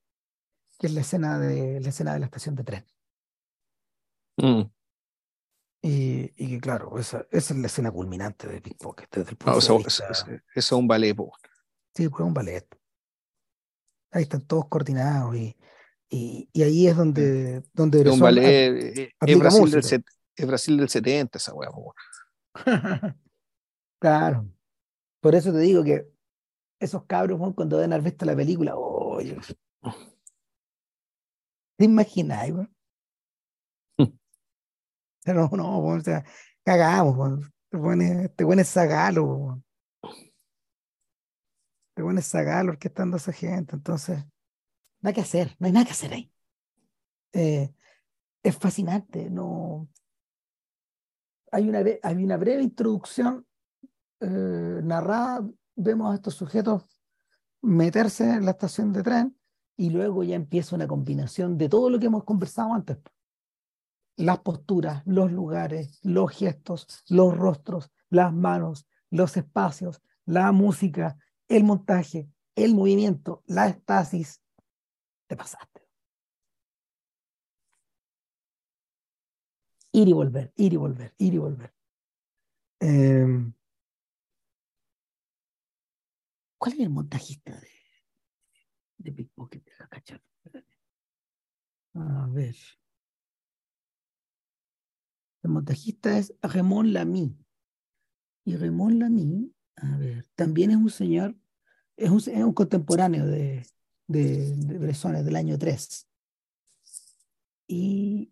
que 0.79 0.87
es 0.87 0.93
la 0.93 1.01
escena 1.01 1.37
de 1.37 1.79
la, 1.79 1.89
escena 1.89 2.13
de 2.13 2.19
la 2.19 2.25
estación 2.25 2.55
de 2.55 2.63
tren. 2.63 2.85
Mm. 4.37 4.61
Y, 5.83 6.33
y, 6.35 6.49
que 6.49 6.59
claro, 6.59 6.97
esa, 6.97 7.27
esa, 7.29 7.53
es 7.53 7.59
la 7.59 7.67
escena 7.67 7.91
culminante 7.91 8.47
de 8.47 8.59
Pickpocket. 8.59 9.09
Desde 9.11 9.31
el 9.31 9.37
punto 9.37 9.59
de 9.59 9.77
vista... 9.83 10.07
eso, 10.09 10.25
es 10.55 10.71
un 10.71 10.87
ballet. 10.87 11.15
Sí, 11.93 12.09
pues 12.09 12.21
un 12.21 12.33
ballet. 12.33 12.67
Ahí 14.11 14.23
están 14.23 14.41
todos 14.41 14.67
coordinados 14.67 15.35
y, 15.35 15.55
y, 16.09 16.49
y 16.53 16.63
ahí 16.63 16.87
es 16.87 16.95
donde... 16.95 17.63
donde 17.73 18.01
es 18.01 18.07
un 18.07 18.19
ballet, 18.19 18.97
eh, 18.97 19.11
es 19.19 19.39
Brasil, 19.39 19.71
del, 19.71 20.03
es 20.35 20.47
Brasil 20.47 20.77
del 20.77 20.89
70 20.89 21.37
esa 21.37 21.53
hueá. 21.53 21.71
Claro. 23.99 24.47
Por 25.21 25.33
eso 25.33 25.51
te 25.51 25.57
digo 25.57 25.83
que 25.83 26.07
esos 26.79 27.05
cabros, 27.05 27.39
cuando 27.55 27.77
ven 27.77 27.91
haber 27.91 28.05
visto 28.05 28.25
la 28.25 28.35
película, 28.35 28.75
oye. 28.75 29.37
¿Te 31.77 31.85
imaginas, 31.85 32.51
güey? 32.51 32.67
Pero 35.23 35.49
no, 35.51 35.79
o 35.79 35.99
sea, 35.99 36.23
cagamos, 36.63 37.49
te 37.69 37.77
pones, 37.77 38.35
te 38.35 38.45
pones 38.45 38.67
sagalo, 38.67 39.61
te 41.95 42.03
pones 42.03 42.25
sagalo 42.25 42.73
estando 42.79 43.17
esa 43.17 43.33
gente, 43.33 43.75
entonces, 43.75 44.23
nada 45.01 45.13
que 45.13 45.21
hacer, 45.21 45.55
no 45.59 45.67
hay 45.67 45.73
nada 45.73 45.85
que 45.85 45.91
hacer 45.91 46.13
ahí. 46.13 46.31
Eh, 47.33 47.73
es 48.43 48.57
fascinante, 48.57 49.29
no. 49.29 49.87
Hay 51.51 51.69
una, 51.69 51.83
hay 52.03 52.23
una 52.23 52.37
breve 52.37 52.63
introducción 52.63 53.45
eh, 54.19 54.81
narrada, 54.83 55.47
vemos 55.75 56.11
a 56.11 56.15
estos 56.15 56.33
sujetos 56.35 56.83
meterse 57.61 58.29
en 58.29 58.45
la 58.45 58.51
estación 58.51 58.93
de 58.93 59.03
tren 59.03 59.37
y 59.75 59.89
luego 59.89 60.23
ya 60.23 60.35
empieza 60.35 60.75
una 60.75 60.87
combinación 60.87 61.57
de 61.57 61.69
todo 61.69 61.89
lo 61.89 61.99
que 61.99 62.07
hemos 62.07 62.23
conversado 62.23 62.73
antes. 62.73 62.97
Las 64.15 64.39
posturas, 64.39 65.03
los 65.05 65.31
lugares, 65.31 65.99
los 66.01 66.31
gestos, 66.31 67.03
los 67.09 67.37
rostros, 67.37 67.91
las 68.09 68.33
manos, 68.33 68.87
los 69.11 69.37
espacios, 69.37 70.01
la 70.25 70.51
música, 70.51 71.17
el 71.47 71.63
montaje, 71.63 72.27
el 72.55 72.73
movimiento, 72.73 73.43
la 73.45 73.67
estasis. 73.67 74.41
Te 75.27 75.35
pasaste. 75.35 75.81
Ir 79.91 80.07
y 80.07 80.13
volver, 80.13 80.53
ir 80.55 80.73
y 80.73 80.77
volver, 80.77 81.13
ir 81.17 81.33
y 81.33 81.37
volver. 81.37 81.73
Eh, 82.79 83.25
¿Cuál 86.57 86.73
es 86.73 86.79
el 86.79 86.89
montajista 86.89 87.59
de, 87.59 87.69
de 88.97 89.11
Pickpocket? 89.11 89.63
A 91.93 92.27
ver. 92.27 92.55
El 95.43 95.49
montajista 95.49 96.17
es 96.17 96.33
Raymond 96.41 96.91
Lamy. 96.91 97.35
Y 98.45 98.55
Raymond 98.55 99.01
Lamy, 99.01 99.53
a 99.75 99.97
ver, 99.97 100.27
también 100.35 100.71
es 100.71 100.77
un 100.77 100.89
señor, 100.89 101.35
es 101.97 102.09
un, 102.09 102.17
es 102.17 102.43
un 102.43 102.53
contemporáneo 102.53 103.25
de, 103.25 103.65
de, 104.07 104.55
de 104.55 104.77
Bresson, 104.77 105.23
del 105.23 105.35
año 105.35 105.57
3. 105.57 106.07
Y 107.67 108.31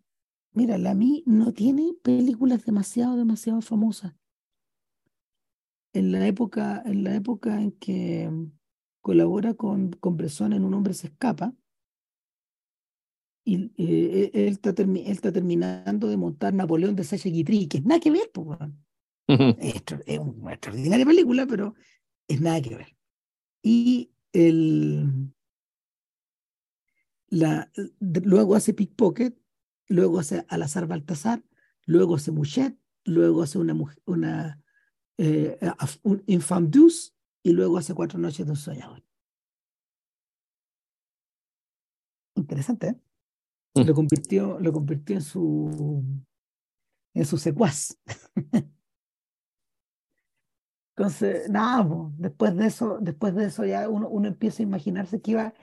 mira, 0.53 0.77
Lamy 0.77 1.23
no 1.25 1.53
tiene 1.53 1.93
películas 2.01 2.65
demasiado, 2.65 3.17
demasiado 3.17 3.61
famosas 3.61 4.13
en 5.95 6.11
la 6.11 6.27
época 6.27 6.83
en, 6.85 7.03
la 7.03 7.15
época 7.15 7.61
en 7.61 7.71
que 7.71 8.29
colabora 9.01 9.53
con, 9.53 9.91
con 9.93 10.17
Bresson 10.17 10.53
en 10.53 10.65
Un 10.65 10.73
hombre 10.73 10.93
se 10.93 11.07
escapa, 11.07 11.53
y 13.47 13.71
eh, 13.77 14.31
él, 14.33 14.53
está 14.53 14.71
él, 14.71 15.03
está 15.05 15.31
terminando 15.31 16.07
de 16.07 16.17
montar 16.17 16.53
Napoleón 16.53 16.95
de 16.95 17.03
Sacha 17.03 17.29
Guitry, 17.29 17.67
que 17.67 17.77
es 17.77 17.85
nada 17.85 17.99
que 17.99 18.11
ver, 18.11 18.31
pues, 18.33 18.59
es, 19.59 19.83
es, 20.07 20.19
una 20.19 20.53
extraordinaria 20.53 21.05
película, 21.05 21.45
pero 21.45 21.75
es 22.27 22.41
nada 22.41 22.59
que 22.61 22.75
ver. 22.75 22.97
Y 23.61 24.11
el, 24.33 25.31
la, 27.35 27.69
luego 27.99 28.55
hace 28.55 28.73
Pickpocket, 28.73 29.37
luego 29.89 30.19
hace 30.19 30.45
Alazar 30.47 30.87
Baltasar, 30.87 31.43
luego 31.85 32.15
hace 32.15 32.31
Mouchet, 32.31 32.79
luego 33.03 33.43
hace 33.43 33.57
una, 33.57 33.75
una 34.05 34.63
eh, 35.17 35.59
un 36.03 36.23
Infam 36.27 36.71
y 37.43 37.51
luego 37.51 37.77
hace 37.77 37.93
cuatro 37.93 38.19
noches 38.19 38.45
de 38.45 38.51
un 38.51 38.57
soñador. 38.57 39.03
Interesante, 42.35 42.87
¿eh? 42.87 43.83
lo 43.83 43.93
convirtió, 43.93 44.57
lo 44.59 44.71
convirtió 44.71 45.17
en 45.17 45.21
su 45.21 46.03
en 47.13 47.25
su 47.25 47.37
secuaz. 47.37 47.97
Entonces, 50.97 51.49
nada, 51.49 51.85
después 52.17 52.55
de 52.55 52.67
eso, 52.67 52.99
después 53.01 53.35
de 53.35 53.47
eso 53.47 53.65
ya 53.65 53.89
uno, 53.89 54.07
uno 54.07 54.29
empieza 54.29 54.63
a 54.63 54.65
imaginarse 54.65 55.21
qué 55.21 55.31
iba, 55.31 55.53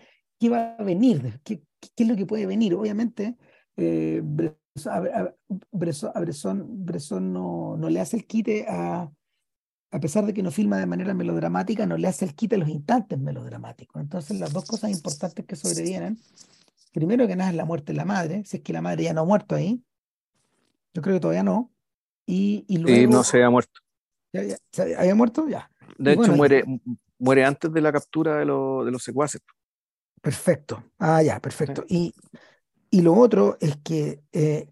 qué 0.43 0.47
iba 0.47 0.74
a 0.74 0.82
venir, 0.82 1.40
qué, 1.44 1.62
qué, 1.94 2.02
es 2.02 2.09
lo 2.09 2.16
que 2.16 2.27
puede 2.27 2.47
venir. 2.47 2.74
Obviamente, 2.74 3.36
eh, 3.77 4.20
Bresson, 5.70 6.66
Bresson, 6.85 7.32
no, 7.32 7.77
no, 7.77 7.89
le 7.89 8.01
hace 8.01 8.16
el 8.16 8.27
quite 8.27 8.66
a, 8.69 9.09
a 9.93 10.01
pesar 10.01 10.27
de 10.27 10.35
que 10.35 10.43
no 10.43 10.51
filma 10.51 10.78
de 10.78 10.86
manera 10.86 11.14
melodramática, 11.14 11.86
no 11.86 11.97
le 11.97 12.09
hace 12.09 12.24
el 12.24 12.35
quite 12.35 12.56
a 12.56 12.59
los 12.59 12.69
instantes 12.69 13.20
melodramáticos. 13.20 14.02
Entonces, 14.02 14.40
las 14.40 14.52
dos 14.52 14.64
cosas 14.64 14.90
importantes 14.90 15.44
que 15.47 15.55
sobrevienen, 15.55 16.19
primero 16.93 17.28
que 17.28 17.36
nada 17.36 17.51
es 17.51 17.56
la 17.56 17.64
muerte 17.64 17.93
de 17.93 17.98
la 17.98 18.05
madre, 18.05 18.43
si 18.44 18.56
es 18.56 18.64
que 18.64 18.73
la 18.73 18.82
madre 18.82 19.05
ya 19.05 19.14
no 19.14 19.20
ha 19.20 19.27
muerto 19.27 19.55
ahí, 19.55 19.81
yo 20.93 21.02
creo 21.02 21.14
que 21.14 21.20
todavía 21.20 21.44
no, 21.44 21.70
y, 22.27 22.64
y 22.66 22.78
luego... 22.78 22.98
Sí, 22.98 23.06
no 23.06 23.23
se 23.23 23.44
ha 23.44 23.48
muerto. 23.48 23.81
¿Ya, 24.32 24.43
había 24.98 25.14
muerto? 25.14 25.47
Ya. 25.48 25.70
De 25.98 26.14
hecho, 26.14 26.32
muere, 26.32 26.64
muere 27.20 27.44
antes 27.44 27.73
de 27.73 27.81
la 27.81 27.93
captura 27.93 28.39
de, 28.39 28.40
de 28.40 28.90
los 28.90 29.05
secuaces. 29.05 29.40
Perfecto. 30.23 30.85
Ah, 30.99 31.23
ya, 31.23 31.40
perfecto. 31.40 31.85
Y, 31.89 32.15
y 32.90 33.03
lo 33.03 33.15
otro 33.15 33.59
es 33.61 33.77
que 33.78 34.23
eh, 34.32 34.69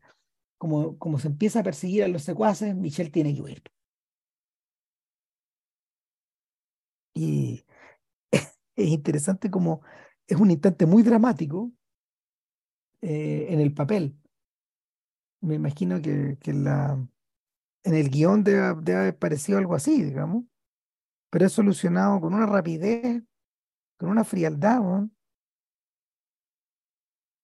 como, 0.58 0.98
como 0.98 1.18
se 1.18 1.28
empieza 1.28 1.60
a 1.60 1.64
perseguir 1.64 2.04
a 2.04 2.08
los 2.08 2.22
secuaces, 2.22 2.76
Michelle 2.76 3.10
tiene 3.10 3.34
que 3.34 3.42
huir. 3.42 3.62
Y 7.14 7.64
es 8.32 8.88
interesante 8.88 9.50
como 9.50 9.82
es 10.26 10.38
un 10.38 10.50
instante 10.50 10.86
muy 10.86 11.02
dramático 11.02 11.72
eh, 13.02 13.46
en 13.50 13.60
el 13.60 13.72
papel. 13.74 14.16
Me 15.40 15.54
imagino 15.54 16.00
que, 16.02 16.36
que 16.40 16.52
la, 16.52 16.98
en 17.84 17.94
el 17.94 18.10
guion 18.10 18.44
debe, 18.44 18.60
haber 18.96 19.18
parecido 19.18 19.58
algo 19.58 19.74
así, 19.74 20.02
digamos, 20.02 20.44
pero 21.30 21.46
es 21.46 21.52
solucionado 21.52 22.20
con 22.20 22.34
una 22.34 22.46
rapidez, 22.46 23.22
con 23.98 24.10
una 24.10 24.24
frialdad, 24.24 24.80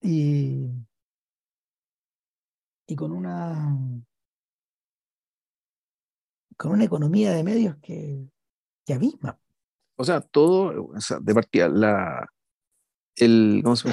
y, 0.06 0.70
y 2.86 2.96
con 2.96 3.12
una 3.12 3.68
con 6.56 6.72
una 6.72 6.84
economía 6.84 7.32
de 7.32 7.44
medios 7.44 7.76
que, 7.82 8.30
que 8.84 8.94
abisma. 8.94 9.38
O 9.96 10.04
sea, 10.04 10.20
todo, 10.20 10.90
o 10.94 11.00
sea, 11.00 11.18
de 11.20 11.34
partida, 11.34 11.68
la, 11.68 12.26
el, 13.16 13.60
¿cómo 13.62 13.76
se 13.76 13.92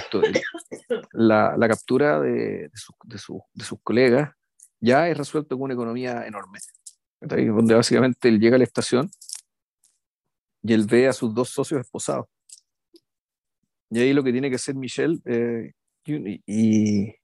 la, 1.11 1.57
la, 1.57 1.67
captura 1.67 2.21
de, 2.21 2.31
de, 2.31 2.69
de, 2.69 3.17
de 3.53 3.65
sus 3.65 3.81
colegas 3.83 4.31
ya 4.79 5.07
es 5.07 5.17
resuelto 5.17 5.55
con 5.55 5.63
una 5.63 5.73
economía 5.73 6.27
enorme. 6.27 6.59
Donde 7.21 7.73
básicamente 7.73 8.27
él 8.27 8.39
llega 8.39 8.55
a 8.55 8.59
la 8.59 8.65
estación 8.65 9.09
y 10.61 10.73
él 10.73 10.85
ve 10.85 11.07
a 11.07 11.13
sus 11.13 11.33
dos 11.33 11.49
socios 11.49 11.79
esposados. 11.79 12.27
Y 13.89 13.99
ahí 13.99 14.13
lo 14.13 14.23
que 14.23 14.33
tiene 14.33 14.49
que 14.49 14.57
hacer 14.57 14.75
Michelle 14.75 15.19
eh, 15.25 15.71
y, 16.05 17.15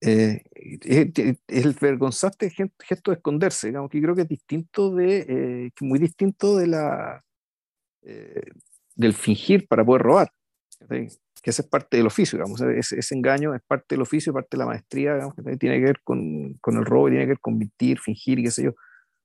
eh, 0.00 0.42
es, 0.52 1.40
el 1.48 1.72
vergonzante 1.80 2.50
gesto 2.50 3.10
de 3.10 3.16
esconderse, 3.16 3.68
digamos 3.68 3.90
que 3.90 4.00
creo 4.00 4.14
que 4.14 4.22
es 4.22 4.28
distinto 4.28 4.94
de, 4.94 5.26
eh, 5.28 5.70
muy 5.80 5.98
distinto 5.98 6.56
de 6.56 6.66
la, 6.66 7.24
del 8.94 9.14
fingir 9.14 9.66
para 9.66 9.84
poder 9.84 10.02
robar 10.02 10.30
que 11.46 11.50
ese 11.50 11.62
es 11.62 11.68
parte 11.68 11.96
del 11.96 12.08
oficio, 12.08 12.36
digamos, 12.36 12.60
ese, 12.60 12.98
ese, 12.98 13.14
engaño 13.14 13.54
es 13.54 13.62
parte 13.62 13.94
del 13.94 14.02
oficio, 14.02 14.32
parte 14.32 14.56
de 14.56 14.58
la 14.58 14.66
maestría, 14.66 15.14
digamos, 15.14 15.34
que 15.36 15.56
tiene 15.56 15.78
que 15.78 15.84
ver 15.84 16.00
con, 16.02 16.54
con, 16.54 16.76
el 16.76 16.84
robo, 16.84 17.08
tiene 17.08 17.22
que 17.22 17.28
ver 17.28 17.40
con 17.40 17.56
mentir, 17.56 18.00
fingir, 18.00 18.42
qué 18.42 18.50
sé 18.50 18.64
yo. 18.64 18.72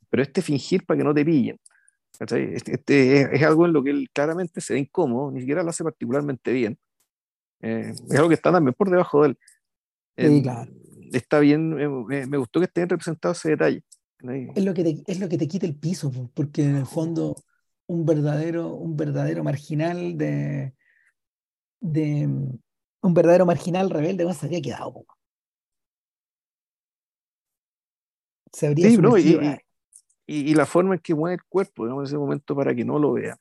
Pero 0.08 0.22
este 0.22 0.44
fingir 0.44 0.86
para 0.86 1.00
que 1.00 1.04
no 1.04 1.16
te 1.16 1.26
pillen, 1.26 1.60
este, 2.20 2.54
este 2.54 3.36
es, 3.36 3.44
algo 3.44 3.66
en 3.66 3.74
lo 3.74 3.84
que 3.84 3.90
él 3.90 4.08
claramente 4.14 4.62
se 4.62 4.74
ve 4.74 4.82
incómodo, 4.82 5.32
ni 5.32 5.40
siquiera 5.40 5.64
lo 5.64 5.72
hace 5.72 5.84
particularmente 5.84 6.52
bien. 6.54 6.78
Eh, 7.62 7.94
es 8.10 8.16
algo 8.16 8.30
que 8.30 8.36
está 8.36 8.52
también 8.52 8.74
por 8.74 8.90
debajo 8.90 9.24
de 9.24 9.36
él. 10.18 10.50
Está 11.14 11.40
bien, 11.40 11.76
me, 11.76 12.28
me, 12.28 12.38
gustó 12.38 12.60
que 12.60 12.66
esté 12.66 12.86
representado 12.86 13.34
ese 13.34 13.50
detalle. 13.50 13.84
Es 14.56 14.64
lo, 14.64 14.74
que 14.74 14.84
te, 14.84 15.04
es 15.08 15.20
lo 15.20 15.28
que 15.28 15.38
te 15.38 15.48
quita 15.48 15.66
el 15.66 15.76
piso, 15.76 16.12
porque 16.34 16.64
en 16.64 16.76
el 16.78 16.86
fondo 16.86 17.36
un 17.88 18.06
verdadero, 18.06 18.76
un 18.76 18.96
verdadero 18.96 19.44
marginal 19.44 20.18
de, 20.18 20.74
de 21.80 22.28
un 23.02 23.14
verdadero 23.14 23.46
marginal 23.46 23.90
rebelde 23.90 24.24
no 24.24 24.34
se 24.34 24.46
habría 24.46 24.62
quedado. 24.62 25.06
Se 28.54 28.68
habría 28.68 28.90
sí, 28.90 29.40
y, 30.28 30.52
y, 30.52 30.54
la 30.54 30.66
forma 30.66 30.96
en 30.96 31.00
que 31.00 31.16
mueve 31.16 31.36
el 31.36 31.44
cuerpo 31.44 31.88
en 31.88 32.06
ese 32.06 32.18
momento 32.18 32.56
para 32.56 32.76
que 32.76 32.86
no 32.86 33.00
lo 33.00 33.14
vean, 33.14 33.38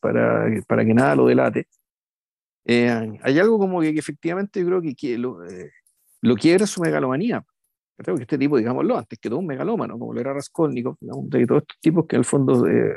para, 0.00 0.46
para 0.66 0.84
que 0.84 0.94
nada 0.94 1.16
lo 1.16 1.26
delate. 1.26 1.68
Eh, 2.68 3.18
hay 3.22 3.38
algo 3.38 3.58
como 3.58 3.80
que, 3.80 3.90
efectivamente 3.90 4.60
yo 4.60 4.66
creo 4.66 4.82
que, 4.82 5.18
lo, 5.18 5.44
eh, 5.44 5.70
lo 6.22 6.34
quiere 6.34 6.66
su 6.66 6.80
megalomanía. 6.80 7.44
Creo 7.96 8.16
que 8.16 8.22
este 8.22 8.36
tipo, 8.36 8.58
digámoslo, 8.58 8.98
antes 8.98 9.18
que 9.18 9.30
todo 9.30 9.38
un 9.38 9.46
megalómano, 9.46 9.98
como 9.98 10.12
lo 10.12 10.20
era 10.20 10.34
Raskolnikov, 10.34 10.96
de 11.00 11.46
todos 11.46 11.62
estos 11.62 11.80
tipos 11.80 12.06
que 12.06 12.16
en 12.16 12.20
el 12.20 12.24
fondo 12.26 12.66
eh, 12.66 12.96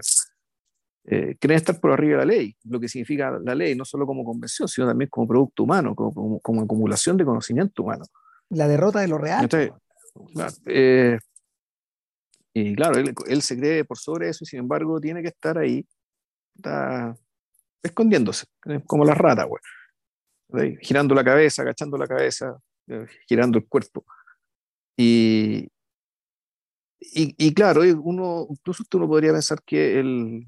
eh, 1.06 1.38
creen 1.40 1.58
estar 1.58 1.80
por 1.80 1.92
arriba 1.92 2.20
de 2.20 2.26
la 2.26 2.34
ley, 2.34 2.56
lo 2.66 2.80
que 2.80 2.90
significa 2.90 3.40
la 3.42 3.56
ley, 3.56 3.76
no 3.76 3.86
solo 3.86 4.06
como 4.06 4.26
convención, 4.26 4.68
sino 4.68 4.88
también 4.88 5.10
como 5.10 5.28
producto 5.28 5.64
humano, 5.64 5.96
como, 5.96 6.40
como, 6.40 6.62
acumulación 6.62 7.16
de 7.16 7.24
conocimiento 7.24 7.84
humano. 7.84 8.04
La 8.50 8.68
derrota 8.68 9.00
de 9.00 9.08
lo 9.08 9.18
real. 9.18 9.48
Eh, 10.66 11.18
y 12.54 12.76
claro, 12.76 13.00
él, 13.28 13.42
se 13.42 13.58
cree 13.58 13.86
por 13.86 13.98
sobre 13.98 14.30
eso 14.30 14.44
y 14.44 14.48
sin 14.48 14.60
embargo 14.60 15.00
tiene 15.00 15.22
que 15.22 15.30
estar 15.30 15.58
ahí, 15.58 15.86
está 16.56 17.16
escondiéndose, 17.82 18.46
eh, 18.66 18.82
como 18.86 19.06
la 19.06 19.14
rata, 19.14 19.48
girando 20.82 21.16
la 21.16 21.24
cabeza, 21.24 21.62
agachando 21.62 21.98
la 21.98 22.08
cabeza, 22.08 22.58
girando 23.28 23.58
el 23.58 23.68
cuerpo. 23.68 24.06
Y, 24.98 25.70
y, 27.00 27.36
y, 27.38 27.54
claro, 27.54 27.82
uno, 28.04 28.48
incluso 28.50 28.84
uno 28.94 29.08
podría 29.08 29.32
pensar 29.32 29.60
que 29.66 30.00
el, 30.00 30.46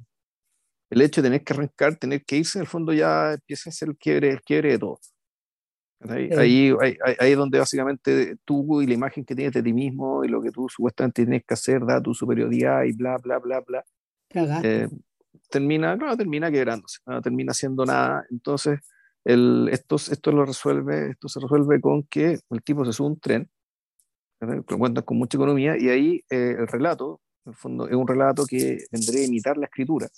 el 0.90 1.02
hecho 1.02 1.22
de 1.22 1.28
tener 1.28 1.44
que 1.44 1.54
arrancar, 1.54 1.96
tener 1.96 2.26
que 2.26 2.38
irse, 2.38 2.60
en 2.60 2.64
el 2.64 2.68
fondo 2.68 2.92
ya 2.92 3.34
empieza 3.34 3.70
a 3.70 3.74
ser 3.74 3.90
el 3.90 3.98
quiebre, 3.98 4.30
el 4.30 4.42
quiebre 4.42 4.72
de 4.72 4.80
todo. 4.80 5.00
Ahí, 6.10 6.32
ahí, 6.32 6.98
ahí, 7.20 7.32
es 7.32 7.38
donde 7.38 7.60
básicamente 7.60 8.36
tú 8.44 8.82
y 8.82 8.88
la 8.88 8.96
imagen 8.96 9.24
que 9.24 9.36
tienes 9.36 9.54
de 9.54 9.62
ti 9.62 9.72
mismo 9.72 10.26
y 10.26 10.30
lo 10.30 10.42
que 10.42 10.50
tú 10.50 10.68
supuestamente 10.68 11.24
tienes 11.24 11.44
que 11.46 11.54
hacer, 11.54 11.86
da 11.86 12.02
tu 12.02 12.14
superioridad 12.16 12.84
y 12.84 12.94
bla, 12.94 13.18
bla, 13.18 13.38
bla, 13.38 13.62
bla. 13.62 13.86
Eh, 14.64 14.90
termina, 15.50 15.96
no, 15.96 16.16
termina 16.18 16.52
quebrándose, 16.52 17.00
no 17.06 17.22
termina 17.22 17.52
haciendo 17.52 17.86
nada. 17.86 18.26
Entonces, 18.30 18.80
el, 19.24 19.70
esto, 19.72 19.96
esto 19.96 20.32
lo 20.32 20.46
resuelve, 20.46 21.12
esto 21.12 21.30
se 21.30 21.40
resuelve 21.40 21.80
con 21.80 22.04
que 22.04 22.40
el 22.50 22.64
tipo 22.64 22.86
se 22.86 22.94
sube 22.94 23.08
un 23.08 23.20
tren, 23.20 23.50
cuenta 24.66 25.04
con 25.04 25.18
mucha 25.18 25.38
economía, 25.38 25.78
y 25.78 25.90
ahí 25.90 26.26
eh, 26.30 26.56
el 26.60 26.68
relato, 26.68 27.22
en 27.46 27.52
el 27.52 27.56
fondo, 27.58 27.88
es 27.88 27.96
un 27.96 28.08
relato 28.08 28.46
que 28.46 28.86
vendría 28.92 29.22
a 29.22 29.28
imitar 29.28 29.58
la 29.58 29.66
escritura. 29.66 30.10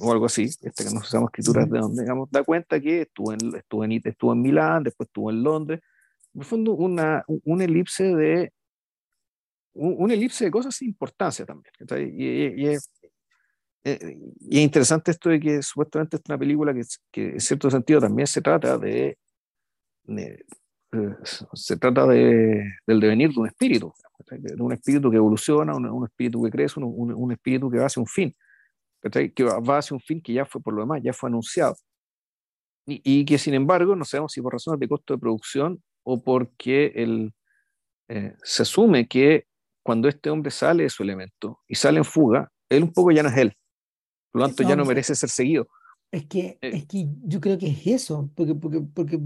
O 0.00 0.12
algo 0.12 0.26
así, 0.26 0.44
este 0.44 0.84
que 0.84 0.90
no 0.90 1.00
usamos 1.00 1.28
escrituras 1.28 1.70
de 1.70 1.78
donde, 1.78 2.02
digamos, 2.02 2.28
da 2.30 2.42
cuenta 2.42 2.80
que 2.80 3.02
estuvo 3.02 3.32
en, 3.32 3.54
estuvo 3.54 3.84
en, 3.84 3.92
estuvo 3.92 4.32
en 4.32 4.42
Milán, 4.42 4.82
después 4.82 5.08
estuvo 5.08 5.30
en 5.30 5.42
Londres, 5.42 5.80
en 6.34 6.40
el 6.40 6.46
fondo 6.46 6.72
una, 6.72 7.24
un 7.26 7.62
elipse 7.62 8.16
de 8.16 8.52
un, 9.74 10.10
elipse 10.10 10.44
de 10.44 10.50
cosas 10.50 10.74
sin 10.74 10.88
importancia 10.88 11.44
también. 11.44 11.72
Y, 12.16 12.66
es, 12.66 12.90
eh, 13.84 14.18
y, 14.40 14.58
es, 14.58 14.64
interesante 14.64 15.10
esto 15.10 15.28
de 15.30 15.40
que 15.40 15.62
supuestamente 15.62 16.16
es 16.16 16.22
una 16.28 16.38
película 16.38 16.72
que, 16.74 16.82
que 17.12 17.30
en 17.30 17.40
cierto 17.40 17.70
sentido 17.70 18.00
también 18.00 18.26
se 18.26 18.40
trata 18.40 18.78
de, 18.78 19.18
de 20.04 20.44
eh, 20.92 21.16
se 21.52 21.76
trata 21.76 22.06
de, 22.06 22.64
del 22.86 23.00
devenir 23.00 23.32
de 23.32 23.40
un 23.40 23.46
espíritu, 23.46 23.92
de 24.30 24.62
un 24.62 24.72
espíritu 24.72 25.10
que 25.10 25.16
evoluciona, 25.16 25.74
un, 25.74 25.86
un 25.86 26.04
espíritu 26.04 26.42
que 26.42 26.50
crece, 26.50 26.80
un, 26.80 27.12
un, 27.12 27.32
espíritu 27.32 27.70
que 27.70 27.78
va 27.78 27.86
hacia 27.86 28.00
un 28.00 28.06
fin 28.06 28.34
que 29.10 29.44
va 29.44 29.78
hacia 29.78 29.94
un 29.94 30.00
fin 30.00 30.20
que 30.20 30.32
ya 30.32 30.46
fue 30.46 30.62
por 30.62 30.74
lo 30.74 30.80
demás, 30.80 31.00
ya 31.02 31.12
fue 31.12 31.28
anunciado. 31.28 31.76
Y, 32.86 33.00
y 33.04 33.24
que 33.24 33.38
sin 33.38 33.54
embargo, 33.54 33.96
no 33.96 34.04
sabemos 34.04 34.32
si 34.32 34.42
por 34.42 34.52
razones 34.52 34.80
de 34.80 34.88
costo 34.88 35.14
de 35.14 35.20
producción 35.20 35.82
o 36.04 36.22
porque 36.22 36.92
el, 36.94 37.34
eh, 38.08 38.34
se 38.42 38.62
asume 38.62 39.06
que 39.08 39.46
cuando 39.82 40.08
este 40.08 40.30
hombre 40.30 40.50
sale 40.50 40.84
de 40.84 40.90
su 40.90 41.02
elemento 41.02 41.60
y 41.66 41.74
sale 41.74 41.98
en 41.98 42.04
fuga, 42.04 42.50
él 42.68 42.82
un 42.82 42.92
poco 42.92 43.10
ya 43.10 43.22
no 43.22 43.28
es 43.28 43.36
él. 43.36 43.56
Por 44.34 44.40
lo 44.40 44.48
tanto, 44.48 44.64
ya 44.64 44.74
no 44.74 44.84
merece 44.84 45.14
ser 45.14 45.30
seguido. 45.30 45.68
Es 46.10 46.26
que, 46.26 46.58
eh. 46.60 46.70
es 46.74 46.86
que 46.86 47.06
yo 47.22 47.40
creo 47.40 47.56
que 47.56 47.68
es 47.68 47.86
eso, 47.86 48.28
porque, 48.34 48.56
porque, 48.56 48.84
porque 48.92 49.20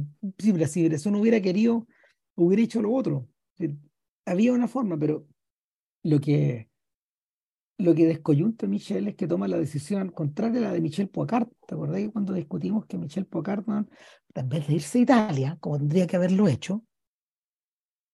si 0.67 0.87
Bresson 0.87 1.15
hubiera 1.15 1.41
querido, 1.41 1.87
hubiera 2.35 2.63
hecho 2.63 2.83
lo 2.83 2.93
otro. 2.93 3.27
Había 4.27 4.53
una 4.53 4.69
forma, 4.69 4.99
pero 4.99 5.27
lo 6.03 6.21
que, 6.21 6.69
lo 7.79 7.95
que 7.95 8.05
descoyunta 8.05 8.67
a 8.67 8.69
Michelle 8.69 9.09
es 9.09 9.17
que 9.17 9.27
toma 9.27 9.49
la 9.49 9.57
decisión 9.57 10.11
contraria 10.11 10.59
a 10.59 10.65
la 10.65 10.73
de 10.73 10.83
Michel 10.83 11.09
Poicart. 11.09 11.51
¿Te 11.67 11.75
acordás 11.75 12.01
que 12.01 12.13
cuando 12.13 12.35
discutimos 12.35 12.85
que 12.85 12.99
Michel 12.99 13.25
Poicart, 13.25 13.67
en 13.67 14.49
vez 14.51 14.67
de 14.69 14.75
irse 14.75 14.99
a 14.99 15.01
Italia, 15.01 15.57
como 15.59 15.79
tendría 15.79 16.07
que 16.07 16.17
haberlo 16.17 16.49
hecho, 16.49 16.85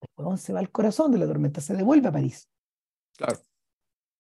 después 0.01 0.41
se 0.41 0.53
va 0.53 0.61
al 0.61 0.71
corazón 0.71 1.11
de 1.11 1.19
la 1.19 1.27
tormenta, 1.27 1.61
se 1.61 1.75
devuelve 1.75 2.07
a 2.07 2.13
París. 2.13 2.49
Claro. 3.17 3.41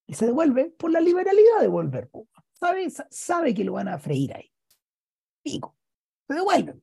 Y 0.08 0.14
se 0.14 0.26
devuelve 0.26 0.74
por 0.76 0.90
la 0.90 1.00
liberalidad 1.00 1.60
de 1.60 1.68
volver. 1.68 2.10
Sabe, 2.54 2.88
sabe 3.10 3.54
que 3.54 3.64
lo 3.64 3.74
van 3.74 3.88
a 3.88 3.98
freír 3.98 4.34
ahí. 4.34 4.50
Pico. 5.42 5.76
Se 6.26 6.34
devuelve. 6.34 6.80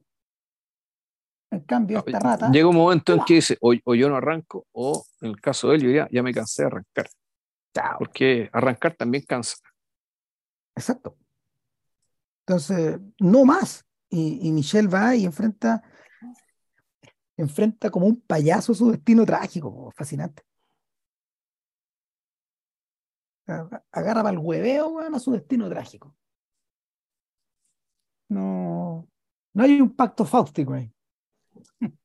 En 1.51 1.61
cambio, 1.61 1.99
esta 1.99 2.19
rata. 2.19 2.49
Llega 2.51 2.67
un 2.67 2.75
momento 2.75 3.13
en 3.13 3.23
que 3.25 3.35
dice, 3.35 3.57
o, 3.59 3.73
yo 3.73 4.09
no 4.09 4.15
arranco, 4.15 4.67
o 4.71 5.05
en 5.19 5.31
el 5.31 5.41
caso 5.41 5.69
de 5.69 5.75
él, 5.75 5.81
yo 5.81 5.87
diría, 5.87 6.07
ya 6.11 6.23
me 6.23 6.33
cansé 6.33 6.63
de 6.63 6.67
arrancar. 6.67 7.09
Porque 7.97 8.49
arrancar 8.53 8.95
también 8.95 9.23
cansa. 9.27 9.57
Exacto. 10.75 11.17
Entonces, 12.45 12.99
no 13.19 13.45
más. 13.45 13.85
Y, 14.09 14.47
y 14.47 14.51
Michelle 14.51 14.87
va 14.87 15.15
y 15.15 15.25
enfrenta, 15.25 15.81
enfrenta 17.37 17.89
como 17.89 18.07
un 18.07 18.21
payaso 18.21 18.73
su 18.73 18.91
destino 18.91 19.25
trágico, 19.25 19.91
fascinante. 19.95 20.43
Agarra 23.47 24.23
para 24.23 24.31
el 24.31 24.37
hueveo, 24.37 24.99
a 24.99 25.19
su 25.19 25.31
destino 25.31 25.69
trágico. 25.69 26.15
No, 28.29 29.07
no 29.53 29.63
hay 29.63 29.81
un 29.81 29.95
pacto 29.95 30.25
fáustico 30.25 30.73
ahí. 30.73 30.91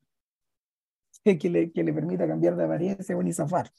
que, 1.38 1.50
le, 1.50 1.72
que 1.72 1.84
le 1.84 1.92
permita 1.92 2.26
cambiar 2.26 2.56
de 2.56 2.64
apariencia 2.64 3.16
o 3.16 3.22
ni 3.22 3.32
zafar. 3.32 3.70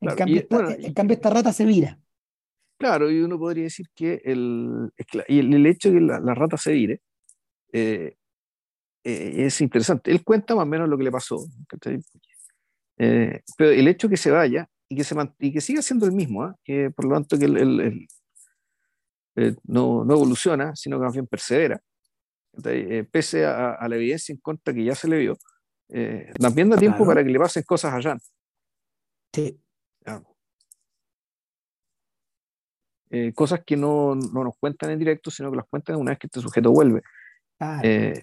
En, 0.00 0.14
cambio, 0.14 0.36
esta, 0.36 0.74
en 0.74 0.92
cambio, 0.92 1.14
esta 1.14 1.30
rata 1.30 1.52
se 1.52 1.64
vira. 1.64 1.98
Claro, 2.78 3.10
y 3.10 3.20
uno 3.20 3.38
podría 3.38 3.64
decir 3.64 3.86
que 3.94 4.22
el, 4.24 4.92
el, 5.26 5.66
hecho 5.66 5.90
de 5.90 5.94
que 5.96 6.00
la, 6.00 6.34
rata 6.34 6.56
se 6.56 6.72
vire 6.72 7.02
eh, 7.72 8.16
eh, 9.02 9.46
es 9.46 9.60
interesante. 9.60 10.12
Él 10.12 10.22
cuenta 10.22 10.54
más 10.54 10.62
o 10.62 10.66
menos 10.66 10.88
lo 10.88 10.96
que 10.96 11.04
le 11.04 11.10
pasó. 11.10 11.44
Eh, 12.98 13.42
pero 13.56 13.70
el 13.70 13.88
hecho 13.88 14.06
de 14.06 14.12
que 14.12 14.16
se 14.16 14.30
vaya 14.30 14.68
y 14.88 14.96
que, 14.96 15.04
se 15.04 15.14
y 15.38 15.52
que 15.52 15.60
siga 15.60 15.82
siendo 15.82 16.06
el 16.06 16.12
mismo, 16.12 16.42
¿ah? 16.42 16.56
que 16.64 16.90
por 16.90 17.04
lo 17.04 17.14
tanto 17.14 17.38
que 17.38 17.44
el, 17.44 18.06
no, 19.64 20.04
no, 20.04 20.14
evoluciona, 20.14 20.74
sino 20.74 20.98
que 20.98 21.04
más 21.04 21.12
bien 21.12 21.26
persevera, 21.26 21.80
pese 23.10 23.44
a, 23.44 23.74
a, 23.74 23.88
la 23.88 23.96
evidencia 23.96 24.32
en 24.32 24.40
contra 24.40 24.74
que 24.74 24.84
ya 24.84 24.94
se 24.94 25.08
le 25.08 25.18
vio, 25.18 25.36
también 26.40 26.68
da 26.70 26.76
tiempo 26.76 27.06
para 27.06 27.22
que 27.22 27.30
le 27.30 27.38
pasen 27.38 27.62
cosas 27.62 27.94
allá. 27.94 28.16
Sí. 29.32 29.60
Eh, 33.10 33.32
cosas 33.32 33.62
que 33.64 33.76
no, 33.76 34.14
no, 34.14 34.44
nos 34.44 34.54
cuentan 34.58 34.90
en 34.90 34.98
directo, 34.98 35.30
sino 35.30 35.50
que 35.50 35.56
las 35.56 35.66
cuentan 35.66 35.96
una 35.96 36.10
vez 36.10 36.18
que 36.18 36.26
este 36.26 36.40
sujeto 36.40 36.70
vuelve. 36.70 37.02
Eh, 37.82 38.22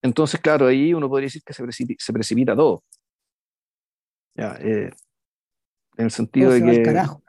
entonces, 0.00 0.40
claro, 0.40 0.66
ahí 0.66 0.94
uno 0.94 1.08
podría 1.08 1.26
decir 1.26 1.42
que 1.44 1.52
se, 1.52 1.64
se 1.98 2.12
precipita 2.12 2.56
todo. 2.56 2.82
Ya, 4.38 4.56
eh, 4.60 4.92
en 5.96 6.04
el 6.04 6.10
sentido 6.12 6.52
de 6.52 6.62
que. 6.62 6.82
Carajo. 6.82 7.22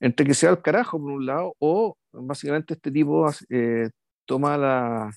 Entre 0.00 0.26
que 0.26 0.34
sea 0.34 0.50
el 0.50 0.62
carajo, 0.62 0.98
por 0.98 1.10
un 1.10 1.26
lado, 1.26 1.54
o 1.58 1.96
básicamente 2.12 2.74
este 2.74 2.90
tipo 2.90 3.30
toma, 4.24 4.56
la, 4.56 5.10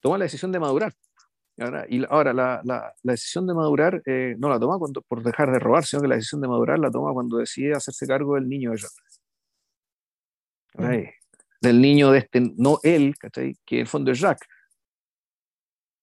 toma 0.00 0.18
la 0.18 0.24
decisión 0.24 0.52
de 0.52 0.60
madurar. 0.60 0.92
Ahora, 1.58 1.86
y 1.88 2.04
ahora 2.08 2.32
la, 2.32 2.60
la, 2.64 2.94
la 3.02 3.12
decisión 3.12 3.46
de 3.46 3.54
madurar 3.54 4.00
eh, 4.06 4.34
no 4.38 4.48
la 4.48 4.58
toma 4.58 4.78
cuando, 4.78 5.02
por 5.02 5.22
dejar 5.22 5.52
de 5.52 5.58
robar, 5.58 5.84
sino 5.84 6.00
que 6.00 6.08
la 6.08 6.14
decisión 6.14 6.40
de 6.40 6.48
madurar 6.48 6.78
la 6.78 6.90
toma 6.90 7.12
cuando 7.12 7.38
decide 7.38 7.74
hacerse 7.74 8.06
cargo 8.06 8.36
del 8.36 8.48
niño 8.48 8.70
de 8.70 8.78
Jacques. 8.78 9.20
Del 11.60 11.80
niño 11.80 12.12
de 12.12 12.20
este, 12.20 12.40
no 12.56 12.78
él, 12.82 13.16
¿cachai? 13.18 13.56
que 13.66 13.76
en 13.76 13.80
el 13.82 13.86
fondo 13.86 14.12
es 14.12 14.20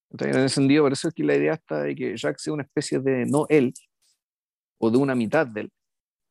Jacques. 0.09 0.35
En 0.35 0.43
ese 0.43 0.55
sentido, 0.55 0.83
por 0.83 0.93
eso 0.93 1.07
es 1.07 1.13
que 1.13 1.23
la 1.23 1.35
idea 1.35 1.53
está 1.53 1.83
de 1.83 1.95
que 1.95 2.17
Jacques 2.17 2.41
sea 2.41 2.53
una 2.53 2.63
especie 2.63 2.99
de 2.99 3.25
no 3.25 3.45
él, 3.49 3.73
o 4.79 4.91
de 4.91 4.97
una 4.97 5.15
mitad 5.15 5.47
de 5.47 5.61
él. 5.61 5.71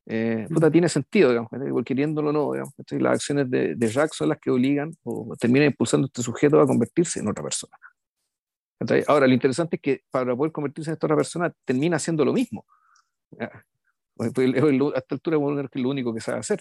Eh, 0.09 0.47
puta, 0.49 0.71
tiene 0.71 0.89
sentido, 0.89 1.31
digamos, 1.31 1.51
porque 1.51 1.85
queriéndolo 1.85 2.33
no, 2.33 2.53
digamos, 2.53 2.75
las 2.91 3.15
acciones 3.15 3.51
de, 3.51 3.75
de 3.75 3.89
Jacques 3.89 4.17
son 4.17 4.29
las 4.29 4.39
que 4.39 4.51
obligan 4.51 4.93
o 5.03 5.35
terminan 5.39 5.67
impulsando 5.67 6.05
a 6.05 6.09
este 6.09 6.23
sujeto 6.23 6.61
a 6.61 6.67
convertirse 6.67 7.19
en 7.19 7.29
otra 7.29 7.43
persona. 7.43 7.77
Ahora, 9.07 9.27
lo 9.27 9.33
interesante 9.33 9.77
es 9.77 9.83
que 9.83 10.05
para 10.11 10.37
poder 10.37 10.53
convertirse 10.53 10.91
en 10.91 10.95
esta 10.95 11.07
otra 11.07 11.17
persona 11.17 11.53
termina 11.65 11.97
haciendo 11.97 12.25
lo 12.25 12.33
mismo. 12.33 12.67
Pues, 14.15 14.33
pues, 14.33 14.55
a 14.55 14.99
esta 14.99 15.15
altura 15.15 15.37
es 15.37 15.83
lo 15.83 15.89
único 15.89 16.15
que 16.15 16.21
sabe 16.21 16.39
hacer. 16.39 16.61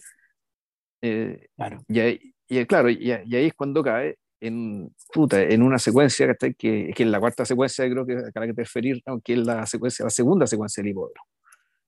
Eh, 1.01 1.49
claro. 1.55 1.83
Y, 1.87 1.99
ahí, 1.99 2.65
claro, 2.67 2.89
y, 2.89 3.11
ahí 3.11 3.45
es 3.45 3.53
cuando 3.53 3.83
cae 3.83 4.17
en, 4.39 4.93
puta, 5.13 5.41
en 5.41 5.61
una 5.61 5.79
secuencia 5.79 6.33
que, 6.35 6.53
que, 6.53 6.91
que 6.95 7.03
en 7.03 7.11
la 7.11 7.19
cuarta 7.19 7.45
secuencia 7.45 7.89
creo 7.89 8.05
que 8.05 8.13
a 8.13 8.39
la 8.39 8.47
que 8.47 8.53
te 8.53 8.61
referir, 8.63 9.01
aunque 9.05 9.33
es 9.33 9.39
la 9.39 9.65
secuencia, 9.65 10.05
la 10.05 10.09
segunda 10.09 10.47
secuencia 10.47 10.81
del 10.81 10.91
hipódromo. 10.91 11.27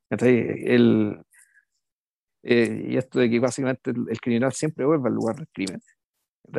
El, 0.09 1.21
eh, 2.43 2.87
y 2.89 2.97
esto 2.97 3.19
de 3.19 3.29
que 3.29 3.39
básicamente 3.39 3.91
el, 3.91 4.19
criminal 4.21 4.53
siempre 4.53 4.85
vuelve 4.85 5.09
al 5.09 5.15
lugar 5.15 5.35
del 5.35 5.47
crimen. 5.49 5.81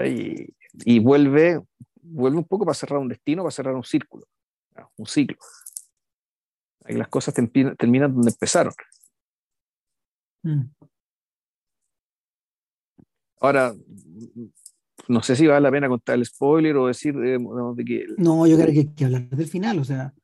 Y, 0.05 0.55
y, 0.85 0.98
vuelve 0.98 1.62
vuelve 2.09 2.39
un 2.39 2.44
poco 2.44 2.65
para 2.65 2.74
cerrar 2.74 2.98
un 2.98 3.09
destino, 3.09 3.43
para 3.43 3.51
cerrar 3.51 3.74
un 3.74 3.85
círculo, 3.85 4.27
un 4.97 5.06
ciclo. 5.06 5.36
Ahí 6.85 6.97
las 6.97 7.09
cosas 7.09 7.35
terminan 7.35 8.15
donde 8.15 8.31
empezaron. 8.31 8.73
Mm. 10.43 10.62
Ahora, 13.40 13.74
no 15.09 15.22
sé 15.22 15.36
si 15.36 15.47
vale 15.47 15.62
la 15.62 15.70
pena 15.70 15.89
contar 15.89 16.16
el 16.16 16.26
spoiler 16.26 16.76
o 16.76 16.86
decir 16.86 17.14
eh, 17.16 17.39
de 17.74 17.85
que... 17.85 18.06
No, 18.18 18.47
yo 18.47 18.56
creo 18.56 18.72
que 18.72 18.80
hay 18.80 18.94
que 18.94 19.05
hablar 19.06 19.28
del 19.28 19.48
final, 19.48 19.78
o 19.78 19.85
sea, 19.85 20.14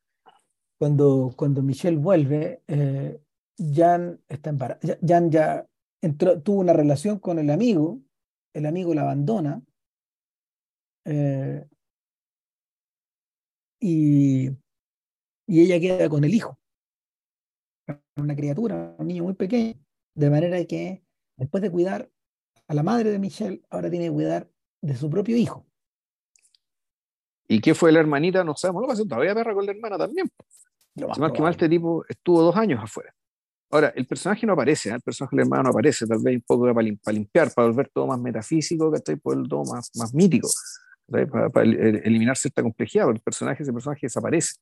cuando, 0.79 1.33
cuando 1.37 1.63
Michelle 1.63 1.97
vuelve, 1.97 2.63
eh, 2.67 3.21
Jan 3.59 4.21
está 4.29 4.51
embarazada. 4.51 4.99
Jan 5.07 5.31
ya 5.31 5.67
entró, 6.03 6.41
tuvo 6.43 6.61
una 6.61 6.75
relación 6.75 7.19
con 7.19 7.39
el 7.39 7.51
amigo, 7.51 8.01
el 8.53 8.67
amigo 8.67 8.93
la 8.95 9.03
abandona, 9.03 9.63
eh, 11.07 11.67
y, 13.81 14.49
y 15.47 15.61
ella 15.61 15.81
queda 15.81 16.09
con 16.09 16.25
el 16.25 16.35
hijo, 16.35 16.59
una 18.17 18.37
criatura, 18.37 18.95
un 18.99 19.07
niño 19.07 19.25
muy 19.25 19.35
pequeño, 19.35 19.75
de 20.15 20.31
manera 20.31 20.63
que 20.67 21.03
después 21.39 21.63
de 21.63 21.71
cuidar 21.71 22.11
a 22.69 22.75
la 22.75 22.83
madre 22.83 23.11
de 23.11 23.19
Michelle, 23.19 23.63
ahora 23.71 23.91
tiene 23.91 24.07
que 24.07 24.13
cuidar 24.13 24.51
de 24.85 24.97
su 24.97 25.09
propio 25.09 25.37
hijo. 25.37 25.67
¿Y 27.49 27.61
qué 27.61 27.75
fue 27.75 27.93
la 27.93 28.01
hermanita? 28.01 28.45
No 28.45 28.55
sabemos, 28.57 28.83
lo 28.83 28.89
pasó 28.89 29.05
todavía 29.05 29.35
perra 29.35 29.55
con 29.55 29.67
la 29.67 29.73
hermana 29.73 29.99
también. 29.99 30.31
Lo 30.97 31.09
más, 31.09 31.33
que 31.33 31.43
mal, 31.43 31.53
este 31.53 31.69
tipo 31.69 32.05
estuvo 32.09 32.43
dos 32.43 32.57
años 32.57 32.83
afuera. 32.83 33.13
Ahora, 33.71 33.93
el 33.97 34.07
personaje 34.07 34.47
no 34.47 34.53
aparece, 34.53 34.91
¿eh? 34.91 34.95
el 34.95 35.01
personaje 35.01 35.35
del 35.37 35.47
hermano 35.47 35.65
no 35.65 35.71
aparece, 35.71 36.07
tal 36.07 36.23
vez 36.23 36.37
un 36.37 36.43
poco 36.43 36.73
para, 36.73 37.13
limpiar, 37.13 37.53
para 37.53 37.67
volver 37.67 37.91
todo 37.93 38.07
más 38.07 38.21
metafísico, 38.21 38.91
que 38.91 38.99
estoy 38.99 39.17
por 39.17 39.49
todo 39.49 39.65
más, 39.65 39.91
más 39.97 40.15
mítico 40.15 40.49
para, 41.11 41.65
eliminar 41.65 42.37
cierta 42.37 42.63
complejidad, 42.63 43.05
porque 43.05 43.19
el 43.19 43.23
personaje, 43.23 43.63
ese 43.63 43.73
personaje 43.73 44.01
desaparece. 44.03 44.55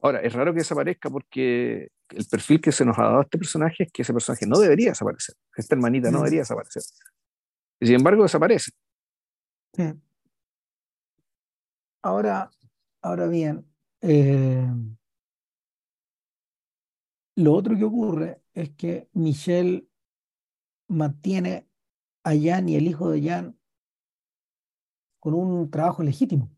Ahora, 0.00 0.20
es 0.20 0.32
raro 0.32 0.52
que 0.52 0.58
desaparezca 0.58 1.10
porque 1.10 1.88
el 2.10 2.26
perfil 2.30 2.60
que 2.60 2.72
se 2.72 2.84
nos 2.84 2.98
ha 2.98 3.02
dado 3.02 3.18
a 3.18 3.22
este 3.22 3.38
personaje 3.38 3.84
es 3.84 3.92
que 3.92 4.02
ese 4.02 4.12
personaje 4.12 4.46
no 4.46 4.58
debería 4.58 4.90
desaparecer, 4.90 5.34
esta 5.56 5.74
hermanita 5.74 6.10
no 6.10 6.18
mm. 6.18 6.22
debería 6.22 6.40
desaparecer. 6.40 6.82
Sin 7.80 7.94
embargo, 7.94 8.22
desaparece. 8.22 8.70
Ahora, 12.02 12.50
ahora 13.02 13.26
bien, 13.26 13.66
eh, 14.00 14.66
lo 17.36 17.54
otro 17.54 17.76
que 17.76 17.84
ocurre 17.84 18.42
es 18.52 18.70
que 18.70 19.08
Michelle 19.12 19.88
mantiene 20.88 21.68
a 22.22 22.32
Jan 22.38 22.68
y 22.68 22.76
el 22.76 22.86
hijo 22.86 23.10
de 23.10 23.22
Jan 23.22 23.58
con 25.18 25.34
un 25.34 25.70
trabajo 25.70 26.02
legítimo. 26.02 26.50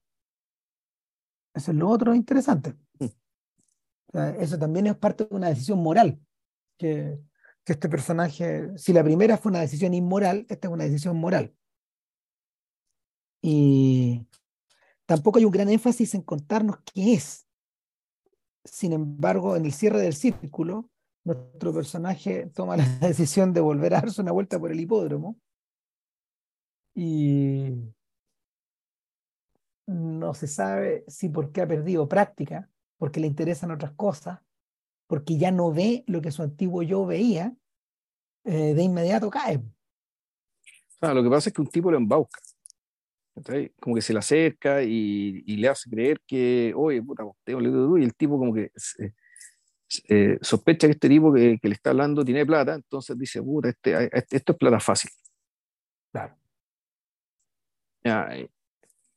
Eso 1.54 1.70
es 1.70 1.76
lo 1.76 1.88
otro 1.88 2.14
interesante. 2.14 2.76
Eso 4.12 4.58
también 4.58 4.86
es 4.86 4.96
parte 4.96 5.24
de 5.24 5.34
una 5.34 5.48
decisión 5.48 5.82
moral, 5.82 6.20
que, 6.78 7.20
que 7.64 7.72
este 7.72 7.88
personaje, 7.88 8.70
si 8.76 8.92
la 8.92 9.04
primera 9.04 9.36
fue 9.36 9.50
una 9.50 9.60
decisión 9.60 9.92
inmoral, 9.94 10.46
esta 10.48 10.68
es 10.68 10.74
una 10.74 10.84
decisión 10.84 11.16
moral. 11.18 11.54
Y 13.42 14.26
tampoco 15.06 15.38
hay 15.38 15.44
un 15.44 15.52
gran 15.52 15.68
énfasis 15.68 16.14
en 16.14 16.22
contarnos 16.22 16.78
qué 16.92 17.14
es. 17.14 17.46
Sin 18.64 18.92
embargo, 18.92 19.56
en 19.56 19.64
el 19.64 19.72
cierre 19.72 20.00
del 20.00 20.14
círculo, 20.14 20.90
nuestro 21.24 21.72
personaje 21.72 22.46
toma 22.54 22.76
la 22.76 22.84
decisión 23.00 23.52
de 23.52 23.60
volver 23.60 23.94
a 23.94 24.00
darse 24.00 24.22
una 24.22 24.32
vuelta 24.32 24.58
por 24.58 24.72
el 24.72 24.80
hipódromo 24.80 25.38
y, 26.94 27.92
no 29.86 30.34
se 30.34 30.48
sabe 30.48 31.04
si 31.06 31.28
porque 31.28 31.60
ha 31.60 31.68
perdido 31.68 32.08
práctica, 32.08 32.68
porque 32.98 33.20
le 33.20 33.26
interesan 33.26 33.70
otras 33.70 33.92
cosas, 33.92 34.40
porque 35.06 35.38
ya 35.38 35.50
no 35.50 35.72
ve 35.72 36.04
lo 36.06 36.20
que 36.20 36.32
su 36.32 36.42
antiguo 36.42 36.82
yo 36.82 37.06
veía, 37.06 37.54
eh, 38.44 38.74
de 38.74 38.82
inmediato 38.82 39.30
cae. 39.30 39.62
lo 41.00 41.22
que 41.22 41.30
pasa 41.30 41.50
es 41.50 41.54
que 41.54 41.60
un 41.60 41.68
tipo 41.68 41.90
lo 41.90 41.96
embauca. 41.96 42.40
Como 43.80 43.94
que 43.94 44.02
se 44.02 44.12
le 44.14 44.18
acerca 44.18 44.82
y, 44.82 45.42
le 45.56 45.68
hace 45.68 45.90
creer 45.90 46.20
que, 46.26 46.72
oye, 46.74 47.02
puta, 47.02 47.24
y 47.46 47.52
el 48.04 48.14
tipo 48.14 48.38
como 48.38 48.54
que 48.54 48.72
eh, 50.08 50.38
sospecha 50.40 50.86
que 50.88 50.92
este 50.92 51.08
tipo 51.08 51.32
que, 51.32 51.58
le 51.62 51.72
está 51.72 51.90
hablando 51.90 52.24
tiene 52.24 52.46
plata, 52.46 52.74
entonces 52.74 53.16
dice, 53.18 53.42
puta, 53.42 53.68
este, 53.68 54.08
este 54.12 54.36
esto 54.38 54.52
es 54.52 54.58
plata 54.58 54.80
fácil. 54.80 55.10
Claro. 56.12 56.34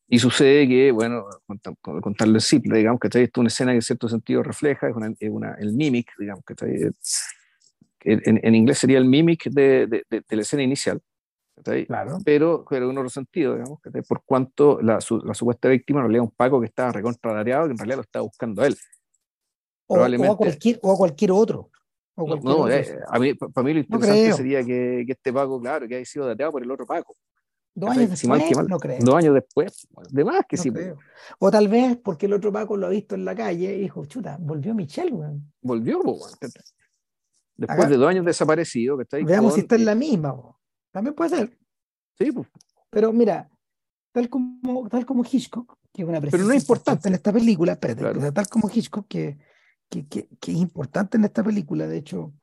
y 0.08 0.20
sucede 0.20 0.68
que, 0.68 0.92
bueno, 0.92 1.26
contarlo 2.02 2.36
en 2.36 2.42
simple, 2.42 2.78
digamos 2.78 3.00
que 3.00 3.08
esto 3.08 3.20
es 3.20 3.32
una 3.38 3.48
escena 3.48 3.72
que 3.72 3.78
en 3.78 3.82
cierto 3.82 4.10
sentido 4.10 4.44
refleja, 4.44 4.90
es, 4.90 5.30
una, 5.30 5.54
el 5.60 5.74
mimic, 5.74 6.12
digamos 6.20 6.44
que 6.46 6.56
en, 8.02 8.40
en, 8.44 8.56
inglés 8.56 8.80
sería 8.80 8.98
el 8.98 9.06
mimic 9.06 9.46
de, 9.46 9.88
de, 9.88 10.06
de 10.10 10.36
la 10.36 10.42
escena 10.42 10.64
inicial. 10.64 11.02
Claro. 11.64 12.18
Pero, 12.24 12.66
pero 12.70 12.90
en 12.90 12.98
otro 12.98 13.10
sentido, 13.10 13.56
digamos, 13.56 13.80
por 14.08 14.24
cuanto 14.24 14.82
la, 14.82 15.00
la 15.24 15.34
supuesta 15.34 15.70
víctima 15.70 16.00
en 16.00 16.06
realidad 16.06 16.24
un 16.24 16.32
Paco 16.32 16.60
que 16.60 16.68
estaba 16.68 16.92
recontradareado, 16.92 17.66
que 17.66 17.72
en 17.72 17.78
realidad 17.78 17.98
lo 17.98 18.04
estaba 18.04 18.24
buscando 18.24 18.62
a 18.62 18.68
él. 18.68 18.78
O, 19.88 19.96
Probablemente, 19.96 20.30
o, 20.30 20.34
a, 20.34 20.38
cualquier, 20.38 20.80
o 20.82 20.94
a 20.94 20.98
cualquier 20.98 21.32
otro. 21.32 21.70
no, 22.16 22.70
eh, 22.70 23.00
a 23.08 23.20
mí, 23.20 23.34
para 23.34 23.66
mí 23.66 23.74
lo 23.74 23.80
interesante 23.80 24.34
sería 24.34 24.64
que, 24.64 25.04
que, 25.06 25.12
este 25.12 25.34
Paco, 25.34 25.60
claro, 25.60 25.88
que 25.88 25.96
haya 25.96 26.06
sido 26.06 26.28
dateado 26.28 26.52
por 26.52 26.64
el 26.64 26.72
otro 26.72 26.86
Paco. 26.86 27.16
Dos 27.76 27.92
años 27.92 28.10
después, 28.10 28.68
no 28.68 28.78
creo. 28.78 28.98
Dos 29.00 29.16
años 29.16 29.34
después, 29.34 29.88
de 30.10 30.26
más 30.26 30.42
que 30.48 30.58
sí. 30.58 30.72
O 31.40 31.50
tal 31.50 31.68
vez 31.68 31.98
porque 31.98 32.26
el 32.26 32.34
otro 32.34 32.52
Paco 32.52 32.76
lo 32.76 32.88
ha 32.88 32.90
visto 32.90 33.16
en 33.16 33.26
la 33.26 33.36
calle 33.36 33.74
y 33.76 33.82
dijo, 33.82 34.06
chuta, 34.06 34.38
volvió 34.40 34.74
Michelle, 34.76 35.12
weón. 35.12 35.52
Volvió, 35.62 36.02
weón. 36.02 36.20
Después 37.56 37.90
de 37.90 37.98
dos 37.98 38.10
años 38.10 38.26
desaparecido, 38.26 38.98
que 38.98 39.04
está 39.04 39.18
ahí. 39.18 39.24
Veamos 39.24 39.54
si 39.54 39.62
está 39.62 39.76
en 39.76 39.86
la 39.86 39.96
misma, 39.96 40.34
weón. 40.34 40.59
También 40.92 41.16
puede 41.16 41.30
ser. 41.30 41.58
Sí, 42.18 42.32
pues. 42.32 42.48
Pero 42.90 43.14
mira, 43.14 43.50
tal 44.12 44.30
como, 44.30 44.88
tal 44.90 45.06
como 45.06 45.24
Hitchcock, 45.24 45.78
que 45.94 46.02
es 46.02 46.08
una 46.08 46.20
Pero 46.22 46.44
no 46.44 46.52
es 46.52 46.62
importante 46.64 47.08
en 47.08 47.16
esta 47.16 47.32
película, 47.32 47.74
espérate, 47.74 48.32
tal 48.32 48.48
como 48.48 48.70
Hitchcock, 48.70 49.08
que, 49.08 49.38
que, 49.90 50.08
que, 50.08 50.28
que, 50.40 50.52
es 50.52 50.58
importante 50.58 51.18
en 51.18 51.26
esta 51.26 51.44
película, 51.44 51.88
de 51.88 51.98
hecho, 51.98 52.34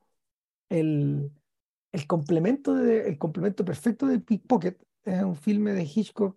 el, 0.68 1.30
el, 1.92 2.06
complemento, 2.06 2.74
de, 2.74 3.08
el 3.08 3.18
complemento 3.18 3.64
perfecto 3.64 4.06
de 4.06 4.20
Pickpocket 4.20 4.80
es 5.04 5.22
un 5.22 5.36
filme 5.36 5.72
de 5.72 5.82
Hitchcock 5.82 6.36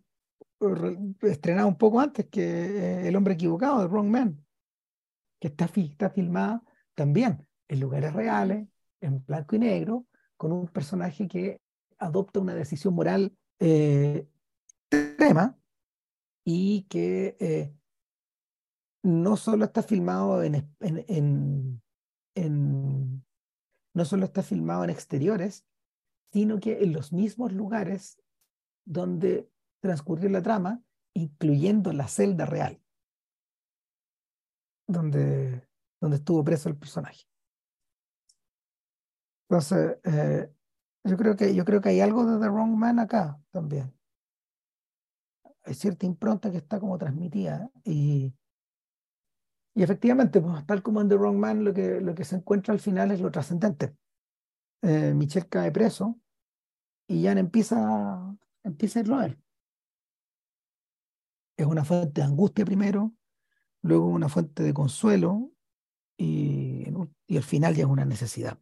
estrenado 1.21 1.67
un 1.67 1.77
poco 1.77 1.99
antes 1.99 2.27
que 2.27 2.41
eh, 2.41 3.07
El 3.07 3.15
hombre 3.15 3.33
equivocado, 3.35 3.81
The 3.81 3.87
Wrong 3.87 4.09
Man, 4.09 4.45
que 5.39 5.47
está, 5.47 5.69
está 5.75 6.09
filmada 6.09 6.63
también 6.95 7.47
en 7.67 7.79
lugares 7.79 8.13
reales, 8.13 8.67
en 8.99 9.23
blanco 9.25 9.55
y 9.55 9.59
negro, 9.59 10.05
con 10.35 10.51
un 10.51 10.67
personaje 10.67 11.27
que 11.27 11.61
adopta 11.99 12.39
una 12.39 12.55
decisión 12.55 12.93
moral 12.95 13.37
eh, 13.59 14.27
extrema 14.89 15.59
y 16.45 16.83
que 16.83 17.37
eh, 17.39 17.73
no 19.03 19.37
solo 19.37 19.65
está 19.65 19.83
filmado 19.83 20.41
en, 20.43 20.67
en, 20.79 21.81
en, 22.35 23.25
no 23.93 24.05
solo 24.05 24.25
está 24.25 24.41
filmado 24.41 24.83
en 24.83 24.89
exteriores, 24.89 25.65
sino 26.31 26.59
que 26.59 26.83
en 26.83 26.93
los 26.93 27.11
mismos 27.11 27.51
lugares 27.53 28.21
donde 28.85 29.49
transcurrió 29.81 30.29
la 30.29 30.41
trama, 30.41 30.83
incluyendo 31.13 31.91
la 31.93 32.07
celda 32.07 32.45
real, 32.45 32.81
donde, 34.87 35.67
donde 36.01 36.17
estuvo 36.17 36.43
preso 36.43 36.69
el 36.69 36.77
personaje. 36.77 37.25
Entonces, 39.49 39.97
eh, 40.03 40.53
yo 41.03 41.17
creo 41.17 41.35
que, 41.35 41.55
yo 41.55 41.65
creo 41.65 41.81
que 41.81 41.89
hay 41.89 42.01
algo 42.01 42.25
de 42.25 42.39
The 42.39 42.49
Wrong 42.49 42.75
Man 42.75 42.99
acá 42.99 43.39
también. 43.51 43.93
Hay 45.63 45.73
cierta 45.73 46.05
impronta 46.05 46.51
que 46.51 46.57
está 46.57 46.79
como 46.79 46.97
transmitida. 46.97 47.69
Y, 47.83 48.33
y 49.75 49.83
efectivamente, 49.83 50.41
pues, 50.41 50.65
tal 50.65 50.81
como 50.81 51.01
en 51.01 51.09
The 51.09 51.15
Wrong 51.15 51.37
Man, 51.37 51.63
lo 51.63 51.73
que, 51.73 52.01
lo 52.01 52.15
que 52.15 52.25
se 52.25 52.35
encuentra 52.35 52.73
al 52.73 52.79
final 52.79 53.11
es 53.11 53.21
lo 53.21 53.31
trascendente. 53.31 53.95
Eh, 54.81 55.13
Michelle 55.13 55.47
cae 55.47 55.71
preso 55.71 56.19
y 57.07 57.23
Jan 57.23 57.37
empieza, 57.37 58.37
empieza 58.63 58.99
a 58.99 59.01
irlo 59.01 59.17
a 59.17 59.25
él. 59.25 59.37
Es 61.57 61.65
una 61.65 61.83
fuente 61.83 62.21
de 62.21 62.27
angustia 62.27 62.63
primero, 62.63 63.13
luego 63.81 64.07
una 64.07 64.29
fuente 64.29 64.63
de 64.63 64.73
consuelo 64.73 65.51
y, 66.17 66.85
y 67.27 67.37
al 67.37 67.43
final 67.43 67.75
ya 67.75 67.83
es 67.83 67.89
una 67.89 68.05
necesidad. 68.05 68.57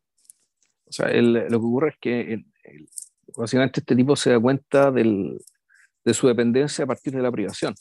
O 0.87 0.91
sea, 0.91 1.09
lo 1.21 1.49
que 1.49 1.55
ocurre 1.55 1.89
es 1.89 1.97
que 1.99 2.45
básicamente 3.35 3.81
este 3.81 3.95
tipo 3.95 4.15
se 4.15 4.31
da 4.31 4.39
cuenta 4.39 4.91
del, 4.91 5.37
de 6.03 6.13
su 6.13 6.27
dependencia 6.27 6.85
a 6.85 6.87
partir 6.87 7.13
de 7.13 7.21
la 7.21 7.31
privación. 7.31 7.75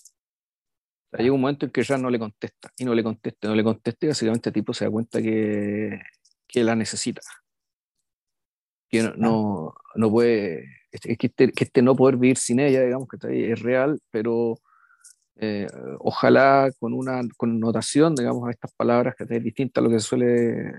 O 1.12 1.16
llega 1.19 1.33
un 1.33 1.41
momento 1.41 1.66
en 1.66 1.73
que 1.73 1.83
ya 1.83 1.97
no 1.97 2.11
le 2.11 2.19
contesta, 2.19 2.70
y 2.77 2.85
no 2.85 2.95
le 2.95 3.03
contesta, 3.03 3.49
no 3.49 3.55
le 3.55 3.62
contesta, 3.62 4.07
y 4.07 4.09
básicamente 4.09 4.49
el 4.51 4.55
tipo 4.55 4.74
se 4.74 4.85
da 4.85 4.91
cuenta 4.91 5.23
que, 5.23 6.01
que 6.47 6.65
la 6.65 6.74
necesita. 6.74 7.23
Que 8.89 9.03
no, 9.03 9.15
no, 9.16 9.74
no 9.95 10.11
puede, 10.11 10.65
es 10.91 11.01
que 11.01 11.27
este, 11.27 11.53
que 11.53 11.65
este, 11.65 11.83
no 11.83 11.95
poder 11.95 12.16
vivir 12.16 12.37
sin 12.37 12.61
ella, 12.61 12.83
digamos 12.83 13.09
que 13.09 13.53
es 13.53 13.61
real, 13.61 14.01
pero 14.11 14.59
eh, 15.39 15.67
ojalá 16.01 16.71
con 16.79 16.95
una 16.95 17.21
connotación, 17.37 18.15
digamos, 18.15 18.49
a 18.49 18.51
estas 18.51 18.73
palabras 18.73 19.15
que 19.17 19.25
es 19.29 19.43
distinta 19.43 19.81
a 19.81 19.85
lo 19.85 19.91
que 19.91 20.01
suele, 20.01 20.73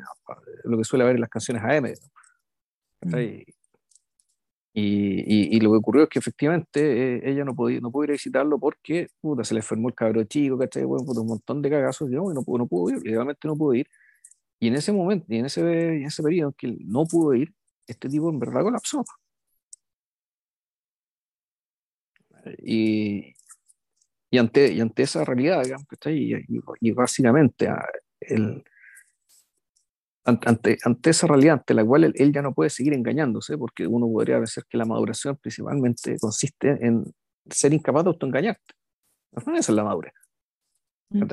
lo 0.64 0.78
que 0.78 0.84
suele 0.84 1.04
haber 1.04 1.16
en 1.16 1.22
las 1.22 1.30
canciones 1.30 1.64
AM. 1.64 1.94
Mm. 3.02 3.44
Y, 4.80 5.56
y, 5.56 5.60
lo 5.60 5.72
que 5.72 5.78
ocurrió 5.78 6.04
es 6.04 6.10
que 6.10 6.20
efectivamente 6.20 7.16
eh, 7.18 7.22
ella 7.32 7.44
no 7.44 7.56
podía, 7.56 7.80
no 7.80 7.92
pudo 7.92 8.04
ir 8.06 8.12
a 8.12 8.14
visitarlo 8.14 8.60
porque 8.60 9.08
puta, 9.22 9.44
se 9.44 9.56
le 9.56 9.62
enfermó 9.62 9.90
el 9.90 9.96
cabro 9.96 10.24
chico, 10.26 10.56
¿cachai? 10.58 10.84
Bueno, 10.84 11.04
un 11.08 11.28
montón 11.28 11.64
de 11.64 11.70
cagazos, 11.72 12.10
digamos, 12.10 12.32
y 12.34 12.36
no, 12.36 12.44
no 12.46 12.68
pudo 12.68 12.96
ir, 12.96 13.02
legalmente 13.04 13.48
no 13.48 13.56
pudo 13.58 13.74
ir. 13.74 13.88
Y 14.60 14.68
en 14.70 14.76
ese 14.76 14.92
momento, 14.94 15.26
y 15.30 15.38
en 15.40 15.46
ese, 15.48 15.62
en 15.62 16.06
ese 16.06 16.24
periodo 16.24 16.50
en 16.50 16.54
que 16.56 16.78
no 16.86 17.06
pudo 17.06 17.34
ir, 17.36 17.54
este 17.88 18.10
tipo 18.10 18.30
en 18.30 18.40
verdad 18.40 18.64
colapsó. 18.64 19.04
Y, 22.60 23.34
y, 24.30 24.38
ante, 24.38 24.72
y 24.74 24.82
ante 24.82 25.04
esa 25.04 25.24
realidad, 25.24 25.64
digamos, 25.64 25.86
y, 26.06 26.34
y, 26.82 26.92
básicamente 26.92 27.68
ah, 27.68 27.86
el, 28.20 28.64
ante, 30.26 30.78
ante 30.84 31.10
esa 31.10 31.28
realidad 31.28 31.54
ante 31.56 31.74
la 31.74 31.86
cual 31.86 32.14
él, 32.14 32.34
ya 32.34 32.42
no 32.42 32.54
puede 32.54 32.70
seguir 32.70 32.94
engañándose, 32.94 33.58
porque 33.58 33.88
uno 33.88 34.08
podría 34.08 34.38
pensar 34.38 34.66
que 34.70 34.78
la 34.78 34.86
maduración 34.86 35.38
principalmente 35.38 36.18
consiste 36.20 36.86
en 36.86 37.06
ser 37.50 37.74
incapaz 37.74 38.04
de 38.04 38.10
autoengañarte. 38.10 38.74
No 39.32 39.56
esa 39.56 39.72
es 39.72 39.76
la 39.76 39.84
madurez. 39.84 40.14
Mm. 41.10 41.24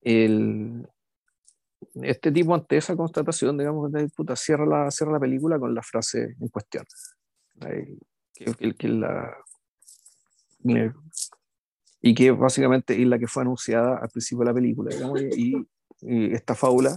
El, 0.00 0.88
este 2.02 2.32
tipo, 2.32 2.54
ante 2.54 2.76
esa 2.76 2.96
constatación, 2.96 3.58
digamos, 3.58 3.92
de 3.92 4.08
puta, 4.08 4.36
cierra, 4.36 4.66
la, 4.66 4.90
cierra 4.90 5.12
la 5.12 5.20
película 5.20 5.58
con 5.58 5.74
la 5.74 5.82
frase 5.82 6.34
en 6.40 6.48
cuestión. 6.48 6.84
Que, 8.34 8.74
que, 8.74 8.88
la, 8.88 9.36
eh, 10.64 10.92
y 12.06 12.14
que 12.14 12.30
básicamente 12.32 13.00
es 13.00 13.08
la 13.08 13.18
que 13.18 13.26
fue 13.26 13.42
anunciada 13.42 13.96
al 13.96 14.10
principio 14.10 14.40
de 14.40 14.44
la 14.44 14.54
película, 14.54 14.94
digamos, 14.94 15.22
y, 15.22 15.56
y 16.02 16.34
esta 16.34 16.54
fábula 16.54 16.94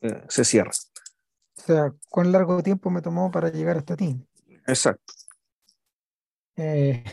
eh, 0.00 0.22
se 0.26 0.42
cierra. 0.42 0.70
O 0.70 1.60
sea, 1.60 1.94
¿cuán 2.08 2.32
largo 2.32 2.62
tiempo 2.62 2.88
me 2.88 3.02
tomó 3.02 3.30
para 3.30 3.50
llegar 3.50 3.76
hasta 3.76 3.94
ti? 3.94 4.18
Exacto. 4.66 5.12
Eh, 6.56 7.04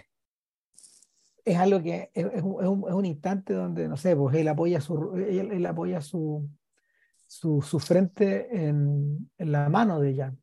es 1.43 1.57
algo 1.57 1.83
que 1.83 2.09
es, 2.13 2.41
un, 2.41 2.87
es, 2.87 2.93
un, 2.93 3.05
instante 3.05 3.53
donde, 3.53 3.89
no 3.89 3.97
sé, 3.97 4.15
pues 4.15 4.37
él 4.37 4.47
apoya 4.47 4.79
su, 4.79 5.13
él, 5.17 5.65
apoya 5.65 5.99
su, 5.99 6.49
su, 7.27 7.61
su, 7.61 7.79
frente 7.79 8.47
en, 8.65 9.29
en, 9.37 9.51
la 9.51 9.67
mano 9.67 9.99
de 9.99 10.15
Jan. 10.15 10.41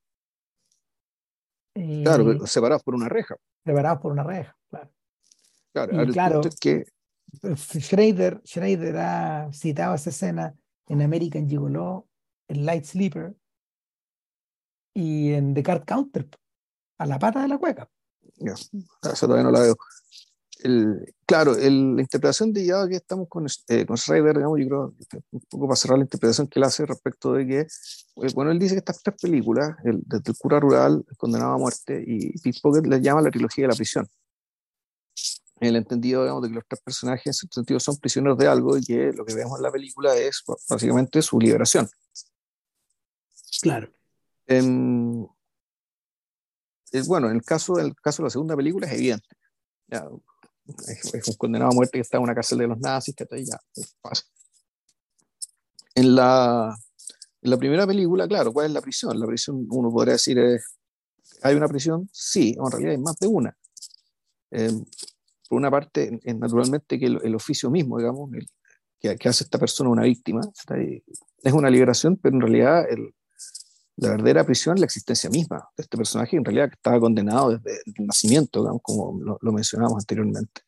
claro, 2.02 2.46
separados 2.46 2.82
por 2.82 2.94
una 2.94 3.08
reja. 3.08 3.36
Separados 3.64 4.00
por 4.02 4.12
una 4.12 4.24
reja, 4.24 4.54
claro. 5.84 6.02
Y 6.02 6.12
claro 6.12 6.40
que... 6.60 6.86
Schrader, 7.54 8.40
Schrader 8.44 8.96
ha 8.96 9.52
citado 9.52 9.94
esa 9.94 10.10
escena 10.10 10.54
en 10.88 11.02
American 11.02 11.48
Gigolo 11.48 12.08
en 12.48 12.64
Light 12.64 12.84
Sleeper 12.84 13.34
y 14.94 15.32
en 15.32 15.52
The 15.52 15.62
Card 15.62 15.84
Counter, 15.84 16.28
a 16.98 17.06
la 17.06 17.18
pata 17.18 17.42
de 17.42 17.48
la 17.48 17.58
cueca. 17.58 17.88
eso 18.38 19.26
todavía 19.26 19.44
no 19.44 19.50
la 19.50 19.60
veo. 19.60 19.76
El, 20.62 21.14
claro, 21.26 21.54
el, 21.54 21.96
la 21.96 22.02
interpretación 22.02 22.52
de 22.52 22.64
ya 22.64 22.88
que 22.88 22.96
estamos 22.96 23.28
con, 23.28 23.46
eh, 23.68 23.84
con 23.84 23.98
Schreiber, 23.98 24.36
digamos, 24.36 24.58
yo 24.58 24.66
creo, 24.66 24.94
un 25.32 25.40
poco 25.50 25.66
para 25.66 25.76
cerrar 25.76 25.98
la 25.98 26.04
interpretación 26.04 26.46
que 26.46 26.58
él 26.58 26.64
hace 26.64 26.86
respecto 26.86 27.34
de 27.34 27.46
que, 27.46 27.60
eh, 27.60 28.32
bueno, 28.34 28.50
él 28.50 28.58
dice 28.58 28.74
que 28.74 28.78
estas 28.78 29.02
tres 29.02 29.16
películas, 29.20 29.76
el, 29.84 30.00
desde 30.06 30.30
el 30.30 30.38
cura 30.38 30.58
rural, 30.58 31.04
condenado 31.18 31.52
a 31.52 31.58
muerte, 31.58 32.02
y 32.06 32.38
Pickpocket 32.38 32.86
les 32.86 33.02
llama 33.02 33.20
la 33.20 33.30
trilogía 33.30 33.64
de 33.64 33.68
la 33.68 33.76
prisión. 33.76 34.08
En 35.58 35.68
el 35.68 35.76
entendido, 35.76 36.22
digamos, 36.22 36.42
de 36.42 36.48
que 36.48 36.54
los 36.54 36.64
tres 36.68 36.80
personajes, 36.82 37.26
en 37.26 37.32
cierto 37.32 37.54
sentido, 37.54 37.80
son 37.80 37.96
prisioneros 37.96 38.36
de 38.36 38.46
algo 38.46 38.76
y 38.76 38.84
que 38.84 39.12
lo 39.12 39.24
que 39.24 39.34
vemos 39.34 39.58
en 39.58 39.62
la 39.62 39.72
película 39.72 40.14
es 40.14 40.42
básicamente 40.68 41.22
su 41.22 41.38
liberación 41.38 41.88
Claro. 43.60 43.90
Em, 44.46 45.26
bueno, 47.06 47.28
en 47.28 47.36
el 47.36 47.42
caso, 47.42 47.78
el 47.78 47.94
caso 47.96 48.22
de 48.22 48.26
la 48.26 48.30
segunda 48.30 48.56
película 48.56 48.86
es 48.86 48.94
evidente. 48.94 49.28
es, 50.88 51.28
un 51.28 51.34
condenado 51.34 51.70
a 51.70 51.74
muerte 51.74 51.98
que 51.98 52.02
está 52.02 52.16
en 52.16 52.24
una 52.24 52.34
cárcel 52.34 52.58
de 52.58 52.66
los 52.66 52.78
nazis, 52.78 53.14
que 53.14 53.44
ya 53.44 53.58
pasa. 54.00 54.24
En 55.94 56.14
la, 56.14 56.76
en 57.42 57.50
la 57.50 57.56
primera 57.56 57.86
película, 57.86 58.28
claro, 58.28 58.52
¿cuál 58.52 58.66
es 58.66 58.72
la 58.72 58.80
prisión? 58.80 59.18
La 59.18 59.26
prisión, 59.26 59.66
uno 59.70 59.90
podría 59.90 60.12
decir, 60.12 60.38
es, 60.38 60.78
¿hay 61.42 61.54
una 61.54 61.68
prisión? 61.68 62.08
Sí, 62.12 62.56
en 62.58 62.70
realidad 62.70 62.92
hay 62.92 62.98
más 62.98 63.16
de 63.18 63.26
una. 63.26 63.56
Em, 64.50 64.84
por 65.48 65.58
una 65.58 65.70
parte, 65.70 66.18
es 66.22 66.36
naturalmente 66.36 66.98
que 66.98 67.06
el, 67.06 67.34
oficio 67.34 67.70
mismo, 67.70 67.98
digamos, 67.98 68.30
que, 69.00 69.16
que, 69.16 69.28
hace 69.28 69.44
esta 69.44 69.58
persona 69.58 69.90
una 69.90 70.02
víctima, 70.02 70.40
es 71.42 71.52
una 71.52 71.70
liberación, 71.70 72.16
pero 72.16 72.34
en 72.34 72.40
realidad 72.40 72.86
el, 72.90 73.14
la 73.96 74.10
verdadera 74.10 74.44
prisión 74.44 74.74
es 74.76 74.80
la 74.80 74.86
existencia 74.86 75.30
misma 75.30 75.68
de 75.76 75.82
este 75.82 75.96
personaje, 75.96 76.36
en 76.36 76.44
realidad 76.44 76.68
estaba 76.70 77.00
condenado 77.00 77.56
desde 77.56 77.80
el 77.86 78.06
nacimiento, 78.06 78.60
digamos, 78.60 78.82
como 78.82 79.18
lo, 79.22 79.38
lo 79.40 79.52
mencionamos 79.52 79.94
anteriormente. 79.94 80.62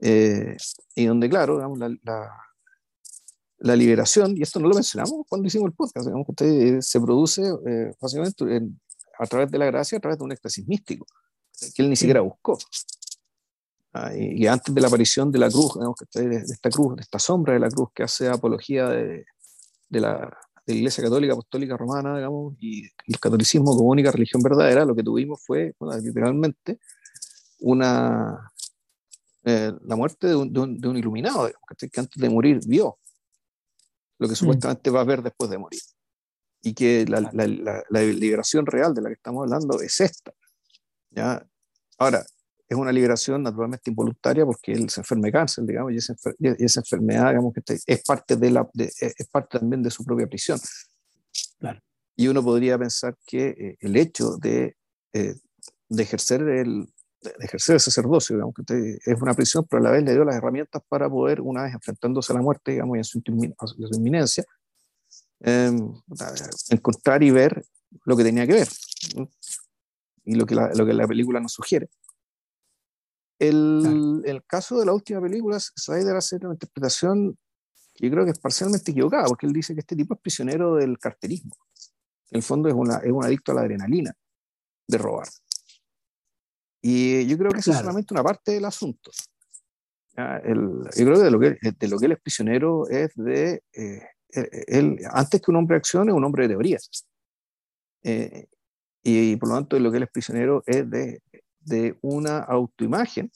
Eh, 0.00 0.56
y 0.94 1.06
donde, 1.06 1.28
claro, 1.28 1.56
digamos, 1.56 1.78
la, 1.78 1.88
la, 2.04 2.30
la, 3.58 3.76
liberación, 3.76 4.36
y 4.36 4.42
esto 4.42 4.60
no 4.60 4.68
lo 4.68 4.74
mencionamos 4.76 5.26
cuando 5.28 5.48
hicimos 5.48 5.66
el 5.66 5.72
podcast, 5.72 6.06
digamos, 6.06 6.26
que 6.26 6.30
usted, 6.30 6.80
se 6.80 7.00
produce 7.00 7.42
eh, 7.66 7.92
básicamente 8.00 8.44
a 9.18 9.26
través 9.26 9.50
de 9.50 9.58
la 9.58 9.66
gracia, 9.66 9.98
a 9.98 10.00
través 10.00 10.18
de 10.18 10.24
un 10.24 10.30
éxtasis 10.30 10.66
místico, 10.68 11.06
que 11.74 11.82
él 11.82 11.90
ni 11.90 11.96
siquiera 11.96 12.20
buscó. 12.20 12.56
Ah, 13.92 14.12
y, 14.14 14.46
antes 14.46 14.74
de 14.74 14.80
la 14.80 14.88
aparición 14.88 15.32
de 15.32 15.38
la 15.38 15.48
cruz, 15.48 15.72
de, 16.12 16.28
de, 16.28 16.36
esta 16.36 16.70
cruz, 16.70 16.96
de 16.96 17.02
esta 17.02 17.18
sombra 17.18 17.54
de 17.54 17.60
la 17.60 17.70
cruz 17.70 17.88
que 17.94 18.02
hace 18.02 18.28
apología 18.28 18.86
de, 18.88 19.24
de 19.88 20.00
la, 20.00 20.38
de 20.66 20.74
la 20.74 20.78
Iglesia 20.78 21.02
Católica 21.04 21.32
Apostólica 21.32 21.76
Romana, 21.76 22.16
digamos, 22.16 22.54
y 22.60 22.84
el 23.06 23.18
catolicismo 23.18 23.74
como 23.74 23.88
única 23.88 24.12
religión 24.12 24.42
verdadera, 24.42 24.84
lo 24.84 24.94
que 24.94 25.02
tuvimos 25.02 25.42
fue, 25.44 25.74
literalmente, 26.02 26.78
una, 27.60 28.52
eh, 29.44 29.72
la 29.82 29.96
muerte 29.96 30.26
de 30.26 30.36
un, 30.36 30.52
de 30.52 30.88
un, 30.88 30.96
iluminado, 30.96 31.46
digamos, 31.46 31.66
que 31.78 32.00
antes 32.00 32.20
de 32.20 32.28
morir 32.28 32.60
vio 32.66 32.98
lo 34.18 34.26
que 34.26 34.32
mm. 34.32 34.36
supuestamente 34.36 34.90
va 34.90 35.00
a 35.00 35.04
ver 35.04 35.22
después 35.22 35.50
de 35.50 35.58
morir. 35.58 35.80
Y 36.60 36.74
que 36.74 37.06
la, 37.06 37.20
la, 37.32 37.46
la, 37.88 38.02
liberación 38.02 38.66
real 38.66 38.92
de 38.92 39.00
la 39.00 39.08
que 39.08 39.14
estamos 39.14 39.44
hablando 39.44 39.80
es 39.80 40.00
esta. 40.00 40.32
¿ya? 41.10 41.46
Ahora, 41.96 42.26
es 42.68 42.76
una 42.76 42.92
liberación 42.92 43.42
naturalmente 43.42 43.90
involuntaria 43.90 44.44
porque 44.44 44.72
él 44.72 44.90
se 44.90 45.00
enferma 45.00 45.26
de 45.26 45.32
cáncer, 45.32 45.64
digamos, 45.64 45.92
y 45.92 45.96
esa, 45.96 46.14
esa 46.38 46.80
enfermedad, 46.80 47.30
digamos, 47.30 47.54
que 47.54 47.62
es 47.86 48.02
parte, 48.02 48.36
de 48.36 48.50
la, 48.50 48.68
es 48.76 49.26
parte 49.30 49.58
también 49.58 49.82
de 49.82 49.90
su 49.90 50.04
propia 50.04 50.26
prisión. 50.26 50.60
Claro. 51.58 51.80
Y 52.14 52.28
uno 52.28 52.42
podría 52.42 52.78
pensar 52.78 53.16
que 53.26 53.48
eh, 53.48 53.76
el 53.80 53.96
hecho 53.96 54.36
de, 54.36 54.76
eh, 55.14 55.34
de, 55.88 56.02
ejercer 56.02 56.42
el, 56.42 56.86
de 57.22 57.32
ejercer 57.40 57.74
el 57.74 57.80
sacerdocio, 57.80 58.36
digamos, 58.36 58.54
que 58.54 58.98
es 59.02 59.22
una 59.22 59.32
prisión, 59.32 59.66
pero 59.68 59.80
a 59.80 59.84
la 59.84 59.90
vez 59.92 60.04
le 60.04 60.12
dio 60.12 60.24
las 60.24 60.36
herramientas 60.36 60.82
para 60.88 61.08
poder, 61.08 61.40
una 61.40 61.62
vez 61.62 61.72
enfrentándose 61.72 62.32
a 62.32 62.36
la 62.36 62.42
muerte, 62.42 62.72
digamos, 62.72 62.98
y 62.98 63.00
a 63.00 63.04
su, 63.04 63.22
inminencia, 63.96 64.44
em, 65.40 65.94
encontrar 66.68 67.22
y 67.22 67.30
ver 67.30 67.64
lo 68.04 68.14
que 68.14 68.24
tenía 68.24 68.46
que 68.46 68.52
ver. 68.52 68.68
Y 70.24 70.34
lo 70.34 70.44
que 70.44 70.54
la, 70.54 70.70
lo 70.74 70.84
que 70.84 70.92
la 70.92 71.06
película 71.06 71.40
nos 71.40 71.52
sugiere. 71.52 71.88
El, 73.38 74.22
el, 74.24 74.44
caso 74.44 74.78
de 74.78 74.86
la 74.86 74.92
última 74.92 75.20
película, 75.20 75.60
Snyder 75.60 76.16
hace 76.16 76.36
una 76.36 76.54
interpretación 76.54 77.38
que 77.94 78.06
yo 78.06 78.12
creo 78.12 78.24
que 78.24 78.32
es 78.32 78.38
parcialmente 78.38 78.90
equivocada, 78.90 79.26
porque 79.26 79.46
él 79.46 79.52
dice 79.52 79.74
que 79.74 79.80
este 79.80 79.96
tipo 79.96 80.14
es 80.14 80.20
prisionero 80.20 80.76
del 80.76 80.98
carterismo. 80.98 81.56
En 82.30 82.38
el 82.38 82.42
fondo 82.42 82.68
es, 82.68 82.74
una, 82.74 82.98
es 82.98 83.10
un 83.10 83.24
adicto 83.24 83.52
a 83.52 83.56
la 83.56 83.60
adrenalina 83.62 84.12
de 84.86 84.98
robar. 84.98 85.28
Y 86.80 87.26
yo 87.26 87.36
creo 87.38 87.50
que 87.50 87.58
eso 87.58 87.72
es 87.72 87.78
solamente 87.78 88.14
una 88.14 88.22
parte 88.22 88.52
del 88.52 88.64
asunto. 88.64 89.10
El, 90.16 90.82
yo 90.96 91.04
creo 91.04 91.16
que 91.16 91.24
de 91.24 91.30
lo 91.30 91.38
que, 91.38 91.58
de 91.78 91.88
lo 91.88 91.98
que 91.98 92.06
él 92.06 92.12
es 92.12 92.20
prisionero 92.20 92.88
es 92.88 93.10
de, 93.14 93.62
eh, 93.72 94.02
él, 94.66 94.98
antes 95.10 95.40
que 95.40 95.50
un 95.50 95.56
hombre 95.56 95.74
de 95.74 95.78
acción, 95.78 96.08
es 96.08 96.14
un 96.14 96.24
hombre 96.24 96.44
de 96.44 96.54
teorías. 96.54 97.06
Eh, 98.02 98.46
y, 99.02 99.32
y, 99.32 99.36
por 99.36 99.48
lo 99.48 99.54
tanto, 99.56 99.76
de 99.76 99.80
lo 99.80 99.90
que 99.90 99.98
él 99.98 100.02
es 100.04 100.10
prisionero 100.10 100.62
es 100.66 100.88
de 100.90 101.22
de 101.60 101.98
una 102.02 102.38
autoimagen 102.38 103.30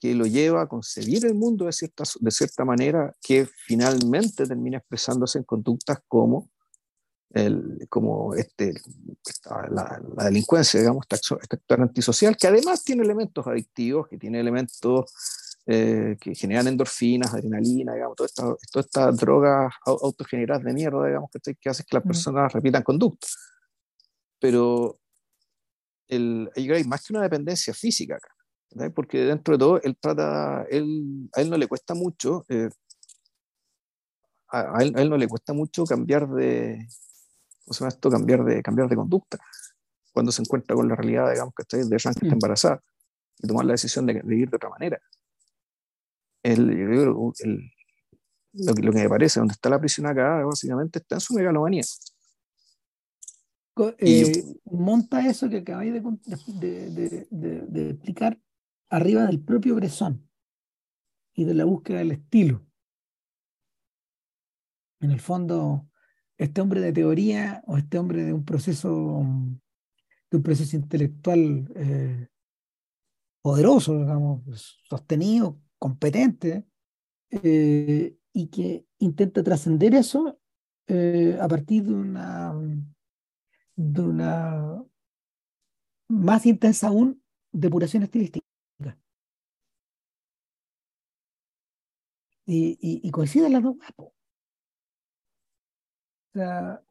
que 0.00 0.14
lo 0.14 0.26
lleva 0.26 0.62
a 0.62 0.68
concebir 0.68 1.24
el 1.24 1.34
mundo 1.34 1.64
de 1.64 1.72
cierta, 1.72 2.04
de 2.20 2.30
cierta 2.30 2.64
manera 2.64 3.14
que 3.22 3.46
finalmente 3.46 4.46
termina 4.46 4.76
expresándose 4.76 5.38
en 5.38 5.44
conductas 5.44 5.98
como, 6.06 6.50
el, 7.30 7.86
como 7.88 8.34
este, 8.34 8.74
la, 9.70 10.00
delincuencia, 10.24 10.78
digamos, 10.78 11.06
este, 11.08 11.34
este 11.40 11.56
actor 11.56 11.80
antisocial, 11.80 12.36
que 12.36 12.48
además 12.48 12.84
tiene 12.84 13.02
elementos 13.02 13.46
adictivos, 13.46 14.06
que 14.08 14.18
tiene 14.18 14.40
elementos 14.40 15.10
eh, 15.66 16.18
que 16.20 16.34
generan 16.34 16.68
endorfinas, 16.68 17.32
adrenalina, 17.32 17.94
digamos, 17.94 18.16
todas 18.16 18.32
estas 18.32 18.56
toda 18.70 18.84
esta 18.84 19.10
drogas 19.10 19.72
autogeneradas 19.86 20.62
de 20.64 20.74
mierda, 20.74 21.06
digamos, 21.06 21.30
que, 21.30 21.54
que 21.54 21.70
hacen 21.70 21.86
que 21.88 21.96
las 21.96 22.04
personas 22.04 22.52
repitan 22.52 22.82
conductas. 22.82 23.38
Pero 24.38 24.98
el, 26.08 26.50
hay 26.56 26.84
más 26.84 27.04
que 27.04 27.12
una 27.12 27.22
dependencia 27.22 27.72
física 27.74 28.16
acá, 28.16 28.90
porque 28.94 29.18
dentro 29.18 29.54
de 29.54 29.58
todo 29.58 29.80
él 29.82 29.96
trata, 30.00 30.64
él, 30.70 31.30
a 31.34 31.40
él 31.40 31.50
no 31.50 31.56
le 31.56 31.66
cuesta 31.66 31.94
mucho, 31.94 32.44
eh, 32.48 32.68
a, 34.48 34.82
él, 34.82 35.08
no 35.08 35.16
le 35.16 35.28
cuesta 35.28 35.52
mucho 35.52 35.84
cambiar 35.84 36.28
de, 36.28 36.86
¿cómo 37.64 37.74
se 37.74 37.80
llama 37.80 37.88
esto? 37.88 38.10
Cambiar 38.10 38.44
de, 38.44 38.62
cambiar 38.62 38.88
de 38.88 38.96
conducta 38.96 39.38
cuando 40.12 40.30
se 40.30 40.42
encuentra 40.42 40.76
con 40.76 40.88
la 40.88 40.94
realidad, 40.94 41.30
digamos, 41.30 41.54
que 41.56 41.62
está 41.62 41.76
de 41.76 41.98
Jean 41.98 42.14
que 42.14 42.26
está 42.26 42.34
embarazada 42.34 42.80
y 43.38 43.48
tomar 43.48 43.64
la 43.64 43.72
decisión 43.72 44.06
de, 44.06 44.22
vivir 44.22 44.48
de 44.48 44.56
otra 44.56 44.70
manera. 44.70 45.00
El, 46.42 46.66
lo, 46.66 47.32
lo, 48.52 48.74
que 48.74 48.90
me 48.92 49.08
parece, 49.08 49.40
donde 49.40 49.52
está 49.52 49.68
la 49.68 49.80
prisión 49.80 50.06
acá, 50.06 50.44
básicamente 50.44 51.00
está 51.00 51.16
en 51.16 51.20
su 51.20 51.34
megalomanía. 51.34 51.82
Eh, 53.76 54.56
monta 54.66 55.26
eso 55.26 55.48
que 55.48 55.58
acabáis 55.58 55.92
de, 55.92 57.26
de, 57.30 57.90
explicar 57.90 58.40
arriba 58.88 59.26
del 59.26 59.40
propio 59.40 59.74
Bresson 59.74 60.28
y 61.34 61.44
de 61.44 61.54
la 61.54 61.64
búsqueda 61.64 61.98
del 61.98 62.12
estilo. 62.12 62.64
En 65.00 65.10
el 65.10 65.20
fondo, 65.20 65.88
este 66.38 66.60
hombre 66.60 66.80
de 66.80 66.92
teoría 66.92 67.64
o 67.66 67.76
este 67.76 67.98
hombre 67.98 68.22
de 68.24 68.32
un 68.32 68.44
proceso, 68.44 69.22
de 70.30 70.36
un 70.36 70.42
proceso 70.42 70.76
intelectual 70.76 71.68
eh, 71.74 72.28
poderoso, 73.42 73.98
digamos, 73.98 74.78
sostenido, 74.88 75.60
competente, 75.78 76.64
eh, 77.30 78.16
y 78.32 78.46
que 78.46 78.86
intenta 78.98 79.42
trascender 79.42 79.94
eso 79.94 80.38
a 81.40 81.48
partir 81.48 81.84
de 81.84 81.94
una 81.94 82.54
de 83.76 84.02
una 84.02 84.84
más 86.08 86.46
intensa 86.46 86.88
aún 86.88 87.22
depuración 87.52 88.02
estilística. 88.02 88.44
Y, 92.46 93.00
y, 93.02 93.10
coinciden 93.10 93.54
las 93.54 93.62
dos 93.62 93.76
O 93.98 94.12
sea, 96.34 96.82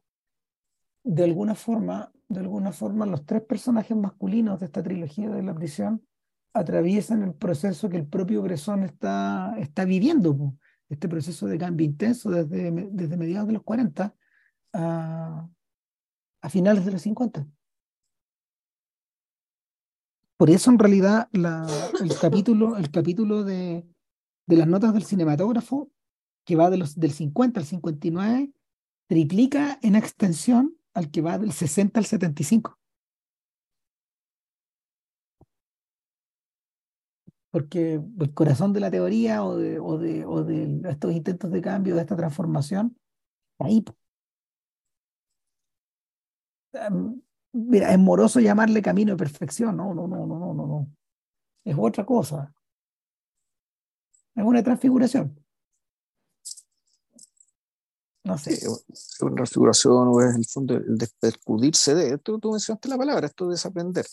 de 1.04 1.24
alguna 1.24 1.54
forma, 1.54 2.10
de 2.28 2.40
alguna 2.40 2.72
forma, 2.72 3.06
los 3.06 3.24
tres 3.24 3.42
personajes 3.42 3.96
masculinos 3.96 4.58
de 4.58 4.66
esta 4.66 4.82
trilogía 4.82 5.30
de 5.30 5.44
la 5.44 5.54
prisión 5.54 6.04
atraviesan 6.54 7.22
el 7.22 7.34
proceso 7.34 7.88
que 7.88 7.98
el 7.98 8.08
propio 8.08 8.42
Bresson 8.42 8.82
está, 8.82 9.54
está 9.58 9.84
viviendo, 9.84 10.56
este 10.88 11.08
proceso 11.08 11.46
de 11.46 11.58
cambio 11.58 11.86
intenso 11.86 12.30
desde, 12.30 12.88
desde 12.90 13.16
mediados 13.16 13.46
de 13.46 13.54
los 13.54 13.62
40 13.62 14.14
a, 14.72 15.48
a 16.44 16.50
finales 16.50 16.84
de 16.84 16.92
los 16.92 17.00
50. 17.00 17.48
Por 20.36 20.50
eso 20.50 20.70
en 20.70 20.78
realidad 20.78 21.30
el 21.32 21.42
capítulo, 22.20 22.76
el 22.76 22.90
capítulo 22.90 23.44
de, 23.44 23.86
las 24.46 24.68
notas 24.68 24.92
del 24.92 25.04
cinematógrafo, 25.04 25.90
que 26.44 26.54
va 26.54 26.68
de 26.68 26.76
los, 26.76 27.00
del 27.00 27.12
50 27.12 27.60
al 27.60 27.64
59, 27.64 28.52
triplica 29.06 29.78
en 29.82 29.96
extensión 29.96 30.76
al 30.92 31.10
que 31.10 31.22
va 31.22 31.38
del 31.38 31.52
60 31.52 31.98
al 31.98 32.04
75. 32.04 32.78
Porque 37.50 38.02
el 38.20 38.34
corazón 38.34 38.74
de 38.74 38.80
la 38.80 38.90
teoría 38.90 39.44
o 39.44 39.56
de, 39.56 39.80
o 39.80 39.96
de, 39.96 40.26
o 40.26 40.44
de 40.44 40.82
estos 40.90 41.10
intentos 41.14 41.50
de 41.50 41.62
cambio, 41.62 41.94
de 41.94 42.02
esta 42.02 42.16
transformación, 42.16 42.98
ahí. 43.58 43.82
Mira, 47.52 47.92
es 47.92 47.98
moroso 47.98 48.40
llamarle 48.40 48.82
camino 48.82 49.12
de 49.12 49.16
perfección, 49.16 49.76
no, 49.76 49.94
no, 49.94 50.08
no, 50.08 50.26
no, 50.26 50.38
no, 50.38 50.54
no, 50.54 50.66
no. 50.66 50.88
Es 51.64 51.76
otra 51.78 52.04
cosa. 52.04 52.52
Es 54.34 54.44
una 54.44 54.62
transfiguración. 54.62 55.38
No 58.24 58.38
sé. 58.38 58.54
es 58.54 59.20
una 59.20 59.36
refiguración 59.36 60.08
o 60.08 60.20
es 60.22 60.34
el 60.34 60.46
fondo 60.46 60.74
el 60.76 60.96
despercudirse 60.96 61.94
de. 61.94 62.18
Tú, 62.18 62.40
tú 62.40 62.52
mencionaste 62.52 62.88
la 62.88 62.96
palabra, 62.96 63.26
esto 63.26 63.44
de 63.44 63.52
desaprender. 63.52 64.06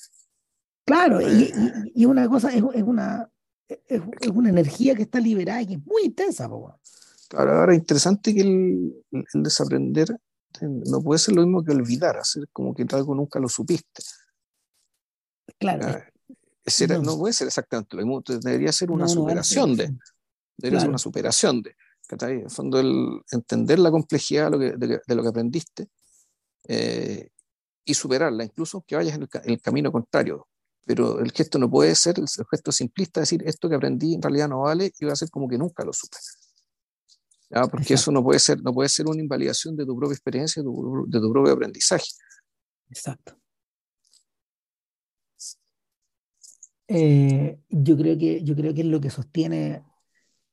Claro, 0.85 1.21
y, 1.21 1.53
y, 1.95 2.05
una 2.05 2.27
cosa, 2.27 2.49
es, 2.49 2.61
es 2.73 2.83
una, 2.83 3.29
es, 3.69 4.01
una 4.33 4.49
energía 4.49 4.95
que 4.95 5.03
está 5.03 5.19
liberada 5.19 5.61
y 5.61 5.67
que 5.67 5.73
es 5.75 5.85
muy 5.85 6.03
intensa. 6.03 6.49
Po. 6.49 6.77
Claro, 7.29 7.59
ahora 7.59 7.73
es 7.73 7.79
interesante 7.79 8.33
que 8.33 8.41
el, 8.41 8.93
el, 9.11 9.43
desaprender 9.43 10.19
no 10.61 11.01
puede 11.01 11.19
ser 11.19 11.35
lo 11.35 11.41
mismo 11.41 11.63
que 11.63 11.71
olvidar, 11.71 12.17
hacer 12.17 12.47
como 12.51 12.73
que 12.73 12.85
algo 12.91 13.15
nunca 13.15 13.39
lo 13.39 13.49
supiste. 13.49 14.03
Claro. 15.59 16.03
no. 17.01 17.17
puede 17.17 17.33
ser 17.33 17.47
exactamente 17.47 17.95
lo 17.95 18.05
mismo, 18.05 18.23
debería 18.25 18.71
ser 18.71 18.91
una 18.91 19.07
superación 19.07 19.75
de. 19.75 19.95
Debería 20.57 20.79
ser 20.79 20.89
una 20.89 20.97
superación 20.97 21.61
de. 21.61 21.75
En 22.11 22.41
el 22.41 22.49
fondo, 22.49 22.79
el 22.79 23.21
entender 23.31 23.79
la 23.79 23.89
complejidad 23.89 24.45
de 24.45 24.51
lo 24.51 24.59
que, 24.59 24.99
de, 25.07 25.15
lo 25.15 25.23
que 25.23 25.29
aprendiste 25.29 25.87
eh, 26.67 27.29
y 27.85 27.93
superarla, 27.93 28.43
incluso 28.43 28.83
que 28.85 28.97
vayas 28.97 29.15
en 29.15 29.29
el, 29.45 29.61
camino 29.61 29.91
contrario. 29.91 30.47
Pero 30.85 31.19
el 31.19 31.31
gesto 31.31 31.57
no 31.57 31.69
puede 31.69 31.95
ser 31.95 32.19
el, 32.19 32.27
gesto 32.49 32.71
simplista, 32.71 33.21
decir 33.21 33.43
esto 33.45 33.69
que 33.69 33.75
aprendí 33.75 34.15
en 34.15 34.21
realidad 34.21 34.49
no 34.49 34.61
vale 34.61 34.91
y 34.99 35.05
va 35.05 35.13
a 35.13 35.15
ser 35.15 35.29
como 35.29 35.47
que 35.47 35.57
nunca 35.57 35.85
lo 35.85 35.93
supe. 35.93 36.17
Porque 37.69 37.95
eso 37.95 38.11
no 38.11 38.23
puede, 38.23 38.39
ser, 38.39 38.61
no 38.61 38.73
puede 38.73 38.89
ser 38.89 39.07
una 39.07 39.21
invalidación 39.21 39.75
de 39.75 39.85
tu 39.85 39.97
propia 39.97 40.13
experiencia, 40.13 40.61
de 40.61 40.65
tu, 40.65 41.05
de 41.07 41.19
tu 41.19 41.31
propio 41.31 41.53
aprendizaje. 41.53 42.07
Exacto. 42.89 43.37
Eh, 46.87 47.59
yo, 47.69 47.97
creo 47.97 48.17
que, 48.17 48.43
yo 48.43 48.55
creo 48.55 48.73
que 48.73 48.81
es 48.81 48.87
lo 48.87 48.99
que 48.99 49.09
sostiene, 49.09 49.85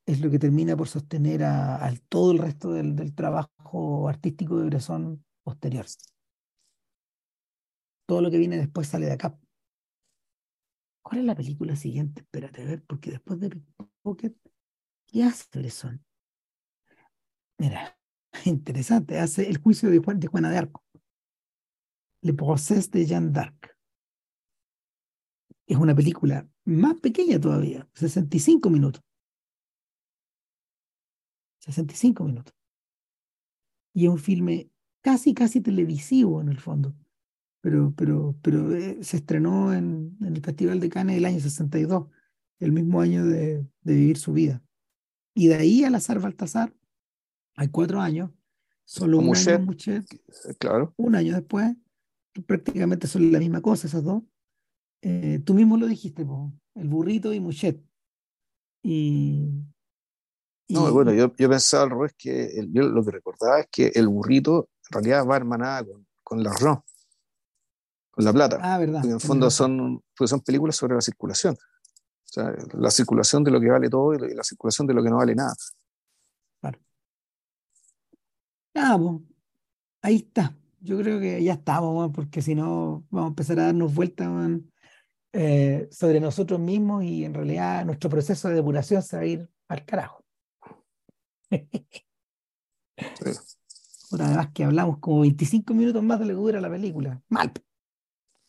es 0.06 0.20
lo 0.20 0.30
que 0.30 0.38
termina 0.38 0.76
por 0.76 0.88
sostener 0.88 1.42
a, 1.44 1.92
todo 2.08 2.32
el 2.32 2.38
resto 2.38 2.72
del, 2.72 2.94
del, 2.94 3.14
trabajo 3.14 4.08
artístico 4.08 4.58
de 4.58 4.66
Bresson 4.66 5.24
posterior. 5.42 5.86
Todo 8.06 8.22
lo 8.22 8.30
que 8.30 8.38
viene 8.38 8.56
después 8.56 8.88
sale 8.88 9.06
de 9.06 9.12
acá. 9.12 9.38
¿Cuál 11.02 11.20
es 11.20 11.26
la 11.26 11.34
película 11.34 11.74
siguiente? 11.74 12.20
Espérate 12.22 12.62
a 12.62 12.66
ver, 12.66 12.84
porque 12.84 13.10
después 13.10 13.40
de 13.40 13.50
Pickpocket, 13.50 14.36
¿qué 15.06 15.24
hace 15.24 15.46
Bresson? 15.58 16.04
Mira, 17.58 17.98
interesante, 18.44 19.18
hace 19.18 19.48
el 19.48 19.58
juicio 19.58 19.90
de, 19.90 19.98
Juan, 19.98 20.20
de 20.20 20.28
Juana 20.28 20.50
de 20.50 20.58
Arco. 20.58 20.84
Le 22.22 22.32
procès 22.32 22.90
de 22.90 23.06
Jeanne 23.06 23.30
d'Arc 23.30 23.78
es 25.68 25.76
una 25.76 25.94
película 25.94 26.48
más 26.64 26.98
pequeña 27.00 27.38
todavía, 27.38 27.86
65 27.94 28.70
minutos. 28.70 29.02
65 31.60 32.24
minutos. 32.24 32.54
Y 33.94 34.06
es 34.06 34.10
un 34.10 34.18
filme 34.18 34.70
casi, 35.02 35.34
casi 35.34 35.60
televisivo 35.60 36.40
en 36.40 36.48
el 36.48 36.58
fondo. 36.58 36.94
Pero, 37.60 37.92
pero, 37.94 38.34
pero 38.40 38.74
eh, 38.74 38.98
se 39.02 39.18
estrenó 39.18 39.74
en, 39.74 40.16
el 40.24 40.40
Festival 40.40 40.80
de 40.80 40.88
Cannes 40.88 41.18
el 41.18 41.26
año 41.26 41.40
62, 41.40 42.08
el 42.60 42.72
mismo 42.72 43.00
año 43.00 43.26
de, 43.26 43.66
vivir 43.82 44.16
su 44.16 44.32
vida. 44.32 44.62
Y 45.34 45.48
de 45.48 45.56
ahí 45.56 45.84
al 45.84 45.94
azar 45.94 46.18
Baltasar, 46.18 46.72
hay 47.58 47.68
cuatro 47.68 48.00
años, 48.00 48.30
solo 48.84 49.18
un 49.18 49.34
año 49.34 49.74
claro. 50.58 50.94
un 50.96 51.16
año 51.16 51.34
después, 51.34 51.74
prácticamente 52.46 53.08
son 53.08 53.32
la 53.32 53.40
misma 53.40 53.60
cosa 53.60 53.88
esas 53.88 54.04
dos, 54.04 54.22
eh, 55.02 55.40
tú 55.44 55.54
mismo 55.54 55.76
lo 55.76 55.88
dijiste, 55.88 56.24
el 56.76 56.88
burrito 56.88 57.32
y 57.32 57.40
Muchet. 57.40 57.82
Y, 58.84 59.50
no, 60.68 60.92
bueno, 60.92 61.12
yo, 61.12 61.34
yo 61.36 61.48
pensaba 61.48 61.82
al 61.82 61.90
revés 61.90 62.14
que 62.16 62.64
yo 62.70 62.82
lo 62.82 63.04
que 63.04 63.10
recordaba 63.10 63.60
es 63.60 63.66
que 63.72 63.88
el 63.92 64.06
burrito 64.06 64.68
en 64.88 64.92
realidad 64.92 65.26
va 65.26 65.36
hermanada 65.36 65.84
con, 65.84 66.06
con 66.22 66.44
la 66.44 66.52
arroz, 66.52 66.78
con 68.12 68.24
la 68.24 68.32
plata. 68.32 68.60
Ah, 68.62 68.78
verdad. 68.78 69.04
en 69.04 69.12
el 69.12 69.20
fondo 69.20 69.50
son, 69.50 70.00
pues 70.16 70.30
son 70.30 70.42
películas 70.42 70.76
sobre 70.76 70.94
la 70.94 71.00
circulación. 71.00 71.54
O 71.54 72.30
sea, 72.30 72.54
la 72.74 72.90
circulación 72.92 73.42
de 73.42 73.50
lo 73.50 73.60
que 73.60 73.68
vale 73.68 73.90
todo 73.90 74.14
y 74.14 74.32
la 74.32 74.44
circulación 74.44 74.86
de 74.86 74.94
lo 74.94 75.02
que 75.02 75.10
no 75.10 75.16
vale 75.16 75.34
nada. 75.34 75.56
Claro. 76.60 76.78
Ah, 78.80 78.96
pues, 78.98 79.20
ahí 80.02 80.16
está. 80.16 80.56
Yo 80.80 80.96
creo 80.98 81.18
que 81.18 81.42
ya 81.42 81.54
estamos, 81.54 82.12
porque 82.14 82.40
si 82.40 82.54
no 82.54 83.04
vamos 83.10 83.26
a 83.26 83.30
empezar 83.30 83.58
a 83.58 83.64
darnos 83.64 83.92
vueltas, 83.92 84.28
eh, 85.32 85.88
sobre 85.90 86.20
nosotros 86.20 86.58
mismos 86.58 87.04
y 87.04 87.24
en 87.24 87.34
realidad 87.34 87.84
nuestro 87.84 88.08
proceso 88.08 88.48
de 88.48 88.54
depuración 88.54 89.02
se 89.02 89.16
va 89.16 89.22
a 89.22 89.26
ir 89.26 89.50
al 89.68 89.84
carajo. 89.84 90.24
además 94.12 94.48
que 94.54 94.64
hablamos 94.64 94.98
como 94.98 95.20
25 95.20 95.74
minutos 95.74 96.02
más 96.02 96.18
de 96.18 96.26
lo 96.26 96.34
que 96.34 96.40
dura 96.40 96.60
la 96.60 96.70
película. 96.70 97.20
Mal. 97.28 97.52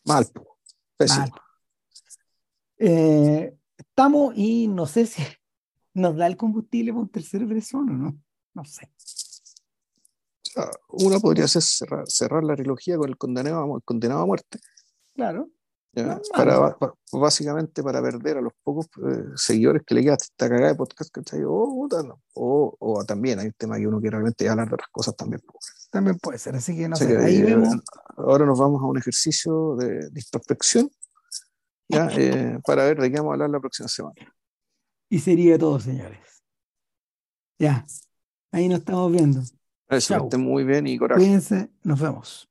Mal. 0.04 0.26
Eh, 2.78 3.54
estamos 3.76 4.32
y 4.36 4.66
no 4.68 4.86
sé 4.86 5.04
si 5.06 5.22
nos 5.92 6.16
da 6.16 6.26
el 6.26 6.36
combustible 6.36 6.92
para 6.92 7.02
un 7.02 7.08
tercer 7.10 7.44
Bresson 7.44 7.90
o 7.90 7.92
no. 7.92 8.18
No 8.54 8.64
sé. 8.64 8.90
Una 10.88 11.18
podría 11.20 11.46
ser 11.46 11.62
cerrar, 12.06 12.44
la 12.44 12.56
trilogía 12.56 12.96
con 12.96 13.08
el 13.08 13.16
condenado, 13.16 13.76
el 13.76 13.82
condenado 13.82 14.22
a 14.22 14.26
muerte. 14.26 14.58
Claro. 15.14 15.48
Para, 16.32 16.76
básicamente 17.12 17.82
para 17.82 18.00
perder 18.00 18.38
a 18.38 18.40
los 18.40 18.52
pocos 18.62 18.86
eh, 19.08 19.24
seguidores 19.34 19.82
que 19.84 19.96
le 19.96 20.02
queda 20.02 20.14
esta 20.14 20.48
cagada 20.48 20.68
de 20.68 20.74
podcast, 20.76 21.10
O, 21.44 21.88
o, 22.34 22.76
o, 22.78 23.04
también 23.04 23.40
hay 23.40 23.46
un 23.46 23.54
tema 23.54 23.76
que 23.76 23.88
uno 23.88 23.98
quiere 23.98 24.16
realmente 24.16 24.48
hablar 24.48 24.68
de 24.68 24.74
otras 24.74 24.88
cosas 24.92 25.16
también. 25.16 25.42
También 25.90 26.16
puede 26.18 26.38
ser, 26.38 26.54
así 26.54 26.76
que 26.76 26.88
no 26.88 26.94
sé, 26.94 27.18
ahí 27.18 27.42
vemos. 27.42 27.74
Ahora 28.16 28.46
nos 28.46 28.58
vamos 28.58 28.80
a 28.82 28.86
un 28.86 28.98
ejercicio 28.98 29.74
de, 29.76 30.08
introspección 30.14 30.90
¿ya? 31.88 32.08
Eh, 32.16 32.60
para 32.64 32.84
ver 32.84 33.00
de 33.00 33.10
qué 33.10 33.16
vamos 33.16 33.32
a 33.32 33.34
hablar 33.34 33.50
la 33.50 33.60
próxima 33.60 33.88
semana. 33.88 34.32
Y 35.08 35.18
sería 35.18 35.58
todo, 35.58 35.80
señores. 35.80 36.20
Ya, 37.58 37.84
ahí 38.52 38.68
nos 38.68 38.78
estamos 38.78 39.10
viendo. 39.10 39.42
Eso, 39.90 40.16
estén 40.24 40.40
muy 40.40 40.64
bien 40.64 40.86
y 40.86 40.96
coraje. 40.96 41.20
Cuídense, 41.20 41.68
nos 41.82 42.00
vemos. 42.00 42.48